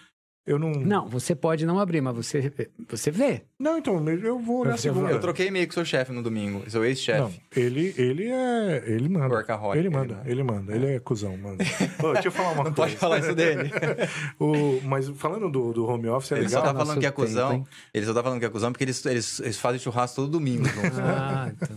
Eu 0.49 0.59
não... 0.59 0.71
Não, 0.71 1.07
você 1.09 1.35
pode 1.35 1.67
não 1.67 1.79
abrir, 1.79 2.01
mas 2.01 2.17
você, 2.17 2.51
você 2.89 3.11
vê. 3.11 3.43
Não, 3.59 3.77
então, 3.79 4.09
eu 4.09 4.39
vou 4.39 4.61
olhar 4.61 4.77
Você 4.77 4.83
segunda. 4.89 5.11
Eu 5.11 5.21
troquei 5.21 5.49
e-mail 5.49 5.67
com 5.67 5.75
seu 5.75 5.85
chefe 5.85 6.11
no 6.13 6.23
domingo, 6.23 6.63
seu 6.71 6.81
Não, 6.81 6.87
ex-chefe. 6.89 7.41
ele, 7.55 7.95
ele 7.99 8.29
é... 8.29 8.85
Ele 8.87 9.09
manda. 9.09 9.35
Workaholic, 9.35 9.79
Ele 9.79 9.89
ele 9.89 9.95
manda, 9.97 10.15
manda. 10.15 10.31
ele 10.31 10.43
manda. 10.43 10.75
Ele 10.75 10.87
é 10.95 10.99
cuzão, 11.01 11.37
manda. 11.37 11.63
Ô, 12.03 12.13
deixa 12.15 12.29
eu 12.29 12.33
falar 12.33 12.53
uma 12.53 12.65
Não 12.65 12.73
coisa. 12.73 12.75
pode 12.75 12.97
falar 12.97 13.19
isso 13.19 13.35
dele. 13.35 13.71
O, 14.41 14.81
mas 14.85 15.09
falando 15.11 15.51
do, 15.51 15.73
do 15.73 15.85
home 15.87 16.09
office, 16.09 16.33
é 16.33 16.39
Ele 16.39 16.49
só 16.49 16.59
legal. 16.59 16.73
tá 16.73 16.73
Nosso 16.73 16.87
falando 16.87 17.01
que 17.01 17.07
é 17.07 17.11
tempo, 17.11 17.23
cuzão. 17.23 17.53
hein? 17.53 17.67
Ele 17.93 18.07
só 18.07 18.15
tá 18.15 18.23
falando 18.23 18.39
que 18.41 18.47
é 18.47 18.49
cuzão 18.49 18.73
porque 18.73 18.85
eles, 18.85 19.05
eles, 19.07 19.41
eles 19.41 19.59
fazem 19.59 19.79
churrasco 19.81 20.17
todo 20.17 20.31
domingo. 20.31 20.65
Ah, 21.01 21.51
então. 21.55 21.77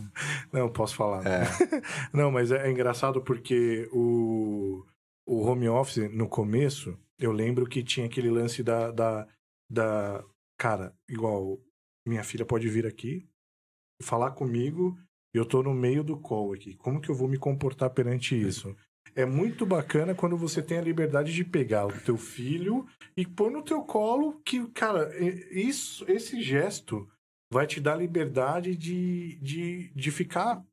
Não, 0.54 0.70
posso 0.70 0.96
falar. 0.96 1.26
É. 1.26 1.44
Não, 2.14 2.32
mas 2.32 2.52
é, 2.52 2.68
é 2.68 2.72
engraçado 2.72 3.22
porque 3.22 3.88
o, 3.92 4.84
o 5.26 5.42
home 5.46 5.68
office, 5.70 6.10
no 6.14 6.28
começo, 6.28 6.98
eu 7.22 7.32
lembro 7.32 7.68
que 7.68 7.84
tinha 7.84 8.08
aquele 8.08 8.30
lance 8.30 8.64
da, 8.64 8.92
da, 8.92 9.28
da. 9.70 10.26
Cara, 10.58 10.94
igual 11.08 11.60
minha 12.06 12.24
filha 12.24 12.46
pode 12.46 12.68
vir 12.68 12.86
aqui 12.86 13.28
falar 14.02 14.32
comigo 14.32 14.98
e 15.34 15.38
eu 15.38 15.46
tô 15.46 15.62
no 15.62 15.74
meio 15.74 16.04
do 16.04 16.18
call 16.18 16.54
aqui. 16.54 16.76
Como 16.76 17.00
que 17.00 17.10
eu 17.10 17.16
vou 17.16 17.28
me 17.28 17.38
comportar 17.38 17.92
perante 17.92 18.36
isso? 18.36 18.76
É 19.16 19.26
muito 19.26 19.66
bacana 19.66 20.16
quando 20.16 20.36
você 20.36 20.62
tem 20.62 20.78
a 20.78 20.84
liberdade 20.84 21.34
de 21.34 21.44
pegar 21.44 21.86
o 21.86 22.02
teu 22.02 22.18
filho 22.18 22.88
e 23.16 23.26
pôr 23.26 23.52
no 23.52 23.62
teu 23.62 23.84
colo 23.84 24.42
que, 24.44 24.66
cara, 24.70 25.12
isso, 25.52 26.10
esse 26.10 26.42
gesto 26.42 27.10
vai 27.52 27.68
te 27.68 27.80
dar 27.82 27.96
liberdade 27.96 28.76
de, 28.76 29.36
de, 29.42 29.92
de 29.94 30.12
ficar 30.12 30.64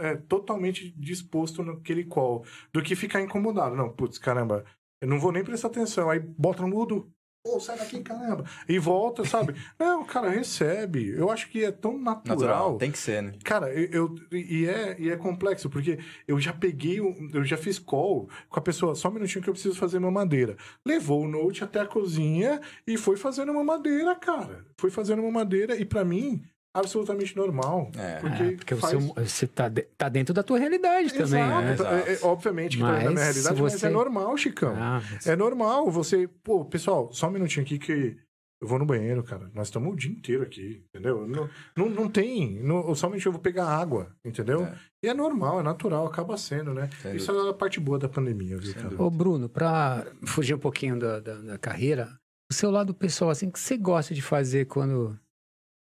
é, 0.00 0.16
totalmente 0.16 0.90
disposto 0.90 1.62
naquele 1.62 2.04
call, 2.04 2.44
do 2.72 2.82
que 2.82 2.96
ficar 2.96 3.22
incomodado. 3.22 3.76
Não, 3.76 3.88
putz, 3.88 4.18
caramba, 4.18 4.64
eu 5.02 5.08
não 5.08 5.20
vou 5.20 5.30
nem 5.32 5.44
prestar 5.44 5.68
atenção. 5.68 6.08
Aí 6.08 6.18
bota 6.18 6.62
no 6.62 6.68
mudo. 6.68 7.12
Pô, 7.44 7.58
sai 7.58 7.76
daqui, 7.76 8.00
caramba. 8.02 8.44
E 8.68 8.78
volta, 8.78 9.24
sabe? 9.24 9.54
não, 9.76 10.04
cara, 10.04 10.28
recebe. 10.30 11.08
Eu 11.08 11.28
acho 11.28 11.50
que 11.50 11.64
é 11.64 11.72
tão 11.72 11.98
natural. 11.98 12.36
Natural, 12.38 12.76
tem 12.78 12.92
que 12.92 12.98
ser, 12.98 13.20
né? 13.20 13.32
Cara, 13.42 13.68
eu, 13.74 14.14
eu- 14.30 14.38
e, 14.38 14.64
é, 14.64 14.96
e 14.96 15.10
é 15.10 15.16
complexo, 15.16 15.68
porque 15.68 15.98
eu 16.28 16.38
já 16.38 16.52
peguei, 16.52 17.00
eu 17.00 17.44
já 17.44 17.56
fiz 17.56 17.80
call 17.80 18.28
com 18.48 18.60
a 18.60 18.62
pessoa, 18.62 18.94
só 18.94 19.08
um 19.08 19.14
minutinho 19.14 19.42
que 19.42 19.50
eu 19.50 19.54
preciso 19.54 19.74
fazer 19.76 19.98
mamadeira. 19.98 20.56
Levou 20.86 21.22
o 21.24 21.28
note 21.28 21.64
até 21.64 21.80
a 21.80 21.84
cozinha 21.86 22.60
e 22.86 22.96
foi 22.96 23.16
fazendo 23.16 23.52
mamadeira, 23.52 24.14
cara. 24.14 24.64
Foi 24.78 24.90
fazendo 24.92 25.20
mamadeira 25.20 25.74
e 25.74 25.84
pra 25.84 26.04
mim, 26.04 26.40
absolutamente 26.74 27.36
normal. 27.36 27.90
É. 27.96 28.18
Porque, 28.20 28.42
É, 28.42 28.50
porque 28.56 28.76
faz... 28.76 28.92
você, 29.04 29.24
você 29.24 29.46
tá, 29.46 29.68
de- 29.68 29.82
tá 29.96 30.08
dentro 30.08 30.32
da 30.34 30.42
tua 30.42 30.58
realidade 30.58 31.10
também, 31.12 31.42
Exato, 31.42 31.62
né? 31.62 31.72
Exato. 31.72 31.94
é- 31.94 32.12
é- 32.14 32.18
obviamente 32.22 32.76
que 32.76 32.82
tá 32.82 32.88
Mas 32.88 33.04
na 33.04 33.10
minha 33.10 33.22
realidade, 33.24 33.56
se 33.56 33.62
mas 33.62 33.72
você- 33.74 33.86
é 33.86 33.90
normal, 33.90 34.36
Chicão. 34.36 34.74
Ah, 34.76 35.02
mas- 35.10 35.26
É 35.26 35.36
normal 35.36 35.90
você, 35.90 36.28
pô, 36.42 36.64
pessoal, 36.64 37.12
só 37.12 37.28
um 37.28 37.32
minutinho 37.32 37.64
aqui 37.64 37.78
que 37.78 38.16
eu 38.60 38.68
vou 38.68 38.78
no 38.78 38.86
banheiro, 38.86 39.24
cara. 39.24 39.50
Nós 39.54 39.66
estamos 39.66 39.92
o 39.92 39.96
dia 39.96 40.10
inteiro 40.12 40.44
aqui, 40.44 40.84
entendeu? 40.88 41.26
Não, 41.26 41.48
não, 41.76 41.88
não 41.88 42.08
tem, 42.08 42.62
não, 42.62 42.94
só 42.94 43.08
minutinho 43.08 43.30
eu 43.30 43.32
vou 43.34 43.40
pegar 43.42 43.66
água, 43.66 44.14
entendeu? 44.24 44.62
É. 44.64 44.74
E 45.04 45.08
é 45.08 45.14
normal, 45.14 45.58
é 45.58 45.62
natural, 45.64 46.06
acaba 46.06 46.36
sendo, 46.36 46.72
né? 46.72 46.88
Sem 47.02 47.16
Isso 47.16 47.32
é 47.32 47.50
a 47.50 47.54
parte 47.54 47.80
boa 47.80 47.98
da 47.98 48.08
pandemia, 48.08 48.56
viu, 48.56 48.66
Sem 48.66 48.74
cara? 48.74 48.84
dúvida. 48.90 49.02
Ô, 49.02 49.10
Bruno, 49.10 49.48
pra 49.48 50.06
fugir 50.24 50.54
um 50.54 50.58
pouquinho 50.60 50.96
da, 50.98 51.18
da, 51.18 51.34
da 51.34 51.58
carreira, 51.58 52.08
o 52.50 52.54
seu 52.54 52.70
lado 52.70 52.94
pessoal, 52.94 53.30
assim, 53.30 53.48
o 53.48 53.52
que 53.52 53.58
você 53.58 53.76
gosta 53.76 54.14
de 54.14 54.22
fazer 54.22 54.66
quando 54.66 55.18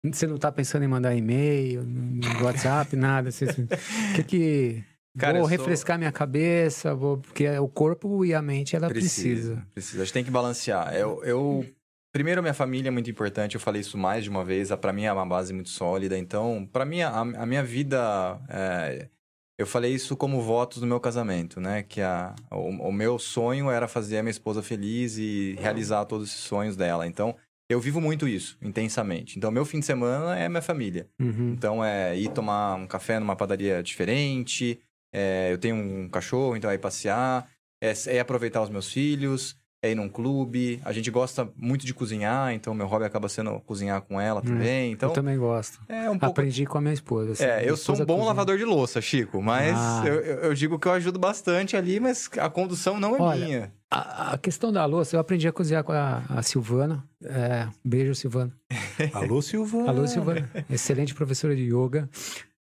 você 0.04 0.26
não 0.26 0.38
tá 0.38 0.50
pensando 0.50 0.84
em 0.84 0.88
mandar 0.88 1.14
e-mail, 1.14 1.82
no 1.84 2.44
WhatsApp, 2.44 2.94
nada. 2.96 3.30
O 3.30 3.32
que 4.16 4.24
que... 4.24 4.84
Cara, 5.18 5.32
vou 5.34 5.42
eu 5.42 5.48
sou- 5.48 5.58
refrescar 5.58 5.98
minha 5.98 6.12
cabeça, 6.12 6.94
vou... 6.94 7.18
porque 7.18 7.48
o 7.58 7.68
corpo 7.68 8.24
e 8.24 8.32
a 8.32 8.40
mente, 8.40 8.76
ela 8.76 8.88
precisa. 8.88 9.66
Precisa. 9.74 10.02
A 10.02 10.04
gente 10.04 10.14
tem 10.14 10.24
que 10.24 10.30
balancear. 10.30 10.94
Eu, 10.94 11.22
eu- 11.24 11.66
Primeiro, 12.12 12.42
minha 12.42 12.54
família 12.54 12.88
é 12.88 12.90
muito 12.90 13.08
importante. 13.08 13.54
Eu 13.54 13.60
falei 13.60 13.82
isso 13.82 13.96
mais 13.96 14.24
de 14.24 14.30
uma 14.30 14.44
vez. 14.44 14.70
Para 14.80 14.92
mim 14.92 15.04
é 15.04 15.12
uma 15.12 15.24
base 15.26 15.52
muito 15.52 15.68
sólida. 15.68 16.18
Então, 16.18 16.68
para 16.72 16.84
mim, 16.84 17.02
a, 17.02 17.20
a 17.20 17.46
minha 17.46 17.62
vida. 17.62 18.40
é, 18.48 19.08
eu 19.56 19.64
falei 19.66 19.94
isso 19.94 20.16
como 20.16 20.40
votos 20.40 20.80
no 20.80 20.88
meu 20.88 20.98
casamento, 20.98 21.60
né? 21.60 21.84
Que 21.84 22.00
a, 22.00 22.34
o, 22.50 22.88
o 22.88 22.92
meu 22.92 23.16
sonho 23.16 23.70
era 23.70 23.86
fazer 23.86 24.18
a 24.18 24.22
minha 24.24 24.30
esposa 24.32 24.60
feliz 24.60 25.18
e 25.18 25.54
realizar 25.60 26.04
todos 26.06 26.30
esses 26.30 26.40
sonhos 26.40 26.76
dela. 26.76 27.06
Então, 27.06 27.36
eu 27.70 27.80
vivo 27.80 28.00
muito 28.00 28.26
isso, 28.28 28.58
intensamente. 28.60 29.38
Então, 29.38 29.50
meu 29.50 29.64
fim 29.64 29.80
de 29.80 29.86
semana 29.86 30.36
é 30.38 30.48
minha 30.48 30.60
família. 30.60 31.08
Uhum. 31.20 31.52
Então 31.56 31.82
é 31.84 32.18
ir 32.18 32.28
tomar 32.30 32.74
um 32.74 32.86
café 32.86 33.18
numa 33.18 33.36
padaria 33.36 33.82
diferente. 33.82 34.78
é, 35.12 35.48
eu 35.52 35.58
tenho 35.58 35.74
um 35.76 36.08
cachorro, 36.08 36.56
então 36.56 36.70
é 36.70 36.74
ir 36.74 36.78
passear. 36.78 37.48
É, 37.82 37.92
é 38.08 38.20
aproveitar 38.20 38.62
os 38.62 38.68
meus 38.70 38.92
filhos. 38.92 39.56
É 39.82 39.90
ir 39.92 39.94
num 39.94 40.10
clube. 40.10 40.78
A 40.84 40.92
gente 40.92 41.10
gosta 41.10 41.50
muito 41.56 41.86
de 41.86 41.94
cozinhar, 41.94 42.52
então 42.52 42.74
meu 42.74 42.86
hobby 42.86 43.06
acaba 43.06 43.30
sendo 43.30 43.58
cozinhar 43.60 44.02
com 44.02 44.20
ela 44.20 44.42
também. 44.42 44.92
Então 44.92 45.08
eu 45.08 45.14
também 45.14 45.38
gosto. 45.38 45.80
é 45.88 46.10
um 46.10 46.18
pouco. 46.18 46.38
Aprendi 46.38 46.66
com 46.66 46.76
a 46.76 46.80
minha 46.82 46.92
esposa. 46.92 47.32
assim. 47.32 47.44
É, 47.44 47.56
Minha 47.60 47.68
eu 47.70 47.76
sou 47.78 47.94
um 47.94 47.96
esposa 47.96 48.04
bom 48.04 48.14
cozinha. 48.16 48.28
lavador 48.28 48.58
de 48.58 48.64
louça, 48.66 49.00
Chico, 49.00 49.40
mas 49.40 49.74
Ah. 49.78 50.02
eu, 50.06 50.14
eu- 50.20 50.38
eu 50.44 50.54
digo 50.54 50.78
que 50.78 50.86
eu 50.86 50.92
ajudo 50.92 51.18
bastante 51.18 51.76
ali, 51.78 51.98
mas 51.98 52.28
a 52.38 52.50
condução 52.50 53.00
não 53.00 53.16
é 53.16 53.20
Olha, 53.22 53.44
minha. 53.46 53.72
A, 53.92 54.34
a 54.34 54.38
questão 54.38 54.72
da 54.72 54.84
louça, 54.84 55.16
eu 55.16 55.20
aprendi 55.20 55.48
a 55.48 55.52
cozinhar 55.52 55.82
com 55.82 55.92
a, 55.92 56.22
a 56.28 56.42
Silvana. 56.42 57.04
É, 57.24 57.68
beijo, 57.84 58.14
Silvana. 58.14 58.52
Alô, 59.12 59.42
Silvana. 59.42 59.88
Alô, 59.88 60.06
Silvana. 60.06 60.48
Excelente 60.70 61.12
professora 61.12 61.56
de 61.56 61.64
yoga. 61.64 62.08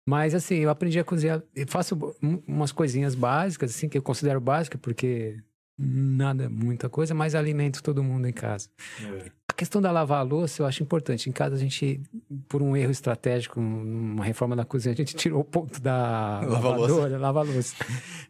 Mas, 0.08 0.36
assim, 0.36 0.56
eu 0.58 0.70
aprendi 0.70 1.00
a 1.00 1.04
cozinhar. 1.04 1.42
Eu 1.56 1.68
faço 1.68 2.16
umas 2.48 2.72
coisinhas 2.72 3.16
básicas, 3.16 3.72
assim, 3.72 3.90
que 3.90 3.98
eu 3.98 4.02
considero 4.02 4.40
básicas, 4.40 4.80
porque 4.80 5.38
nada, 5.78 6.50
muita 6.50 6.88
coisa, 6.88 7.14
mas 7.14 7.36
alimento 7.36 7.82
todo 7.84 8.04
mundo 8.04 8.28
em 8.28 8.34
casa. 8.34 8.70
É. 9.02 9.32
A 9.58 9.66
questão 9.66 9.82
da 9.82 9.92
lavar 9.92 10.20
a 10.20 10.22
louça 10.22 10.62
eu 10.62 10.68
acho 10.68 10.84
importante. 10.84 11.28
Em 11.28 11.32
casa 11.32 11.56
a 11.56 11.58
gente, 11.58 12.00
por 12.48 12.62
um 12.62 12.78
erro 12.78 12.92
estratégico, 12.92 13.60
uma 13.60 14.24
reforma 14.24 14.56
da 14.56 14.64
cozinha, 14.64 14.94
a 14.94 14.96
gente 14.96 15.16
tirou 15.16 15.42
o 15.42 15.44
ponto 15.44 15.82
da 15.82 16.42
lava 16.42 16.70
lavadora, 16.70 17.18
lava 17.18 17.42
louça. 17.42 17.76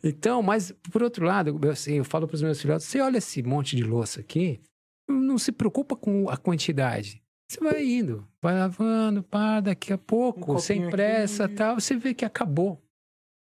Então, 0.01 0.41
mas 0.41 0.71
por 0.89 1.03
outro 1.03 1.25
lado, 1.25 1.59
eu, 1.61 1.69
assim, 1.69 1.95
eu 1.95 2.05
falo 2.05 2.29
para 2.29 2.35
os 2.35 2.41
meus 2.41 2.61
filhotes, 2.61 2.87
você 2.87 3.01
olha 3.01 3.17
esse 3.17 3.43
monte 3.43 3.75
de 3.75 3.83
louça 3.83 4.21
aqui, 4.21 4.61
não 5.05 5.37
se 5.37 5.51
preocupa 5.51 5.97
com 5.97 6.29
a 6.29 6.37
quantidade. 6.37 7.21
Você 7.51 7.59
vai 7.59 7.85
indo, 7.85 8.25
vai 8.41 8.57
lavando, 8.57 9.21
pá, 9.21 9.59
daqui 9.59 9.91
a 9.91 9.97
pouco, 9.97 10.53
um 10.53 10.59
sem 10.59 10.89
pressa 10.89 11.43
aqui. 11.43 11.55
tal, 11.55 11.77
você 11.77 11.97
vê 11.97 12.13
que 12.13 12.23
acabou, 12.23 12.81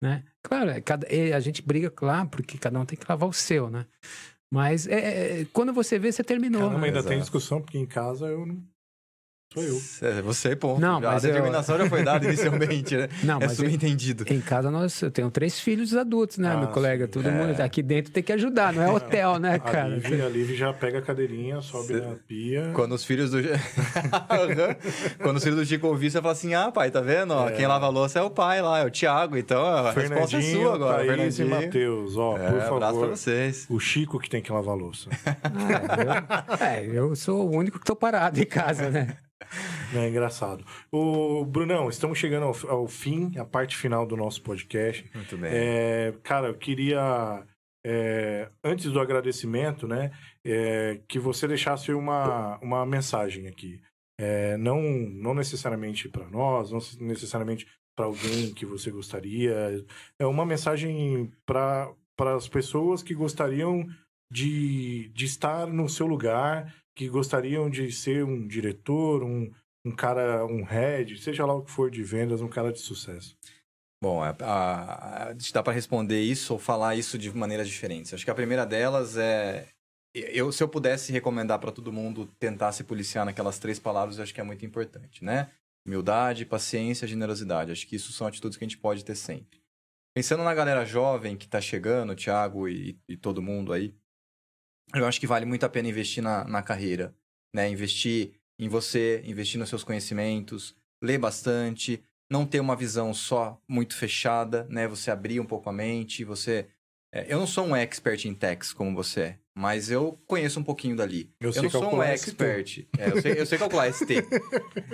né? 0.02 0.24
Claro, 0.42 0.70
é, 0.70 0.80
cada, 0.80 1.06
é, 1.06 1.32
a 1.32 1.38
gente 1.38 1.62
briga, 1.62 1.92
claro, 1.92 2.28
porque 2.28 2.58
cada 2.58 2.76
um 2.80 2.84
tem 2.84 2.98
que 2.98 3.06
lavar 3.08 3.28
o 3.28 3.32
seu, 3.32 3.70
né? 3.70 3.86
Mas 4.50 4.86
é, 4.86 5.42
é 5.42 5.44
quando 5.52 5.72
você 5.72 5.98
vê, 5.98 6.10
você 6.10 6.24
terminou. 6.24 6.62
Caramba, 6.62 6.80
né? 6.80 6.86
ainda 6.86 6.98
Exato. 7.00 7.08
tem 7.08 7.20
discussão, 7.20 7.60
porque 7.60 7.78
em 7.78 7.86
casa 7.86 8.26
eu 8.26 8.46
não 8.46 8.62
Sou 9.54 9.62
eu. 9.62 9.80
É 10.02 10.20
você, 10.20 10.54
ponto. 10.54 10.78
Não, 10.78 11.00
mas 11.00 11.24
a 11.24 11.28
determinação 11.28 11.76
eu... 11.76 11.84
já 11.84 11.88
foi 11.88 12.04
dada 12.04 12.22
inicialmente, 12.28 12.94
né? 12.94 13.08
Não, 13.22 13.40
é 13.40 13.48
subentendido. 13.48 14.24
Em, 14.28 14.34
em 14.34 14.40
casa 14.42 14.70
nós, 14.70 15.00
eu 15.00 15.10
tenho 15.10 15.30
três 15.30 15.58
filhos 15.58 15.94
adultos, 15.96 16.36
né, 16.36 16.52
ah, 16.52 16.58
meu 16.58 16.68
colega? 16.68 17.06
Sim. 17.06 17.12
Todo 17.12 17.28
é. 17.28 17.32
mundo 17.32 17.58
aqui 17.58 17.82
dentro 17.82 18.12
tem 18.12 18.22
que 18.22 18.30
ajudar, 18.32 18.74
não 18.74 18.82
é 18.82 18.90
hotel, 18.90 19.38
né, 19.38 19.58
cara? 19.64 19.86
A 19.86 19.88
Liv, 19.88 20.22
a 20.22 20.28
Liv 20.28 20.54
já 20.54 20.70
pega 20.74 20.98
a 20.98 21.02
cadeirinha, 21.02 21.62
sobe 21.62 21.86
Cê... 21.86 22.00
na 22.00 22.14
pia. 22.26 22.70
Quando 22.74 22.92
os 22.92 23.04
filhos 23.04 23.30
do... 23.30 23.38
Quando 25.22 25.38
os 25.38 25.42
filhos 25.42 25.58
do 25.58 25.64
Chico 25.64 25.86
ouvir, 25.86 26.10
você 26.10 26.20
fala 26.20 26.32
assim, 26.32 26.52
ah, 26.52 26.70
pai, 26.70 26.90
tá 26.90 27.00
vendo? 27.00 27.32
É. 27.48 27.52
Quem 27.52 27.66
lava 27.66 27.86
a 27.86 27.90
louça 27.90 28.18
é 28.18 28.22
o 28.22 28.28
pai 28.28 28.60
lá, 28.60 28.80
é 28.80 28.84
o 28.84 28.90
Thiago. 28.90 29.38
Então 29.38 29.64
a 29.64 29.92
resposta 29.92 30.36
é 30.36 30.42
sua 30.42 30.74
agora, 30.74 31.06
Thaís 31.06 31.38
e 31.38 31.44
Matheus, 31.44 32.16
ó, 32.18 32.36
é, 32.36 32.50
por 32.50 32.60
favor. 32.60 32.76
Abraço 32.76 32.98
pra 32.98 33.08
vocês. 33.08 33.66
O 33.70 33.80
Chico 33.80 34.18
que 34.18 34.28
tem 34.28 34.42
que 34.42 34.52
lavar 34.52 34.74
a 34.74 34.76
louça. 34.76 35.08
Ah, 35.24 36.82
eu, 36.82 36.92
é, 36.92 36.98
eu 36.98 37.16
sou 37.16 37.48
o 37.48 37.56
único 37.56 37.78
que 37.78 37.84
tô 37.86 37.96
parado 37.96 38.38
em 38.38 38.44
casa, 38.44 38.90
né? 38.90 39.16
É 39.94 40.08
engraçado. 40.08 40.64
O 40.90 41.44
Brunão, 41.44 41.88
estamos 41.88 42.18
chegando 42.18 42.44
ao, 42.44 42.70
ao 42.70 42.86
fim, 42.86 43.36
a 43.38 43.44
parte 43.44 43.76
final 43.76 44.06
do 44.06 44.16
nosso 44.16 44.42
podcast. 44.42 45.08
Muito 45.14 45.36
bem. 45.36 45.50
É, 45.52 46.14
cara, 46.22 46.48
eu 46.48 46.54
queria, 46.54 47.44
é, 47.84 48.50
antes 48.62 48.92
do 48.92 49.00
agradecimento, 49.00 49.88
né, 49.88 50.10
é, 50.44 51.00
que 51.08 51.18
você 51.18 51.48
deixasse 51.48 51.92
uma, 51.92 52.58
uma 52.58 52.84
mensagem 52.84 53.46
aqui. 53.46 53.80
É, 54.20 54.56
não, 54.56 54.82
não 54.82 55.32
necessariamente 55.32 56.08
para 56.08 56.28
nós, 56.28 56.70
não 56.70 56.80
necessariamente 57.00 57.66
para 57.96 58.06
alguém 58.06 58.52
que 58.52 58.66
você 58.66 58.90
gostaria. 58.90 59.84
É 60.18 60.26
uma 60.26 60.44
mensagem 60.44 61.30
para 61.46 61.94
as 62.18 62.48
pessoas 62.48 63.02
que 63.02 63.14
gostariam 63.14 63.86
de, 64.30 65.08
de 65.10 65.24
estar 65.24 65.66
no 65.66 65.88
seu 65.88 66.06
lugar 66.06 66.74
que 66.98 67.08
gostariam 67.08 67.70
de 67.70 67.92
ser 67.92 68.24
um 68.24 68.46
diretor, 68.46 69.22
um, 69.22 69.50
um 69.86 69.94
cara, 69.94 70.44
um 70.44 70.64
head, 70.64 71.16
seja 71.18 71.46
lá 71.46 71.54
o 71.54 71.62
que 71.62 71.70
for 71.70 71.90
de 71.90 72.02
vendas, 72.02 72.40
um 72.40 72.48
cara 72.48 72.72
de 72.72 72.80
sucesso? 72.80 73.36
Bom, 74.02 74.20
a, 74.22 74.30
a, 74.40 75.30
a, 75.30 75.34
dá 75.52 75.62
para 75.62 75.72
responder 75.72 76.20
isso 76.20 76.52
ou 76.52 76.58
falar 76.58 76.96
isso 76.96 77.16
de 77.16 77.32
maneiras 77.32 77.68
diferentes. 77.68 78.12
Acho 78.12 78.24
que 78.24 78.30
a 78.30 78.34
primeira 78.34 78.66
delas 78.66 79.16
é 79.16 79.68
eu, 80.14 80.50
se 80.50 80.62
eu 80.62 80.68
pudesse 80.68 81.12
recomendar 81.12 81.58
para 81.58 81.70
todo 81.70 81.92
mundo 81.92 82.26
tentar 82.38 82.72
se 82.72 82.82
policiar 82.82 83.24
naquelas 83.24 83.58
três 83.58 83.78
palavras, 83.78 84.18
acho 84.18 84.34
que 84.34 84.40
é 84.40 84.44
muito 84.44 84.64
importante, 84.66 85.24
né? 85.24 85.50
Humildade, 85.86 86.44
paciência, 86.44 87.06
generosidade. 87.06 87.70
Acho 87.70 87.86
que 87.86 87.96
isso 87.96 88.12
são 88.12 88.26
atitudes 88.26 88.58
que 88.58 88.64
a 88.64 88.68
gente 88.68 88.78
pode 88.78 89.04
ter 89.04 89.14
sempre. 89.14 89.60
Pensando 90.14 90.42
na 90.42 90.54
galera 90.54 90.84
jovem 90.84 91.36
que 91.36 91.44
está 91.44 91.60
chegando, 91.60 92.16
Thiago 92.16 92.68
e, 92.68 92.98
e, 93.08 93.16
todo 93.16 93.42
mundo 93.42 93.72
aí, 93.72 93.94
eu 94.94 95.06
acho 95.06 95.20
que 95.20 95.26
vale 95.26 95.44
muito 95.44 95.64
a 95.64 95.68
pena 95.68 95.88
investir 95.88 96.22
na, 96.22 96.44
na 96.44 96.62
carreira, 96.62 97.14
né? 97.54 97.68
Investir 97.68 98.32
em 98.58 98.68
você, 98.68 99.22
investir 99.24 99.58
nos 99.58 99.68
seus 99.68 99.84
conhecimentos, 99.84 100.74
ler 101.02 101.18
bastante, 101.18 102.02
não 102.30 102.46
ter 102.46 102.60
uma 102.60 102.76
visão 102.76 103.14
só 103.14 103.60
muito 103.68 103.96
fechada, 103.96 104.66
né? 104.68 104.86
Você 104.88 105.10
abrir 105.10 105.40
um 105.40 105.46
pouco 105.46 105.68
a 105.68 105.72
mente, 105.72 106.24
você... 106.24 106.66
É, 107.10 107.32
eu 107.32 107.38
não 107.38 107.46
sou 107.46 107.66
um 107.66 107.74
expert 107.74 108.26
em 108.26 108.34
techs 108.34 108.70
como 108.70 108.94
você 108.94 109.20
é, 109.20 109.38
mas 109.56 109.90
eu 109.90 110.20
conheço 110.26 110.60
um 110.60 110.62
pouquinho 110.62 110.94
dali. 110.94 111.32
Eu, 111.40 111.50
eu 111.50 111.62
não 111.62 111.70
sou 111.70 111.94
um 111.94 112.02
expert. 112.02 112.86
É, 112.98 113.08
eu, 113.08 113.22
sei, 113.22 113.40
eu 113.40 113.46
sei 113.46 113.56
calcular 113.56 113.90
ST. 113.90 114.04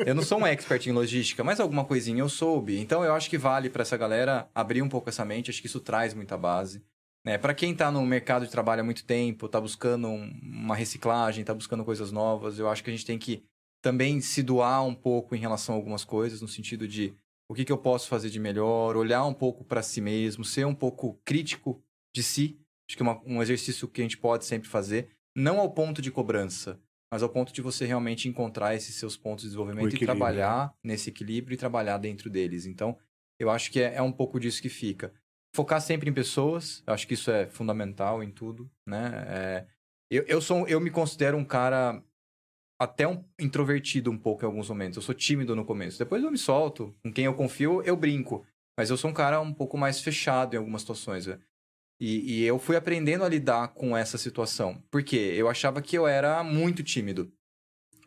eu 0.06 0.14
não 0.14 0.22
sou 0.22 0.38
um 0.38 0.46
expert 0.46 0.86
em 0.86 0.92
logística, 0.92 1.42
mas 1.42 1.58
alguma 1.58 1.84
coisinha 1.84 2.20
eu 2.20 2.28
soube. 2.28 2.78
Então 2.78 3.04
eu 3.04 3.12
acho 3.12 3.28
que 3.28 3.36
vale 3.36 3.68
para 3.68 3.82
essa 3.82 3.96
galera 3.96 4.48
abrir 4.54 4.80
um 4.80 4.88
pouco 4.88 5.08
essa 5.08 5.24
mente. 5.24 5.50
Acho 5.50 5.60
que 5.60 5.66
isso 5.66 5.80
traz 5.80 6.14
muita 6.14 6.38
base. 6.38 6.82
Né? 7.24 7.38
Para 7.38 7.54
quem 7.54 7.72
está 7.72 7.90
no 7.90 8.04
mercado 8.04 8.44
de 8.44 8.50
trabalho 8.50 8.82
há 8.82 8.84
muito 8.84 9.04
tempo, 9.04 9.46
está 9.46 9.60
buscando 9.60 10.08
uma 10.08 10.76
reciclagem, 10.76 11.40
está 11.40 11.54
buscando 11.54 11.84
coisas 11.84 12.12
novas, 12.12 12.58
eu 12.58 12.68
acho 12.68 12.84
que 12.84 12.90
a 12.90 12.92
gente 12.92 13.06
tem 13.06 13.18
que 13.18 13.44
também 13.82 14.20
se 14.20 14.42
doar 14.42 14.84
um 14.84 14.94
pouco 14.94 15.34
em 15.34 15.38
relação 15.38 15.74
a 15.74 15.78
algumas 15.78 16.04
coisas, 16.04 16.40
no 16.40 16.48
sentido 16.48 16.86
de 16.86 17.14
o 17.48 17.54
que, 17.54 17.64
que 17.64 17.72
eu 17.72 17.78
posso 17.78 18.08
fazer 18.08 18.30
de 18.30 18.38
melhor, 18.38 18.96
olhar 18.96 19.24
um 19.24 19.34
pouco 19.34 19.64
para 19.64 19.82
si 19.82 20.00
mesmo, 20.00 20.44
ser 20.44 20.66
um 20.66 20.74
pouco 20.74 21.20
crítico 21.24 21.82
de 22.14 22.22
si. 22.22 22.58
Acho 22.88 22.96
que 22.96 23.02
é 23.02 23.06
uma, 23.06 23.22
um 23.26 23.42
exercício 23.42 23.88
que 23.88 24.00
a 24.00 24.04
gente 24.04 24.18
pode 24.18 24.44
sempre 24.44 24.68
fazer, 24.68 25.10
não 25.36 25.60
ao 25.60 25.70
ponto 25.70 26.00
de 26.00 26.10
cobrança, 26.10 26.80
mas 27.12 27.22
ao 27.22 27.28
ponto 27.28 27.52
de 27.52 27.60
você 27.60 27.84
realmente 27.84 28.28
encontrar 28.28 28.74
esses 28.74 28.94
seus 28.96 29.16
pontos 29.16 29.42
de 29.42 29.48
desenvolvimento 29.50 29.94
e 29.94 29.98
trabalhar 29.98 30.66
né? 30.66 30.92
nesse 30.92 31.10
equilíbrio 31.10 31.54
e 31.54 31.58
trabalhar 31.58 31.98
dentro 31.98 32.30
deles. 32.30 32.66
Então, 32.66 32.98
eu 33.38 33.50
acho 33.50 33.70
que 33.70 33.80
é, 33.80 33.94
é 33.94 34.02
um 34.02 34.12
pouco 34.12 34.40
disso 34.40 34.60
que 34.60 34.68
fica 34.68 35.12
focar 35.54 35.80
sempre 35.80 36.10
em 36.10 36.12
pessoas, 36.12 36.82
eu 36.86 36.92
acho 36.92 37.06
que 37.06 37.14
isso 37.14 37.30
é 37.30 37.46
fundamental 37.46 38.22
em 38.22 38.30
tudo, 38.30 38.68
né? 38.86 39.24
É, 39.28 39.66
eu, 40.10 40.24
eu, 40.24 40.40
sou, 40.40 40.66
eu 40.66 40.80
me 40.80 40.90
considero 40.90 41.36
um 41.36 41.44
cara 41.44 42.02
até 42.78 43.06
um 43.06 43.24
introvertido 43.38 44.10
um 44.10 44.18
pouco 44.18 44.44
em 44.44 44.46
alguns 44.46 44.68
momentos. 44.68 44.96
Eu 44.96 45.02
sou 45.02 45.14
tímido 45.14 45.54
no 45.54 45.64
começo. 45.64 45.98
Depois 45.98 46.22
eu 46.22 46.30
me 46.30 46.38
solto. 46.38 46.94
Com 47.02 47.12
quem 47.12 47.24
eu 47.24 47.34
confio, 47.34 47.82
eu 47.82 47.96
brinco. 47.96 48.44
Mas 48.76 48.90
eu 48.90 48.96
sou 48.96 49.10
um 49.10 49.14
cara 49.14 49.40
um 49.40 49.52
pouco 49.52 49.78
mais 49.78 50.00
fechado 50.00 50.54
em 50.54 50.58
algumas 50.58 50.82
situações. 50.82 51.26
Né? 51.26 51.38
E, 52.00 52.40
e 52.40 52.44
eu 52.44 52.58
fui 52.58 52.76
aprendendo 52.76 53.24
a 53.24 53.28
lidar 53.28 53.68
com 53.68 53.96
essa 53.96 54.18
situação. 54.18 54.82
Porque 54.90 55.16
eu 55.16 55.48
achava 55.48 55.80
que 55.80 55.96
eu 55.96 56.06
era 56.06 56.42
muito 56.42 56.82
tímido. 56.82 57.32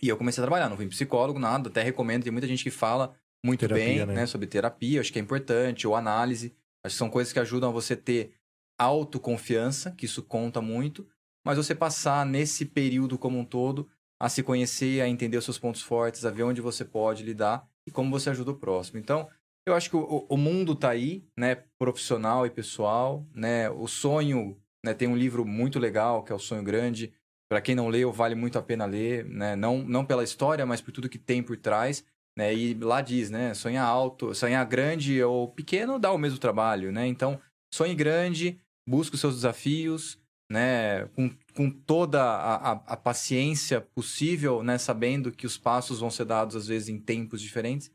E 0.02 0.10
eu 0.10 0.18
comecei 0.18 0.42
a 0.42 0.46
trabalhar. 0.46 0.70
Não 0.70 0.78
fui 0.78 0.88
psicólogo, 0.88 1.40
nada. 1.40 1.70
Até 1.70 1.82
recomendo. 1.82 2.24
Tem 2.24 2.32
muita 2.32 2.48
gente 2.48 2.64
que 2.64 2.72
fala 2.72 3.16
muito 3.44 3.62
terapia, 3.62 3.86
bem 3.86 4.06
né? 4.06 4.22
né? 4.22 4.26
sobre 4.26 4.48
terapia. 4.48 5.00
Acho 5.00 5.12
que 5.12 5.20
é 5.20 5.22
importante. 5.22 5.88
Ou 5.88 5.96
análise. 5.96 6.54
Acho 6.88 6.96
que 6.96 7.00
são 7.00 7.10
coisas 7.10 7.32
que 7.32 7.40
ajudam 7.40 7.70
a 7.70 7.74
você 7.74 7.96
ter 7.96 8.34
autoconfiança, 8.80 9.92
que 9.92 10.06
isso 10.06 10.24
conta 10.24 10.62
muito, 10.62 11.08
mas 11.46 11.58
você 11.58 11.76
passar 11.76 12.26
nesse 12.26 12.66
período 12.66 13.18
como 13.18 13.38
um 13.38 13.46
todo 13.46 13.90
a 14.20 14.30
se 14.30 14.42
conhecer, 14.42 15.02
a 15.02 15.08
entender 15.08 15.38
os 15.38 15.46
seus 15.46 15.60
pontos 15.60 15.82
fortes, 15.82 16.26
a 16.26 16.32
ver 16.32 16.44
onde 16.44 16.62
você 16.62 16.84
pode 16.84 17.24
lidar 17.24 17.68
e 17.86 17.92
como 17.92 18.10
você 18.10 18.30
ajuda 18.30 18.52
o 18.52 18.56
próximo. 18.56 19.00
Então, 19.00 19.30
eu 19.66 19.76
acho 19.76 19.90
que 19.90 19.96
o, 19.96 20.26
o 20.30 20.38
mundo 20.38 20.74
está 20.74 20.90
aí, 20.90 21.28
né, 21.38 21.56
profissional 21.78 22.46
e 22.46 22.50
pessoal, 22.50 23.28
né, 23.34 23.70
o 23.70 23.88
sonho, 23.88 24.58
né, 24.84 24.94
tem 24.94 25.08
um 25.08 25.16
livro 25.16 25.46
muito 25.46 25.78
legal 25.78 26.24
que 26.24 26.32
é 26.32 26.36
o 26.36 26.40
Sonho 26.40 26.64
Grande. 26.64 27.14
Para 27.50 27.62
quem 27.62 27.76
não 27.76 27.88
leu, 27.88 28.12
vale 28.12 28.36
muito 28.36 28.58
a 28.58 28.62
pena 28.62 28.86
ler, 28.86 29.26
né, 29.26 29.56
não 29.56 29.80
não 29.80 30.06
pela 30.06 30.24
história, 30.24 30.66
mas 30.66 30.82
por 30.82 30.92
tudo 30.92 31.10
que 31.10 31.20
tem 31.20 31.44
por 31.44 31.58
trás. 31.58 32.04
Né? 32.38 32.54
E 32.54 32.74
lá 32.76 33.02
diz, 33.02 33.32
né? 33.32 33.56
Sonhar 33.56 33.88
alto, 33.88 34.36
sonhar 34.36 34.64
grande 34.64 35.24
ou 35.24 35.48
pequeno 35.48 35.98
dá 35.98 36.12
o 36.12 36.20
mesmo 36.20 36.38
trabalho, 36.38 36.92
né? 36.92 37.08
Então, 37.08 37.42
sonhe 37.74 37.96
grande, 37.96 38.60
busque 38.88 39.16
os 39.16 39.22
seus 39.22 39.34
desafios, 39.34 40.20
né? 40.52 41.06
Com, 41.16 41.36
com 41.56 41.72
toda 41.72 42.22
a, 42.22 42.56
a, 42.56 42.72
a, 42.74 42.96
paciência 42.96 43.82
possível, 43.82 44.62
né? 44.62 44.78
Sabendo 44.78 45.32
que 45.32 45.48
os 45.48 45.58
passos 45.58 46.00
vão 46.00 46.12
ser 46.12 46.26
dados, 46.26 46.56
às 46.56 46.68
vezes, 46.68 46.90
em 46.90 47.00
tempos 47.00 47.42
diferentes. 47.42 47.92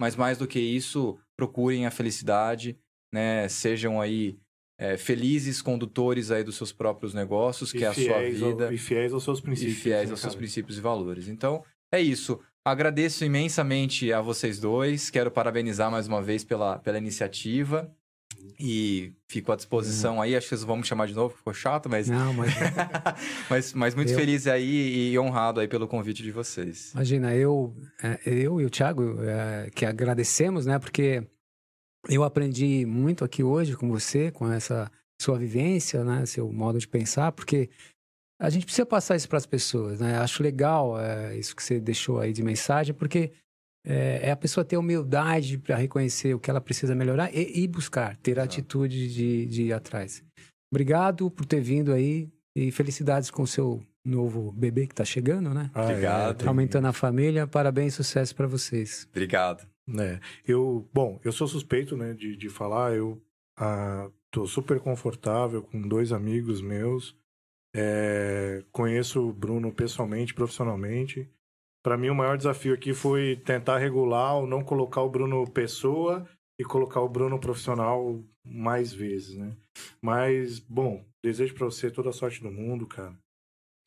Mas 0.00 0.16
mais 0.16 0.38
do 0.38 0.48
que 0.48 0.58
isso, 0.58 1.16
procurem 1.36 1.86
a 1.86 1.90
felicidade, 1.92 2.76
né? 3.14 3.48
Sejam 3.48 4.00
aí 4.00 4.36
é, 4.76 4.96
felizes 4.96 5.62
condutores 5.62 6.32
aí 6.32 6.42
dos 6.42 6.56
seus 6.56 6.72
próprios 6.72 7.14
negócios, 7.14 7.72
e 7.72 7.78
que 7.78 7.84
é 7.84 7.86
a 7.86 7.94
sua 7.94 8.22
vida. 8.22 8.66
Ao, 8.66 8.72
e 8.72 8.78
fiéis 8.78 9.12
aos 9.12 9.22
seus 9.22 9.40
princípios. 9.40 9.78
E 9.78 9.80
fiéis 9.80 10.08
né, 10.08 10.14
aos 10.14 10.20
seus 10.20 10.34
princípios 10.34 10.78
e 10.78 10.80
valores. 10.80 11.28
Então, 11.28 11.64
é 11.92 12.00
isso. 12.00 12.40
Agradeço 12.64 13.26
imensamente 13.26 14.10
a 14.10 14.22
vocês 14.22 14.58
dois. 14.58 15.10
Quero 15.10 15.30
parabenizar 15.30 15.90
mais 15.90 16.08
uma 16.08 16.22
vez 16.22 16.44
pela, 16.44 16.78
pela 16.78 16.96
iniciativa. 16.96 17.94
E 18.58 19.12
fico 19.28 19.52
à 19.52 19.56
disposição 19.56 20.20
aí. 20.20 20.34
Acho 20.34 20.46
que 20.46 20.56
vocês 20.56 20.64
vão 20.64 20.78
me 20.78 20.84
chamar 20.84 21.06
de 21.06 21.14
novo, 21.14 21.36
ficou 21.36 21.52
chato, 21.52 21.90
mas. 21.90 22.08
Não, 22.08 22.32
mas. 22.32 22.54
mas, 23.50 23.72
mas 23.74 23.94
muito 23.94 24.12
eu... 24.12 24.18
feliz 24.18 24.46
aí 24.46 25.10
e 25.10 25.18
honrado 25.18 25.60
aí 25.60 25.68
pelo 25.68 25.86
convite 25.86 26.22
de 26.22 26.30
vocês. 26.30 26.92
Imagina, 26.94 27.34
eu, 27.34 27.76
é, 28.02 28.18
eu 28.24 28.58
e 28.58 28.64
o 28.64 28.70
Thiago, 28.70 29.18
é, 29.22 29.70
que 29.74 29.84
agradecemos, 29.84 30.64
né? 30.64 30.78
Porque 30.78 31.22
eu 32.08 32.22
aprendi 32.22 32.86
muito 32.86 33.24
aqui 33.24 33.42
hoje 33.42 33.76
com 33.76 33.90
você, 33.90 34.30
com 34.30 34.50
essa 34.50 34.90
sua 35.20 35.38
vivência, 35.38 36.02
né? 36.02 36.24
Seu 36.24 36.50
modo 36.50 36.78
de 36.78 36.88
pensar, 36.88 37.32
porque 37.32 37.68
a 38.44 38.50
gente 38.50 38.64
precisa 38.66 38.86
passar 38.86 39.16
isso 39.16 39.28
para 39.28 39.38
as 39.38 39.46
pessoas, 39.46 40.00
né? 40.00 40.18
Acho 40.18 40.42
legal 40.42 40.98
é, 41.00 41.36
isso 41.36 41.54
que 41.54 41.62
você 41.62 41.80
deixou 41.80 42.20
aí 42.20 42.32
de 42.32 42.42
mensagem, 42.42 42.94
porque 42.94 43.32
é, 43.86 44.28
é 44.28 44.30
a 44.30 44.36
pessoa 44.36 44.64
ter 44.64 44.76
humildade 44.76 45.58
para 45.58 45.76
reconhecer 45.76 46.34
o 46.34 46.38
que 46.38 46.50
ela 46.50 46.60
precisa 46.60 46.94
melhorar 46.94 47.34
e, 47.34 47.62
e 47.64 47.68
buscar, 47.68 48.16
ter 48.18 48.38
a 48.38 48.44
atitude 48.44 49.12
de, 49.12 49.46
de 49.46 49.62
ir 49.64 49.72
atrás. 49.72 50.22
Obrigado 50.72 51.30
por 51.30 51.44
ter 51.46 51.60
vindo 51.60 51.92
aí 51.92 52.28
e 52.56 52.70
felicidades 52.70 53.30
com 53.30 53.42
o 53.42 53.46
seu 53.46 53.82
novo 54.04 54.52
bebê 54.52 54.86
que 54.86 54.92
está 54.92 55.04
chegando, 55.04 55.52
né? 55.54 55.70
Ah, 55.74 55.84
Obrigado. 55.84 56.38
tem- 56.38 56.48
Aumentando 56.48 56.86
a 56.86 56.92
família, 56.92 57.46
parabéns, 57.46 57.94
sucesso 57.94 58.34
para 58.34 58.46
vocês. 58.46 59.06
Obrigado. 59.10 59.66
né? 59.86 60.20
Eu, 60.46 60.88
bom, 60.92 61.20
eu 61.24 61.32
sou 61.32 61.46
suspeito, 61.46 61.96
né, 61.96 62.12
de, 62.14 62.36
de 62.36 62.48
falar. 62.48 62.94
Eu 62.94 63.20
ah, 63.58 64.10
tô 64.30 64.46
super 64.46 64.80
confortável 64.80 65.62
com 65.62 65.80
dois 65.80 66.12
amigos 66.12 66.60
meus. 66.60 67.16
É, 67.74 68.62
conheço 68.70 69.28
o 69.28 69.32
Bruno 69.32 69.72
pessoalmente, 69.72 70.32
profissionalmente. 70.34 71.28
Para 71.82 71.98
mim, 71.98 72.08
o 72.08 72.14
maior 72.14 72.36
desafio 72.36 72.72
aqui 72.72 72.94
foi 72.94 73.36
tentar 73.36 73.78
regular 73.78 74.36
ou 74.36 74.46
não 74.46 74.62
colocar 74.64 75.02
o 75.02 75.10
Bruno 75.10 75.44
pessoa 75.50 76.26
e 76.58 76.64
colocar 76.64 77.00
o 77.00 77.08
Bruno 77.08 77.38
profissional 77.38 78.22
mais 78.44 78.92
vezes, 78.92 79.36
né? 79.36 79.56
Mas, 80.00 80.60
bom, 80.60 81.04
desejo 81.22 81.54
para 81.54 81.66
você 81.66 81.90
toda 81.90 82.10
a 82.10 82.12
sorte 82.12 82.40
do 82.42 82.50
mundo, 82.50 82.86
cara. 82.86 83.18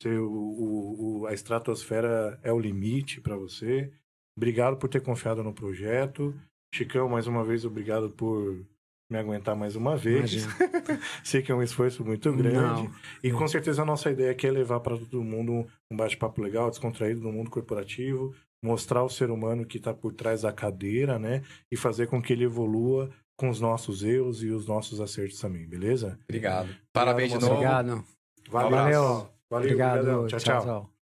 Você, 0.00 0.16
o, 0.18 0.30
o- 0.30 1.20
o- 1.22 1.26
a 1.26 1.32
estratosfera 1.34 2.38
é 2.42 2.52
o 2.52 2.60
limite 2.60 3.20
para 3.20 3.36
você. 3.36 3.92
Obrigado 4.36 4.76
por 4.76 4.88
ter 4.88 5.00
confiado 5.00 5.42
no 5.42 5.52
projeto. 5.52 6.34
Chicão, 6.72 7.08
mais 7.08 7.26
uma 7.26 7.42
vez, 7.44 7.64
obrigado 7.64 8.10
por 8.10 8.64
me 9.10 9.18
aguentar 9.18 9.56
mais 9.56 9.74
uma 9.74 9.96
vez. 9.96 10.46
Sei 11.24 11.42
que 11.42 11.50
é 11.50 11.54
um 11.54 11.62
esforço 11.62 12.04
muito 12.04 12.32
grande. 12.32 12.82
Não. 12.82 12.90
E 13.22 13.30
com 13.30 13.46
certeza 13.48 13.82
a 13.82 13.84
nossa 13.84 14.10
ideia 14.10 14.30
aqui 14.30 14.46
é 14.46 14.50
levar 14.50 14.80
para 14.80 14.96
todo 14.96 15.22
mundo 15.22 15.66
um 15.90 15.96
bate-papo 15.96 16.42
legal, 16.42 16.70
descontraído 16.70 17.22
no 17.22 17.32
mundo 17.32 17.50
corporativo, 17.50 18.34
mostrar 18.62 19.02
o 19.02 19.08
ser 19.08 19.30
humano 19.30 19.64
que 19.64 19.78
está 19.78 19.94
por 19.94 20.12
trás 20.12 20.42
da 20.42 20.52
cadeira, 20.52 21.18
né? 21.18 21.42
E 21.70 21.76
fazer 21.76 22.06
com 22.06 22.20
que 22.20 22.32
ele 22.32 22.44
evolua 22.44 23.10
com 23.36 23.48
os 23.48 23.60
nossos 23.60 24.02
erros 24.02 24.42
e 24.42 24.48
os 24.48 24.66
nossos 24.66 25.00
acertos 25.00 25.40
também, 25.40 25.66
beleza? 25.66 26.18
Obrigado. 26.24 26.68
Parabéns 26.92 27.32
de 27.32 27.38
novo. 27.38 27.52
Obrigado. 27.52 28.04
Valeu. 28.50 28.70
Valeu. 28.70 29.30
Obrigado. 29.50 29.98
obrigadão. 30.00 30.26
tchau. 30.26 30.38
tchau. 30.38 30.62
tchau. 30.62 30.97